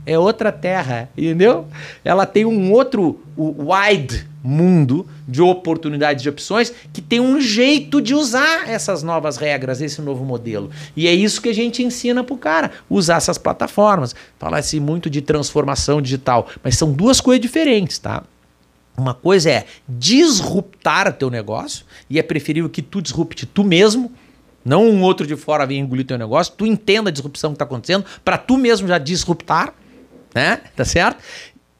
É 0.09 0.17
outra 0.17 0.53
terra, 0.53 1.09
entendeu? 1.17 1.67
Ela 2.03 2.25
tem 2.25 2.45
um 2.45 2.71
outro 2.71 3.19
wide 3.37 4.25
mundo 4.41 5.05
de 5.27 5.41
oportunidades 5.41 6.23
de 6.23 6.29
opções 6.29 6.71
que 6.93 7.01
tem 7.01 7.19
um 7.19 7.41
jeito 7.41 8.01
de 8.01 8.15
usar 8.15 8.69
essas 8.69 9.03
novas 9.03 9.35
regras, 9.35 9.81
esse 9.81 10.01
novo 10.01 10.23
modelo. 10.23 10.71
E 10.95 11.09
é 11.09 11.13
isso 11.13 11.41
que 11.41 11.49
a 11.49 11.53
gente 11.53 11.83
ensina 11.83 12.23
pro 12.23 12.37
cara, 12.37 12.71
usar 12.89 13.17
essas 13.17 13.37
plataformas. 13.37 14.15
Fala-se 14.39 14.79
muito 14.79 15.09
de 15.09 15.21
transformação 15.21 16.01
digital, 16.01 16.47
mas 16.63 16.77
são 16.77 16.93
duas 16.93 17.19
coisas 17.19 17.41
diferentes, 17.41 17.99
tá? 17.99 18.23
Uma 18.95 19.13
coisa 19.13 19.51
é 19.51 19.65
disruptar 19.89 21.11
teu 21.11 21.29
negócio, 21.29 21.85
e 22.09 22.17
é 22.17 22.23
preferível 22.23 22.69
que 22.69 22.81
tu 22.81 23.01
disrupte 23.01 23.45
tu 23.45 23.61
mesmo, 23.61 24.09
não 24.63 24.89
um 24.89 25.01
outro 25.03 25.27
de 25.27 25.35
fora 25.35 25.65
venha 25.65 25.81
engolir 25.81 26.05
teu 26.05 26.17
negócio, 26.17 26.53
tu 26.57 26.65
entenda 26.65 27.09
a 27.09 27.13
disrupção 27.13 27.51
que 27.51 27.55
está 27.55 27.65
acontecendo, 27.65 28.05
para 28.23 28.37
tu 28.37 28.57
mesmo 28.57 28.87
já 28.87 28.97
disruptar, 28.97 29.73
né? 30.33 30.61
Tá 30.75 30.85
certo? 30.85 31.21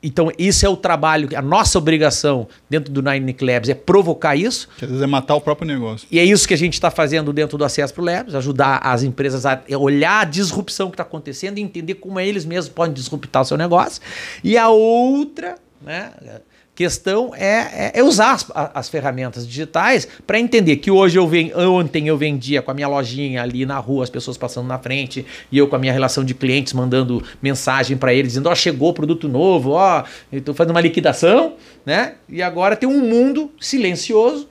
então, 0.02 0.32
isso 0.38 0.66
é 0.66 0.70
o 0.70 0.78
trabalho, 0.78 1.28
a 1.36 1.42
nossa 1.42 1.78
obrigação 1.78 2.48
dentro 2.70 2.94
do 2.94 3.02
Nine 3.02 3.36
Labs 3.42 3.68
é 3.68 3.74
provocar 3.74 4.36
isso. 4.36 4.70
Que 4.78 4.86
às 4.86 4.92
vezes 4.92 5.04
é 5.04 5.08
matar 5.08 5.36
o 5.36 5.42
próprio 5.42 5.68
negócio. 5.68 6.08
E 6.12 6.20
é 6.20 6.24
isso 6.24 6.48
que 6.48 6.54
a 6.54 6.58
gente 6.58 6.74
está 6.74 6.92
fazendo 6.92 7.34
dentro 7.34 7.58
do 7.58 7.66
Acesso 7.66 7.94
para 7.94 8.02
o 8.02 8.06
Labs, 8.06 8.36
ajudar 8.36 8.78
as 8.78 9.02
empresas 9.02 9.46
a 9.46 9.62
olhar 9.78 10.22
a 10.22 10.24
disrupção 10.24 10.90
que 10.90 10.94
está 10.94 11.04
acontecendo 11.04 11.58
e 11.58 11.62
entender 11.62 11.96
como 11.96 12.20
eles 12.20 12.46
mesmos 12.46 12.74
podem 12.74 12.94
disruptar 12.94 13.42
o 13.42 13.46
seu 13.46 13.58
negócio. 13.58 14.02
E 14.44 14.58
a 14.58 14.70
outra, 14.70 15.56
né, 15.82 16.12
questão 16.78 17.34
é, 17.34 17.92
é, 17.92 17.92
é 17.96 18.04
usar 18.04 18.34
as, 18.34 18.46
as, 18.54 18.88
ferramentas 18.88 19.48
digitais 19.48 20.08
para 20.28 20.40
entender 20.40 20.78
que 20.78 20.92
hoje 20.92 21.18
eu 21.18 21.28
ven, 21.28 21.52
ontem 21.56 22.08
eu 22.08 22.16
vendia 22.16 22.62
com 22.62 22.70
a 22.70 22.74
minha 22.76 22.88
lojinha 22.88 23.42
ali 23.42 23.66
na 23.66 23.80
rua, 23.80 24.04
as 24.04 24.12
pessoas 24.12 24.38
passando 24.38 24.68
na 24.68 24.78
frente, 24.78 25.26
e 25.52 25.58
eu 25.58 25.68
com 25.68 25.76
a 25.76 25.80
minha 25.80 25.92
relação 25.92 26.24
de 26.24 26.36
clientes 26.36 26.74
mandando 26.74 27.24
mensagem 27.42 27.98
para 27.98 28.14
eles 28.14 28.34
dizendo: 28.34 28.48
ó, 28.48 28.52
oh, 28.52 28.56
chegou 28.56 28.94
produto 28.94 29.28
novo, 29.28 29.72
ó, 29.72 30.04
oh, 30.04 30.36
estou 30.36 30.54
fazendo 30.54 30.70
uma 30.70 30.82
liquidação, 30.82 31.56
né? 31.84 32.14
E 32.30 32.44
agora 32.44 32.76
tem 32.76 32.88
um 32.88 33.00
mundo 33.00 33.52
silencioso 33.60 34.48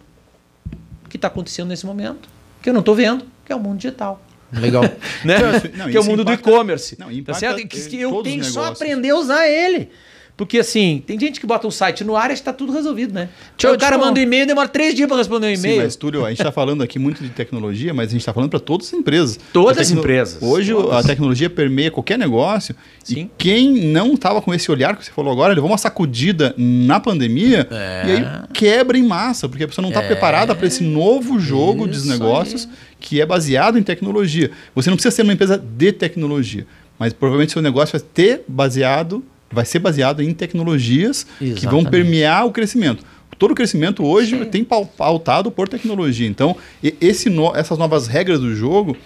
que 1.09 1.16
está 1.16 1.29
acontecendo 1.29 1.68
nesse 1.68 1.87
momento, 1.87 2.29
que 2.61 2.68
eu 2.68 2.72
não 2.72 2.81
estou 2.81 2.97
vendo, 2.97 3.24
que 3.45 3.53
é 3.53 3.55
o 3.55 3.61
mundo 3.61 3.77
digital. 3.77 4.20
Legal. 4.53 4.83
né? 5.24 5.39
Não, 5.77 5.89
que 5.89 5.97
é 5.97 6.01
o 6.01 6.05
mundo 6.05 6.22
impacta, 6.22 6.43
do 6.43 6.51
e-commerce. 6.51 6.97
Tá 7.24 7.35
certo? 7.35 7.57
Que, 7.68 7.89
que 7.89 8.01
eu 8.01 8.20
tenho 8.24 8.43
que 8.43 8.51
só 8.51 8.64
aprender 8.64 9.11
a 9.11 9.16
usar 9.16 9.47
ele. 9.47 9.91
Porque 10.37 10.59
assim, 10.59 11.03
tem 11.07 11.18
gente 11.18 11.41
que 11.41 11.47
bota 11.47 11.66
um 11.66 11.70
site 11.70 12.05
no 12.05 12.14
ar 12.14 12.30
e 12.30 12.34
está 12.34 12.53
tudo 12.53 12.70
resolvido, 12.70 13.14
né? 13.14 13.30
Deixa, 13.57 13.74
o 13.74 13.78
cara 13.78 13.97
manda 13.97 14.20
um 14.20 14.22
e-mail 14.22 14.47
demora 14.47 14.68
três 14.68 14.95
dias 14.95 15.09
para 15.09 15.16
responder 15.16 15.47
um 15.47 15.55
e-mail. 15.55 15.76
Sim, 15.76 15.82
mas 15.84 15.97
Túlio, 15.97 16.26
a 16.26 16.28
gente 16.28 16.41
está 16.41 16.53
falando 16.53 16.82
aqui 16.82 16.99
muito 16.99 17.22
de 17.22 17.30
tecnologia, 17.30 17.95
mas 17.95 18.09
a 18.09 18.12
gente 18.12 18.20
está 18.20 18.34
falando 18.34 18.51
para 18.51 18.61
todas 18.61 18.89
as 18.89 18.93
empresas. 18.93 19.41
Todas 19.51 19.78
as 19.78 19.91
empresas. 19.91 20.43
Hoje 20.43 20.74
todas. 20.74 20.93
a 20.93 21.09
tecnologia 21.09 21.49
permeia 21.49 21.91
qualquer 21.91 22.18
negócio. 22.18 22.76
Sim. 23.03 23.20
E 23.20 23.30
quem 23.39 23.87
não 23.87 24.12
estava 24.12 24.43
com 24.43 24.53
esse 24.53 24.70
olhar 24.70 24.95
que 24.95 25.07
você 25.07 25.11
falou 25.11 25.32
agora, 25.32 25.55
levou 25.55 25.70
uma 25.70 25.78
sacudida 25.78 26.55
na 26.59 27.01
pandemia 27.01 27.66
é. 27.70 28.03
e 28.07 28.12
aí 28.12 28.24
quebra 28.53 28.99
em 28.99 29.03
massa, 29.03 29.49
porque 29.49 29.64
a 29.64 29.68
pessoa 29.68 29.82
não 29.82 29.89
está 29.89 30.03
é. 30.03 30.07
preparada 30.07 30.55
para 30.55 30.66
esse 30.66 30.84
novo 30.84 31.41
jogo 31.41 31.89
Isso 31.89 32.01
dos 32.01 32.05
negócios 32.07 32.66
aí. 32.66 32.97
que 33.01 33.20
é 33.22 33.24
baseado 33.24 33.78
em 33.78 33.82
tecnologia. 33.82 34.51
Você 34.74 34.91
não 34.91 34.97
precisa 34.99 35.14
ser 35.14 35.22
uma 35.22 35.32
empresa 35.32 35.57
de 35.57 35.93
tecnologia, 35.93 36.66
mas 36.99 37.14
provavelmente 37.14 37.53
seu 37.53 37.62
negócio 37.62 37.99
vai 37.99 38.07
ter 38.12 38.45
baseado 38.47 39.24
vai 39.57 39.64
ser 39.64 39.78
baseado 39.78 40.22
em 40.22 40.34
tecnologias 40.34 41.26
Exatamente. 41.40 41.61
que 41.61 41.66
vão 41.66 41.82
permear 41.82 42.44
o 42.44 42.52
crescimento. 42.52 43.02
Todo 43.38 43.52
o 43.52 43.54
crescimento 43.54 44.04
hoje 44.04 44.38
Sim. 44.38 44.44
tem 44.44 44.62
pautado 44.62 45.50
por 45.50 45.66
tecnologia. 45.66 46.28
Então, 46.28 46.57
esse 47.00 47.30
no, 47.30 47.57
essas 47.57 47.78
novas 47.78 48.07
regras 48.07 48.38
do 48.38 48.54
jogo, 48.54 48.96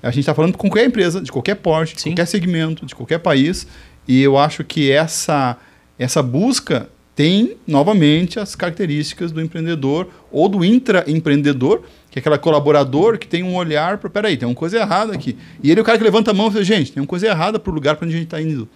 a 0.00 0.10
gente 0.10 0.20
está 0.20 0.34
falando 0.34 0.56
com 0.56 0.68
qualquer 0.68 0.86
empresa, 0.86 1.20
de 1.20 1.32
qualquer 1.32 1.56
porte, 1.56 1.96
de 1.96 2.02
qualquer 2.04 2.26
segmento, 2.26 2.86
de 2.86 2.94
qualquer 2.94 3.18
país. 3.18 3.66
E 4.06 4.22
eu 4.22 4.38
acho 4.38 4.62
que 4.62 4.90
essa, 4.90 5.56
essa 5.98 6.22
busca 6.22 6.88
tem, 7.14 7.56
novamente, 7.66 8.38
as 8.38 8.54
características 8.54 9.32
do 9.32 9.40
empreendedor 9.40 10.08
ou 10.30 10.48
do 10.48 10.64
intraempreendedor, 10.64 11.82
que 12.08 12.18
é 12.18 12.20
aquele 12.20 12.38
colaborador 12.38 13.18
que 13.18 13.26
tem 13.26 13.42
um 13.42 13.56
olhar 13.56 13.98
para, 13.98 14.08
peraí, 14.08 14.36
tem 14.36 14.48
uma 14.48 14.54
coisa 14.54 14.78
errada 14.78 15.12
aqui. 15.12 15.36
E 15.60 15.70
ele 15.70 15.80
é 15.80 15.82
o 15.82 15.84
cara 15.84 15.98
que 15.98 16.04
levanta 16.04 16.30
a 16.30 16.34
mão 16.34 16.46
e 16.46 16.52
fala, 16.52 16.64
gente, 16.64 16.92
tem 16.92 17.00
uma 17.00 17.08
coisa 17.08 17.26
errada 17.26 17.58
para 17.58 17.70
o 17.70 17.74
lugar 17.74 17.96
para 17.96 18.06
onde 18.06 18.14
a 18.14 18.18
gente 18.18 18.28
está 18.28 18.40
indo. 18.40 18.68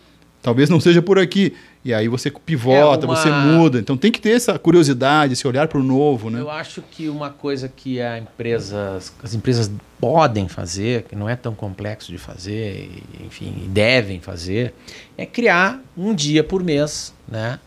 Talvez 0.43 0.69
não 0.69 0.81
seja 0.81 1.01
por 1.01 1.19
aqui. 1.19 1.55
E 1.85 1.95
aí 1.95 2.09
você 2.09 2.31
pivota, 2.31 3.07
é 3.07 3.09
uma... 3.09 3.17
você 3.17 3.31
muda. 3.31 3.79
Então 3.79 3.97
tem 3.97 4.11
que 4.11 4.21
ter 4.21 4.31
essa 4.31 4.59
curiosidade, 4.59 5.33
esse 5.33 5.47
olhar 5.47 5.69
para 5.69 5.79
o 5.79 5.83
novo. 5.83 6.31
Né? 6.31 6.41
Eu 6.41 6.51
acho 6.51 6.83
que 6.83 7.09
uma 7.09 7.31
coisa 7.31 7.69
que 7.69 8.01
a 8.01 8.19
empresa, 8.19 8.99
as 9.23 9.35
empresas 9.35 9.71
podem 10.01 10.49
fazer, 10.49 11.05
que 11.05 11.15
não 11.15 11.29
é 11.29 11.37
tão 11.37 11.55
complexo 11.55 12.11
de 12.11 12.19
fazer, 12.19 12.91
enfim, 13.25 13.69
devem 13.69 14.21
fazer, 14.21 14.75
é 15.17 15.25
criar 15.25 15.81
um 15.97 16.13
dia 16.13 16.43
por 16.43 16.63
mês, 16.63 17.15
né? 17.27 17.59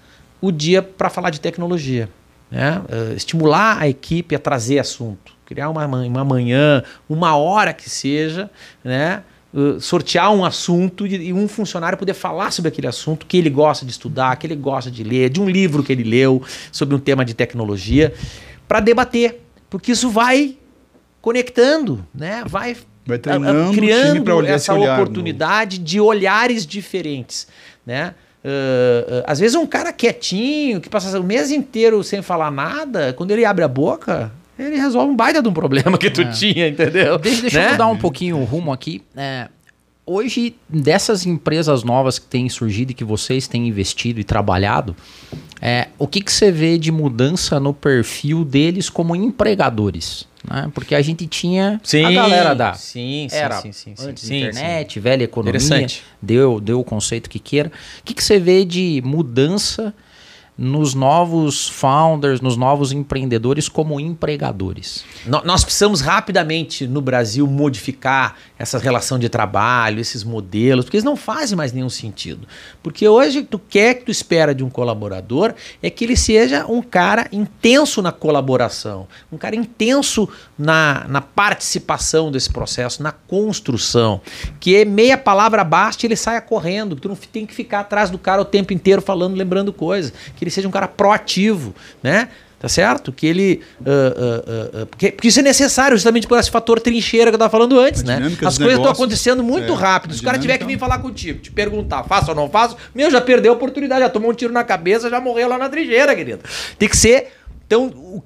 o 0.42 0.52
dia 0.52 0.82
para 0.82 1.10
falar 1.10 1.30
de 1.30 1.40
tecnologia. 1.40 2.10
Né? 2.52 2.82
Uh, 2.90 3.16
estimular 3.16 3.82
a 3.82 3.88
equipe 3.88 4.36
a 4.36 4.40
trazer 4.40 4.80
assunto. 4.80 5.34
Criar 5.46 5.70
uma, 5.70 5.86
uma 5.86 6.26
manhã, 6.26 6.84
uma 7.08 7.36
hora 7.36 7.74
que 7.74 7.90
seja, 7.90 8.50
né? 8.84 9.24
Sortear 9.80 10.34
um 10.34 10.44
assunto 10.44 11.08
e, 11.08 11.32
um 11.32 11.48
funcionário 11.48 11.98
poder 11.98 12.14
falar 12.14 12.52
sobre 12.52 12.70
aquele 12.70 12.88
assunto 12.88 13.26
que 13.26 13.38
ele 13.38 13.50
gosta 13.50 13.86
de 13.86 13.92
estudar, 13.92 14.36
que 14.36 14.46
ele 14.46 14.56
gosta 14.56 14.92
de 14.92 15.04
ler, 15.04 15.30
de 15.30 15.42
um 15.42 15.50
livro 15.50 15.82
que 15.82 15.94
ele 15.94 16.04
leu 16.04 16.44
sobre 16.72 16.94
um 16.94 17.00
tema 17.00 17.24
de 17.24 17.34
tecnologia, 17.34 18.14
para 18.68 18.80
debater. 18.82 19.42
Porque 19.70 19.94
isso 19.94 20.10
vai 20.10 20.58
conectando, 21.22 22.06
né? 22.14 22.44
vai, 22.46 22.76
vai 23.06 23.18
treinando 23.18 23.74
criando 23.74 24.46
essa 24.46 24.74
oportunidade 24.74 25.78
de 25.78 26.00
olhares 26.00 26.66
diferentes. 26.66 27.48
Né? 27.86 28.14
Uh, 28.44 29.20
uh, 29.20 29.24
às 29.26 29.40
vezes 29.40 29.56
um 29.56 29.66
cara 29.66 29.92
quietinho, 29.92 30.80
que 30.80 30.90
passa 30.90 31.20
o 31.20 31.24
mês 31.24 31.50
inteiro 31.50 32.04
sem 32.04 32.22
falar 32.22 32.52
nada, 32.52 33.14
quando 33.14 33.32
ele 33.32 33.44
abre 33.44 33.64
a 33.64 33.68
boca, 33.68 34.32
ele 34.58 34.78
resolve 34.78 35.12
um 35.12 35.16
baita 35.16 35.42
de 35.42 35.50
um 35.50 35.54
problema 35.54 35.98
que 35.98 36.10
tu 36.10 36.22
é. 36.22 36.32
tinha, 36.32 36.68
entendeu? 36.68 37.18
Deixa, 37.18 37.42
deixa 37.42 37.60
né? 37.60 37.68
eu 37.68 37.72
mudar 37.72 37.88
um 37.88 37.98
pouquinho 37.98 38.38
o 38.40 38.44
rumo 38.44 38.72
aqui. 38.72 39.02
É, 39.16 39.50
hoje, 40.06 40.56
dessas 40.70 41.26
empresas 41.26 41.84
novas 41.84 42.20
que 42.20 42.28
têm 42.28 42.48
surgido 42.48 42.92
e 42.92 42.94
que 42.94 43.04
vocês 43.04 43.48
têm 43.48 43.68
investido 43.68 44.20
e 44.20 44.24
trabalhado, 44.24 44.96
é, 45.62 45.88
o 45.98 46.08
que, 46.08 46.22
que 46.22 46.32
você 46.32 46.52
vê 46.52 46.78
de 46.78 46.92
mudança 46.92 47.60
no 47.60 47.74
perfil 47.74 48.46
deles 48.46 48.90
como 48.90 49.16
empregadores? 49.16 50.28
Né? 50.48 50.70
Porque 50.74 50.94
a 50.94 51.02
gente 51.02 51.26
tinha 51.26 51.82
sim, 51.84 52.04
a 52.04 52.12
galera 52.12 52.54
da 52.54 52.74
sim, 52.74 53.28
sim, 53.30 53.36
era 53.36 53.62
sim, 53.62 53.72
sim, 53.72 53.96
antes 54.00 54.24
sim, 54.24 54.38
internet, 54.38 54.94
sim. 54.94 55.00
velha 55.00 55.24
economia, 55.24 55.88
deu, 56.22 56.60
deu 56.60 56.80
o 56.80 56.84
conceito 56.84 57.30
que 57.30 57.40
queira. 57.40 57.72
O 58.00 58.04
que, 58.04 58.14
que 58.14 58.24
você 58.24 58.38
vê 58.38 58.64
de 58.64 59.02
mudança 59.04 59.94
nos 60.58 60.94
novos 60.94 61.68
founders, 61.68 62.40
nos 62.40 62.56
novos 62.56 62.92
empreendedores 62.92 63.68
como 63.68 64.00
empregadores? 64.00 65.04
Nós 65.44 65.64
precisamos 65.64 66.00
rapidamente 66.00 66.88
no 66.88 67.02
Brasil 67.02 67.46
modificar 67.46 68.38
essa 68.58 68.78
relação 68.78 69.20
de 69.20 69.28
trabalho, 69.28 70.00
esses 70.00 70.24
modelos, 70.24 70.86
porque 70.86 70.98
eles 70.98 71.04
não 71.04 71.18
fazem 71.18 71.58
mais 71.58 71.74
nenhum 71.74 71.90
sentido. 71.90 72.48
Porque 72.82 73.08
hoje 73.08 73.44
tu 73.44 73.60
quer 73.60 73.96
que 73.96 74.06
tu 74.06 74.12
espera 74.12 74.56
de 74.56 74.64
um 74.64 74.70
colaborador 74.70 75.54
é 75.84 75.90
que 75.90 76.06
ele 76.06 76.16
seja 76.16 76.66
um 76.68 76.82
cara 76.82 77.28
intenso 77.32 78.02
na 78.02 78.14
colaboração, 78.14 79.08
um 79.32 79.38
cara 79.38 79.56
intenso 79.56 80.30
na, 80.58 81.06
na 81.10 81.20
participação 81.20 82.32
desse 82.32 82.50
processo, 82.50 83.04
na 83.04 83.12
construção, 83.12 84.22
que 84.60 84.78
é 84.78 84.86
meia 84.86 85.18
palavra 85.18 85.64
basta 85.64 86.06
e 86.06 86.08
ele 86.08 86.16
saia 86.16 86.40
correndo, 86.40 86.96
tu 86.96 87.10
não 87.10 87.16
tem 87.16 87.46
que 87.46 87.54
ficar 87.54 87.82
atrás 87.82 88.10
do 88.10 88.18
cara 88.18 88.42
o 88.42 88.46
tempo 88.46 88.72
inteiro 88.72 89.02
falando, 89.02 89.36
lembrando 89.36 89.74
coisas, 89.74 90.14
que 90.36 90.45
ele 90.46 90.52
seja 90.52 90.68
um 90.68 90.72
cara 90.72 90.88
proativo, 90.88 91.76
né? 92.02 92.30
Tá 92.58 92.70
certo? 92.70 93.12
Que 93.12 93.28
ele. 93.28 93.62
Uh, 93.82 93.84
uh, 93.84 94.82
uh, 94.82 94.86
porque, 94.88 95.12
porque, 95.12 95.28
isso 95.28 95.40
é 95.40 95.44
necessário 95.44 95.96
justamente 95.98 96.26
por 96.26 96.40
esse 96.40 96.50
fator 96.50 96.80
trincheira 96.80 97.30
que 97.30 97.36
eu 97.36 97.38
estava 97.38 97.52
falando 97.52 97.80
antes, 97.80 98.02
né? 98.02 98.20
As 98.44 98.58
coisas 98.58 98.78
estão 98.78 98.92
acontecendo 98.92 99.44
muito 99.44 99.74
é, 99.74 99.76
rápido. 99.76 100.14
Se 100.14 100.22
o 100.22 100.24
cara 100.24 100.40
tiver 100.40 100.58
que 100.58 100.66
vir 100.66 100.80
falar 100.80 101.00
contigo, 101.00 101.40
te 101.40 101.52
perguntar, 101.52 102.04
faço 102.06 102.32
ou 102.32 102.36
não 102.36 102.50
faço, 102.50 102.78
meu, 102.94 103.12
já 103.12 103.22
perdeu 103.22 103.52
a 103.52 103.56
oportunidade, 103.56 104.02
já 104.02 104.10
tomou 104.10 104.32
um 104.32 104.34
tiro 104.34 104.54
na 104.54 104.64
cabeça, 104.64 105.10
já 105.10 105.20
morreu 105.20 105.50
lá 105.50 105.58
na 105.58 105.70
trincheira, 105.70 106.16
querido. 106.16 106.40
Tem 106.80 106.88
que 106.88 106.98
ser. 106.98 107.34
Então, 107.68 108.24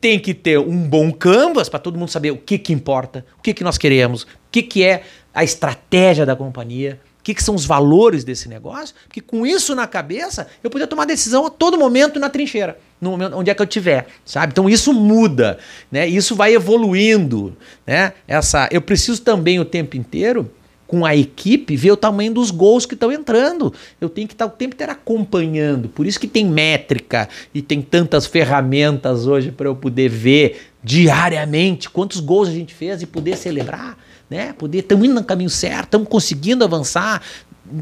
tem 0.00 0.18
que 0.18 0.34
ter 0.34 0.58
um 0.58 0.82
bom 0.82 1.10
canvas 1.10 1.68
para 1.68 1.78
todo 1.78 1.98
mundo 1.98 2.10
saber 2.10 2.30
o 2.30 2.36
que, 2.36 2.58
que 2.58 2.72
importa, 2.72 3.24
o 3.38 3.42
que, 3.42 3.54
que 3.54 3.64
nós 3.64 3.78
queremos, 3.78 4.24
o 4.24 4.26
que, 4.50 4.62
que 4.62 4.84
é 4.84 5.02
a 5.32 5.42
estratégia 5.42 6.26
da 6.26 6.36
companhia 6.36 7.00
o 7.22 7.24
que, 7.24 7.34
que, 7.34 7.42
são 7.42 7.54
os 7.54 7.64
valores 7.64 8.24
desse 8.24 8.48
negócio, 8.48 8.96
porque 9.06 9.20
com 9.20 9.46
isso 9.46 9.76
na 9.76 9.86
cabeça 9.86 10.48
eu 10.62 10.68
podia 10.68 10.88
tomar 10.88 11.04
decisão 11.04 11.46
a 11.46 11.50
todo 11.50 11.78
momento 11.78 12.18
na 12.18 12.28
trincheira, 12.28 12.76
no 13.00 13.12
momento 13.12 13.36
onde 13.36 13.48
é 13.48 13.54
que 13.54 13.62
eu 13.62 13.66
tiver, 13.66 14.08
sabe? 14.24 14.50
Então 14.50 14.68
isso 14.68 14.92
muda, 14.92 15.56
né? 15.90 16.08
Isso 16.08 16.34
vai 16.34 16.52
evoluindo, 16.52 17.56
né? 17.86 18.12
Essa, 18.26 18.68
eu 18.72 18.82
preciso 18.82 19.22
também 19.22 19.60
o 19.60 19.64
tempo 19.64 19.96
inteiro 19.96 20.50
com 20.84 21.06
a 21.06 21.14
equipe 21.14 21.76
ver 21.76 21.92
o 21.92 21.96
tamanho 21.96 22.34
dos 22.34 22.50
gols 22.50 22.84
que 22.84 22.94
estão 22.94 23.12
entrando. 23.12 23.72
Eu 24.00 24.10
tenho 24.10 24.26
que 24.26 24.34
estar 24.34 24.44
o 24.44 24.50
tempo 24.50 24.74
inteiro 24.74 24.92
acompanhando. 24.92 25.88
Por 25.88 26.06
isso 26.06 26.20
que 26.20 26.26
tem 26.26 26.44
métrica 26.44 27.28
e 27.54 27.62
tem 27.62 27.80
tantas 27.80 28.26
ferramentas 28.26 29.26
hoje 29.28 29.52
para 29.52 29.68
eu 29.68 29.76
poder 29.76 30.10
ver 30.10 30.72
diariamente 30.82 31.88
quantos 31.88 32.20
gols 32.20 32.48
a 32.48 32.52
gente 32.52 32.74
fez 32.74 33.00
e 33.00 33.06
poder 33.06 33.36
celebrar 33.36 33.96
né? 34.32 34.52
Poder, 34.54 34.78
estamos 34.78 35.04
indo 35.04 35.14
no 35.14 35.24
caminho 35.24 35.50
certo, 35.50 35.84
estamos 35.84 36.08
conseguindo 36.08 36.64
avançar. 36.64 37.22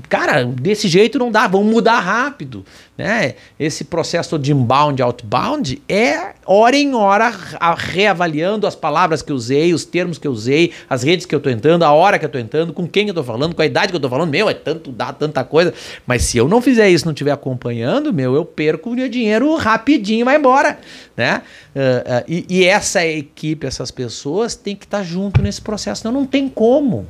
Cara, 0.08 0.44
desse 0.44 0.88
jeito 0.88 1.18
não 1.18 1.30
dá, 1.30 1.46
vamos 1.46 1.72
mudar 1.72 1.98
rápido. 2.00 2.64
Né? 2.96 3.34
Esse 3.58 3.84
processo 3.84 4.38
de 4.38 4.52
inbound, 4.52 5.00
outbound 5.02 5.82
é 5.88 6.34
hora 6.44 6.76
em 6.76 6.94
hora 6.94 7.32
reavaliando 7.76 8.66
as 8.66 8.74
palavras 8.74 9.22
que 9.22 9.32
usei, 9.32 9.72
os 9.72 9.84
termos 9.84 10.18
que 10.18 10.28
usei, 10.28 10.72
as 10.88 11.02
redes 11.02 11.24
que 11.24 11.34
eu 11.34 11.38
estou 11.38 11.50
entrando, 11.50 11.82
a 11.82 11.92
hora 11.92 12.18
que 12.18 12.24
eu 12.24 12.28
estou 12.28 12.40
entrando, 12.40 12.72
com 12.72 12.86
quem 12.86 13.04
eu 13.04 13.12
estou 13.12 13.24
falando, 13.24 13.54
com 13.54 13.62
a 13.62 13.66
idade 13.66 13.88
que 13.88 13.94
eu 13.94 13.98
estou 13.98 14.10
falando. 14.10 14.30
Meu, 14.30 14.48
é 14.50 14.54
tanto 14.54 14.92
dá, 14.92 15.12
tanta 15.12 15.42
coisa. 15.44 15.72
Mas 16.06 16.24
se 16.24 16.36
eu 16.36 16.46
não 16.46 16.60
fizer 16.60 16.90
isso, 16.90 17.06
não 17.06 17.12
estiver 17.12 17.32
acompanhando, 17.32 18.12
meu, 18.12 18.34
eu 18.34 18.44
perco 18.44 18.90
o 18.90 18.94
meu 18.94 19.08
dinheiro 19.08 19.54
rapidinho, 19.56 20.24
vai 20.24 20.36
embora. 20.36 20.78
Né? 21.16 21.42
Uh, 21.74 21.78
uh, 21.78 22.24
e, 22.28 22.46
e, 22.48 22.64
essa 22.64 23.04
equipe, 23.06 23.66
essas 23.66 23.90
pessoas, 23.90 24.54
tem 24.54 24.76
que 24.76 24.84
estar 24.84 24.98
tá 24.98 25.04
junto 25.04 25.40
nesse 25.40 25.62
processo, 25.62 26.02
senão 26.02 26.12
não 26.12 26.26
tem 26.26 26.48
como. 26.48 27.06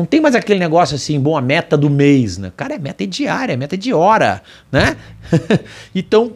Não 0.00 0.06
tem 0.06 0.18
mais 0.18 0.34
aquele 0.34 0.58
negócio 0.58 0.96
assim, 0.96 1.20
bom, 1.20 1.36
a 1.36 1.42
meta 1.42 1.76
do 1.76 1.90
mês, 1.90 2.38
né? 2.38 2.50
Cara, 2.56 2.74
é 2.74 2.78
meta 2.78 3.06
diária, 3.06 3.52
é 3.52 3.56
meta 3.56 3.76
de 3.76 3.92
hora, 3.92 4.42
né? 4.72 4.96
então, 5.94 6.32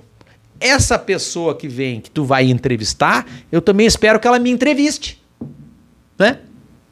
essa 0.61 0.99
pessoa 0.99 1.57
que 1.57 1.67
vem, 1.67 1.99
que 1.99 2.11
tu 2.11 2.27
vai 2.27 2.51
entrevistar, 2.51 3.27
eu 3.51 3.62
também 3.62 3.87
espero 3.87 4.21
que 4.21 4.29
ela 4.29 4.39
me 4.39 4.51
entreviste, 4.51 5.19
né? 6.19 6.41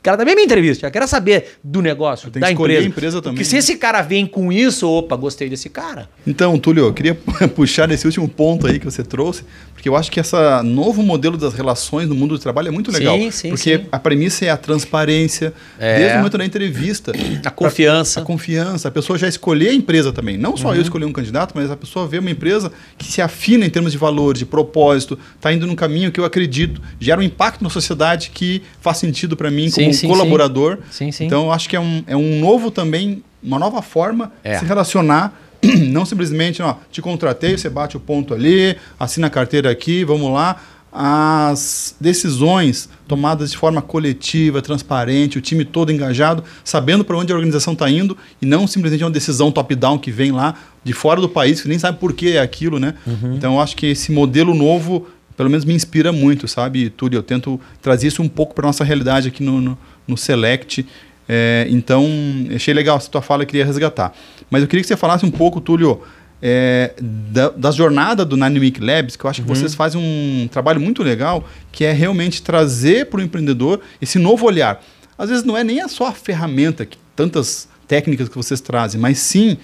Ela 0.05 0.17
também 0.17 0.35
me 0.35 0.43
entrevista, 0.43 0.87
ela 0.87 0.91
quer 0.91 1.07
saber 1.07 1.59
do 1.63 1.81
negócio, 1.81 2.31
da 2.31 2.51
empresa. 2.51 2.81
a 2.81 2.85
empresa 2.85 3.23
também, 3.23 3.37
Porque 3.37 3.45
se 3.45 3.53
né? 3.55 3.59
esse 3.61 3.77
cara 3.77 4.03
vem 4.03 4.27
com 4.27 4.53
isso, 4.53 4.89
opa, 4.89 5.15
gostei 5.17 5.49
desse 5.49 5.69
cara. 5.69 6.09
Então, 6.27 6.59
Túlio, 6.59 6.87
eu 6.87 6.93
queria 6.93 7.15
puxar 7.55 7.87
nesse 7.87 8.07
último 8.07 8.29
ponto 8.29 8.67
aí 8.67 8.79
que 8.79 8.85
você 8.85 9.03
trouxe, 9.05 9.45
porque 9.75 9.89
eu 9.89 9.95
acho 9.97 10.11
que 10.11 10.19
esse 10.21 10.35
novo 10.65 11.03
modelo 11.03 11.37
das 11.37 11.55
relações 11.55 12.09
no 12.09 12.15
mundo 12.15 12.37
do 12.37 12.39
trabalho 12.41 12.69
é 12.69 12.71
muito 12.71 12.91
Sim, 12.93 12.99
legal. 12.99 13.33
sim, 13.33 13.49
porque 13.51 13.79
sim. 13.79 13.85
a 13.93 13.99
premissa 13.99 14.45
é 14.45 14.51
a 14.51 14.57
transparência, 14.57 15.53
É. 15.79 15.99
desde 15.99 16.15
o 16.15 16.19
momento 16.19 16.39
da 16.39 16.45
entrevista. 16.45 17.13
A 17.45 17.51
confiança. 17.51 18.21
A 18.21 18.25
confiança, 18.25 18.89
a 18.89 18.91
pessoa 18.91 19.19
já 19.19 19.29
escolher 19.29 19.69
a 19.69 19.75
empresa 19.75 20.13
também. 20.13 20.37
Não 20.37 20.57
só 20.57 20.69
Uhum. 20.69 20.75
eu 20.75 20.83
escolher 20.83 21.05
um 21.05 21.13
candidato, 21.13 21.53
mas 21.55 21.71
a 21.71 21.77
pessoa 21.77 22.07
ver 22.07 22.19
uma 22.19 22.31
empresa 22.31 22.73
que 22.99 23.05
se 23.07 23.23
afina 23.23 23.65
em 23.65 23.71
termos 23.71 23.93
de 23.93 23.99
valores, 23.99 24.39
de 24.41 24.47
propósito, 24.47 25.19
está 25.37 25.53
indo 25.53 25.67
num 25.67 25.75
caminho 25.77 26.11
que 26.11 26.19
eu 26.19 26.25
acredito, 26.25 26.81
gera 27.01 27.21
um 27.21 27.25
impacto 27.25 27.63
na 27.63 27.71
sociedade 27.71 28.31
que 28.35 28.63
faz 28.81 28.99
sentido 28.99 29.37
para 29.37 29.51
mim 29.51 29.69
Sim, 29.71 29.92
sim, 29.93 30.09
colaborador. 30.09 30.79
Sim, 30.91 31.11
sim. 31.13 31.27
Então, 31.27 31.53
acho 31.53 31.69
que 31.69 31.77
é 31.77 31.81
um, 31.81 32.03
é 32.07 32.17
um 32.17 32.41
novo 32.41 32.71
também, 32.71 33.23
uma 33.43 33.59
nova 33.59 33.81
forma 33.83 34.33
É. 34.45 34.55
de 34.55 34.61
se 34.61 34.65
relacionar. 34.65 35.39
Não 35.89 36.05
simplesmente, 36.05 36.61
ó, 36.63 36.75
te 36.91 37.01
contratei, 37.01 37.57
você 37.57 37.71
bate 37.71 37.97
o 37.97 38.01
ponto 38.01 38.35
ali, 38.35 38.77
assina 38.99 39.29
a 39.29 39.31
carteira 39.31 39.71
aqui, 39.71 40.05
vamos 40.05 40.33
lá. 40.33 40.57
As 40.95 41.95
decisões 41.99 42.89
tomadas 43.09 43.51
de 43.51 43.57
forma 43.57 43.81
coletiva, 43.81 44.61
transparente, 44.61 45.39
o 45.39 45.41
time 45.41 45.65
todo 45.65 45.91
engajado, 45.91 46.45
sabendo 46.63 47.03
para 47.05 47.17
onde 47.17 47.33
a 47.33 47.35
organização 47.37 47.73
está 47.73 47.89
indo 47.91 48.17
e 48.43 48.47
não 48.47 48.67
simplesmente 48.67 49.03
uma 49.03 49.11
decisão 49.11 49.51
top-down 49.51 49.99
que 49.99 50.11
vem 50.11 50.33
lá 50.33 50.55
de 50.85 50.93
fora 50.93 51.21
do 51.21 51.29
país, 51.29 51.63
que 51.63 51.69
nem 51.69 51.79
sabe 51.79 51.99
por 51.99 52.13
que 52.13 52.37
é 52.37 52.41
aquilo, 52.41 52.79
né? 52.79 52.95
Então, 53.35 53.55
eu 53.55 53.61
acho 53.61 53.75
que 53.77 53.87
esse 53.87 54.13
modelo 54.13 54.53
novo, 54.55 55.07
pelo 55.37 55.51
menos, 55.51 55.65
me 55.65 55.75
inspira 55.75 56.13
muito, 56.13 56.47
sabe, 56.47 56.91
Túlio? 56.91 57.19
Eu 57.19 57.23
tento 57.23 57.61
trazer 57.81 58.09
isso 58.09 58.23
um 58.23 58.29
pouco 58.29 58.55
para 58.55 58.67
nossa 58.67 58.85
realidade 58.85 59.29
aqui 59.29 59.43
no, 59.43 59.61
no, 59.61 59.79
no 60.07 60.17
Select. 60.17 60.87
É, 61.29 61.67
então, 61.71 62.07
achei 62.55 62.75
legal 62.75 62.97
essa 62.97 63.11
tua 63.11 63.23
fala, 63.23 63.43
eu 63.43 63.47
queria 63.47 63.65
resgatar. 63.65 64.13
Mas 64.51 64.63
eu 64.63 64.69
queria 64.69 64.83
que 64.83 64.89
você 64.89 64.97
falasse 64.97 65.25
um 65.25 65.31
pouco, 65.31 65.61
Túlio, 65.61 66.03
é, 66.43 66.93
da, 67.01 67.51
da 67.51 67.71
jornada 67.71 68.25
do 68.25 68.35
Dynamic 68.35 68.81
Labs, 68.81 69.15
que 69.15 69.25
eu 69.25 69.31
acho 69.31 69.43
que 69.43 69.49
vocês 69.49 69.75
fazem 69.75 70.01
um 70.01 70.49
trabalho 70.49 70.81
muito 70.81 71.03
legal, 71.03 71.49
que 71.71 71.85
é 71.85 71.93
realmente 71.93 72.43
trazer 72.43 73.07
para 73.07 73.21
o 73.21 73.23
empreendedor 73.23 73.81
esse 74.01 74.19
novo 74.19 74.45
olhar. 74.45 74.83
Às 75.17 75.31
vezes 75.31 75.45
não 75.45 75.57
é 75.57 75.63
nem 75.63 75.81
a 75.81 75.89
só 75.89 76.09
a 76.09 76.13
ferramenta, 76.13 76.85
que 76.85 76.99
tantas 77.15 77.69
técnicas 77.87 78.29
que 78.29 78.37
vocês 78.37 78.61
trazem, 78.61 79.01
mas 79.01 79.19
sim 79.19 79.57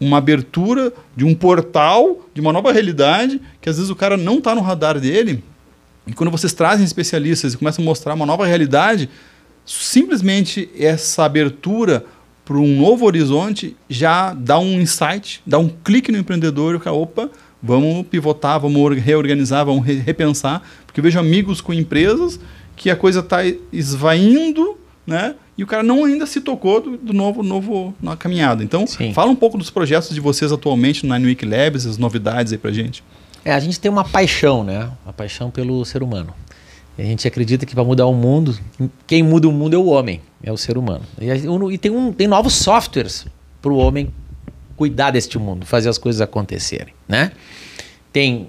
uma 0.00 0.18
abertura 0.18 0.92
de 1.16 1.24
um 1.24 1.34
portal, 1.34 2.26
de 2.34 2.40
uma 2.40 2.52
nova 2.52 2.72
realidade, 2.72 3.40
que 3.60 3.68
às 3.68 3.76
vezes 3.76 3.90
o 3.90 3.96
cara 3.96 4.16
não 4.16 4.38
está 4.38 4.54
no 4.54 4.60
radar 4.60 4.98
dele. 5.00 5.42
E 6.06 6.12
quando 6.12 6.30
vocês 6.30 6.52
trazem 6.52 6.84
especialistas 6.84 7.54
e 7.54 7.56
começam 7.56 7.82
a 7.82 7.84
mostrar 7.84 8.14
uma 8.14 8.26
nova 8.26 8.46
realidade, 8.46 9.08
simplesmente 9.64 10.68
essa 10.78 11.24
abertura 11.24 12.04
para 12.44 12.56
um 12.56 12.80
novo 12.80 13.04
horizonte 13.04 13.76
já 13.90 14.32
dá 14.32 14.58
um 14.58 14.80
insight, 14.80 15.42
dá 15.44 15.58
um 15.58 15.68
clique 15.68 16.12
no 16.12 16.18
empreendedor 16.18 16.74
e 16.74 16.76
o 16.76 16.80
cara, 16.80 16.94
opa, 16.94 17.28
vamos 17.60 18.06
pivotar, 18.06 18.60
vamos 18.60 18.80
or- 18.80 18.92
reorganizar, 18.92 19.66
vamos 19.66 19.84
re- 19.84 19.94
repensar, 19.98 20.62
porque 20.86 21.00
eu 21.00 21.02
vejo 21.02 21.18
amigos 21.18 21.60
com 21.60 21.72
empresas 21.74 22.38
que 22.76 22.88
a 22.88 22.94
coisa 22.94 23.18
está 23.20 23.38
esvaindo, 23.72 24.78
né? 25.06 25.34
E 25.56 25.62
o 25.62 25.66
cara 25.66 25.82
não 25.82 26.04
ainda 26.04 26.26
se 26.26 26.40
tocou 26.40 26.80
do, 26.80 26.96
do 26.96 27.12
novo, 27.12 27.42
novo 27.42 27.94
na 28.02 28.16
caminhada. 28.16 28.62
Então, 28.62 28.86
Sim. 28.86 29.12
fala 29.12 29.30
um 29.30 29.36
pouco 29.36 29.56
dos 29.56 29.70
projetos 29.70 30.10
de 30.10 30.20
vocês 30.20 30.52
atualmente 30.52 31.06
no 31.06 31.14
Nine 31.14 31.26
Week 31.26 31.46
Labs, 31.46 31.86
as 31.86 31.96
novidades 31.96 32.52
aí 32.52 32.58
pra 32.58 32.72
gente. 32.72 33.02
É, 33.44 33.52
a 33.52 33.60
gente 33.60 33.78
tem 33.78 33.90
uma 33.90 34.04
paixão, 34.04 34.64
né? 34.64 34.90
Uma 35.04 35.12
paixão 35.12 35.50
pelo 35.50 35.84
ser 35.84 36.02
humano. 36.02 36.34
A 36.98 37.02
gente 37.02 37.28
acredita 37.28 37.64
que 37.66 37.74
para 37.74 37.84
mudar 37.84 38.06
o 38.06 38.14
mundo, 38.14 38.58
quem 39.06 39.22
muda 39.22 39.46
o 39.46 39.52
mundo 39.52 39.74
é 39.74 39.78
o 39.78 39.86
homem, 39.86 40.20
é 40.42 40.50
o 40.50 40.56
ser 40.56 40.78
humano. 40.78 41.02
E, 41.20 41.28
e 41.74 41.78
tem, 41.78 41.90
um, 41.90 42.12
tem 42.12 42.26
novos 42.26 42.54
softwares 42.54 43.26
para 43.60 43.70
o 43.70 43.76
homem 43.76 44.12
cuidar 44.76 45.10
deste 45.10 45.38
mundo, 45.38 45.66
fazer 45.66 45.88
as 45.88 45.98
coisas 45.98 46.20
acontecerem, 46.20 46.94
né? 47.06 47.32
Tem 48.12 48.48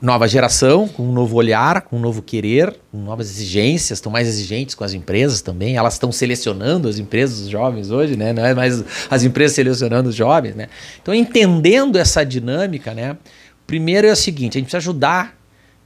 nova 0.00 0.26
geração, 0.26 0.88
com 0.88 1.02
um 1.02 1.12
novo 1.12 1.36
olhar, 1.36 1.82
com 1.82 1.96
um 1.96 2.00
novo 2.00 2.22
querer, 2.22 2.74
com 2.90 2.98
novas 2.98 3.28
exigências, 3.30 3.98
estão 3.98 4.10
mais 4.10 4.26
exigentes 4.26 4.74
com 4.74 4.82
as 4.82 4.94
empresas 4.94 5.42
também. 5.42 5.76
Elas 5.76 5.94
estão 5.94 6.10
selecionando 6.10 6.88
as 6.88 6.98
empresas, 6.98 7.40
os 7.40 7.48
jovens 7.48 7.90
hoje, 7.90 8.16
né? 8.16 8.32
Não 8.32 8.44
é 8.44 8.54
mais 8.54 8.82
as 9.10 9.24
empresas 9.24 9.54
selecionando 9.54 10.08
os 10.08 10.14
jovens, 10.14 10.54
né? 10.54 10.68
Então, 11.02 11.12
entendendo 11.12 11.98
essa 11.98 12.24
dinâmica, 12.24 12.94
né? 12.94 13.16
Primeiro 13.66 14.06
é 14.06 14.12
o 14.12 14.16
seguinte, 14.16 14.56
a 14.56 14.60
gente 14.60 14.70
precisa 14.70 14.78
ajudar 14.78 15.36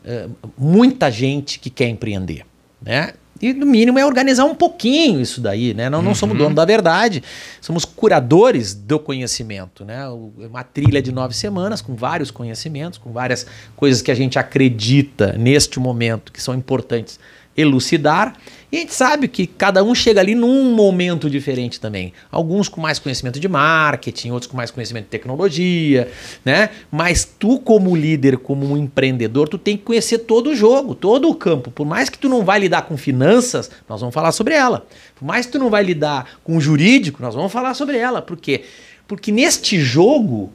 eh, 0.04 0.28
muita 0.56 1.10
gente 1.10 1.58
que 1.58 1.68
quer 1.68 1.88
empreender, 1.88 2.46
né? 2.80 3.14
E 3.41 3.53
no 3.53 3.66
mínimo 3.66 3.99
é 3.99 4.07
organizar 4.07 4.45
um 4.45 4.55
pouquinho 4.55 5.20
isso 5.20 5.41
daí, 5.41 5.74
né? 5.74 5.91
Não, 5.91 6.01
não 6.01 6.14
somos 6.14 6.39
dono 6.39 6.55
da 6.55 6.64
verdade, 6.64 7.22
somos 7.61 7.85
curadores 7.85 8.74
do 8.74 8.99
conhecimento, 8.99 9.85
né? 9.85 10.09
Uma 10.09 10.62
trilha 10.62 11.03
de 11.03 11.11
nove 11.11 11.35
semanas 11.35 11.80
com 11.80 11.95
vários 11.95 12.30
conhecimentos, 12.30 12.99
com 12.99 13.12
várias 13.12 13.47
coisas 13.76 14.01
que 14.01 14.11
a 14.11 14.14
gente 14.14 14.39
acredita 14.39 15.32
neste 15.32 15.80
momento 15.80 16.32
que 16.32 16.41
são 16.41 16.55
importantes 16.55 17.18
elucidar. 17.57 18.35
E 18.74 18.76
a 18.76 18.80
gente 18.80 18.92
sabe 18.92 19.28
que 19.28 19.46
cada 19.46 19.84
um 19.84 19.94
chega 19.94 20.20
ali 20.20 20.34
num 20.34 20.74
momento 20.74 21.30
diferente 21.30 21.78
também. 21.78 22.12
Alguns 22.28 22.68
com 22.68 22.80
mais 22.80 22.98
conhecimento 22.98 23.38
de 23.38 23.46
marketing, 23.46 24.32
outros 24.32 24.50
com 24.50 24.56
mais 24.56 24.72
conhecimento 24.72 25.04
de 25.04 25.10
tecnologia, 25.10 26.10
né? 26.44 26.70
Mas 26.90 27.24
tu 27.24 27.60
como 27.60 27.94
líder, 27.94 28.36
como 28.36 28.66
um 28.66 28.76
empreendedor, 28.76 29.48
tu 29.48 29.58
tem 29.58 29.76
que 29.76 29.84
conhecer 29.84 30.18
todo 30.18 30.50
o 30.50 30.56
jogo, 30.56 30.92
todo 30.92 31.30
o 31.30 31.36
campo. 31.36 31.70
Por 31.70 31.86
mais 31.86 32.08
que 32.08 32.18
tu 32.18 32.28
não 32.28 32.44
vai 32.44 32.58
lidar 32.58 32.82
com 32.82 32.96
finanças, 32.96 33.70
nós 33.88 34.00
vamos 34.00 34.12
falar 34.12 34.32
sobre 34.32 34.54
ela. 34.54 34.84
Por 35.14 35.24
mais 35.24 35.46
que 35.46 35.52
tu 35.52 35.60
não 35.60 35.70
vai 35.70 35.84
lidar 35.84 36.40
com 36.42 36.58
jurídico, 36.58 37.22
nós 37.22 37.36
vamos 37.36 37.52
falar 37.52 37.74
sobre 37.74 37.96
ela. 37.96 38.20
Por 38.20 38.36
quê? 38.36 38.64
Porque 39.06 39.30
neste 39.30 39.78
jogo 39.78 40.52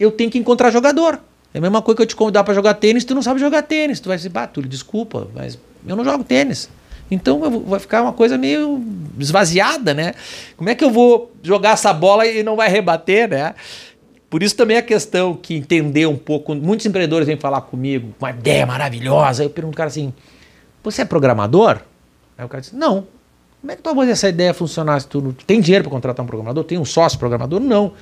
eu 0.00 0.10
tenho 0.10 0.30
que 0.30 0.38
encontrar 0.38 0.70
jogador. 0.70 1.20
É 1.52 1.58
a 1.58 1.60
mesma 1.60 1.82
coisa 1.82 1.96
que 1.96 2.02
eu 2.02 2.06
te 2.06 2.16
convidar 2.16 2.44
para 2.44 2.54
jogar 2.54 2.72
tênis, 2.72 3.04
tu 3.04 3.14
não 3.14 3.20
sabe 3.20 3.38
jogar 3.38 3.60
tênis. 3.60 4.00
Tu 4.00 4.08
vai 4.08 4.16
dizer, 4.16 4.30
bah, 4.30 4.46
Túlio, 4.46 4.70
desculpa, 4.70 5.28
mas 5.34 5.58
eu 5.86 5.94
não 5.94 6.02
jogo 6.02 6.24
tênis. 6.24 6.70
Então 7.10 7.62
vai 7.62 7.78
ficar 7.78 8.02
uma 8.02 8.12
coisa 8.12 8.36
meio 8.36 8.82
esvaziada, 9.18 9.94
né? 9.94 10.14
Como 10.56 10.68
é 10.68 10.74
que 10.74 10.84
eu 10.84 10.90
vou 10.90 11.32
jogar 11.42 11.70
essa 11.70 11.92
bola 11.92 12.26
e 12.26 12.42
não 12.42 12.56
vai 12.56 12.68
rebater, 12.68 13.28
né? 13.28 13.54
Por 14.28 14.42
isso 14.42 14.56
também 14.56 14.76
a 14.76 14.82
questão 14.82 15.34
que 15.34 15.54
entender 15.54 16.06
um 16.06 16.16
pouco, 16.16 16.54
muitos 16.54 16.84
empreendedores 16.84 17.26
vêm 17.26 17.36
falar 17.36 17.60
comigo, 17.60 18.12
uma 18.18 18.30
ideia 18.30 18.66
maravilhosa, 18.66 19.44
eu 19.44 19.50
pergunto 19.50 19.72
pro 19.72 19.78
cara 19.78 19.88
assim, 19.88 20.12
você 20.82 21.02
é 21.02 21.04
programador? 21.04 21.78
Aí 22.36 22.44
o 22.44 22.48
cara 22.48 22.60
diz, 22.60 22.72
não. 22.72 23.06
Como 23.60 23.72
é 23.72 23.76
que 23.76 23.82
tu 23.82 23.86
vai 23.86 23.96
fazer 23.96 24.12
essa 24.12 24.28
ideia 24.28 24.52
funcionar 24.52 25.00
se 25.00 25.06
tu 25.06 25.20
não 25.20 25.32
tem 25.32 25.60
dinheiro 25.60 25.84
para 25.84 25.90
contratar 25.90 26.24
um 26.24 26.26
programador? 26.26 26.64
Tem 26.64 26.76
um 26.76 26.84
sócio 26.84 27.18
programador? 27.18 27.60
Não. 27.60 27.92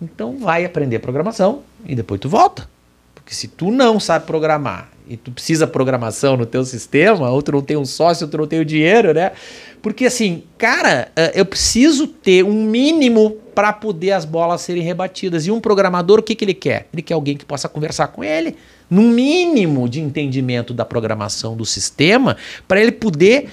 Então 0.00 0.38
vai 0.38 0.64
aprender 0.64 0.98
programação 0.98 1.62
e 1.84 1.94
depois 1.94 2.20
tu 2.20 2.28
volta. 2.28 2.68
Porque 3.14 3.34
se 3.34 3.48
tu 3.48 3.70
não 3.70 3.98
sabe 3.98 4.26
programar 4.26 4.90
e 5.08 5.16
tu 5.16 5.30
precisa 5.30 5.66
programação 5.66 6.36
no 6.36 6.46
teu 6.46 6.64
sistema, 6.64 7.30
ou 7.30 7.42
tu 7.42 7.52
não 7.52 7.60
tem 7.62 7.76
um 7.76 7.84
sócio, 7.84 8.24
ou 8.26 8.30
tu 8.30 8.38
não 8.38 8.46
tem 8.46 8.60
o 8.60 8.64
dinheiro, 8.64 9.12
né? 9.12 9.32
Porque 9.82 10.06
assim, 10.06 10.44
cara, 10.56 11.08
eh, 11.14 11.32
eu 11.34 11.44
preciso 11.44 12.06
ter 12.06 12.42
um 12.42 12.64
mínimo 12.64 13.36
para 13.54 13.72
poder 13.72 14.12
as 14.12 14.24
bolas 14.24 14.62
serem 14.62 14.82
rebatidas. 14.82 15.46
E 15.46 15.50
um 15.50 15.60
programador, 15.60 16.18
o 16.18 16.22
que, 16.22 16.34
que 16.34 16.44
ele 16.44 16.54
quer? 16.54 16.88
Ele 16.92 17.02
quer 17.02 17.14
alguém 17.14 17.36
que 17.36 17.44
possa 17.44 17.68
conversar 17.68 18.08
com 18.08 18.24
ele, 18.24 18.56
num 18.90 19.10
mínimo 19.10 19.88
de 19.88 20.00
entendimento 20.00 20.72
da 20.72 20.84
programação 20.84 21.54
do 21.56 21.64
sistema, 21.66 22.36
para 22.66 22.80
ele 22.80 22.92
poder 22.92 23.48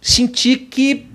sentir 0.00 0.68
que 0.70 1.06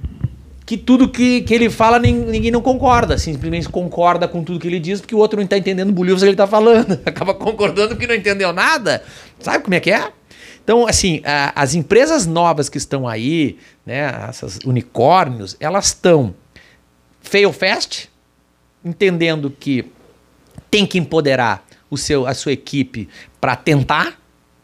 que 0.66 0.78
tudo 0.78 1.09
que, 1.09 1.41
que 1.41 1.53
ele 1.53 1.70
fala 1.70 1.99
nin- 1.99 2.24
ninguém 2.26 2.49
não 2.49 2.61
concorda, 2.61 3.18
simplesmente 3.18 3.68
concorda 3.68 4.30
com 4.30 4.41
tudo 4.41 4.59
que 4.59 4.68
ele 4.68 4.80
diz, 4.80 5.01
porque 5.01 5.14
o 5.14 5.18
outro 5.18 5.36
não 5.38 5.43
está 5.43 5.57
entendendo 5.57 5.91
bolhufas 5.91 6.22
que 6.22 6.28
ele 6.28 6.34
está 6.34 6.47
falando, 6.47 6.97
acaba 7.05 7.34
concordando 7.34 7.89
porque 7.89 8.07
não 8.07 8.16
entendeu 8.16 8.53
nada. 8.53 9.03
Sabe 9.44 9.64
como 9.64 9.76
é 9.76 9.80
que 9.80 9.91
é? 9.91 10.12
Então, 10.64 10.88
assim, 10.88 11.22
a- 11.26 11.52
as 11.62 11.76
empresas 11.76 12.26
novas 12.26 12.70
que 12.70 12.78
estão 12.78 13.08
aí, 13.08 13.58
né, 13.86 14.26
essas 14.30 14.58
unicórnios, 14.66 15.58
elas 15.60 15.88
estão 15.88 16.34
fail 17.22 17.52
fast, 17.52 18.10
entendendo 18.84 19.50
que 19.52 19.86
tem 20.72 20.86
que 20.86 20.98
empoderar 20.98 21.66
o 21.89 21.98
seu, 21.98 22.26
a 22.26 22.34
sua 22.34 22.54
equipe 22.54 23.08
para 23.39 23.56
tentar, 23.56 24.20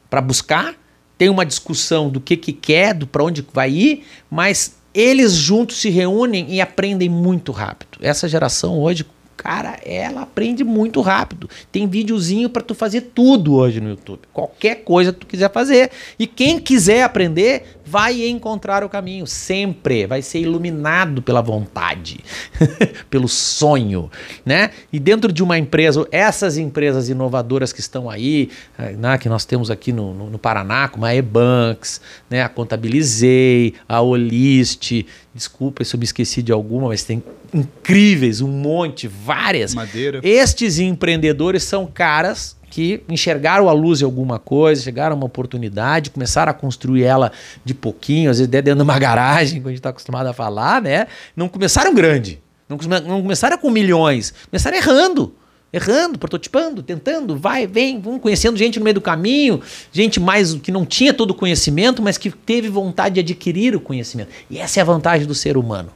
para 0.09 0.21
buscar, 0.21 0.73
tem 1.17 1.29
uma 1.29 1.45
discussão 1.45 2.09
do 2.09 2.19
que 2.21 2.37
que 2.37 2.53
quer, 2.53 2.93
do 2.93 3.05
para 3.05 3.23
onde 3.23 3.45
vai 3.53 3.69
ir, 3.69 4.05
mas 4.31 4.77
eles 4.93 5.33
juntos 5.33 5.79
se 5.81 5.89
reúnem 5.89 6.47
e 6.49 6.61
aprendem 6.61 7.09
muito 7.09 7.51
rápido. 7.51 7.99
Essa 8.01 8.27
geração 8.27 8.79
hoje, 8.79 9.05
cara, 9.39 9.79
ela 9.85 10.23
aprende 10.23 10.65
muito 10.65 10.99
rápido. 10.99 11.49
Tem 11.71 11.87
videozinho 11.87 12.49
para 12.49 12.61
tu 12.61 12.75
fazer 12.75 13.11
tudo 13.15 13.55
hoje 13.55 13.79
no 13.79 13.89
YouTube. 13.89 14.19
Qualquer 14.33 14.83
coisa 14.83 15.13
que 15.13 15.19
tu 15.19 15.27
quiser 15.27 15.49
fazer. 15.49 15.89
E 16.19 16.27
quem 16.27 16.59
quiser 16.59 17.03
aprender, 17.03 17.78
vai 17.89 18.27
encontrar 18.27 18.83
o 18.83 18.89
caminho, 18.89 19.25
sempre 19.25 20.05
vai 20.05 20.21
ser 20.21 20.39
iluminado 20.41 21.23
pela 21.23 21.41
vontade, 21.41 22.19
pelo 23.09 23.27
sonho, 23.27 24.11
né? 24.45 24.69
E 24.93 24.99
dentro 24.99 25.33
de 25.33 25.41
uma 25.41 25.57
empresa, 25.57 26.07
essas 26.11 26.57
empresas 26.57 27.09
inovadoras 27.09 27.73
que 27.73 27.79
estão 27.79 28.07
aí, 28.07 28.51
eh, 28.77 28.91
né, 28.91 29.17
que 29.17 29.27
nós 29.27 29.43
temos 29.43 29.71
aqui 29.71 29.91
no, 29.91 30.13
no, 30.13 30.29
no 30.29 30.37
Paraná, 30.37 30.87
como 30.87 31.03
a 31.03 31.15
Ebanks, 31.15 31.99
né, 32.29 32.43
a 32.43 32.49
Contabilizei, 32.49 33.73
a 33.87 34.01
Olist, 34.01 35.05
desculpa 35.33 35.83
se 35.83 35.95
eu 35.95 35.97
me 35.97 36.05
esqueci 36.05 36.43
de 36.43 36.51
alguma, 36.51 36.89
mas 36.89 37.03
tem 37.03 37.23
incríveis, 37.51 38.39
um 38.39 38.47
monte, 38.47 39.07
várias. 39.07 39.73
Madeira. 39.73 40.19
Estes 40.23 40.77
empreendedores 40.77 41.63
são 41.63 41.87
caras 41.87 42.58
que 42.69 43.01
enxergaram 43.09 43.67
a 43.67 43.73
luz 43.73 44.01
em 44.01 44.05
alguma 44.05 44.37
coisa, 44.39 44.81
chegaram 44.83 45.15
a 45.15 45.17
uma 45.17 45.25
oportunidade, 45.25 46.09
começaram 46.09 46.51
a 46.51 46.53
construir 46.53 47.03
ela 47.03 47.31
de 47.65 47.73
pouquinho, 47.73 48.29
às 48.29 48.37
vezes 48.37 48.49
dentro 48.49 48.75
de 48.75 48.81
uma 48.81 48.97
garagem, 48.99 49.59
como 49.59 49.67
a 49.69 49.71
gente 49.71 49.79
está 49.79 49.89
acostumado 49.89 50.27
a 50.27 50.33
falar, 50.33 50.81
né? 50.81 51.07
Não 51.35 51.47
começaram 51.49 51.93
grande, 51.93 52.39
não, 52.67 52.77
não 53.01 53.21
começaram 53.21 53.57
com 53.57 53.69
milhões, 53.69 54.33
começaram 54.49 54.77
errando. 54.77 55.33
Errando, 55.71 56.17
prototipando, 56.17 56.81
tentando, 56.81 57.37
vai, 57.37 57.67
vem, 57.67 58.01
vamos 58.01 58.21
conhecendo 58.23 58.57
gente 58.57 58.79
no 58.79 58.83
meio 58.83 58.95
do 58.95 59.01
caminho, 59.01 59.61
gente 59.91 60.19
mais 60.19 60.55
que 60.55 60.71
não 60.71 60.83
tinha 60.83 61.13
todo 61.13 61.29
o 61.29 61.33
conhecimento, 61.35 62.01
mas 62.01 62.17
que 62.17 62.31
teve 62.31 62.69
vontade 62.69 63.13
de 63.13 63.19
adquirir 63.19 63.75
o 63.75 63.79
conhecimento. 63.79 64.29
E 64.49 64.57
essa 64.57 64.79
é 64.79 64.81
a 64.81 64.83
vantagem 64.83 65.27
do 65.27 65.35
ser 65.35 65.57
humano. 65.57 65.89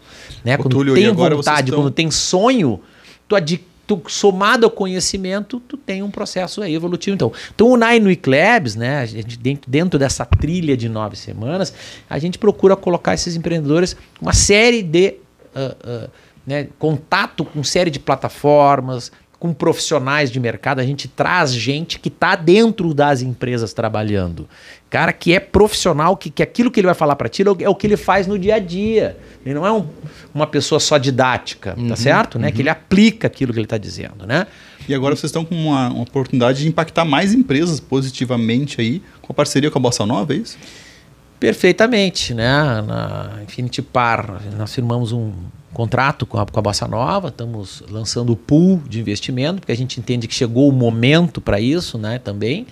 Né? 0.46 0.54
Ô, 0.54 0.58
Quando 0.60 0.70
Túlio, 0.74 0.94
tem 0.94 1.12
vontade, 1.12 1.70
estão- 1.72 1.82
quando 1.82 1.90
tem 1.92 2.12
sonho, 2.12 2.82
tu, 3.28 3.36
ad- 3.36 3.64
tu 3.86 4.02
somado 4.08 4.66
ao 4.66 4.72
conhecimento, 4.72 5.60
tu 5.60 5.78
tem 5.78 6.02
um 6.02 6.10
processo 6.10 6.62
aí 6.62 6.74
evolutivo. 6.74 7.16
Então, 7.16 7.32
então 7.54 7.68
o 7.70 7.78
Nine 7.78 8.08
Week 8.08 8.30
Labs, 8.30 8.76
né, 8.76 9.00
a 9.00 9.06
gente, 9.06 9.38
dentro, 9.38 9.70
dentro 9.70 10.00
dessa 10.00 10.26
trilha 10.26 10.76
de 10.78 10.88
nove 10.88 11.16
semanas, 11.16 11.74
a 12.10 12.18
gente 12.18 12.38
procura 12.38 12.76
colocar 12.76 13.14
esses 13.14 13.36
empreendedores 13.36 13.96
uma 14.22 14.34
série 14.34 14.82
de 14.82 15.16
ah, 15.56 15.76
ah, 15.84 16.10
né, 16.46 16.68
contato 16.78 17.46
com 17.46 17.64
série 17.64 17.90
de 17.90 18.00
plataformas, 18.00 19.12
com 19.44 19.54
profissionais 19.54 20.32
de 20.32 20.40
mercado, 20.40 20.80
a 20.80 20.86
gente 20.86 21.06
traz 21.06 21.54
gente 21.54 22.00
que 22.00 22.08
está 22.08 22.34
dentro 22.34 22.94
das 22.94 23.22
empresas 23.22 23.74
trabalhando. 23.74 24.48
Cara 24.90 25.12
que 25.12 25.34
é 25.34 25.40
profissional, 25.42 26.16
que, 26.16 26.30
que 26.30 26.42
aquilo 26.42 26.72
que 26.72 26.80
ele 26.80 26.88
vai 26.88 26.96
falar 26.96 27.18
para 27.18 27.28
ti 27.28 27.42
é 27.46 27.52
o- 27.52 27.58
é 27.60 27.68
o 27.68 27.76
que 27.76 27.86
ele 27.86 27.98
faz 27.98 28.26
no 28.26 28.40
dia 28.40 28.56
a 28.56 28.60
dia. 28.60 29.18
Ele 29.46 29.54
não 29.54 29.68
é 29.68 29.72
um- 29.74 29.86
uma 30.34 30.48
pessoa 30.48 30.80
só 30.80 30.98
didática, 30.98 31.76
tá 31.90 31.96
certo? 31.98 32.40
Né? 32.40 32.54
Que 32.54 32.62
ele 32.62 32.70
aplica 32.70 33.28
aquilo 33.28 33.52
que 33.52 33.60
ele 33.60 33.66
está 33.66 33.78
dizendo, 33.78 34.26
né? 34.26 34.48
E 34.88 34.96
agora 34.96 35.14
vocês 35.14 35.26
estão 35.30 35.44
com 35.44 35.56
uma, 35.56 35.90
uma 35.90 36.04
oportunidade 36.04 36.62
de 36.62 36.70
impactar 36.70 37.04
mais 37.04 37.34
empresas 37.34 37.82
positivamente 37.82 38.80
aí, 38.80 39.02
com 39.22 39.34
a 39.34 39.36
parceria 39.36 39.70
com 39.70 39.78
a 39.78 39.82
Bossa 39.82 40.06
Nova, 40.06 40.32
é 40.34 40.38
isso? 40.38 40.58
Perfeitamente, 41.38 42.34
né? 42.34 42.82
Na 42.88 43.40
Infinity 43.44 43.82
Par, 43.82 44.42
nós 44.58 44.74
firmamos 44.74 45.12
um 45.12 45.34
contrato 45.74 46.26
com 46.26 46.40
a, 46.40 46.46
com 46.46 46.60
a 46.60 46.62
Bossa 46.62 46.88
Nova, 46.88 47.30
estamos 47.30 47.84
lançando 47.90 48.32
o 48.32 48.36
pool 48.36 48.82
de 48.88 49.00
investimento, 49.00 49.60
porque 49.60 49.72
a 49.72 49.78
gente 49.78 50.00
entende 50.00 50.28
que 50.28 50.34
chegou 50.34 50.70
o 50.70 50.72
momento 50.72 51.42
para 51.42 51.60
isso, 51.60 51.98
né? 51.98 52.20
Também, 52.20 52.68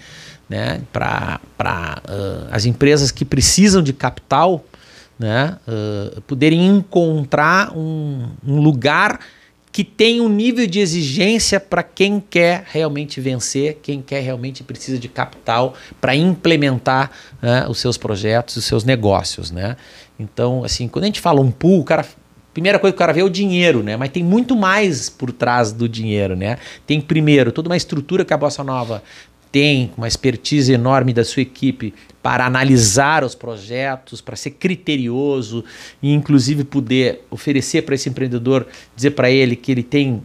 né? 0.49 0.81
Para 0.93 1.39
as 2.51 2.65
empresas 2.65 3.11
que 3.11 3.25
precisam 3.25 3.81
de 3.81 3.93
capital, 3.93 4.63
né? 5.17 5.57
ah, 5.67 6.21
poderem 6.27 6.65
encontrar 6.67 7.75
um, 7.75 8.27
um 8.45 8.59
lugar 8.59 9.19
que 9.71 9.83
tem 9.83 10.19
um 10.19 10.27
nível 10.27 10.67
de 10.67 10.79
exigência 10.79 11.59
para 11.59 11.81
quem 11.81 12.19
quer 12.19 12.65
realmente 12.67 13.21
vencer, 13.21 13.79
quem 13.81 14.01
quer 14.01 14.21
realmente 14.21 14.63
precisa 14.63 14.99
de 14.99 15.07
capital 15.07 15.73
para 15.99 16.13
implementar 16.13 17.09
né, 17.41 17.65
os 17.69 17.79
seus 17.79 17.97
projetos, 17.97 18.57
os 18.57 18.65
seus 18.65 18.83
negócios, 18.83 19.49
né? 19.49 19.77
Então, 20.19 20.63
assim, 20.63 20.87
quando 20.87 21.03
a 21.03 21.07
gente 21.07 21.21
fala 21.21 21.39
um 21.39 21.49
pool, 21.49 21.79
o 21.79 21.83
cara 21.83 22.05
primeira 22.53 22.79
coisa 22.79 22.91
que 22.91 22.97
o 22.97 22.99
cara 22.99 23.13
vê 23.13 23.21
é 23.21 23.23
o 23.23 23.29
dinheiro, 23.29 23.81
né? 23.83 23.97
Mas 23.97 24.09
tem 24.09 24.23
muito 24.23 24.55
mais 24.55 25.09
por 25.09 25.31
trás 25.31 25.71
do 25.71 25.87
dinheiro, 25.87 26.35
né? 26.35 26.57
Tem 26.85 26.99
primeiro 26.99 27.51
toda 27.51 27.69
uma 27.69 27.77
estrutura 27.77 28.25
que 28.25 28.33
a 28.33 28.37
Bossa 28.37 28.63
Nova 28.63 29.03
tem, 29.51 29.91
uma 29.97 30.07
expertise 30.07 30.71
enorme 30.71 31.13
da 31.13 31.25
sua 31.25 31.41
equipe 31.41 31.93
para 32.23 32.45
analisar 32.45 33.23
os 33.23 33.35
projetos, 33.35 34.21
para 34.21 34.35
ser 34.35 34.51
criterioso 34.51 35.63
e 36.01 36.13
inclusive 36.13 36.63
poder 36.63 37.25
oferecer 37.29 37.81
para 37.81 37.95
esse 37.95 38.07
empreendedor, 38.07 38.65
dizer 38.95 39.11
para 39.11 39.29
ele 39.29 39.55
que 39.55 39.71
ele 39.71 39.83
tem 39.83 40.23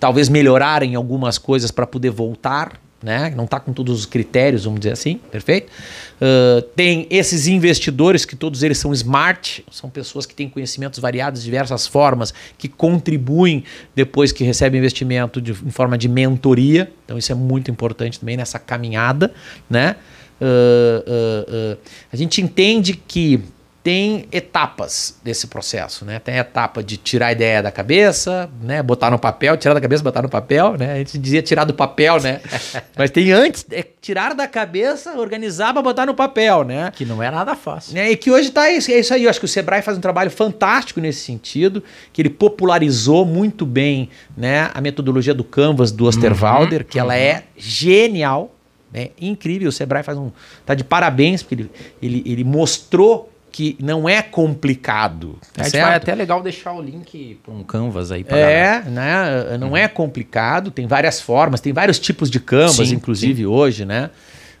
talvez 0.00 0.28
melhorar 0.28 0.82
em 0.82 0.94
algumas 0.94 1.38
coisas 1.38 1.70
para 1.70 1.86
poder 1.86 2.10
voltar, 2.10 2.80
né? 3.02 3.32
Não 3.36 3.44
está 3.44 3.60
com 3.60 3.72
todos 3.72 4.00
os 4.00 4.06
critérios, 4.06 4.64
vamos 4.64 4.80
dizer 4.80 4.92
assim, 4.92 5.20
perfeito? 5.30 5.70
Uh, 6.16 6.62
tem 6.74 7.06
esses 7.10 7.46
investidores 7.46 8.24
que 8.24 8.34
todos 8.34 8.62
eles 8.62 8.78
são 8.78 8.92
smart, 8.92 9.64
são 9.70 9.90
pessoas 9.90 10.24
que 10.24 10.34
têm 10.34 10.48
conhecimentos 10.48 10.98
variados 10.98 11.42
diversas 11.42 11.86
formas, 11.86 12.32
que 12.56 12.68
contribuem 12.68 13.64
depois 13.94 14.32
que 14.32 14.44
recebem 14.44 14.78
investimento 14.78 15.40
de, 15.40 15.52
em 15.52 15.70
forma 15.70 15.98
de 15.98 16.08
mentoria. 16.08 16.90
Então 17.04 17.18
isso 17.18 17.30
é 17.30 17.34
muito 17.34 17.70
importante 17.70 18.18
também 18.18 18.36
nessa 18.36 18.58
caminhada, 18.58 19.32
né? 19.68 19.96
Uh, 20.40 21.74
uh, 21.74 21.78
a 22.12 22.16
gente 22.16 22.42
entende 22.42 22.94
que 22.94 23.40
tem 23.86 24.26
etapas 24.32 25.16
desse 25.22 25.46
processo, 25.46 26.04
né? 26.04 26.18
Tem 26.18 26.34
a 26.34 26.38
etapa 26.38 26.82
de 26.82 26.96
tirar 26.96 27.28
a 27.28 27.32
ideia 27.32 27.62
da 27.62 27.70
cabeça, 27.70 28.50
né? 28.60 28.82
Botar 28.82 29.12
no 29.12 29.18
papel, 29.18 29.56
tirar 29.56 29.74
da 29.74 29.80
cabeça, 29.80 30.02
botar 30.02 30.22
no 30.22 30.28
papel, 30.28 30.76
né? 30.76 30.94
A 30.94 30.96
gente 30.96 31.16
dizia 31.16 31.40
tirar 31.40 31.62
do 31.62 31.72
papel, 31.72 32.20
né? 32.20 32.40
Mas 32.98 33.12
tem 33.12 33.30
antes, 33.30 33.64
é 33.70 33.84
tirar 34.00 34.34
da 34.34 34.48
cabeça, 34.48 35.16
organizar 35.16 35.72
para 35.72 35.82
botar 35.82 36.04
no 36.04 36.14
papel, 36.14 36.64
né? 36.64 36.90
Que 36.96 37.04
não 37.04 37.22
é 37.22 37.30
nada 37.30 37.54
fácil. 37.54 37.94
né? 37.94 38.10
E 38.10 38.16
que 38.16 38.28
hoje 38.28 38.50
tá 38.50 38.68
isso, 38.68 38.90
é 38.90 38.98
isso 38.98 39.14
aí. 39.14 39.22
Eu 39.22 39.30
acho 39.30 39.38
que 39.38 39.44
o 39.44 39.48
Sebrae 39.48 39.82
faz 39.82 39.96
um 39.96 40.00
trabalho 40.00 40.32
fantástico 40.32 41.00
nesse 41.00 41.20
sentido, 41.20 41.80
que 42.12 42.20
ele 42.20 42.30
popularizou 42.30 43.24
muito 43.24 43.64
bem, 43.64 44.10
né, 44.36 44.68
a 44.74 44.80
metodologia 44.80 45.32
do 45.32 45.44
Canvas 45.44 45.92
do 45.92 46.06
Osterwalder, 46.06 46.84
que 46.84 46.98
ela 46.98 47.16
é 47.16 47.44
genial, 47.56 48.52
né? 48.92 49.10
Incrível. 49.20 49.68
O 49.68 49.72
Sebrae 49.72 50.02
faz 50.02 50.18
um 50.18 50.32
tá 50.64 50.74
de 50.74 50.82
parabéns 50.82 51.44
porque 51.44 51.54
ele, 51.54 51.70
ele, 52.02 52.22
ele 52.26 52.42
mostrou 52.42 53.30
que 53.56 53.74
não 53.80 54.06
é 54.06 54.20
complicado. 54.20 55.38
tá 55.54 55.64
certo? 55.64 55.86
vai 55.86 55.94
até 55.94 56.14
legal 56.14 56.42
deixar 56.42 56.74
o 56.74 56.82
link 56.82 57.40
para 57.42 57.54
um 57.54 57.62
canvas 57.62 58.12
aí 58.12 58.22
para 58.22 58.36
É, 58.36 58.82
né? 58.82 59.56
Não 59.58 59.74
é 59.74 59.88
complicado, 59.88 60.70
tem 60.70 60.86
várias 60.86 61.22
formas, 61.22 61.58
tem 61.58 61.72
vários 61.72 61.98
tipos 61.98 62.30
de 62.30 62.38
canvas, 62.38 62.88
Sim, 62.88 62.96
inclusive 62.96 63.46
hoje, 63.46 63.86
né? 63.86 64.10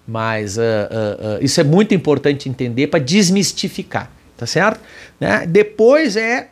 Mas 0.08 0.58
ah, 0.58 0.62
ah, 0.90 1.16
ah, 1.20 1.38
isso 1.42 1.60
é 1.60 1.64
muito 1.64 1.94
importante 1.94 2.48
entender 2.48 2.86
para 2.86 2.98
desmistificar, 2.98 4.10
tá 4.34 4.46
certo? 4.46 4.80
Né? 5.20 5.46
Depois 5.46 6.16
é, 6.16 6.48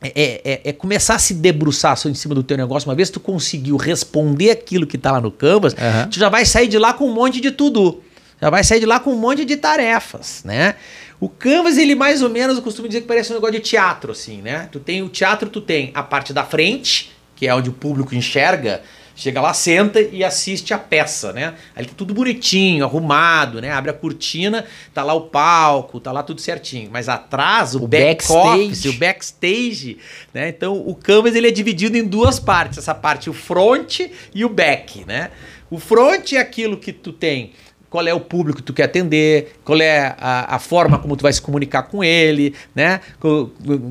é, 0.00 0.42
é, 0.44 0.60
é 0.66 0.72
começar 0.72 1.16
a 1.16 1.18
se 1.18 1.34
debruçar 1.34 1.96
só 1.96 2.08
em 2.08 2.14
cima 2.14 2.36
do 2.36 2.44
teu 2.44 2.56
negócio. 2.56 2.88
Uma 2.88 2.94
vez 2.94 3.08
que 3.08 3.14
tu 3.14 3.20
conseguiu 3.20 3.76
responder 3.76 4.52
aquilo 4.52 4.86
que 4.86 4.96
tá 4.96 5.10
lá 5.10 5.20
no 5.20 5.32
canvas, 5.32 5.74
Aham. 5.76 6.06
tu 6.08 6.20
já 6.20 6.28
vai 6.28 6.46
sair 6.46 6.68
de 6.68 6.78
lá 6.78 6.94
com 6.94 7.06
um 7.10 7.12
monte 7.12 7.40
de 7.40 7.50
tudo. 7.50 8.00
Já 8.40 8.50
vai 8.50 8.62
sair 8.62 8.78
de 8.78 8.86
lá 8.86 9.00
com 9.00 9.10
um 9.10 9.18
monte 9.18 9.44
de 9.44 9.56
tarefas, 9.56 10.42
né? 10.44 10.76
O 11.20 11.28
Canvas, 11.28 11.78
ele 11.78 11.94
mais 11.94 12.22
ou 12.22 12.28
menos, 12.28 12.56
eu 12.56 12.62
costumo 12.62 12.88
dizer 12.88 13.02
que 13.02 13.06
parece 13.06 13.30
um 13.30 13.34
negócio 13.34 13.54
de 13.54 13.60
teatro, 13.60 14.12
assim, 14.12 14.42
né? 14.42 14.68
Tu 14.70 14.80
tem 14.80 15.02
o 15.02 15.08
teatro, 15.08 15.48
tu 15.48 15.60
tem 15.60 15.90
a 15.94 16.02
parte 16.02 16.32
da 16.32 16.44
frente, 16.44 17.12
que 17.36 17.46
é 17.46 17.54
onde 17.54 17.70
o 17.70 17.72
público 17.72 18.14
enxerga, 18.14 18.82
chega 19.16 19.40
lá, 19.40 19.54
senta 19.54 20.00
e 20.00 20.24
assiste 20.24 20.74
a 20.74 20.78
peça, 20.78 21.32
né? 21.32 21.54
Aí 21.74 21.86
tá 21.86 21.92
tudo 21.96 22.12
bonitinho, 22.12 22.84
arrumado, 22.84 23.60
né? 23.60 23.70
Abre 23.70 23.90
a 23.90 23.94
cortina, 23.94 24.64
tá 24.92 25.02
lá 25.02 25.14
o 25.14 25.22
palco, 25.22 26.00
tá 26.00 26.10
lá 26.10 26.22
tudo 26.22 26.40
certinho. 26.40 26.90
Mas 26.92 27.08
atrás, 27.08 27.74
o, 27.74 27.84
O 27.84 27.88
back 27.88 28.24
office, 28.30 28.84
o 28.86 28.92
backstage, 28.94 29.98
né? 30.32 30.48
Então 30.48 30.76
o 30.76 30.94
Canvas 30.94 31.34
ele 31.34 31.48
é 31.48 31.50
dividido 31.50 31.96
em 31.96 32.04
duas 32.04 32.40
partes, 32.40 32.78
essa 32.78 32.94
parte 32.94 33.30
o 33.30 33.32
front 33.32 34.00
e 34.34 34.44
o 34.44 34.48
back, 34.48 35.04
né? 35.06 35.30
O 35.70 35.78
front 35.78 36.32
é 36.32 36.38
aquilo 36.38 36.76
que 36.76 36.92
tu 36.92 37.12
tem 37.12 37.52
qual 37.94 38.08
é 38.08 38.12
o 38.12 38.18
público 38.18 38.56
que 38.56 38.64
tu 38.64 38.72
quer 38.72 38.86
atender, 38.86 39.54
qual 39.64 39.80
é 39.80 40.16
a, 40.18 40.56
a 40.56 40.58
forma 40.58 40.98
como 40.98 41.16
tu 41.16 41.22
vai 41.22 41.32
se 41.32 41.40
comunicar 41.40 41.84
com 41.84 42.02
ele, 42.02 42.52
né? 42.74 43.00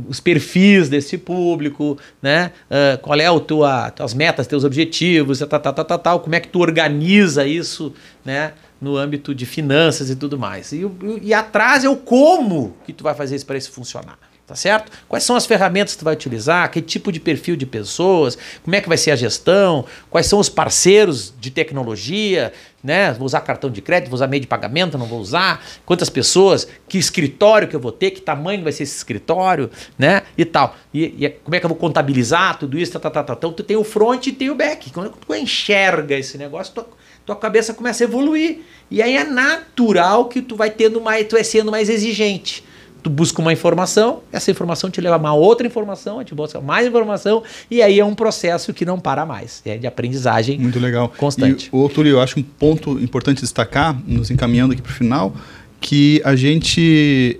Os 0.10 0.20
perfis 0.20 0.90
desse 0.90 1.18
público, 1.18 1.98
né? 2.22 2.52
Ah, 2.70 3.00
qual 3.02 3.18
é 3.18 3.32
o 3.32 3.40
tua, 3.40 3.92
tuas 3.92 4.14
metas, 4.14 4.46
teus 4.46 4.66
objetivos, 4.66 5.40
tal, 5.40 5.48
tal, 5.48 5.74
tal, 5.74 5.86
tal, 5.86 6.00
tal, 6.00 6.20
como 6.20 6.36
é 6.36 6.42
que 6.42 6.50
tu 6.50 6.60
organiza 6.60 7.48
isso, 7.48 7.94
né? 8.26 8.52
No 8.82 8.98
âmbito 8.98 9.34
de 9.34 9.46
finanças 9.46 10.10
e 10.10 10.18
tudo 10.18 10.38
mais. 10.38 10.74
E, 10.74 10.86
e 11.22 11.34
atrás 11.34 11.86
é 11.86 11.90
o 11.90 11.96
como 11.96 12.76
que 12.86 12.92
tu 12.92 13.06
vai 13.06 13.16
fazer 13.16 13.38
isso 13.38 13.46
para 13.46 13.58
isso 13.58 13.72
funcionar. 13.72 14.20
Tá 14.46 14.56
certo? 14.56 14.92
Quais 15.08 15.24
são 15.24 15.38
as 15.38 15.46
ferramentas 15.46 15.94
que 15.94 16.00
tu 16.00 16.04
vai 16.04 16.14
utilizar? 16.14 16.70
Que 16.70 16.82
tipo 16.82 17.10
de 17.10 17.22
perfil 17.22 17.56
de 17.56 17.66
pessoas? 17.66 18.38
Como 18.62 18.76
é 18.76 18.82
que 18.82 18.90
vai 18.90 18.98
ser 18.98 19.12
a 19.12 19.16
gestão? 19.16 19.86
Quais 20.10 20.28
são 20.28 20.38
os 20.38 20.50
parceiros 20.50 21.34
de 21.40 21.50
tecnologia? 21.50 22.52
Né? 22.84 23.14
Vou 23.14 23.26
usar 23.26 23.40
cartão 23.42 23.70
de 23.70 23.82
crédito, 23.82 24.10
vou 24.10 24.16
usar 24.16 24.28
meio 24.28 24.42
de 24.42 24.48
pagamento, 24.48 24.98
não 24.98 25.06
vou 25.06 25.20
usar? 25.20 25.64
Quantas 25.86 26.10
pessoas? 26.10 26.68
Que 26.88 26.98
escritório 26.98 27.68
que 27.68 27.76
eu 27.76 27.80
vou 27.80 27.94
ter? 27.94 28.12
Que 28.12 28.20
tamanho 28.20 28.62
vai 28.62 28.74
ser 28.74 28.84
esse 28.84 28.98
escritório? 28.98 29.70
Né? 29.98 30.24
E 30.38 30.44
tal. 30.44 30.76
E, 30.94 31.26
e 31.26 31.30
como 31.30 31.56
é 31.56 31.60
que 31.60 31.66
eu 31.66 31.70
vou 31.70 31.78
contabilizar 31.78 32.60
tudo 32.60 32.78
isso? 32.78 32.92
Tá, 32.92 33.00
tá, 33.00 33.10
tá, 33.10 33.24
tá. 33.24 33.34
Então 33.38 33.54
tu 33.54 33.64
tem 33.64 33.78
o 33.78 33.84
front 33.86 34.28
e 34.28 34.34
tem 34.34 34.50
o 34.50 34.56
back. 34.56 34.92
Quando 34.92 35.12
tu 35.12 35.34
enxerga 35.34 36.16
esse 36.16 36.38
negócio, 36.38 36.74
tu, 36.74 36.86
tua 37.26 37.38
cabeça 37.38 37.74
começa 37.74 38.04
a 38.04 38.06
evoluir. 38.06 38.60
E 38.92 39.02
aí 39.02 39.16
é 39.16 39.24
natural 39.24 40.26
que 40.26 40.42
tu 40.42 40.58
vai 40.58 40.70
tendo 40.70 41.00
mais, 41.00 41.26
tu 41.26 41.36
vai 41.36 41.44
sendo 41.44 41.72
mais 41.72 41.90
exigente 41.90 42.66
tu 43.04 43.10
busca 43.10 43.42
uma 43.42 43.52
informação, 43.52 44.22
essa 44.32 44.50
informação 44.50 44.90
te 44.90 45.02
leva 45.02 45.16
a 45.16 45.20
uma 45.20 45.34
outra 45.34 45.68
informação, 45.68 46.24
te 46.24 46.34
busca 46.34 46.62
mais 46.62 46.88
informação, 46.88 47.44
e 47.70 47.82
aí 47.82 48.00
é 48.00 48.06
um 48.06 48.16
processo 48.16 48.74
que 48.74 48.86
não 48.86 48.98
para 48.98 49.26
mais, 49.26 49.62
é 49.66 49.78
de 49.78 49.86
aprendizagem 49.86 50.58
Muito 50.58 50.80
legal. 50.80 51.12
constante. 51.18 51.70
E, 51.72 51.76
ô, 51.76 51.90
Túlio, 51.90 52.14
eu 52.14 52.22
acho 52.22 52.40
um 52.40 52.44
ponto 52.44 52.98
importante 53.00 53.42
destacar, 53.42 53.96
nos 54.08 54.32
encaminhando 54.32 54.72
aqui 54.72 54.82
para 54.82 54.92
o 54.92 54.96
final, 54.96 55.36
que 55.82 56.22
a 56.24 56.34
gente 56.34 57.40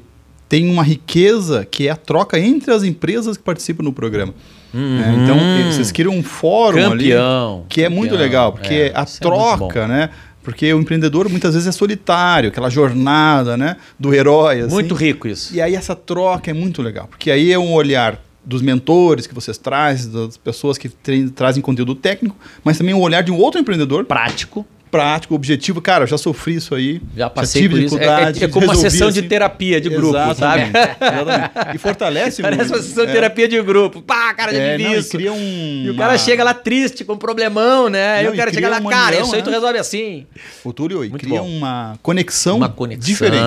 tem 0.50 0.70
uma 0.70 0.84
riqueza 0.84 1.66
que 1.66 1.88
é 1.88 1.92
a 1.92 1.96
troca 1.96 2.38
entre 2.38 2.74
as 2.74 2.84
empresas 2.84 3.38
que 3.38 3.44
participam 3.44 3.84
no 3.84 3.94
programa. 3.94 4.34
Uhum. 4.74 5.02
É, 5.02 5.24
então, 5.24 5.72
vocês 5.72 5.92
criam 5.92 6.14
um 6.14 6.24
fórum 6.24 6.90
Campeão, 6.90 7.56
ali, 7.58 7.66
que 7.70 7.84
é 7.84 7.90
muito 7.90 8.12
campeão, 8.12 8.26
legal, 8.26 8.52
porque 8.52 8.74
é, 8.74 8.92
a 8.94 9.02
é 9.02 9.06
muito 9.06 9.20
troca, 9.20 9.88
né? 9.88 10.10
Porque 10.44 10.72
o 10.74 10.80
empreendedor 10.80 11.30
muitas 11.30 11.54
vezes 11.54 11.68
é 11.68 11.72
solitário, 11.72 12.50
aquela 12.50 12.70
jornada, 12.70 13.56
né? 13.58 13.78
Do 13.98 14.14
herói. 14.14 14.60
Assim. 14.62 14.74
Muito 14.74 14.94
rico 14.94 15.28
isso. 15.28 15.56
E 15.56 15.62
aí 15.62 15.76
essa 15.76 15.96
troca 15.96 16.52
é 16.52 16.54
muito 16.54 16.82
legal, 16.82 17.08
porque 17.08 17.32
aí 17.32 17.52
é 17.52 17.58
um 17.58 17.72
olhar 17.74 18.22
dos 18.46 18.62
mentores 18.62 19.26
que 19.26 19.34
vocês 19.34 19.58
trazem, 19.58 20.12
das 20.12 20.36
pessoas 20.36 20.78
que 20.78 20.90
tra- 20.90 21.14
trazem 21.34 21.62
conteúdo 21.62 21.96
técnico, 21.96 22.36
mas 22.62 22.78
também 22.78 22.94
um 22.94 23.00
olhar 23.00 23.24
de 23.24 23.32
um 23.32 23.38
outro 23.38 23.60
empreendedor 23.60 24.04
Prático. 24.04 24.66
Prático, 24.94 25.34
objetivo. 25.34 25.82
Cara, 25.82 26.04
eu 26.04 26.08
já 26.08 26.20
sofri 26.20 26.54
isso 26.56 26.76
aí. 26.76 27.02
Já 27.18 27.28
passei 27.32 27.64
tive 27.64 27.76
por 27.78 27.84
isso. 27.84 27.98
É, 27.98 27.98
é, 27.98 28.00
dificuldade, 28.08 28.44
é 28.44 28.48
como 28.48 28.66
uma 28.68 28.76
sessão 28.76 29.10
de 29.10 29.20
assim. 29.22 29.28
terapia 29.28 29.82
de 29.82 29.90
grupo, 29.90 30.14
sabe? 30.36 30.62
Exatamente, 30.62 30.78
exatamente. 31.02 31.76
E 31.76 31.78
fortalece 31.80 32.42
Parece 32.44 32.72
o- 32.72 32.76
uma 32.76 32.82
sessão 32.84 33.06
de 33.06 33.10
é, 33.12 33.14
terapia 33.16 33.48
de 33.48 33.62
grupo. 33.64 34.02
Pá, 34.04 34.32
cara, 34.36 34.54
já 34.54 34.60
é, 34.60 34.78
vivi 34.78 34.90
não, 34.90 34.96
e 34.96 35.00
isso. 35.00 35.10
cria 35.10 35.34
um, 35.34 35.84
E 35.86 35.90
o 35.90 35.96
cara 35.98 36.12
uma- 36.12 36.18
chega 36.20 36.44
lá 36.44 36.54
triste, 36.54 37.04
com 37.04 37.14
um 37.14 37.18
problemão, 37.18 37.90
né? 37.90 38.22
Não, 38.24 38.32
o 38.32 38.34
e 38.36 38.38
cara 38.38 38.54
chega 38.54 38.70
lá, 38.70 38.80
cara, 38.82 39.20
isso 39.20 39.34
aí 39.34 39.42
tu 39.42 39.50
né? 39.50 39.56
resolve 39.56 39.80
assim. 39.80 40.28
O 40.64 40.72
Túlio, 40.72 41.04
e 41.04 41.10
Muito 41.10 41.26
cria 41.26 41.42
bom. 41.42 41.48
uma 41.50 41.98
conexão, 42.04 42.58
Uma 42.58 42.70
conexão, 42.70 43.08
diferente. 43.12 43.44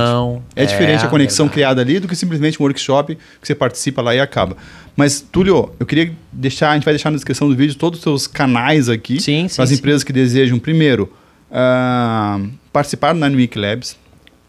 É, 0.57 0.63
é, 0.65 0.67
diferente 0.67 1.05
a 1.05 1.09
conexão 1.09 1.47
verdade. 1.47 1.55
criada 1.55 1.81
ali 1.83 2.01
do 2.01 2.09
que 2.09 2.17
simplesmente 2.17 2.61
um 2.61 2.65
workshop 2.65 3.15
que 3.15 3.47
você 3.47 3.55
participa 3.55 4.03
lá 4.03 4.15
e 4.15 4.19
acaba. 4.21 4.57
Mas, 4.97 5.21
Túlio, 5.21 5.71
eu 5.79 5.85
queria 5.85 6.11
deixar, 6.33 6.71
a 6.71 6.75
gente 6.75 6.85
vai 6.85 6.95
deixar 6.95 7.11
na 7.11 7.17
descrição 7.17 7.49
do 7.49 7.55
vídeo 7.55 7.75
todos 7.77 7.99
os 7.99 8.03
seus 8.03 8.27
canais 8.27 8.89
aqui 8.89 9.21
Sim, 9.21 9.47
sim, 9.47 9.55
para 9.55 9.65
as 9.65 9.69
sim. 9.69 9.77
empresas 9.77 10.03
que 10.03 10.11
desejam, 10.11 10.59
primeiro, 10.59 11.13
ah, 11.51 12.41
participar 12.73 13.13
do 13.13 13.21
Nine 13.21 13.37
Week 13.37 13.59
Labs 13.59 13.97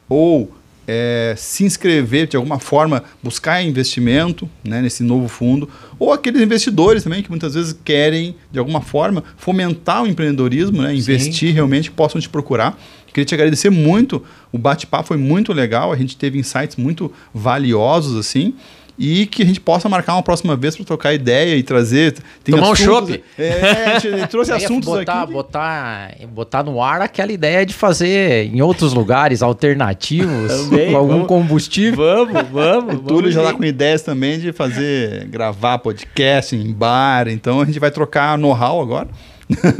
ou 0.09 0.51
é, 0.87 1.33
se 1.37 1.65
inscrever 1.65 2.27
de 2.27 2.37
alguma 2.37 2.59
forma, 2.59 3.03
buscar 3.21 3.61
investimento 3.61 4.49
né, 4.63 4.81
nesse 4.81 5.03
novo 5.03 5.27
fundo, 5.27 5.69
ou 5.99 6.13
aqueles 6.13 6.41
investidores 6.41 7.03
também 7.03 7.21
que 7.21 7.29
muitas 7.29 7.55
vezes 7.55 7.77
querem, 7.83 8.35
de 8.51 8.57
alguma 8.57 8.79
forma, 8.79 9.23
fomentar 9.35 10.03
o 10.03 10.07
empreendedorismo, 10.07 10.81
né, 10.81 10.95
investir 10.95 11.53
realmente, 11.53 11.91
possam 11.91 12.21
te 12.21 12.29
procurar. 12.29 12.79
Queria 13.07 13.25
te 13.25 13.33
agradecer 13.33 13.69
muito, 13.69 14.23
o 14.51 14.57
bate-papo 14.57 15.09
foi 15.09 15.17
muito 15.17 15.51
legal, 15.51 15.91
a 15.91 15.97
gente 15.97 16.15
teve 16.15 16.39
insights 16.39 16.77
muito 16.77 17.11
valiosos 17.33 18.15
assim. 18.15 18.53
E 18.99 19.27
que 19.27 19.43
a 19.43 19.45
gente 19.45 19.59
possa 19.59 19.87
marcar 19.87 20.13
uma 20.15 20.23
próxima 20.23 20.55
vez 20.55 20.75
para 20.75 20.83
trocar 20.85 21.13
ideia 21.13 21.55
e 21.55 21.61
trazer. 21.61 22.13
tem 22.43 22.55
Tomar 22.55 22.69
um 22.69 22.71
assuntos- 22.71 23.09
chopp. 23.15 23.23
É, 23.37 23.85
a 23.95 23.99
gente 23.99 24.25
trouxe 24.29 24.51
assuntos 24.51 24.89
botar, 24.89 25.21
aqui. 25.21 25.33
botar, 25.33 26.11
botar 26.33 26.63
no 26.63 26.81
ar 26.81 27.01
aquela 27.01 27.31
ideia 27.31 27.63
de 27.65 27.73
fazer 27.75 28.45
em 28.51 28.59
outros 28.61 28.93
lugares 28.93 29.43
alternativos 29.43 30.51
com 30.89 30.97
algum 30.97 31.11
vamos. 31.13 31.27
combustível. 31.27 32.25
Vamos, 32.25 32.49
vamos. 32.51 32.95
O 32.97 32.99
Túlio 32.99 33.31
já 33.31 33.43
tá 33.43 33.53
com 33.53 33.63
ideias 33.63 34.01
também 34.01 34.39
de 34.39 34.51
fazer, 34.51 35.25
gravar 35.27 35.77
podcast 35.77 36.55
em 36.55 36.73
bar, 36.73 37.27
então 37.27 37.61
a 37.61 37.65
gente 37.65 37.79
vai 37.79 37.91
trocar 37.91 38.37
know-how 38.37 38.81
agora. 38.81 39.07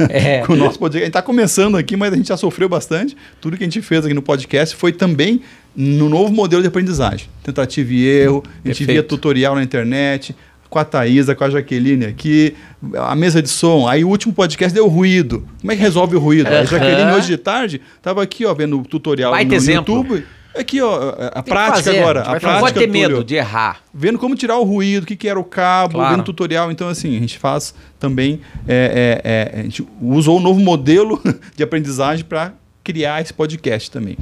É. 0.08 0.40
com 0.46 0.54
o 0.54 0.56
nosso 0.56 0.78
podcast. 0.78 1.02
A 1.02 1.06
gente 1.06 1.12
tá 1.12 1.22
começando 1.22 1.76
aqui, 1.76 1.96
mas 1.96 2.12
a 2.12 2.16
gente 2.16 2.28
já 2.28 2.36
sofreu 2.36 2.68
bastante. 2.68 3.16
Tudo 3.40 3.56
que 3.56 3.64
a 3.64 3.66
gente 3.66 3.82
fez 3.82 4.04
aqui 4.04 4.14
no 4.14 4.22
podcast 4.22 4.74
foi 4.76 4.92
também 4.92 5.42
no 5.76 6.08
novo 6.08 6.32
modelo 6.32 6.62
de 6.62 6.68
aprendizagem. 6.68 7.28
Tentativa 7.42 7.92
e 7.92 8.06
erro, 8.06 8.42
a 8.46 8.48
gente 8.48 8.78
Perfeito. 8.78 8.90
via 8.92 9.02
tutorial 9.02 9.54
na 9.54 9.62
internet, 9.62 10.34
com 10.68 10.78
a 10.78 10.84
Thaisa, 10.84 11.34
com 11.34 11.44
a 11.44 11.50
Jaqueline 11.50 12.06
aqui, 12.06 12.54
a 12.96 13.14
mesa 13.14 13.40
de 13.40 13.48
som. 13.48 13.86
Aí 13.88 14.04
o 14.04 14.08
último 14.08 14.32
podcast 14.32 14.74
deu 14.74 14.86
ruído. 14.88 15.46
Como 15.60 15.72
é 15.72 15.76
que 15.76 15.82
resolve 15.82 16.16
o 16.16 16.18
ruído? 16.18 16.46
A 16.46 16.50
Aham. 16.50 16.66
Jaqueline 16.66 17.12
hoje 17.12 17.26
de 17.28 17.36
tarde 17.36 17.80
tava 18.02 18.22
aqui, 18.22 18.44
ó, 18.44 18.52
vendo 18.54 18.78
o 18.78 18.82
tutorial 18.82 19.32
Baita 19.32 19.48
no 19.48 19.54
exemplo. 19.54 19.96
YouTube. 19.96 20.24
Aqui, 20.58 20.80
ó, 20.82 21.14
a 21.34 21.42
Tem 21.42 21.52
prática 21.54 21.90
agora. 21.90 22.20
a 22.20 22.22
A 22.22 22.40
prática, 22.40 22.58
pode 22.60 22.74
ter 22.74 22.86
Túlio 22.86 22.92
medo 23.08 23.24
de 23.24 23.34
errar. 23.36 23.80
vendo 23.94 24.18
como 24.18 24.34
tirar 24.34 24.56
o 24.58 24.64
ruído, 24.64 25.04
o 25.04 25.06
que, 25.06 25.16
que 25.16 25.28
era 25.28 25.38
o 25.38 25.44
cabo, 25.44 25.94
Claro. 25.94 26.16
vendo 26.16 26.24
tutorial. 26.24 26.70
Então, 26.72 26.88
assim, 26.88 27.16
a 27.16 27.20
gente 27.20 27.38
faz 27.38 27.74
também. 27.98 28.40
é, 28.66 29.20
é, 29.24 29.56
é, 29.56 29.60
a 29.60 29.62
gente 29.62 29.86
usou 30.00 30.38
um 30.38 30.40
novo 30.40 30.60
modelo 30.60 31.20
de 31.56 31.62
aprendizagem 31.62 32.24
para 32.24 32.52
criar 32.82 33.20
esse 33.20 33.32
podcast 33.34 33.90
também. 33.90 34.16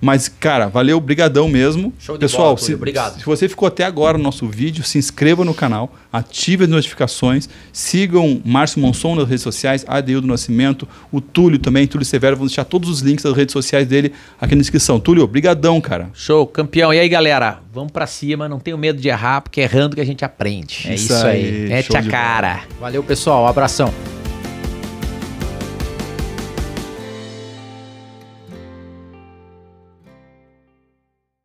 Mas, 0.00 0.28
cara, 0.28 0.68
valeu, 0.68 1.00
brigadão 1.00 1.48
mesmo. 1.48 1.92
Show 1.98 2.16
de 2.16 2.20
Pessoal, 2.20 2.54
bola, 2.54 2.58
se, 2.58 2.74
obrigado. 2.74 3.18
se 3.18 3.24
você 3.24 3.48
ficou 3.48 3.66
até 3.66 3.84
agora 3.84 4.18
no 4.18 4.24
nosso 4.24 4.46
vídeo, 4.46 4.84
se 4.84 4.98
inscreva 4.98 5.44
no 5.44 5.54
canal, 5.54 5.94
ative 6.12 6.64
as 6.64 6.70
notificações, 6.70 7.48
sigam 7.72 8.40
Márcio 8.44 8.80
Monson 8.80 9.14
nas 9.14 9.28
redes 9.28 9.42
sociais, 9.42 9.84
Adeildo 9.88 10.26
Nascimento, 10.26 10.86
o 11.10 11.20
Túlio 11.20 11.58
também, 11.58 11.86
Túlio 11.86 12.04
Severo, 12.04 12.36
vamos 12.36 12.52
deixar 12.52 12.64
todos 12.64 12.88
os 12.88 13.00
links 13.00 13.24
das 13.24 13.34
redes 13.34 13.52
sociais 13.52 13.86
dele 13.86 14.12
aqui 14.40 14.54
na 14.54 14.60
descrição. 14.60 15.00
Túlio, 15.00 15.26
brigadão, 15.26 15.80
cara. 15.80 16.10
Show, 16.12 16.46
campeão. 16.46 16.92
E 16.92 16.98
aí, 16.98 17.08
galera? 17.08 17.58
Vamos 17.72 17.92
pra 17.92 18.06
cima, 18.06 18.48
não 18.48 18.58
tenho 18.58 18.78
medo 18.78 19.00
de 19.00 19.08
errar, 19.08 19.40
porque 19.40 19.60
é 19.60 19.64
errando 19.64 19.96
que 19.96 20.00
a 20.00 20.06
gente 20.06 20.24
aprende. 20.24 20.86
É 20.86 20.94
Isso 20.94 21.12
isso 21.12 21.26
aí. 21.26 21.44
aí. 21.44 21.68
Mete 21.68 21.96
a 21.96 22.02
cara. 22.02 22.60
Valeu, 22.80 23.02
pessoal. 23.02 23.44
Um 23.44 23.48
abração. 23.48 23.92